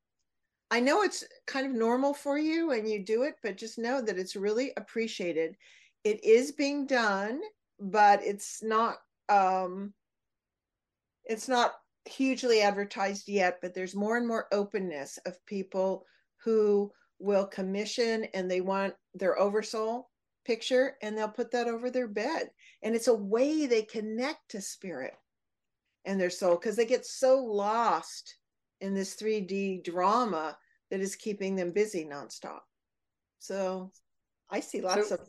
I 0.71 0.81
know 0.81 1.03
it's 1.03 1.25
kind 1.47 1.67
of 1.67 1.73
normal 1.73 2.15
for 2.15 2.39
you 2.39 2.73
and 2.73 2.89
you 2.89 3.05
do 3.05 3.25
it, 3.25 3.35
but 3.43 3.57
just 3.57 3.79
know 3.79 4.01
that 4.01 4.19
it's 4.19 4.37
really 4.37 4.73
appreciated. 4.77 5.57
It 6.05 6.25
is 6.25 6.53
being 6.53 6.87
done, 6.87 7.41
but 7.79 8.23
it's 8.23 8.63
not, 8.63 8.97
um, 9.29 9.93
it's 11.25 11.49
not 11.49 11.75
hugely 12.05 12.63
advertised 12.63 13.29
yet, 13.29 13.59
but 13.61 13.75
there's 13.75 13.95
more 13.95 14.17
and 14.17 14.27
more 14.27 14.47
openness 14.53 15.19
of 15.27 15.45
people 15.47 16.05
who 16.45 16.91
will 17.19 17.47
commission 17.47 18.25
and 18.35 18.51
they 18.51 18.61
want 18.61 18.95
their 19.15 19.39
oversoul 19.39 20.11
picture 20.45 20.97
and 21.03 21.17
they'll 21.17 21.29
put 21.29 21.51
that 21.51 21.69
over 21.69 21.91
their 21.91 22.09
bed. 22.09 22.51
And 22.83 22.95
it's 22.95 23.09
a 23.09 23.15
way 23.15 23.67
they 23.67 23.83
connect 23.83 24.51
to 24.51 24.61
spirit 24.61 25.15
and 26.05 26.21
their 26.21 26.31
soul 26.31 26.57
because 26.57 26.77
they 26.77 26.87
get 26.87 27.05
so 27.05 27.39
lost 27.39 28.37
in 28.81 28.95
this 28.95 29.15
3D 29.17 29.85
drama 29.85 30.57
that 30.91 31.01
is 31.01 31.15
keeping 31.15 31.55
them 31.55 31.73
busy 31.73 32.05
nonstop. 32.05 32.61
So 33.39 33.93
I 34.51 34.61
see 34.61 34.81
lots 34.81 35.11
so, 35.11 35.17
of 35.17 35.21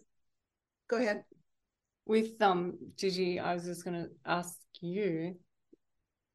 go 0.89 0.97
ahead. 0.97 1.23
With 2.05 2.41
um 2.41 2.77
Gigi, 2.97 3.39
I 3.39 3.53
was 3.53 3.65
just 3.65 3.85
gonna 3.85 4.07
ask 4.25 4.57
you 4.81 5.35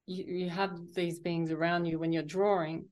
you, 0.06 0.24
you 0.24 0.50
have 0.50 0.78
these 0.94 1.18
beings 1.18 1.50
around 1.50 1.86
you 1.86 1.98
when 1.98 2.12
you're 2.12 2.22
drawing, 2.22 2.86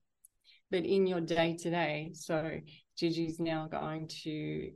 but 0.71 0.85
in 0.85 1.07
your 1.07 1.21
day 1.21 1.57
to 1.61 1.71
day. 1.71 2.11
So 2.15 2.61
Gigi's 3.01 3.41
now 3.41 3.69
going 3.69 4.09
to 4.23 4.71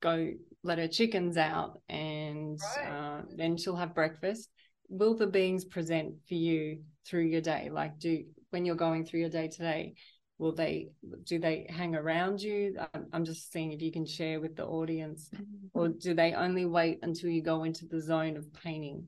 go 0.00 0.32
let 0.64 0.78
her 0.78 0.88
chickens 0.88 1.36
out 1.36 1.80
and 1.88 2.58
right. 2.76 2.88
uh, 2.88 3.22
then 3.36 3.56
she'll 3.56 3.76
have 3.76 3.94
breakfast. 3.94 4.48
Will 4.88 5.16
the 5.16 5.26
beings 5.26 5.64
present 5.64 6.14
for 6.26 6.34
you 6.34 6.80
through 7.06 7.26
your 7.26 7.42
day? 7.42 7.68
Like, 7.70 7.98
do 7.98 8.24
when 8.50 8.64
you're 8.64 8.76
going 8.76 9.04
through 9.04 9.20
your 9.20 9.28
day 9.28 9.48
today, 9.48 9.94
will 10.38 10.52
they 10.52 10.88
do 11.24 11.38
they 11.38 11.66
hang 11.68 11.94
around 11.94 12.40
you 12.40 12.76
i'm 13.12 13.24
just 13.24 13.52
seeing 13.52 13.72
if 13.72 13.82
you 13.82 13.92
can 13.92 14.06
share 14.06 14.40
with 14.40 14.56
the 14.56 14.64
audience 14.64 15.30
or 15.74 15.88
do 15.88 16.14
they 16.14 16.32
only 16.32 16.64
wait 16.64 16.98
until 17.02 17.28
you 17.28 17.42
go 17.42 17.64
into 17.64 17.86
the 17.86 18.00
zone 18.00 18.36
of 18.36 18.52
painting 18.54 19.04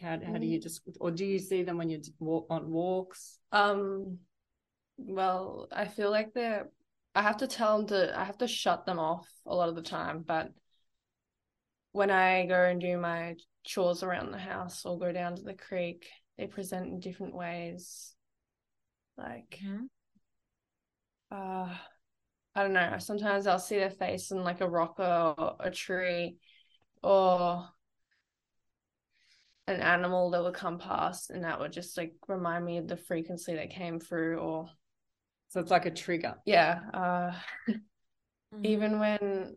how, 0.00 0.18
how 0.24 0.38
do 0.38 0.46
you 0.46 0.58
mm. 0.58 0.62
just 0.62 0.82
or 1.00 1.10
do 1.10 1.24
you 1.24 1.38
see 1.38 1.62
them 1.62 1.78
when 1.78 1.90
you 1.90 2.00
walk 2.18 2.46
on 2.50 2.70
walks 2.70 3.38
um 3.52 4.18
well 4.96 5.68
i 5.72 5.86
feel 5.86 6.10
like 6.10 6.32
they're 6.32 6.68
i 7.14 7.22
have 7.22 7.36
to 7.36 7.46
tell 7.46 7.78
them 7.78 7.86
to 7.86 8.18
i 8.18 8.24
have 8.24 8.38
to 8.38 8.48
shut 8.48 8.86
them 8.86 8.98
off 8.98 9.28
a 9.46 9.54
lot 9.54 9.68
of 9.68 9.74
the 9.74 9.82
time 9.82 10.24
but 10.26 10.50
when 11.92 12.10
i 12.10 12.46
go 12.46 12.64
and 12.64 12.80
do 12.80 12.96
my 12.98 13.34
chores 13.64 14.02
around 14.02 14.30
the 14.30 14.38
house 14.38 14.84
or 14.84 14.98
go 14.98 15.12
down 15.12 15.34
to 15.34 15.42
the 15.42 15.54
creek 15.54 16.06
they 16.38 16.46
present 16.46 16.86
in 16.86 17.00
different 17.00 17.34
ways 17.34 18.14
like 19.16 19.58
mm-hmm. 19.64 19.84
uh 21.30 21.74
i 22.54 22.62
don't 22.62 22.72
know 22.72 22.96
sometimes 22.98 23.46
i'll 23.46 23.58
see 23.58 23.76
their 23.76 23.90
face 23.90 24.30
in 24.30 24.42
like 24.42 24.60
a 24.60 24.68
rock 24.68 24.96
or 24.98 25.56
a 25.60 25.70
tree 25.70 26.36
or 27.02 27.66
an 29.68 29.80
animal 29.80 30.30
that 30.30 30.42
would 30.42 30.54
come 30.54 30.78
past 30.78 31.30
and 31.30 31.42
that 31.44 31.58
would 31.58 31.72
just 31.72 31.96
like 31.96 32.14
remind 32.28 32.64
me 32.64 32.78
of 32.78 32.86
the 32.86 32.96
frequency 32.96 33.54
that 33.54 33.70
came 33.70 33.98
through 33.98 34.38
or 34.38 34.68
so 35.48 35.60
it's 35.60 35.70
like 35.70 35.86
a 35.86 35.90
trigger 35.90 36.34
yeah 36.44 36.80
uh 36.94 37.32
mm-hmm. 37.68 38.64
even 38.64 38.98
when 39.00 39.56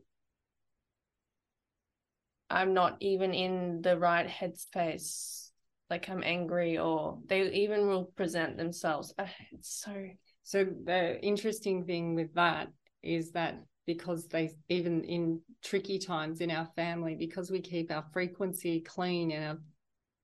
i'm 2.50 2.74
not 2.74 2.98
even 3.02 3.34
in 3.34 3.82
the 3.82 3.98
right 3.98 4.28
headspace 4.28 5.50
like 5.90 6.10
i'm 6.10 6.24
angry 6.24 6.78
or 6.78 7.20
they 7.28 7.44
even 7.52 7.88
will 7.88 8.06
present 8.16 8.58
themselves 8.58 9.14
uh, 9.20 9.26
it's 9.52 9.82
so 9.84 10.08
so 10.44 10.66
the 10.86 11.22
interesting 11.24 11.86
thing 11.86 12.16
with 12.16 12.34
that 12.34 12.70
is 13.04 13.32
that 13.32 13.62
because 13.86 14.28
they 14.28 14.52
even 14.70 15.04
in 15.04 15.42
tricky 15.64 15.98
times 15.98 16.42
in 16.42 16.52
our 16.52 16.68
family 16.76 17.16
because 17.16 17.50
we 17.50 17.60
keep 17.60 17.92
our 17.92 18.06
frequency 18.14 18.82
clean 18.82 19.32
and 19.32 19.46
our 19.46 19.58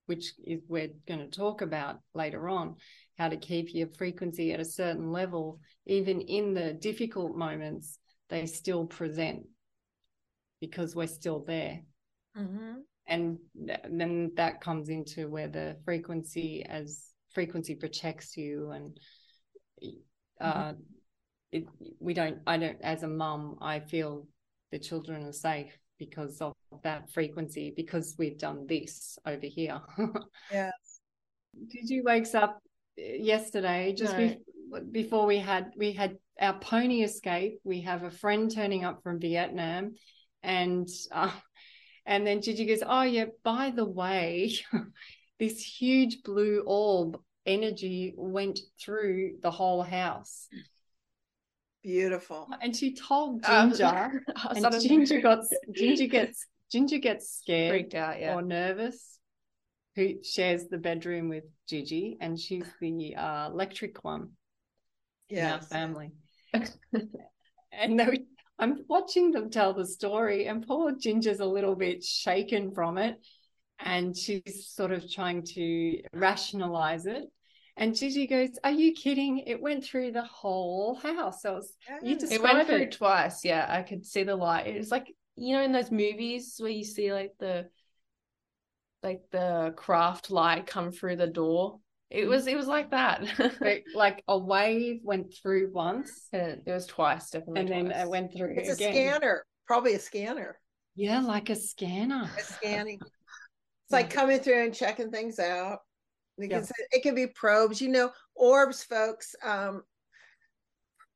which 0.05 0.33
is 0.43 0.61
we're 0.67 0.89
going 1.07 1.19
to 1.19 1.27
talk 1.27 1.61
about 1.61 1.99
later 2.13 2.47
on, 2.49 2.75
how 3.17 3.29
to 3.29 3.37
keep 3.37 3.73
your 3.73 3.87
frequency 3.97 4.51
at 4.51 4.59
a 4.59 4.65
certain 4.65 5.11
level, 5.11 5.59
even 5.85 6.21
in 6.21 6.53
the 6.53 6.73
difficult 6.73 7.35
moments, 7.35 7.99
they 8.29 8.45
still 8.45 8.85
present 8.85 9.43
because 10.61 10.95
we're 10.95 11.07
still 11.07 11.43
there. 11.45 11.81
Mm-hmm. 12.37 12.73
And 13.07 13.37
th- 13.67 13.79
then 13.89 14.31
that 14.35 14.61
comes 14.61 14.89
into 14.89 15.27
where 15.29 15.47
the 15.47 15.77
frequency 15.85 16.65
as 16.67 17.05
frequency 17.33 17.75
protects 17.75 18.35
you 18.37 18.71
and 18.71 18.97
uh, 20.41 20.53
mm-hmm. 20.53 20.81
it, 21.51 21.65
we 21.99 22.13
don't, 22.13 22.39
I 22.47 22.57
don't, 22.57 22.81
as 22.81 23.03
a 23.03 23.07
mum, 23.07 23.57
I 23.61 23.79
feel 23.79 24.27
the 24.71 24.79
children 24.79 25.25
are 25.25 25.31
safe 25.31 25.77
because 25.97 26.41
of 26.41 26.53
that 26.83 27.09
frequency 27.11 27.73
because 27.75 28.15
we've 28.17 28.37
done 28.37 28.65
this 28.67 29.17
over 29.25 29.45
here. 29.45 29.79
yes. 30.51 30.71
Did 31.67 31.89
you 31.89 32.03
wake 32.03 32.33
up 32.35 32.61
uh, 32.99 33.01
yesterday 33.01 33.93
just 33.97 34.17
no. 34.17 34.27
be- 34.27 34.81
before 34.91 35.25
we 35.25 35.39
had 35.39 35.71
we 35.77 35.93
had 35.93 36.17
our 36.39 36.59
pony 36.59 37.03
escape? 37.03 37.59
We 37.63 37.81
have 37.81 38.03
a 38.03 38.11
friend 38.11 38.53
turning 38.53 38.83
up 38.83 39.03
from 39.03 39.19
Vietnam, 39.19 39.95
and 40.43 40.87
uh, 41.11 41.31
and 42.05 42.27
then 42.27 42.41
Gigi 42.41 42.65
goes, 42.65 42.83
"Oh 42.85 43.03
yeah, 43.03 43.25
by 43.43 43.71
the 43.71 43.85
way, 43.85 44.53
this 45.39 45.61
huge 45.61 46.23
blue 46.23 46.63
orb 46.65 47.19
energy 47.45 48.13
went 48.17 48.59
through 48.81 49.37
the 49.41 49.51
whole 49.51 49.81
house." 49.81 50.47
Beautiful. 51.85 52.47
And 52.63 52.75
she 52.75 52.95
told 52.95 53.45
Um, 53.45 53.69
Ginger, 53.69 54.23
I 54.35 54.53
and 54.55 54.81
Ginger 54.81 55.21
got 55.21 55.43
Ginger 55.71 56.07
gets 56.07 56.47
Ginger 56.71 56.97
gets 56.97 57.29
scared 57.41 57.71
freaked 57.71 57.93
out. 57.93 58.19
Yeah. 58.19 58.33
or 58.33 58.41
nervous. 58.41 59.19
Who 59.95 60.23
shares 60.23 60.67
the 60.67 60.79
bedroom 60.79 61.29
with 61.29 61.43
Gigi, 61.69 62.17
and 62.19 62.37
she's 62.39 62.65
the 62.81 63.15
uh, 63.15 63.49
electric 63.49 64.03
one 64.03 64.31
Yeah, 65.29 65.59
family. 65.59 66.11
and 67.71 67.99
they, 67.99 68.05
were- 68.05 68.17
I'm 68.59 68.79
watching 68.89 69.31
them 69.31 69.49
tell 69.51 69.73
the 69.73 69.85
story, 69.85 70.47
and 70.47 70.65
poor 70.67 70.91
Ginger's 70.99 71.39
a 71.39 71.45
little 71.45 71.75
bit 71.75 72.03
shaken 72.03 72.73
from 72.73 72.97
it, 72.97 73.15
and 73.79 74.17
she's 74.17 74.69
sort 74.69 74.91
of 74.91 75.09
trying 75.09 75.43
to 75.53 76.01
rationalize 76.13 77.05
it. 77.05 77.23
And 77.77 77.95
Gigi 77.95 78.25
goes, 78.27 78.57
"Are 78.63 78.71
you 78.71 78.93
kidding? 78.93 79.39
It 79.39 79.61
went 79.61 79.83
through 79.83 80.11
the 80.13 80.23
whole 80.23 80.95
house." 80.95 81.41
So 81.41 81.57
it's, 81.57 81.73
you 82.01 82.11
Yes. 82.11 82.21
just- 82.21 82.33
It 82.33 82.41
went 82.41 82.67
through 82.67 82.83
it. 82.83 82.91
twice. 82.93 83.43
Yeah, 83.43 83.65
I 83.67 83.83
could 83.83 84.05
see 84.05 84.23
the 84.23 84.35
light. 84.35 84.67
It 84.67 84.77
was 84.77 84.91
like 84.91 85.13
you 85.35 85.55
know 85.55 85.61
in 85.61 85.71
those 85.71 85.91
movies 85.91 86.55
where 86.57 86.71
you 86.71 86.85
see 86.85 87.11
like 87.13 87.33
the 87.39 87.69
like 89.03 89.21
the 89.31 89.73
craft 89.77 90.31
light 90.31 90.65
come 90.65 90.91
through 90.91 91.17
the 91.17 91.27
door. 91.27 91.79
It 92.09 92.25
mm. 92.25 92.29
was 92.29 92.47
it 92.47 92.57
was 92.57 92.67
like 92.67 92.91
that. 92.91 93.25
but 93.59 93.83
like 93.95 94.23
a 94.27 94.37
wave 94.37 95.01
went 95.03 95.33
through 95.41 95.71
once, 95.73 96.27
uh, 96.33 96.57
it 96.65 96.71
was 96.71 96.87
twice, 96.87 97.29
definitely. 97.29 97.61
and 97.61 97.69
then 97.69 97.85
twice. 97.85 98.03
it 98.03 98.09
went 98.09 98.33
through 98.33 98.55
It's 98.57 98.69
a 98.69 98.75
scanner, 98.75 99.45
probably 99.67 99.93
a 99.95 99.99
scanner. 99.99 100.59
Yeah, 100.95 101.19
like 101.19 101.49
a 101.49 101.55
scanner. 101.55 102.29
A 102.37 102.41
scanning. 102.41 102.99
It's 103.87 103.93
like 103.93 104.09
coming 104.09 104.39
through 104.39 104.63
and 104.63 104.73
checking 104.73 105.11
things 105.11 105.37
out. 105.37 105.81
Because 106.37 106.71
it 106.91 107.01
can 107.01 107.15
be 107.15 107.27
probes, 107.27 107.81
you 107.81 107.89
know, 107.89 108.11
orbs, 108.35 108.83
folks. 108.83 109.35
Um, 109.43 109.83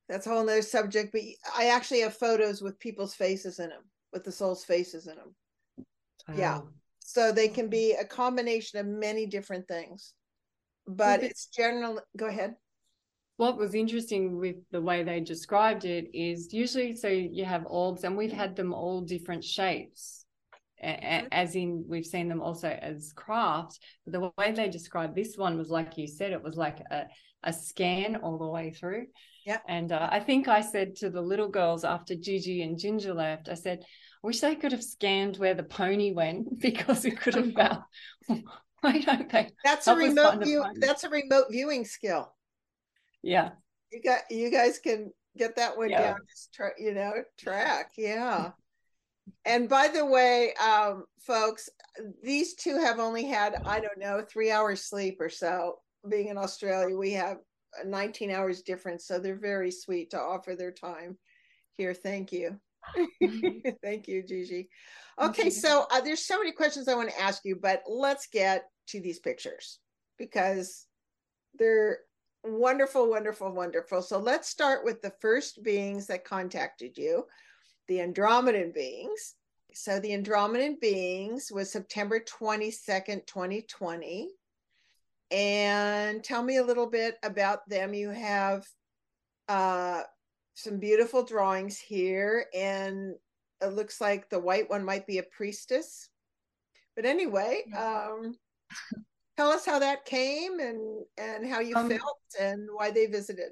that's 0.07 0.25
a 0.25 0.29
whole 0.29 0.45
nother 0.45 0.61
subject, 0.61 1.11
but 1.11 1.21
I 1.55 1.67
actually 1.67 1.99
have 2.01 2.15
photos 2.15 2.61
with 2.61 2.79
people's 2.79 3.13
faces 3.13 3.59
in 3.59 3.69
them, 3.69 3.83
with 4.11 4.23
the 4.23 4.31
soul's 4.31 4.63
faces 4.63 5.07
in 5.07 5.15
them. 5.15 5.35
Yeah. 6.35 6.61
So 6.99 7.31
they 7.31 7.47
can 7.47 7.69
be 7.69 7.93
a 7.93 8.05
combination 8.05 8.79
of 8.79 8.85
many 8.85 9.25
different 9.25 9.67
things. 9.67 10.13
But 10.87 11.21
it's 11.21 11.47
general 11.47 11.99
go 12.17 12.25
ahead. 12.27 12.55
what 13.37 13.57
was 13.57 13.73
interesting 13.73 14.37
with 14.37 14.57
the 14.71 14.81
way 14.81 15.03
they 15.03 15.19
described 15.21 15.85
it 15.85 16.09
is 16.13 16.53
usually 16.53 16.95
so 16.95 17.07
you 17.07 17.45
have 17.45 17.65
orbs 17.67 18.03
and 18.03 18.17
we've 18.17 18.31
had 18.33 18.55
them 18.55 18.73
all 18.73 19.01
different 19.01 19.43
shapes 19.43 20.18
as 20.81 21.56
in 21.56 21.84
we've 21.88 22.06
seen 22.06 22.27
them 22.30 22.41
also 22.41 22.69
as 22.69 23.11
craft 23.14 23.80
but 24.06 24.14
the 24.14 24.31
way 24.38 24.51
they 24.51 24.69
described 24.69 25.15
this 25.15 25.38
one 25.38 25.57
was 25.57 25.69
like 25.69 25.97
you 25.97 26.07
said 26.07 26.31
it 26.31 26.41
was 26.41 26.56
like 26.56 26.80
a, 26.91 27.03
a 27.43 27.51
scan 27.53 28.15
all 28.18 28.38
the 28.38 28.47
way 28.47 28.72
through 28.72 29.06
Yeah. 29.45 29.60
and 29.68 29.91
uh, 29.91 30.07
i 30.11 30.19
think 30.19 30.47
i 30.47 30.61
said 30.61 30.95
to 30.97 31.10
the 31.10 31.22
little 31.22 31.49
girls 31.49 31.84
after 31.84 32.15
gigi 32.15 32.61
and 32.61 32.77
ginger 32.80 33.14
left 33.14 33.49
i 33.49 33.56
said 33.56 33.80
i 33.81 34.27
wish 34.27 34.39
they 34.39 34.56
could 34.56 34.72
have 34.72 34.84
scanned 34.84 35.38
where 35.38 35.53
the 35.53 35.64
pony 35.64 36.14
went 36.14 36.60
because 36.68 37.03
it 37.06 37.19
could 37.19 37.35
have 37.35 37.53
found 37.53 37.84
why 38.81 38.99
don't 38.99 39.30
they 39.31 39.49
That's 39.65 39.88
a 39.88 39.95
remote 39.95 40.41
view. 40.43 40.61
pony. 40.64 40.80
That's 40.80 41.03
a 41.03 41.10
remote 41.10 41.47
viewing 41.51 41.84
skill. 41.84 42.34
yeah 43.22 43.49
You 43.91 44.01
got 44.01 44.22
you 44.30 44.49
guys 44.49 44.80
can 44.80 45.11
get 45.38 45.56
that 45.57 45.77
one 45.77 45.89
Yeah. 45.89 46.01
down, 46.01 46.18
just 46.30 46.53
try, 46.53 46.69
you 46.77 46.93
know, 46.93 47.14
track. 47.38 47.91
Yeah. 47.97 48.51
And 49.45 49.69
by 49.69 49.88
the 49.88 50.06
way, 50.06 50.53
um, 50.56 51.06
folks, 51.19 51.69
these 52.23 52.56
two 52.56 52.77
have 52.77 52.99
only 52.99 53.26
had, 53.26 53.56
I 53.65 53.80
don't 53.80 53.97
know, 53.97 54.23
three 54.30 54.51
hours 54.51 54.85
sleep 54.85 55.18
or 55.19 55.30
so. 55.30 55.80
Being 56.10 56.30
in 56.30 56.38
Australia, 56.38 56.95
we 56.95 57.11
have 57.14 57.38
19 57.85 58.31
hours 58.31 58.61
difference. 58.61 59.06
So 59.06 59.19
they're 59.19 59.35
very 59.35 59.72
sweet 59.72 60.11
to 60.11 60.19
offer 60.19 60.56
their 60.56 60.72
time 60.72 61.18
here. 61.77 61.93
Thank 61.93 62.31
you. 62.31 62.60
Thank 63.84 64.07
you, 64.07 64.23
Gigi. 64.23 64.69
Okay, 65.22 65.49
so 65.49 65.85
uh, 65.91 66.01
there's 66.01 66.26
so 66.26 66.38
many 66.38 66.51
questions 66.51 66.88
I 66.88 66.95
want 66.95 67.10
to 67.10 67.22
ask 67.22 67.43
you, 67.43 67.57
but 67.61 67.84
let's 67.88 68.27
get 68.27 68.65
to 68.88 69.01
these 69.01 69.19
pictures 69.19 69.80
because 70.18 70.88
they're 71.57 71.99
wonderful, 72.43 73.10
wonderful, 73.10 73.51
wonderful. 73.51 74.01
So 74.01 74.18
let's 74.18 74.49
start 74.49 74.85
with 74.85 75.01
the 75.01 75.14
first 75.19 75.61
beings 75.64 76.07
that 76.07 76.23
contacted 76.23 76.97
you, 76.97 77.26
the 77.90 77.98
Andromedan 77.98 78.74
beings. 78.74 79.36
So 79.74 79.99
the 79.99 80.11
Andromedan 80.11 80.80
beings 80.80 81.52
was 81.52 81.72
September 81.72 82.20
22nd, 82.20 83.26
2020. 83.26 84.30
And 85.32 86.24
tell 86.24 86.41
me 86.44 86.57
a 86.57 86.64
little 86.64 86.88
bit 86.88 87.18
about 87.24 87.68
them. 87.68 87.94
You 87.94 88.10
have 88.10 88.66
uh, 89.48 90.03
some 90.53 90.78
beautiful 90.80 91.24
drawings 91.24 91.78
here, 91.78 92.45
and 92.56 93.16
it 93.61 93.74
looks 93.74 93.99
like 93.99 94.30
the 94.30 94.40
white 94.40 94.70
one 94.70 94.84
might 94.84 95.06
be 95.06 95.18
a 95.18 95.24
priestess. 95.24 96.10
But 96.95 97.06
anyway, 97.06 97.64
um, 97.78 98.36
tell 99.38 99.49
us 99.49 99.66
how 99.66 99.80
that 99.80 100.06
came 100.06 100.60
and 100.60 101.06
and 101.18 101.48
how 101.48 101.60
you 101.60 101.76
Um, 101.76 101.90
felt 101.90 102.20
and 102.40 102.68
why 102.72 102.90
they 102.91 103.06
visited. 103.06 103.52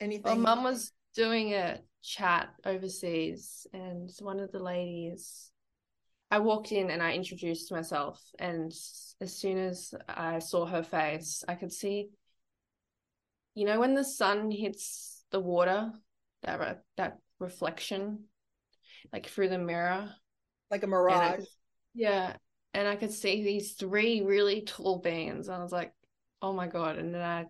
Anything? 0.00 0.24
Well, 0.24 0.36
mum 0.36 0.64
was 0.64 0.92
doing 1.14 1.54
a 1.54 1.80
chat 2.02 2.48
overseas, 2.64 3.66
and 3.72 4.10
one 4.20 4.40
of 4.40 4.52
the 4.52 4.58
ladies, 4.58 5.50
I 6.30 6.38
walked 6.40 6.72
in 6.72 6.90
and 6.90 7.02
I 7.02 7.12
introduced 7.12 7.70
myself, 7.72 8.20
and 8.38 8.72
as 9.20 9.36
soon 9.36 9.58
as 9.58 9.94
I 10.08 10.38
saw 10.40 10.66
her 10.66 10.82
face, 10.82 11.44
I 11.46 11.54
could 11.54 11.72
see, 11.72 12.10
you 13.54 13.66
know, 13.66 13.80
when 13.80 13.94
the 13.94 14.04
sun 14.04 14.50
hits 14.50 15.24
the 15.30 15.40
water, 15.40 15.92
that 16.42 16.58
re- 16.60 16.78
that 16.96 17.18
reflection, 17.38 18.24
like 19.12 19.26
through 19.26 19.48
the 19.50 19.58
mirror. 19.58 20.10
like 20.70 20.82
a 20.82 20.86
And 20.86 20.90
I 20.90 20.90
mirage. 20.90 21.36
could- 21.36 21.46
yeah, 21.94 22.36
and 22.74 22.88
I 22.88 22.96
could 22.96 23.12
see 23.12 23.42
these 23.42 23.74
three 23.74 24.22
really 24.22 24.62
tall 24.62 24.98
beings. 24.98 25.48
I 25.48 25.58
was 25.62 25.72
like, 25.72 25.92
"Oh 26.40 26.52
my 26.54 26.66
god!" 26.66 26.96
And 26.98 27.14
then 27.14 27.20
I, 27.22 27.44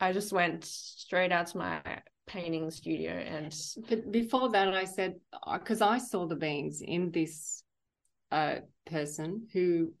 I 0.00 0.12
just 0.12 0.32
went 0.32 0.64
straight 0.64 1.32
out 1.32 1.48
to 1.48 1.58
my 1.58 2.02
painting 2.26 2.70
studio 2.70 3.12
and 3.12 3.54
But 3.88 4.10
before 4.10 4.50
that, 4.50 4.74
I 4.74 4.84
said 4.84 5.16
because 5.52 5.82
I 5.82 5.98
saw 5.98 6.26
the 6.26 6.36
beings 6.36 6.80
in 6.80 7.10
this 7.10 7.62
uh, 8.30 8.56
person 8.86 9.46
who, 9.52 9.92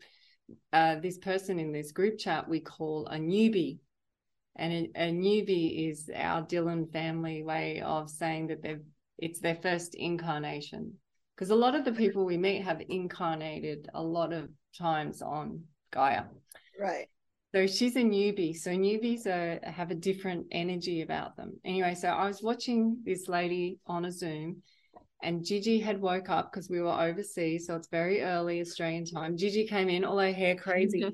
uh, 0.72 0.96
this 1.00 1.18
person 1.18 1.58
in 1.58 1.72
this 1.72 1.92
group 1.92 2.18
chat 2.18 2.48
we 2.48 2.60
call 2.60 3.06
a 3.06 3.16
newbie, 3.16 3.78
and 4.56 4.72
a, 4.72 5.08
a 5.08 5.12
newbie 5.12 5.90
is 5.90 6.10
our 6.14 6.42
Dillon 6.42 6.86
family 6.86 7.42
way 7.42 7.80
of 7.80 8.10
saying 8.10 8.48
that 8.48 8.62
they've 8.62 8.82
it's 9.18 9.38
their 9.38 9.56
first 9.56 9.94
incarnation. 9.94 10.94
Because 11.36 11.50
a 11.50 11.54
lot 11.56 11.74
of 11.74 11.84
the 11.84 11.92
people 11.92 12.24
we 12.24 12.36
meet 12.36 12.62
have 12.62 12.82
incarnated 12.88 13.88
a 13.94 14.02
lot 14.02 14.32
of 14.32 14.48
times 14.76 15.22
on 15.22 15.62
Gaia. 15.92 16.24
Right. 16.78 17.08
So 17.54 17.66
she's 17.66 17.96
a 17.96 18.02
newbie. 18.02 18.56
So 18.56 18.70
newbies 18.70 19.26
are 19.26 19.60
have 19.70 19.90
a 19.90 19.94
different 19.94 20.46
energy 20.52 21.02
about 21.02 21.36
them. 21.36 21.60
Anyway, 21.64 21.94
so 21.94 22.08
I 22.08 22.26
was 22.26 22.42
watching 22.42 23.02
this 23.04 23.28
lady 23.28 23.78
on 23.86 24.06
a 24.06 24.10
Zoom, 24.10 24.62
and 25.22 25.44
Gigi 25.44 25.78
had 25.78 26.00
woke 26.00 26.30
up 26.30 26.50
because 26.50 26.70
we 26.70 26.80
were 26.80 26.90
overseas, 26.90 27.66
so 27.66 27.76
it's 27.76 27.88
very 27.88 28.22
early 28.22 28.60
Australian 28.60 29.04
time. 29.04 29.36
Gigi 29.36 29.66
came 29.66 29.90
in, 29.90 30.04
all 30.04 30.18
her 30.18 30.32
hair 30.32 30.56
crazy, 30.56 31.04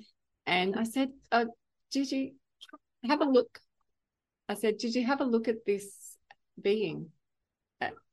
and 0.47 0.77
I 0.77 0.85
said, 0.85 1.11
uh, 1.33 1.47
"Gigi, 1.93 2.37
have 3.05 3.21
a 3.21 3.25
look." 3.25 3.59
I 4.49 4.55
said, 4.55 4.79
"Gigi, 4.79 5.03
have 5.03 5.21
a 5.21 5.25
look 5.25 5.49
at 5.49 5.67
this 5.67 6.17
being." 6.61 7.11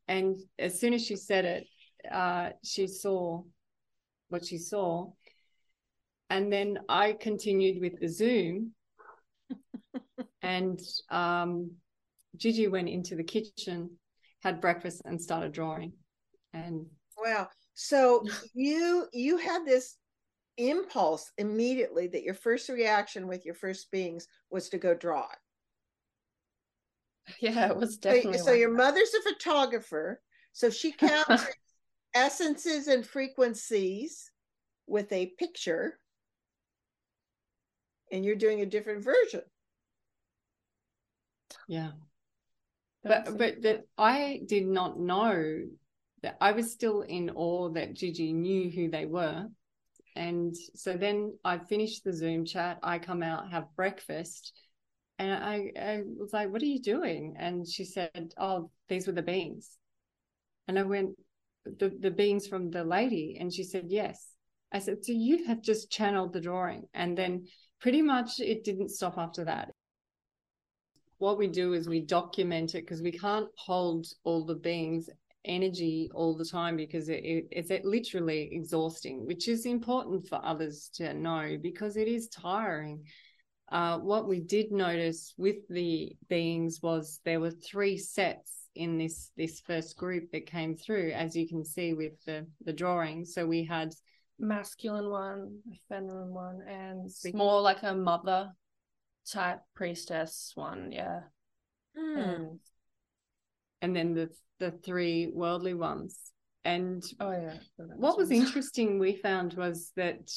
And 0.08 0.38
as 0.60 0.80
soon 0.80 0.94
as 0.94 1.04
she 1.04 1.16
said 1.16 1.46
it, 1.46 1.68
uh, 2.12 2.52
she 2.64 2.86
saw 2.88 3.44
what 4.30 4.46
she 4.46 4.58
saw, 4.58 5.12
and 6.30 6.52
then 6.52 6.80
I 6.90 7.14
continued 7.14 7.82
with 7.82 8.00
the 8.00 8.08
Zoom. 8.08 8.72
and 10.42 10.80
um, 11.10 11.72
Gigi 12.38 12.68
went 12.68 12.90
into 12.90 13.16
the 13.16 13.24
kitchen, 13.24 13.92
had 14.42 14.62
breakfast, 14.62 15.02
and 15.06 15.22
started 15.22 15.52
drawing. 15.52 15.94
And 16.54 16.86
Wow. 17.18 17.50
So 17.74 18.24
you 18.54 19.08
you 19.14 19.38
had 19.38 19.66
this 19.66 19.98
impulse 20.58 21.32
immediately 21.38 22.08
that 22.08 22.24
your 22.24 22.34
first 22.34 22.70
reaction 22.70 23.28
with 23.28 23.46
your 23.46 23.56
first 23.56 23.92
beings 23.92 24.28
was 24.50 24.70
to 24.70 24.78
go 24.78 24.94
draw 24.94 25.24
it. 25.24 25.40
yeah, 27.40 27.70
it 27.70 27.76
was 27.76 27.98
definitely. 27.98 28.38
so 28.38 28.52
like 28.52 28.60
your 28.60 28.74
mother's 28.74 29.14
a 29.14 29.34
photographer, 29.34 30.22
so 30.54 30.70
she 30.70 30.92
captures 30.98 31.48
essences 32.14 32.88
and 32.88 33.06
frequencies 33.06 34.32
with 34.88 35.12
a 35.12 35.34
picture, 35.38 36.00
and 38.12 38.24
you're 38.24 38.36
doing 38.36 38.62
a 38.62 38.66
different 38.66 39.04
version. 39.04 39.42
yeah, 41.68 41.92
but 43.04 43.38
but 43.38 43.62
that 43.62 43.84
I 43.98 44.42
did 44.46 44.66
not 44.66 45.00
know 45.00 45.64
that 46.22 46.38
I 46.42 46.52
was 46.54 46.72
still 46.72 47.02
in 47.02 47.32
awe 47.32 47.70
that 47.70 47.94
Gigi 47.94 48.34
knew 48.34 48.70
who 48.70 48.90
they 48.90 49.06
were. 49.06 49.48
And 50.18 50.56
so 50.76 50.94
then 50.94 51.38
I 51.44 51.58
finished 51.58 52.04
the 52.04 52.14
Zoom 52.14 52.46
chat. 52.46 52.80
I 52.82 53.00
come 53.00 53.22
out, 53.22 53.52
have 53.52 53.76
breakfast, 53.76 54.54
and 55.20 55.34
I, 55.34 55.72
I 55.78 56.04
was 56.18 56.32
like, 56.32 56.52
"What 56.52 56.62
are 56.62 56.66
you 56.66 56.82
doing?" 56.82 57.36
And 57.38 57.68
she 57.68 57.84
said, 57.84 58.34
"Oh, 58.38 58.72
these 58.88 59.08
were 59.08 59.14
the 59.14 59.22
beans. 59.22 59.78
And 60.68 60.80
I 60.80 60.84
went, 60.84 61.12
the, 61.66 61.92
the 62.00 62.12
beings 62.12 62.48
from 62.48 62.70
the 62.70 62.84
lady. 62.84 63.38
And 63.40 63.54
she 63.54 63.64
said, 63.64 63.86
yes. 63.88 64.32
I 64.72 64.80
said, 64.80 65.04
so 65.04 65.12
you 65.12 65.46
have 65.48 65.62
just 65.62 65.92
channeled 65.92 66.34
the 66.34 66.42
drawing. 66.42 66.84
And 66.94 67.18
then 67.18 67.48
pretty 67.86 68.02
much 68.02 68.40
it 68.40 68.64
didn't 68.64 68.90
stop 68.90 69.16
after 69.16 69.46
that. 69.46 69.70
What 71.20 71.38
we 71.38 71.46
do 71.46 71.74
is 71.74 71.88
we 71.88 72.00
document 72.00 72.74
it 72.74 72.82
because 72.82 73.04
we 73.04 73.12
can't 73.12 73.48
hold 73.60 74.08
all 74.24 74.44
the 74.44 74.56
beings 74.56 75.08
energy 75.46 76.10
all 76.16 76.36
the 76.36 76.46
time 76.46 76.78
because 76.78 77.10
it, 77.10 77.24
it, 77.24 77.48
it's 77.52 77.86
literally 77.86 78.50
exhausting, 78.52 79.28
which 79.28 79.48
is 79.48 79.68
important 79.68 80.28
for 80.28 80.44
others 80.44 80.90
to 80.96 81.14
know 81.14 81.60
because 81.62 81.96
it 81.96 82.08
is 82.08 82.28
tiring. 82.30 83.04
Uh, 83.72 84.00
what 84.00 84.28
we 84.28 84.40
did 84.40 84.72
notice 84.72 85.36
with 85.38 85.58
the 85.70 86.18
beings 86.28 86.80
was 86.82 87.20
there 87.24 87.40
were 87.40 87.52
three 87.52 88.00
sets 88.00 88.68
in 88.74 88.98
this 88.98 89.30
this 89.38 89.60
first 89.60 89.96
group 89.96 90.32
that 90.32 90.48
came 90.48 90.76
through, 90.76 91.12
as 91.12 91.36
you 91.36 91.48
can 91.48 91.64
see 91.64 91.94
with 91.94 92.14
the 92.26 92.48
the 92.64 92.74
drawing. 92.74 93.26
So 93.26 93.46
we 93.46 93.64
had 93.64 93.94
masculine 94.40 95.10
one, 95.10 95.60
a 95.72 95.80
feminine 95.90 96.34
one, 96.34 96.62
and 96.68 97.10
more 97.34 97.62
like 97.62 97.84
a 97.84 97.94
mother 97.94 98.52
type 99.32 99.60
priestess 99.76 100.52
one. 100.56 100.92
Yeah. 100.92 101.22
Hmm. 101.98 102.18
And, 102.18 102.60
and 103.82 103.96
then 103.96 104.14
the 104.14 104.30
the 104.60 104.72
three 104.72 105.32
worldly 105.34 105.74
ones. 105.74 106.18
And 106.64 107.04
oh 107.20 107.32
yeah, 107.32 107.58
what 107.78 108.18
was 108.18 108.32
interesting 108.42 109.00
we 109.00 109.16
found 109.16 109.54
was 109.54 109.92
that 109.96 110.32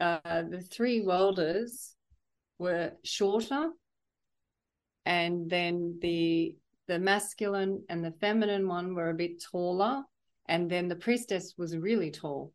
uh, 0.00 0.42
the 0.50 0.60
three 0.70 1.00
worlders 1.00 1.94
were 2.58 2.92
shorter, 3.04 3.70
and 5.06 5.48
then 5.48 5.98
the 6.02 6.56
the 6.86 6.98
masculine 6.98 7.84
and 7.88 8.04
the 8.04 8.12
feminine 8.20 8.68
one 8.68 8.94
were 8.94 9.10
a 9.10 9.14
bit 9.14 9.42
taller, 9.42 10.02
and 10.46 10.70
then 10.70 10.88
the 10.88 10.96
priestess 10.96 11.54
was 11.56 11.76
really 11.76 12.10
tall. 12.10 12.52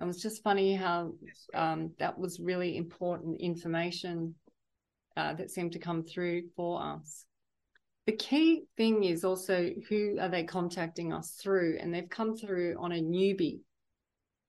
It 0.00 0.04
was 0.04 0.22
just 0.22 0.42
funny 0.42 0.74
how 0.74 1.12
um, 1.54 1.90
that 1.98 2.18
was 2.18 2.40
really 2.40 2.76
important 2.76 3.40
information 3.40 4.34
uh, 5.16 5.34
that 5.34 5.50
seemed 5.50 5.72
to 5.72 5.78
come 5.78 6.02
through 6.02 6.44
for 6.56 6.82
us. 6.82 7.26
The 8.06 8.16
key 8.16 8.64
thing 8.76 9.04
is 9.04 9.24
also 9.24 9.70
who 9.88 10.16
are 10.18 10.28
they 10.28 10.44
contacting 10.44 11.12
us 11.12 11.32
through 11.32 11.78
and 11.80 11.92
they've 11.92 12.08
come 12.08 12.36
through 12.36 12.76
on 12.78 12.92
a 12.92 13.00
newbie. 13.00 13.60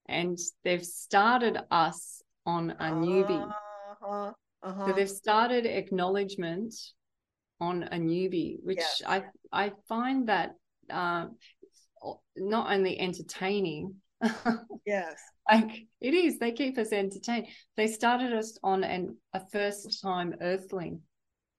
And 0.07 0.37
they've 0.63 0.85
started 0.85 1.59
us 1.69 2.21
on 2.45 2.71
a 2.71 2.91
newbie. 2.91 3.45
Uh-huh, 3.45 4.31
uh-huh. 4.63 4.87
so 4.87 4.93
they've 4.93 5.09
started 5.09 5.65
acknowledgement 5.65 6.73
on 7.59 7.83
a 7.83 7.95
newbie 7.97 8.57
which 8.63 8.83
i 9.05 9.23
i 9.51 9.71
find 9.87 10.27
that 10.27 10.55
uh, 10.89 11.27
not 12.35 12.71
only 12.73 12.99
entertaining 12.99 13.93
yes 14.85 15.15
like 15.51 15.85
it 15.99 16.13
is 16.13 16.39
they 16.39 16.51
keep 16.51 16.77
us 16.77 16.91
entertained 16.91 17.47
they 17.77 17.87
started 17.87 18.33
us 18.33 18.57
on 18.63 18.83
an 18.83 19.15
a 19.33 19.41
first 19.51 20.01
time 20.01 20.35
earthling 20.41 21.01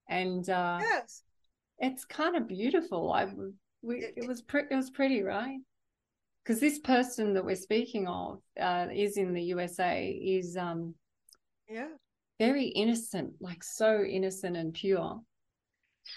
and 0.08 0.48
uh 0.48 0.78
yes 0.80 1.22
it's 1.82 2.04
kind 2.04 2.36
of 2.36 2.46
beautiful. 2.46 3.12
I 3.12 3.28
we 3.82 3.96
it 4.16 4.26
was 4.26 4.40
pretty 4.40 4.68
it 4.70 4.76
was 4.76 4.90
pretty, 4.90 5.22
right? 5.22 5.58
Because 6.42 6.60
this 6.60 6.78
person 6.78 7.34
that 7.34 7.44
we're 7.44 7.56
speaking 7.56 8.06
of 8.06 8.40
uh, 8.58 8.86
is 8.92 9.16
in 9.16 9.34
the 9.34 9.42
USA. 9.42 10.08
Is 10.08 10.56
um, 10.56 10.94
yeah, 11.68 11.88
very 12.38 12.66
innocent, 12.66 13.32
like 13.40 13.62
so 13.64 14.02
innocent 14.02 14.56
and 14.56 14.72
pure. 14.72 15.20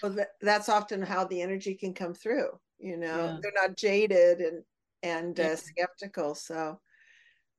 Well, 0.02 0.12
that, 0.12 0.30
that's 0.40 0.68
often 0.68 1.02
how 1.02 1.24
the 1.24 1.42
energy 1.42 1.74
can 1.74 1.94
come 1.94 2.14
through. 2.14 2.48
You 2.78 2.96
know, 2.96 3.06
yeah. 3.06 3.36
they're 3.42 3.68
not 3.68 3.76
jaded 3.76 4.38
and 4.38 4.62
and 5.02 5.36
yeah. 5.36 5.48
uh, 5.48 5.56
skeptical. 5.56 6.36
So 6.36 6.80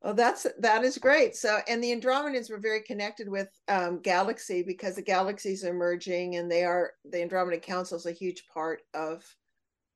well, 0.02 0.14
that's 0.14 0.45
that 0.60 0.84
is 0.84 0.98
great. 0.98 1.36
So, 1.36 1.60
and 1.68 1.84
the 1.84 1.91
Andromedans 1.95 2.52
were 2.52 2.60
very 2.60 2.82
connected 2.82 3.28
with 3.28 3.49
um, 3.68 3.99
Galaxy 3.99 4.61
because 4.61 4.95
the 4.95 5.02
galaxies 5.02 5.65
are 5.65 5.74
merging, 5.74 6.36
and 6.36 6.52
they 6.52 6.64
are 6.64 6.91
the 7.06 7.22
Andromeda 7.22 7.57
Council 7.60 7.98
is 7.98 8.06
a 8.06 8.11
huge 8.11 8.45
part 8.53 8.82
of 8.94 9.24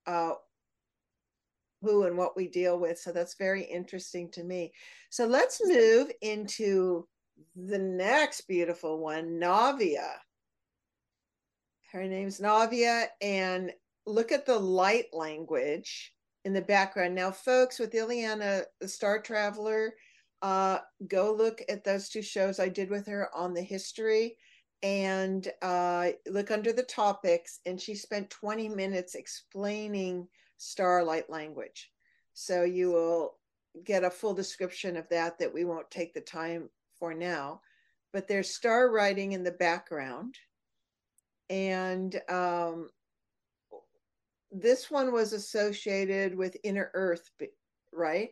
uh, 0.07 0.33
who 1.83 2.05
and 2.05 2.17
what 2.17 2.35
we 2.35 2.47
deal 2.47 2.79
with. 2.79 2.97
So 2.97 3.11
that's 3.11 3.35
very 3.35 3.63
interesting 3.63 4.31
to 4.31 4.43
me. 4.43 4.73
So 5.11 5.25
let's 5.25 5.61
move 5.63 6.11
into 6.21 7.07
the 7.55 7.79
next 7.79 8.41
beautiful 8.47 8.99
one, 8.99 9.39
Navia. 9.39 10.09
Her 11.91 12.05
name's 12.05 12.39
Navia, 12.39 13.05
and 13.21 13.71
look 14.07 14.31
at 14.31 14.47
the 14.47 14.57
light 14.57 15.07
language 15.13 16.11
in 16.45 16.53
the 16.53 16.61
background. 16.61 17.15
Now, 17.15 17.31
folks, 17.31 17.79
with 17.79 17.93
Ileana, 17.93 18.63
the 18.79 18.87
Star 18.87 19.21
Traveler, 19.21 19.93
uh, 20.41 20.79
go 21.07 21.33
look 21.33 21.61
at 21.69 21.83
those 21.83 22.09
two 22.09 22.21
shows 22.21 22.59
I 22.59 22.69
did 22.69 22.89
with 22.89 23.05
her 23.07 23.29
on 23.35 23.53
the 23.53 23.61
history 23.61 24.37
and 24.83 25.47
uh, 25.61 26.09
look 26.27 26.49
under 26.49 26.73
the 26.73 26.83
topics. 26.83 27.59
And 27.65 27.79
she 27.79 27.93
spent 27.93 28.29
20 28.29 28.69
minutes 28.69 29.15
explaining 29.15 30.27
starlight 30.57 31.29
language. 31.29 31.91
So 32.33 32.63
you 32.63 32.91
will 32.91 33.35
get 33.85 34.03
a 34.03 34.09
full 34.09 34.33
description 34.33 34.97
of 34.97 35.07
that 35.09 35.37
that 35.39 35.53
we 35.53 35.63
won't 35.63 35.91
take 35.91 36.13
the 36.13 36.21
time 36.21 36.69
for 36.99 37.13
now. 37.13 37.61
But 38.13 38.27
there's 38.27 38.53
star 38.53 38.89
writing 38.89 39.33
in 39.33 39.43
the 39.43 39.51
background. 39.51 40.35
And 41.49 42.19
um, 42.29 42.89
this 44.51 44.91
one 44.91 45.11
was 45.11 45.33
associated 45.33 46.35
with 46.35 46.57
inner 46.63 46.91
earth 46.93 47.29
right? 47.93 48.29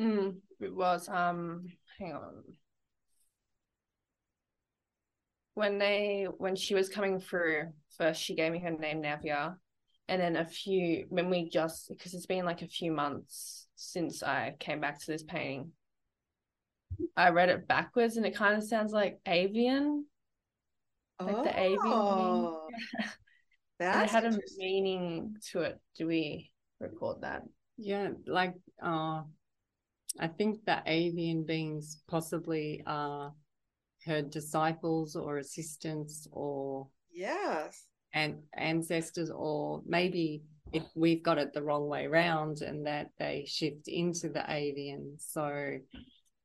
Mm, 0.00 0.36
it 0.60 0.74
was 0.74 1.08
um 1.08 1.64
hang 1.98 2.12
on. 2.12 2.42
When 5.54 5.78
they 5.78 6.26
when 6.36 6.56
she 6.56 6.74
was 6.74 6.88
coming 6.88 7.18
through 7.18 7.72
first 7.96 8.20
she 8.20 8.34
gave 8.34 8.52
me 8.52 8.58
her 8.58 8.70
name 8.70 9.02
navia 9.02 9.56
and 10.08 10.20
then 10.20 10.36
a 10.36 10.44
few 10.44 11.06
when 11.08 11.30
we 11.30 11.48
just 11.48 11.88
because 11.88 12.14
it's 12.14 12.26
been 12.26 12.44
like 12.44 12.62
a 12.62 12.68
few 12.68 12.92
months 12.92 13.66
since 13.74 14.22
i 14.22 14.54
came 14.58 14.80
back 14.80 14.98
to 14.98 15.06
this 15.06 15.22
painting 15.22 15.70
i 17.16 17.30
read 17.30 17.48
it 17.48 17.66
backwards 17.66 18.16
and 18.16 18.26
it 18.26 18.34
kind 18.34 18.56
of 18.56 18.62
sounds 18.62 18.92
like 18.92 19.18
avian. 19.26 20.04
Like 21.18 21.36
oh. 21.36 21.44
the 21.44 21.58
avian 21.58 23.08
That 23.78 24.08
had 24.08 24.24
a 24.24 24.38
meaning 24.56 25.36
to 25.52 25.60
it. 25.60 25.78
Do 25.96 26.06
we 26.06 26.50
record 26.80 27.22
that? 27.22 27.42
Yeah, 27.76 28.10
like 28.26 28.54
uh 28.82 29.22
I 30.18 30.28
think 30.28 30.64
that 30.64 30.84
avian 30.86 31.44
beings 31.44 32.02
possibly 32.08 32.82
are 32.86 33.34
her 34.06 34.22
disciples 34.22 35.16
or 35.16 35.38
assistants 35.38 36.26
or 36.30 36.88
yes 37.12 37.84
and 38.14 38.38
ancestors 38.56 39.30
or 39.30 39.82
maybe 39.84 40.42
if 40.72 40.84
we've 40.94 41.22
got 41.22 41.38
it 41.38 41.52
the 41.52 41.62
wrong 41.62 41.88
way 41.88 42.06
around 42.06 42.62
and 42.62 42.86
that 42.86 43.10
they 43.18 43.44
shift 43.46 43.88
into 43.88 44.28
the 44.28 44.44
avian 44.48 45.16
so 45.18 45.78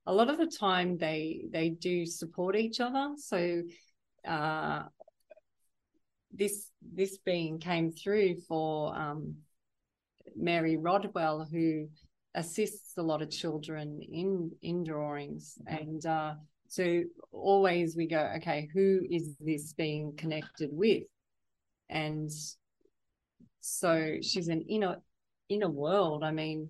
a 0.08 0.14
lot 0.14 0.30
of 0.30 0.38
the 0.38 0.48
time 0.48 0.98
they 0.98 1.46
they 1.52 1.70
do 1.70 2.06
support 2.06 2.56
each 2.56 2.80
other 2.80 3.14
so 3.18 3.62
uh 4.28 4.84
this 6.34 6.70
this 6.94 7.18
being 7.18 7.60
came 7.60 7.92
through 7.92 8.38
for 8.48 8.96
um, 8.98 9.36
Mary 10.36 10.78
Rodwell, 10.78 11.48
who 11.50 11.88
assists 12.34 12.98
a 12.98 13.04
lot 13.04 13.22
of 13.22 13.30
children 13.30 14.02
in 14.02 14.52
in 14.62 14.84
drawings, 14.84 15.58
and 15.68 16.06
uh, 16.06 16.34
so 16.68 17.04
always 17.32 17.98
we 17.98 18.08
go, 18.08 18.32
okay, 18.38 18.70
who 18.74 19.02
is 19.10 19.36
this 19.40 19.74
being 19.74 20.16
connected 20.16 20.70
with? 20.72 21.04
And 21.90 22.32
so 23.60 24.18
she's 24.22 24.48
an 24.48 24.62
inner 24.62 24.98
inner 25.50 25.70
world. 25.70 26.24
I 26.24 26.32
mean, 26.32 26.70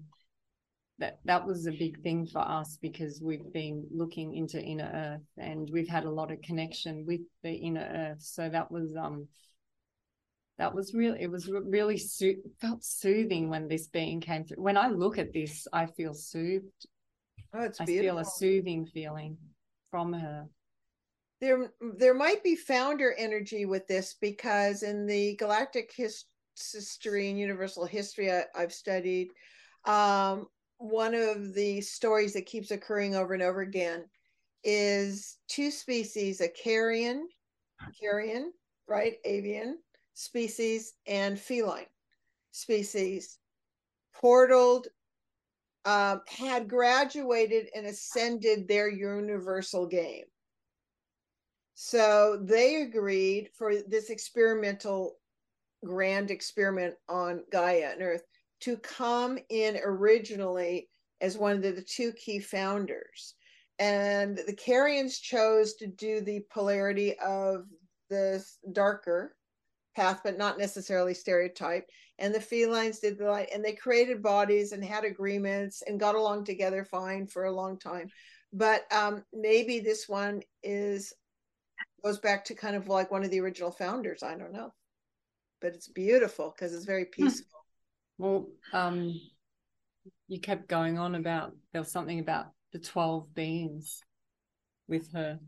that 1.02 1.20
that 1.26 1.46
was 1.46 1.68
a 1.68 1.72
big 1.72 2.02
thing 2.02 2.26
for 2.26 2.40
us 2.40 2.78
because 2.82 3.22
we've 3.22 3.52
been 3.54 3.86
looking 3.92 4.36
into 4.36 4.62
inner 4.62 4.90
earth 4.94 5.28
and 5.38 5.70
we've 5.72 5.88
had 5.88 6.06
a 6.06 6.12
lot 6.12 6.32
of 6.32 6.42
connection 6.42 7.06
with 7.06 7.22
the 7.44 7.54
inner 7.54 7.88
earth. 7.94 8.22
So 8.22 8.50
that 8.50 8.72
was 8.72 8.96
um 8.96 9.28
that 10.58 10.74
was 10.74 10.94
really 10.94 11.22
it 11.22 11.30
was 11.32 11.50
really 11.50 11.98
so- 11.98 12.34
felt 12.60 12.84
soothing 12.84 13.50
when 13.50 13.68
this 13.68 13.88
being 13.88 14.20
came 14.20 14.44
through. 14.44 14.62
When 14.62 14.78
i 14.78 14.88
look 14.88 15.18
at 15.18 15.34
this 15.34 15.68
i 15.74 15.86
feel 15.86 16.14
soothed. 16.14 16.86
Oh, 17.54 17.64
it's 17.64 17.82
i 17.82 17.86
beautiful. 17.86 18.18
feel 18.18 18.20
a 18.20 18.26
soothing 18.26 18.86
feeling 18.86 19.38
from 19.90 20.14
her. 20.14 20.48
There 21.40 21.72
there 21.98 22.14
might 22.14 22.44
be 22.44 22.56
founder 22.56 23.14
energy 23.18 23.66
with 23.66 23.88
this 23.88 24.16
because 24.22 24.84
in 24.84 25.08
the 25.08 25.36
galactic 25.38 25.92
his, 25.96 26.26
history 26.72 27.30
and 27.30 27.40
universal 27.40 27.86
history 27.86 28.32
I, 28.32 28.44
have 28.56 28.74
studied 28.74 29.30
um, 29.86 30.48
one 30.78 31.16
of 31.16 31.54
the 31.54 31.82
stories 31.82 32.34
that 32.34 32.46
keeps 32.46 32.72
occurring 32.72 33.16
over 33.16 33.34
and 33.34 33.42
over 33.42 33.62
again 33.62 34.06
is 34.64 35.40
two 35.48 35.72
species 35.72 36.42
a 36.42 36.50
Carian 36.50 37.24
Carian 38.00 38.52
right? 38.88 39.16
Avian 39.26 39.78
species 40.14 40.94
and 41.08 41.40
feline 41.40 41.86
species. 42.52 43.38
Portaled 44.22 44.88
um, 45.86 46.22
had 46.28 46.68
graduated 46.68 47.68
and 47.76 47.88
ascended 47.88 48.68
their 48.68 48.90
universal 48.90 49.88
game. 49.88 50.26
So 51.74 52.40
they 52.44 52.84
agreed 52.84 53.50
for 53.58 53.74
this 53.88 54.10
experimental 54.10 55.18
grand 55.84 56.30
experiment 56.30 56.94
on 57.10 57.44
gaia 57.52 57.90
and 57.94 58.02
earth 58.04 58.24
to 58.62 58.78
come 58.78 59.40
in 59.50 59.80
originally 59.84 60.88
as 61.22 61.38
one 61.38 61.54
of 61.54 61.64
the, 61.64 61.72
the 61.72 61.82
two 61.82 62.12
key 62.12 62.40
founders. 62.40 63.34
And 63.80 64.38
the 64.38 64.56
Carians 64.56 65.20
chose 65.20 65.74
to 65.76 65.88
do 65.88 66.22
the 66.22 66.42
polarity 66.52 67.18
of 67.18 67.66
the 68.12 68.46
darker 68.74 69.36
path, 69.96 70.22
but 70.24 70.38
not 70.38 70.58
necessarily 70.58 71.14
stereotyped. 71.14 71.92
And 72.20 72.34
the 72.34 72.40
felines 72.40 73.00
did 73.00 73.18
the 73.18 73.30
light, 73.30 73.50
and 73.54 73.64
they 73.64 73.74
created 73.74 74.22
bodies 74.22 74.72
and 74.72 74.84
had 74.84 75.04
agreements 75.04 75.82
and 75.86 76.00
got 76.00 76.16
along 76.16 76.46
together 76.46 76.86
fine 76.86 77.28
for 77.28 77.46
a 77.46 77.52
long 77.52 77.80
time. 77.80 78.10
But 78.54 78.92
um, 78.92 79.24
maybe 79.34 79.80
this 79.80 80.08
one 80.08 80.42
is 80.64 81.14
goes 82.04 82.20
back 82.20 82.46
to 82.46 82.56
kind 82.56 82.76
of 82.76 82.88
like 82.88 83.12
one 83.12 83.24
of 83.24 83.32
the 83.32 83.40
original 83.40 83.72
founders. 83.72 84.24
I 84.24 84.36
don't 84.36 84.54
know, 84.54 84.74
but 85.62 85.74
it's 85.74 85.88
beautiful 85.88 86.54
because 86.56 86.74
it's 86.74 86.86
very 86.86 87.06
hmm. 87.06 87.24
peaceful. 87.24 87.48
Well, 88.18 88.48
um, 88.74 89.20
you 90.28 90.40
kept 90.40 90.68
going 90.68 91.00
on 91.00 91.16
about 91.16 91.56
there 91.72 91.82
was 91.82 91.92
something 91.92 92.20
about 92.20 92.48
the 92.72 92.80
12 92.80 93.34
beings 93.34 94.04
with 94.88 95.12
her. 95.14 95.40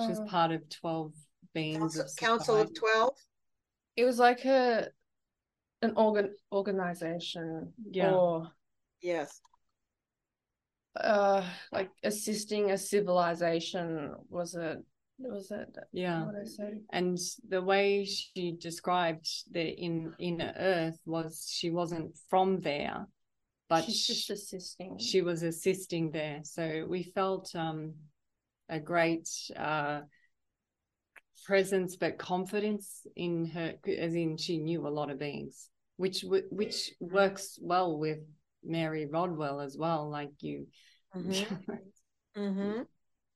She 0.00 0.06
was 0.06 0.18
uh-huh. 0.18 0.28
part 0.28 0.52
of 0.52 0.68
12 0.68 1.12
beings 1.54 1.96
Council, 1.96 2.02
of, 2.02 2.16
Council 2.16 2.56
of 2.56 2.74
12. 2.74 3.10
It 3.98 4.04
was 4.04 4.18
like 4.18 4.44
a 4.44 4.88
an 5.82 5.92
organ 5.96 6.34
organization 6.52 7.72
yeah. 7.90 8.12
or 8.12 8.50
yes 9.00 9.40
uh 10.96 11.44
like 11.70 11.90
assisting 12.02 12.70
a 12.72 12.78
civilization 12.78 14.14
was 14.28 14.54
it 14.54 14.78
was 15.18 15.50
it 15.50 15.76
yeah 15.92 16.24
what 16.26 16.34
I 16.34 16.44
said 16.44 16.80
and 16.90 17.16
the 17.48 17.62
way 17.62 18.04
she 18.04 18.56
described 18.58 19.28
the 19.52 19.68
in 19.68 20.12
inner 20.18 20.52
earth 20.58 20.98
was 21.04 21.48
she 21.48 21.70
wasn't 21.70 22.16
from 22.28 22.60
there 22.60 23.06
but 23.68 23.84
she's 23.84 24.06
just 24.06 24.30
assisting. 24.30 24.98
She 24.98 25.20
was 25.20 25.42
assisting 25.42 26.10
there, 26.10 26.40
so 26.42 26.86
we 26.88 27.02
felt 27.02 27.54
um, 27.54 27.94
a 28.68 28.80
great 28.80 29.28
uh, 29.56 30.00
presence, 31.44 31.96
but 31.96 32.18
confidence 32.18 33.06
in 33.16 33.46
her, 33.46 33.74
as 33.86 34.14
in 34.14 34.36
she 34.36 34.58
knew 34.58 34.86
a 34.86 34.88
lot 34.88 35.10
of 35.10 35.18
beings, 35.18 35.68
which 35.96 36.24
which 36.50 36.92
works 37.00 37.58
well 37.60 37.98
with 37.98 38.18
Mary 38.64 39.06
Rodwell 39.06 39.60
as 39.60 39.76
well. 39.76 40.08
Like 40.08 40.30
you, 40.40 40.66
mm-hmm. 41.14 41.54
mm-hmm. 42.40 42.82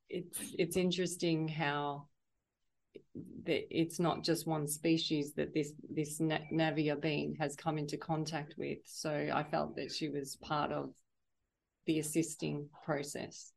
it's 0.08 0.38
it's 0.58 0.76
interesting 0.76 1.48
how 1.48 2.08
that 3.44 3.66
it's 3.70 3.98
not 3.98 4.24
just 4.24 4.46
one 4.46 4.66
species 4.66 5.34
that 5.34 5.52
this 5.52 5.72
this 5.90 6.20
Navia 6.20 7.00
being 7.00 7.36
has 7.40 7.56
come 7.56 7.78
into 7.78 7.96
contact 7.96 8.54
with. 8.56 8.78
So 8.84 9.10
I 9.10 9.42
felt 9.44 9.76
that 9.76 9.92
she 9.92 10.08
was 10.08 10.36
part 10.36 10.72
of 10.72 10.90
the 11.86 11.98
assisting 11.98 12.68
process. 12.84 13.52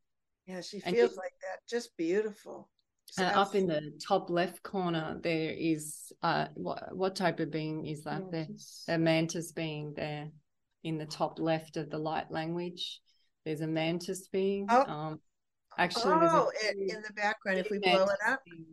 Yeah, 0.48 0.62
she 0.62 0.80
feels 0.80 1.16
like 1.18 1.34
that. 1.42 1.68
Just 1.70 1.96
beautiful. 1.98 2.70
And 3.18 3.36
up 3.36 3.56
in 3.56 3.68
the 3.68 3.94
top 4.06 4.30
left 4.30 4.62
corner, 4.64 5.18
there 5.22 5.54
is 5.58 6.12
uh, 6.22 6.48
what 6.56 6.96
what 6.96 7.16
type 7.16 7.40
of 7.40 7.52
being 7.52 7.86
is 7.86 8.04
that? 8.04 8.32
Mantis. 8.32 8.84
The, 8.86 8.94
the 8.94 8.98
mantis 8.98 9.52
being 9.52 9.94
there 9.96 10.30
in 10.84 10.98
the 10.98 11.06
top 11.06 11.40
left 11.40 11.78
of 11.78 11.90
the 11.90 11.98
light 11.98 12.30
language. 12.32 13.02
There's 13.46 13.62
a 13.62 13.68
mantis 13.68 14.28
being. 14.28 14.68
Oh. 14.70 14.86
Um, 14.86 15.20
actually, 15.78 16.14
oh, 16.28 16.52
a, 16.64 16.72
in 16.72 17.02
the 17.02 17.14
background, 17.16 17.60
if 17.60 17.70
we 17.70 17.80
blow 17.80 18.04
it 18.04 18.20
up. 18.28 18.40
Being 18.46 18.66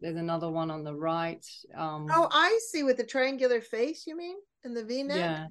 there's 0.00 0.16
another 0.16 0.50
one 0.50 0.70
on 0.70 0.84
the 0.84 0.94
right. 0.94 1.44
Um, 1.74 2.06
oh, 2.10 2.28
I 2.30 2.58
see 2.70 2.82
with 2.82 2.96
the 2.96 3.04
triangular 3.04 3.60
face, 3.60 4.04
you 4.06 4.16
mean? 4.16 4.36
In 4.64 4.74
the 4.74 4.84
V 4.84 5.02
neck? 5.02 5.16
Yeah. 5.16 5.46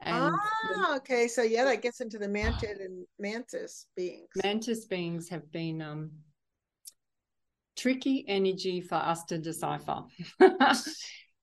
And 0.00 0.34
ah, 0.34 0.90
the, 0.90 0.96
okay. 0.96 1.28
So 1.28 1.42
yeah, 1.42 1.64
that 1.64 1.80
gets 1.80 2.00
into 2.00 2.18
the 2.18 2.26
mantid 2.28 2.84
and 2.84 3.06
mantis 3.18 3.86
beings. 3.96 4.28
Mantis 4.42 4.84
beings 4.84 5.28
have 5.30 5.50
been 5.50 5.80
um 5.80 6.10
tricky 7.84 8.24
energy 8.26 8.80
for 8.80 8.94
us 8.94 9.24
to 9.24 9.36
decipher. 9.36 10.04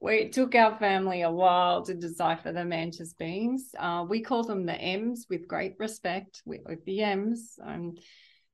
it 0.01 0.33
took 0.33 0.55
our 0.55 0.75
family 0.79 1.21
a 1.21 1.29
while 1.29 1.83
to 1.83 1.93
decipher 1.93 2.51
the 2.51 2.65
mantis 2.65 3.13
beings. 3.13 3.69
Uh, 3.77 4.03
we 4.09 4.21
call 4.21 4.43
them 4.43 4.65
the 4.65 4.73
M's 4.73 5.27
with 5.29 5.47
great 5.47 5.75
respect 5.77 6.41
with, 6.43 6.61
with 6.65 6.83
the 6.85 7.03
M's. 7.03 7.59
Um, 7.63 7.93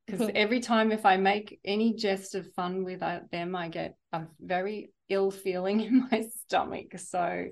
because 0.05 0.29
every 0.35 0.59
time 0.59 0.91
if 0.91 1.05
I 1.05 1.15
make 1.15 1.61
any 1.63 1.93
jest 1.93 2.35
of 2.35 2.51
fun 2.55 2.83
with 2.83 3.01
uh, 3.01 3.21
them, 3.31 3.55
I 3.55 3.69
get 3.69 3.95
a 4.11 4.23
very 4.41 4.91
ill 5.07 5.31
feeling 5.31 5.79
in 5.87 6.09
my 6.11 6.27
stomach. 6.43 6.87
So 6.97 7.45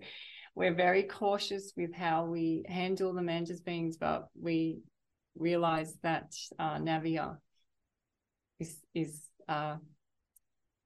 we're 0.53 0.74
very 0.74 1.03
cautious 1.03 1.72
with 1.78 1.94
how 1.94 2.26
we 2.26 2.66
handle 2.68 3.14
the 3.14 3.22
mantis 3.22 3.62
beings, 3.62 3.95
but 3.95 4.28
we 4.38 4.80
realize 5.38 5.95
that 6.03 6.34
uh, 6.60 6.76
Navia 6.76 7.38
is 8.60 8.78
is 8.94 9.22
uh, 9.48 9.78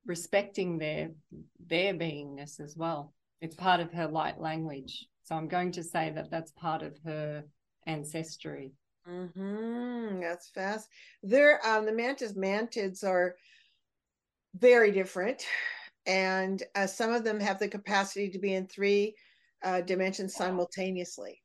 respecting 0.06 0.78
their 0.78 1.12
their 1.68 1.94
beingness 1.94 2.60
as 2.60 2.76
well. 2.76 3.14
It's 3.42 3.56
part 3.56 3.80
of 3.80 3.92
her 3.94 4.08
light 4.08 4.40
language. 4.40 5.08
So 5.24 5.36
I'm 5.36 5.48
going 5.48 5.72
to 5.74 5.84
say 5.84 6.12
that 6.16 6.32
that's 6.32 6.52
part 6.52 6.82
of 6.82 6.98
her 7.06 7.44
ancestry. 7.86 8.74
Mm-hmm. 9.08 10.20
That's 10.20 10.50
fast. 10.50 10.90
There, 11.24 11.66
um, 11.66 11.86
the 11.86 11.94
mantis 11.94 12.34
mantids 12.34 13.04
are 13.04 13.36
very 14.56 14.92
different, 14.92 15.46
and 16.06 16.62
uh, 16.76 16.88
some 16.88 17.14
of 17.14 17.24
them 17.24 17.40
have 17.40 17.60
the 17.60 17.68
capacity 17.68 18.30
to 18.30 18.40
be 18.40 18.56
in 18.56 18.68
three 18.68 19.16
uh, 19.64 19.82
dimensions 19.82 20.34
simultaneously. 20.36 21.42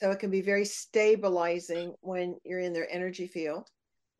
So 0.00 0.10
it 0.12 0.20
can 0.20 0.30
be 0.30 0.42
very 0.42 0.64
stabilizing 0.64 1.94
when 2.00 2.36
you're 2.44 2.60
in 2.60 2.72
their 2.72 2.90
energy 2.90 3.26
field. 3.26 3.68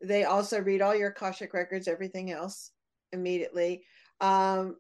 They 0.03 0.25
also 0.25 0.61
read 0.61 0.83
all 0.83 0.95
your 0.95 1.11
Akashic 1.11 1.55
records, 1.55 1.87
everything 1.87 2.33
else 2.33 2.73
immediately. 3.13 3.85
Um, 4.21 4.77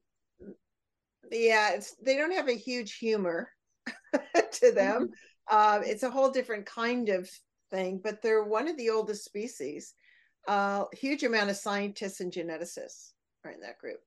yeah, 1.30 1.72
it's 1.74 1.94
they 2.02 2.16
don't 2.16 2.34
have 2.34 2.48
a 2.48 2.52
huge 2.52 2.96
humor 2.96 3.50
to 4.52 4.72
them. 4.72 5.09
Mm-hmm. 5.09 5.12
Uh, 5.50 5.80
it's 5.84 6.02
a 6.02 6.10
whole 6.10 6.30
different 6.30 6.66
kind 6.66 7.09
of 7.09 7.28
thing, 7.70 8.00
but 8.02 8.22
they're 8.22 8.44
one 8.44 8.68
of 8.68 8.76
the 8.76 8.90
oldest 8.90 9.24
species. 9.24 9.94
A 10.46 10.50
uh, 10.50 10.84
huge 10.92 11.24
amount 11.24 11.50
of 11.50 11.56
scientists 11.56 12.20
and 12.20 12.32
geneticists 12.32 13.12
are 13.44 13.50
in 13.50 13.60
that 13.60 13.78
group. 13.78 13.98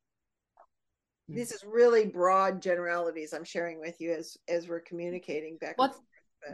Mm-hmm. 1.30 1.36
This 1.36 1.52
is 1.52 1.64
really 1.64 2.06
broad 2.06 2.62
generalities 2.62 3.34
I'm 3.34 3.44
sharing 3.44 3.80
with 3.80 4.00
you 4.00 4.14
as 4.14 4.38
as 4.48 4.68
we're 4.68 4.82
communicating 4.82 5.58
back. 5.60 5.78
What's, 5.78 6.00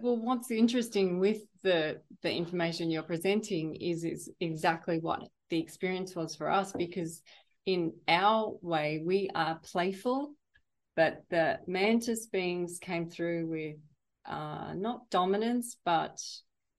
well, 0.02 0.18
what's 0.18 0.52
interesting 0.52 1.20
with 1.20 1.42
the 1.64 2.02
the 2.22 2.32
information 2.32 2.92
you're 2.92 3.04
presenting 3.04 3.76
is 3.76 4.04
is 4.04 4.30
exactly 4.40 5.00
what 5.00 5.28
the 5.50 5.60
experience 5.60 6.16
was 6.16 6.36
for 6.36 6.52
us 6.52 6.74
because 6.74 7.22
in 7.68 7.92
our 8.08 8.54
way 8.62 9.04
we 9.06 9.30
are 9.36 9.60
playful, 9.62 10.34
but 10.96 11.24
the 11.30 11.60
mantis 11.68 12.28
beings 12.28 12.80
came 12.80 13.10
through 13.10 13.46
with 13.48 13.76
uh, 14.26 14.74
not 14.74 15.10
dominance 15.10 15.78
but 15.86 16.18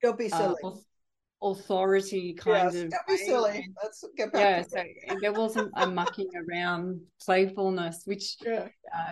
don't 0.01 0.17
be 0.17 0.31
uh, 0.31 0.37
silly. 0.37 0.55
Uh, 0.63 0.71
authority 1.41 2.33
kind 2.33 2.73
yes, 2.73 2.83
of. 2.83 2.89
Don't 2.89 3.07
be 3.07 3.17
silly. 3.17 3.67
Let's 3.81 4.03
get 4.17 4.33
back. 4.33 4.65
Yeah, 4.73 4.83
so 5.07 5.17
there 5.21 5.31
wasn't 5.31 5.71
a 5.75 5.87
mucking 5.87 6.31
around 6.35 7.01
playfulness, 7.23 8.01
which 8.05 8.35
yeah. 8.45 8.67
uh, 8.93 9.11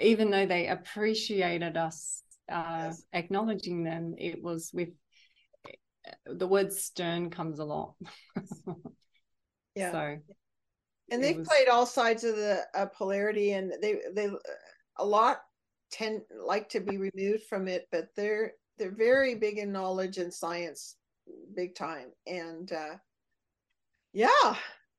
even 0.00 0.30
though 0.30 0.46
they 0.46 0.68
appreciated 0.68 1.76
us 1.76 2.22
uh, 2.50 2.84
yes. 2.86 3.02
acknowledging 3.12 3.84
them, 3.84 4.14
it 4.18 4.42
was 4.42 4.70
with 4.72 4.90
the 6.24 6.46
word 6.46 6.72
stern 6.72 7.28
comes 7.28 7.58
a 7.58 7.64
lot. 7.64 7.94
yeah. 9.74 9.92
So. 9.92 10.16
And 11.10 11.22
they've 11.22 11.38
was... 11.38 11.48
played 11.48 11.68
all 11.68 11.86
sides 11.86 12.24
of 12.24 12.36
the 12.36 12.64
uh, 12.74 12.86
polarity, 12.86 13.52
and 13.52 13.72
they 13.80 13.98
they 14.14 14.28
a 14.98 15.04
lot 15.04 15.38
tend 15.90 16.22
like 16.44 16.68
to 16.70 16.80
be 16.80 16.98
removed 16.98 17.44
from 17.48 17.68
it, 17.68 17.88
but 17.90 18.08
they're 18.16 18.52
they're 18.78 18.94
very 18.94 19.34
big 19.34 19.58
in 19.58 19.72
knowledge 19.72 20.18
and 20.18 20.32
science, 20.32 20.96
big 21.54 21.74
time. 21.74 22.08
And 22.26 22.70
uh, 22.72 22.96
yeah, 24.12 24.56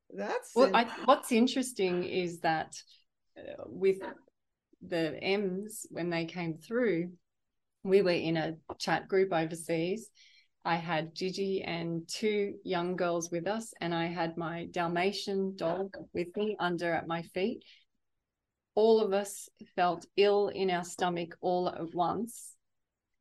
that's 0.10 0.56
well. 0.56 0.72
I, 0.76 0.86
what's 1.06 1.32
interesting 1.32 2.04
is 2.04 2.40
that 2.42 2.76
uh, 3.38 3.64
with 3.68 3.98
the 4.82 5.22
M's 5.22 5.86
when 5.90 6.10
they 6.10 6.26
came 6.26 6.58
through, 6.58 7.12
we 7.84 8.02
were 8.02 8.12
in 8.12 8.38
a 8.38 8.56
chat 8.78 9.08
group 9.08 9.32
overseas. 9.34 10.10
I 10.66 10.76
had 10.76 11.16
Gigi 11.16 11.64
and 11.64 12.08
two 12.08 12.56
young 12.64 12.96
girls 12.96 13.32
with 13.32 13.48
us, 13.48 13.74
and 13.82 13.94
I 13.94 14.08
had 14.08 14.38
my 14.38 14.68
Dalmatian 14.72 15.56
dog 15.56 15.96
with 16.14 16.36
me 16.36 16.56
under 16.60 16.94
at 16.94 17.08
my 17.08 17.22
feet 17.22 17.64
all 18.76 19.02
of 19.02 19.12
us 19.12 19.50
felt 19.76 20.06
ill 20.16 20.48
in 20.48 20.70
our 20.72 20.86
stomach 20.86 21.36
all 21.42 21.68
at 21.68 21.94
once. 21.94 22.56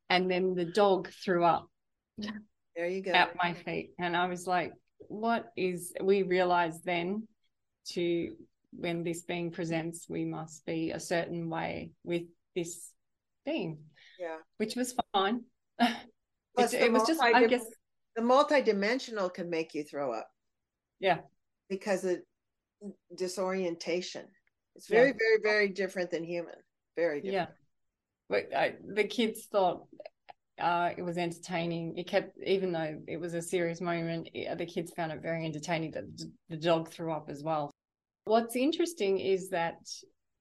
And 0.09 0.31
then 0.31 0.55
the 0.55 0.67
dog 0.67 1.11
threw 1.25 1.43
up 1.45 1.69
There 2.77 2.87
you 2.87 3.03
go. 3.03 3.11
at 3.11 3.35
my 3.35 3.55
feet. 3.55 3.91
And 3.99 4.17
I 4.17 4.27
was 4.29 4.47
like, 4.47 4.73
what 5.09 5.51
is, 5.57 5.93
we 6.01 6.23
realized 6.23 6.85
then 6.85 7.27
to, 7.89 8.37
when 8.71 9.03
this 9.03 9.23
being 9.23 9.51
presents, 9.51 10.07
we 10.09 10.25
must 10.25 10.65
be 10.65 10.93
a 10.93 11.01
certain 11.01 11.51
way 11.51 11.91
with 12.05 12.23
this 12.55 12.93
being, 13.45 13.79
Yeah. 14.21 14.37
which 14.59 14.77
was 14.77 14.95
fine. 15.13 15.43
Plus 16.59 16.73
it, 16.75 16.83
it 16.83 16.93
was 16.93 17.07
just, 17.07 17.21
I 17.23 17.47
guess, 17.47 17.65
The 18.17 18.23
multidimensional 18.23 19.33
can 19.33 19.49
make 19.49 19.75
you 19.75 19.85
throw 19.85 20.13
up 20.13 20.29
yeah, 21.01 21.19
because 21.69 22.05
of 22.05 22.19
disorientation. 23.17 24.27
It's 24.77 24.89
Yeah. 24.89 24.99
very, 25.01 25.13
very, 25.13 25.39
very 25.43 25.69
different 25.69 26.11
than 26.11 26.25
human. 26.25 26.55
Very 26.97 27.21
different. 27.21 27.51
yeah. 27.51 27.55
But 28.29 28.55
I, 28.55 28.75
the 28.85 29.05
kids 29.05 29.47
thought 29.47 29.87
uh, 30.61 30.91
it 30.97 31.03
was 31.03 31.17
entertaining. 31.19 31.97
It 31.97 32.09
kept, 32.09 32.37
even 32.45 32.73
though 32.73 33.01
it 33.07 33.19
was 33.19 33.35
a 33.35 33.43
serious 33.43 33.81
moment, 33.81 34.29
it- 34.35 34.59
the 34.59 34.67
kids 34.67 34.93
found 34.93 35.13
it 35.13 35.23
very 35.23 35.45
entertaining 35.45 35.93
that 35.93 36.05
the 36.49 36.57
dog 36.57 36.89
threw 36.89 37.13
up 37.13 37.29
as 37.31 37.43
well. 37.43 37.71
What's 38.25 38.57
interesting 38.57 39.19
is 39.21 39.49
that 39.51 39.77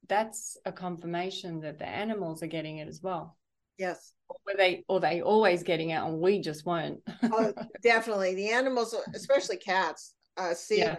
that's 0.10 0.57
a 0.65 0.72
confirmation 0.72 1.60
that 1.61 1.77
the 1.80 1.88
animals 1.88 2.41
are 2.44 2.48
getting 2.48 2.77
it 2.80 2.88
as 2.88 3.02
well. 3.02 3.38
Yes. 3.77 4.14
Or 4.30 4.36
were 4.45 4.58
they, 4.58 4.84
or 4.88 4.99
they 4.99 5.22
always 5.22 5.64
getting 5.64 5.91
it, 5.91 5.95
and 6.02 6.20
we 6.20 6.40
just 6.40 6.66
weren't. 6.66 6.99
Oh, 7.32 7.54
definitely. 7.82 8.36
The 8.36 8.49
animals, 8.49 8.95
especially 9.14 9.58
cats, 9.58 10.14
uh, 10.38 10.54
see 10.54 10.78
Yeah. 10.78 10.98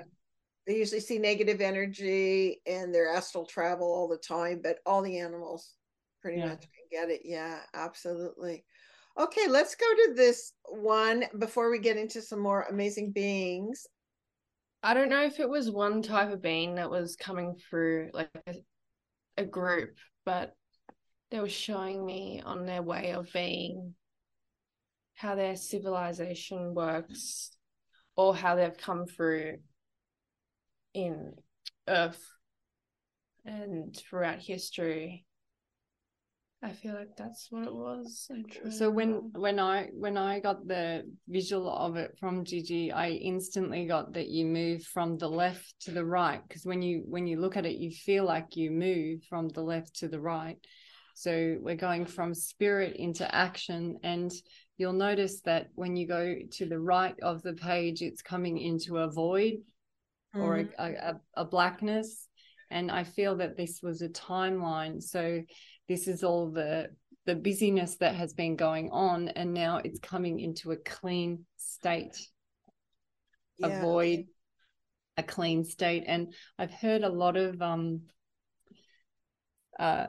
they 0.66 0.76
usually 0.76 1.00
see 1.00 1.18
negative 1.18 1.60
energy 1.62 2.60
and 2.66 2.94
their 2.94 3.08
astral 3.10 3.46
travel 3.46 3.86
all 3.86 4.08
the 4.08 4.18
time, 4.18 4.60
but 4.62 4.78
all 4.84 5.02
the 5.02 5.18
animals 5.18 5.74
pretty 6.20 6.38
Yeah. 6.38 6.48
much 6.50 6.60
can 6.60 6.84
get 6.90 7.10
it. 7.10 7.22
Yeah, 7.24 7.60
absolutely. 7.74 8.64
Okay, 9.18 9.48
let's 9.48 9.74
go 9.74 9.86
to 9.86 10.14
this 10.14 10.52
one 10.68 11.24
before 11.38 11.70
we 11.70 11.78
get 11.78 11.96
into 11.96 12.20
some 12.22 12.40
more 12.40 12.66
amazing 12.70 13.12
beings. 13.12 13.86
I 14.82 14.94
don't 14.94 15.08
know 15.08 15.24
if 15.24 15.40
it 15.40 15.48
was 15.48 15.70
one 15.70 16.02
type 16.02 16.30
of 16.30 16.42
being 16.42 16.76
that 16.76 16.90
was 16.90 17.16
coming 17.16 17.56
through 17.68 18.10
like 18.12 18.30
a, 18.46 18.54
a 19.38 19.44
group, 19.44 19.96
but 20.24 20.54
they 21.30 21.40
were 21.40 21.48
showing 21.48 22.04
me 22.04 22.42
on 22.44 22.64
their 22.64 22.82
way 22.82 23.12
of 23.12 23.32
being 23.32 23.94
how 25.14 25.34
their 25.34 25.56
civilization 25.56 26.74
works 26.74 27.50
or 28.16 28.34
how 28.34 28.54
they've 28.54 28.78
come 28.78 29.06
through 29.06 29.58
in 30.94 31.34
Earth 31.88 32.24
and 33.44 33.96
throughout 33.96 34.38
history. 34.38 35.24
I 36.62 36.70
feel 36.70 36.94
like 36.94 37.16
that's 37.16 37.48
what 37.50 37.64
it 37.64 37.74
was. 37.74 38.28
So 38.70 38.90
when 38.90 39.30
when 39.34 39.60
i 39.60 39.88
when 39.92 40.16
i 40.16 40.40
got 40.40 40.66
the 40.66 41.04
visual 41.28 41.70
of 41.70 41.94
it 41.94 42.16
from 42.18 42.44
gigi 42.44 42.90
i 42.90 43.10
instantly 43.10 43.86
got 43.86 44.12
that 44.14 44.26
you 44.26 44.44
move 44.44 44.82
from 44.82 45.16
the 45.18 45.28
left 45.28 45.72
to 45.82 45.92
the 45.92 46.04
right 46.04 46.40
because 46.48 46.64
when 46.64 46.82
you 46.82 47.04
when 47.06 47.28
you 47.28 47.40
look 47.40 47.56
at 47.56 47.64
it 47.64 47.76
you 47.76 47.92
feel 47.92 48.24
like 48.24 48.56
you 48.56 48.72
move 48.72 49.22
from 49.28 49.48
the 49.50 49.62
left 49.62 49.94
to 50.00 50.08
the 50.08 50.18
right 50.18 50.58
so 51.18 51.56
we're 51.60 51.74
going 51.74 52.06
from 52.06 52.32
spirit 52.32 52.94
into 52.94 53.34
action 53.34 53.98
and 54.04 54.30
you'll 54.76 54.92
notice 54.92 55.40
that 55.40 55.66
when 55.74 55.96
you 55.96 56.06
go 56.06 56.36
to 56.52 56.64
the 56.64 56.78
right 56.78 57.18
of 57.22 57.42
the 57.42 57.54
page 57.54 58.02
it's 58.02 58.22
coming 58.22 58.56
into 58.56 58.98
a 58.98 59.10
void 59.10 59.54
or 60.34 60.58
Mhm. 60.58 60.72
a, 60.78 60.84
a, 60.84 61.20
a 61.42 61.44
blackness 61.44 62.28
and 62.70 62.88
i 62.88 63.02
feel 63.02 63.34
that 63.34 63.56
this 63.56 63.80
was 63.82 64.00
a 64.00 64.08
timeline 64.10 65.02
so 65.02 65.42
this 65.88 66.06
is 66.06 66.22
all 66.22 66.50
the 66.52 66.88
the 67.26 67.34
busyness 67.34 67.96
that 67.96 68.14
has 68.14 68.32
been 68.32 68.54
going 68.54 68.88
on 68.92 69.28
and 69.30 69.52
now 69.52 69.78
it's 69.78 69.98
coming 69.98 70.38
into 70.38 70.70
a 70.70 70.76
clean 70.76 71.44
state 71.56 72.16
a 73.60 73.68
Yeah. 73.68 73.80
void 73.80 74.26
a 75.16 75.22
clean 75.24 75.64
state 75.64 76.04
and 76.06 76.32
i've 76.60 76.70
heard 76.70 77.02
a 77.02 77.08
lot 77.08 77.36
of 77.36 77.60
um 77.60 78.02
uh 79.80 80.06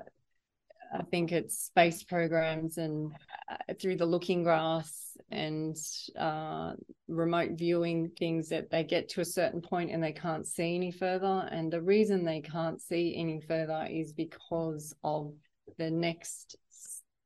I 0.91 1.03
think 1.03 1.31
it's 1.31 1.57
space 1.57 2.03
programs 2.03 2.77
and 2.77 3.11
uh, 3.49 3.73
through 3.79 3.97
the 3.97 4.05
looking 4.05 4.43
glass 4.43 5.17
and 5.31 5.77
uh, 6.17 6.73
remote 7.07 7.51
viewing 7.51 8.11
things 8.17 8.49
that 8.49 8.71
they 8.71 8.83
get 8.83 9.09
to 9.09 9.21
a 9.21 9.25
certain 9.25 9.61
point 9.61 9.91
and 9.91 10.03
they 10.03 10.11
can't 10.11 10.47
see 10.47 10.75
any 10.75 10.91
further. 10.91 11.47
And 11.51 11.71
the 11.71 11.81
reason 11.81 12.25
they 12.25 12.41
can't 12.41 12.81
see 12.81 13.15
any 13.15 13.39
further 13.41 13.87
is 13.89 14.13
because 14.13 14.95
of 15.03 15.33
the 15.77 15.91
next 15.91 16.55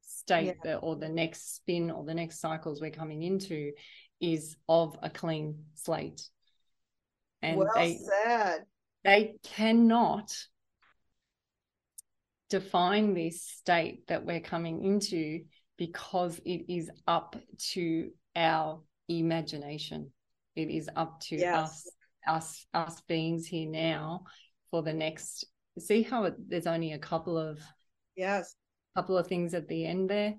state 0.02 0.58
that, 0.64 0.78
or 0.78 0.96
the 0.96 1.10
next 1.10 1.56
spin 1.56 1.92
or 1.92 2.04
the 2.04 2.14
next 2.14 2.40
cycles 2.40 2.82
we're 2.82 2.92
coming 2.92 3.24
into 3.24 3.72
is 4.20 4.56
of 4.68 4.98
a 5.02 5.10
clean 5.10 5.66
slate. 5.76 6.28
And 7.42 7.58
well 7.58 7.72
they 7.76 7.98
said. 7.98 8.60
they 9.04 9.36
cannot 9.44 10.34
define 12.54 13.16
this 13.16 13.42
state 13.42 14.06
that 14.08 14.24
we're 14.24 14.40
coming 14.40 14.84
into 14.86 15.42
because 15.76 16.38
it 16.46 16.72
is 16.72 16.92
up 17.08 17.36
to 17.58 18.12
our 18.36 18.80
imagination 19.10 20.12
it 20.56 20.70
is 20.70 20.88
up 20.96 21.20
to 21.20 21.36
Yes. 21.36 21.56
us 21.56 21.92
us 22.28 22.66
us 22.76 23.02
beings 23.08 23.48
here 23.48 23.68
now 23.68 24.26
for 24.70 24.84
the 24.84 24.94
next 24.94 25.46
see 25.80 26.04
how 26.04 26.26
it, 26.26 26.36
there's 26.48 26.68
only 26.68 26.92
a 26.94 27.00
couple 27.00 27.40
of 27.40 27.60
Yes. 28.16 28.56
couple 28.96 29.18
of 29.18 29.26
things 29.26 29.56
at 29.56 29.68
the 29.68 29.84
end 29.88 30.12
there 30.12 30.36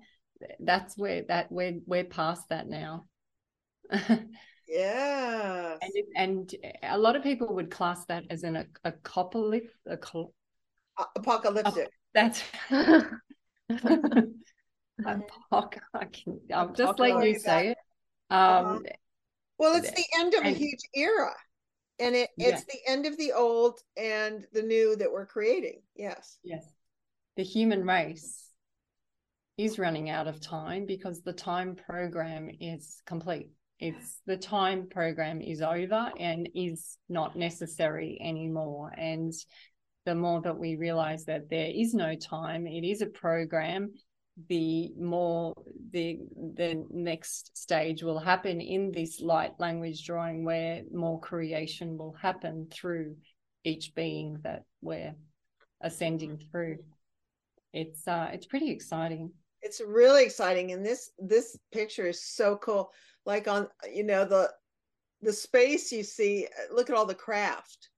that's 0.61 0.97
where 0.97 1.23
that 1.27 1.51
we're 1.51 1.79
we're 1.85 2.05
past 2.05 2.47
that 2.47 2.69
now 2.69 3.05
yeah 4.69 5.75
and 5.81 5.91
and 6.15 6.55
a 6.83 6.97
lot 6.97 7.17
of 7.17 7.23
people 7.23 7.53
would 7.55 7.69
class 7.69 8.05
that 8.05 8.23
as 8.29 8.43
an 8.43 8.55
a, 8.55 8.65
a, 8.85 8.93
A- 10.97 11.05
Apocalyptic. 11.17 11.89
That's 12.15 12.41
Apoc- 15.01 15.79
I 15.93 16.05
can, 16.05 16.39
I'm 16.53 16.73
just 16.73 16.97
let 16.99 17.23
you 17.25 17.37
say 17.37 17.69
it. 17.69 17.77
Uh-huh. 18.29 18.69
Um, 18.69 18.85
Well, 19.59 19.75
it's 19.75 19.91
the 19.91 20.05
end 20.19 20.33
of 20.33 20.43
a 20.43 20.49
huge 20.49 20.79
era. 20.95 21.31
And 21.99 22.15
it, 22.15 22.29
it's 22.37 22.65
the 22.65 22.79
end 22.87 23.05
of 23.05 23.17
the 23.17 23.31
old 23.33 23.79
and 23.95 24.45
the 24.51 24.63
new 24.63 24.95
that 24.97 25.11
we're 25.11 25.25
creating. 25.25 25.81
Yes. 25.95 26.39
yes, 26.43 26.65
the 27.37 27.43
human 27.43 27.85
race 27.85 28.49
is 29.57 29.79
running 29.79 30.09
out 30.09 30.27
of 30.27 30.41
time 30.41 30.85
because 30.85 31.21
the 31.21 31.31
time 31.31 31.75
program 31.75 32.49
is 32.59 33.01
complete. 33.05 33.49
It's 33.79 34.19
the 34.25 34.37
time 34.37 34.87
program 34.89 35.41
is 35.41 35.61
over 35.61 36.11
and 36.19 36.49
is 36.53 36.97
not 37.07 37.37
necessary 37.37 38.17
anymore. 38.21 38.93
And 38.97 39.33
the 40.05 40.15
more 40.15 40.41
that 40.41 40.57
we 40.57 40.75
realize 40.75 41.25
that 41.25 41.49
there 41.49 41.71
is 41.73 41.93
no 41.93 42.15
time, 42.15 42.67
it 42.67 42.83
is 42.83 43.01
a 43.01 43.07
program, 43.07 43.91
the 44.49 44.91
more 44.99 45.53
the 45.91 46.19
the 46.55 46.85
next 46.89 47.57
stage 47.57 48.03
will 48.03 48.19
happen 48.19 48.59
in 48.59 48.91
this 48.91 49.21
light 49.21 49.53
language 49.59 50.05
drawing 50.05 50.43
where 50.43 50.81
more 50.93 51.19
creation 51.19 51.97
will 51.97 52.13
happen 52.21 52.67
through 52.69 53.15
each 53.63 53.95
being 53.95 54.37
that 54.43 54.63
we're 54.81 55.15
ascending 55.81 56.37
through. 56.51 56.77
It's 57.73 58.07
uh 58.07 58.29
it's 58.33 58.45
pretty 58.45 58.71
exciting. 58.71 59.31
It's 59.61 59.81
really 59.81 60.25
exciting. 60.25 60.73
And 60.73 60.85
this 60.85 61.11
this 61.17 61.57
picture 61.71 62.07
is 62.07 62.23
so 62.23 62.57
cool. 62.57 62.91
Like 63.25 63.47
on 63.47 63.67
you 63.91 64.03
know, 64.03 64.25
the 64.25 64.51
the 65.21 65.33
space 65.33 65.91
you 65.91 66.03
see, 66.03 66.47
look 66.71 66.89
at 66.89 66.95
all 66.95 67.05
the 67.05 67.15
craft. 67.15 67.89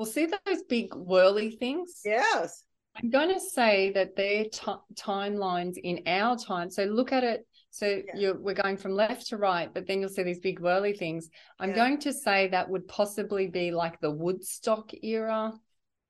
We'll 0.00 0.06
see 0.06 0.24
those 0.46 0.62
big 0.62 0.94
whirly 0.94 1.50
things. 1.50 2.00
Yes. 2.06 2.64
I'm 2.96 3.10
going 3.10 3.34
to 3.34 3.38
say 3.38 3.92
that 3.92 4.16
they're 4.16 4.46
timelines 4.94 5.76
in 5.76 6.00
our 6.06 6.38
time. 6.38 6.70
So 6.70 6.84
look 6.84 7.12
at 7.12 7.22
it. 7.22 7.46
So 7.70 7.86
Yeah. 7.86 8.16
you're, 8.16 8.38
we're 8.38 8.54
going 8.54 8.78
from 8.78 8.92
left 8.92 9.26
to 9.26 9.36
right, 9.36 9.68
but 9.74 9.86
then 9.86 10.00
you'll 10.00 10.08
see 10.08 10.22
these 10.22 10.40
big 10.40 10.58
whirly 10.58 10.94
things. 10.94 11.28
I'm 11.58 11.68
Yeah. 11.68 11.74
going 11.76 11.98
to 11.98 12.14
say 12.14 12.48
that 12.48 12.70
would 12.70 12.88
possibly 12.88 13.46
be 13.48 13.72
like 13.72 14.00
the 14.00 14.10
Woodstock 14.10 14.90
era. 15.04 15.52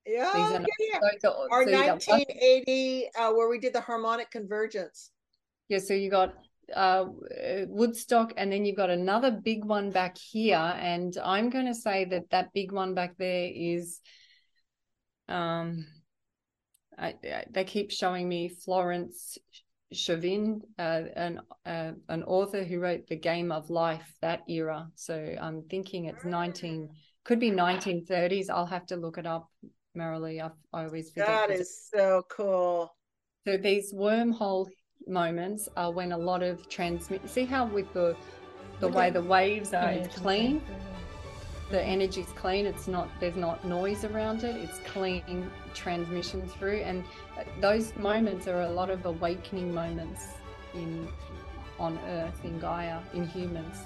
Yeah. 0.07 0.31
Yeah, 0.37 0.59
not- 0.59 0.69
yeah. 0.79 0.99
Or 1.51 1.65
so 1.65 1.73
1980, 1.73 3.11
uh, 3.19 3.33
where 3.33 3.49
we 3.49 3.59
did 3.59 3.73
the 3.73 3.81
harmonic 3.81 4.31
convergence. 4.31 5.11
yeah, 5.69 5.79
so 5.79 5.95
you 5.95 6.11
got 6.11 6.33
uh, 6.75 7.07
Woodstock, 7.67 8.33
and 8.37 8.53
then 8.53 8.65
you've 8.65 8.77
got 8.77 8.91
another 8.91 9.31
big 9.31 9.65
one 9.65 9.91
back 9.91 10.17
here. 10.19 10.57
And 10.57 11.17
I'm 11.23 11.51
going 11.51 11.67
to 11.67 11.75
say 11.75 12.05
that 12.07 12.31
that 12.31 12.53
big 12.53 12.73
one 12.73 12.95
back 12.95 13.17
there 13.19 13.51
is, 13.55 14.01
um, 15.29 15.87
I, 16.99 17.15
I, 17.25 17.45
they 17.51 17.65
keep 17.65 17.91
showing 17.91 18.29
me 18.29 18.49
Florence 18.49 19.39
Chavin, 19.93 20.61
uh, 20.79 21.03
an 21.17 21.41
uh, 21.67 21.93
an 22.09 22.23
author 22.25 22.63
who 22.63 22.79
wrote 22.79 23.07
The 23.09 23.17
Game 23.17 23.51
of 23.51 23.71
Life 23.71 24.15
that 24.23 24.43
era. 24.49 24.89
So 24.95 25.35
I'm 25.41 25.63
thinking 25.69 26.05
it's 26.05 26.25
19, 26.25 26.91
could 27.25 27.41
be 27.41 27.51
1930s. 27.51 28.51
I'll 28.51 28.67
have 28.67 28.87
to 28.87 28.97
look 28.97 29.19
it 29.19 29.27
up 29.27 29.49
Marilee. 29.97 30.41
I, 30.41 30.51
I 30.73 30.85
always 30.85 31.11
forget. 31.11 31.27
That 31.27 31.51
is 31.51 31.89
so 31.93 32.23
cool. 32.29 32.95
So 33.47 33.57
these 33.57 33.93
wormhole 33.93 34.67
moments 35.07 35.69
are 35.77 35.91
when 35.91 36.13
a 36.13 36.19
lot 36.19 36.43
of 36.43 36.69
transmit. 36.69 37.29
See 37.29 37.45
how 37.45 37.67
with 37.67 37.93
the 37.93 38.17
the 38.81 38.89
way 38.89 39.11
the 39.11 39.23
waves 39.23 39.75
are, 39.75 39.91
it's 39.91 40.17
clean. 40.17 40.63
The 41.71 41.83
energy's 41.83 42.33
clean. 42.35 42.67
It's 42.67 42.89
not. 42.89 43.09
There's 43.21 43.37
not 43.37 43.65
noise 43.65 44.05
around 44.05 44.43
it. 44.43 44.57
It's 44.57 44.79
clean 44.93 45.51
transmission 45.75 46.49
through, 46.49 46.79
and 46.79 47.05
uh, 47.39 47.45
those 47.61 47.95
moments 47.97 48.49
are 48.49 48.63
a 48.63 48.71
lot 48.71 48.91
of 48.91 49.07
awakening 49.07 49.73
moments 49.73 50.23
in 50.75 51.09
on 51.79 51.99
Earth, 52.07 52.45
in 52.45 52.59
Gaia, 52.59 52.99
in 53.15 53.27
humans. 53.27 53.79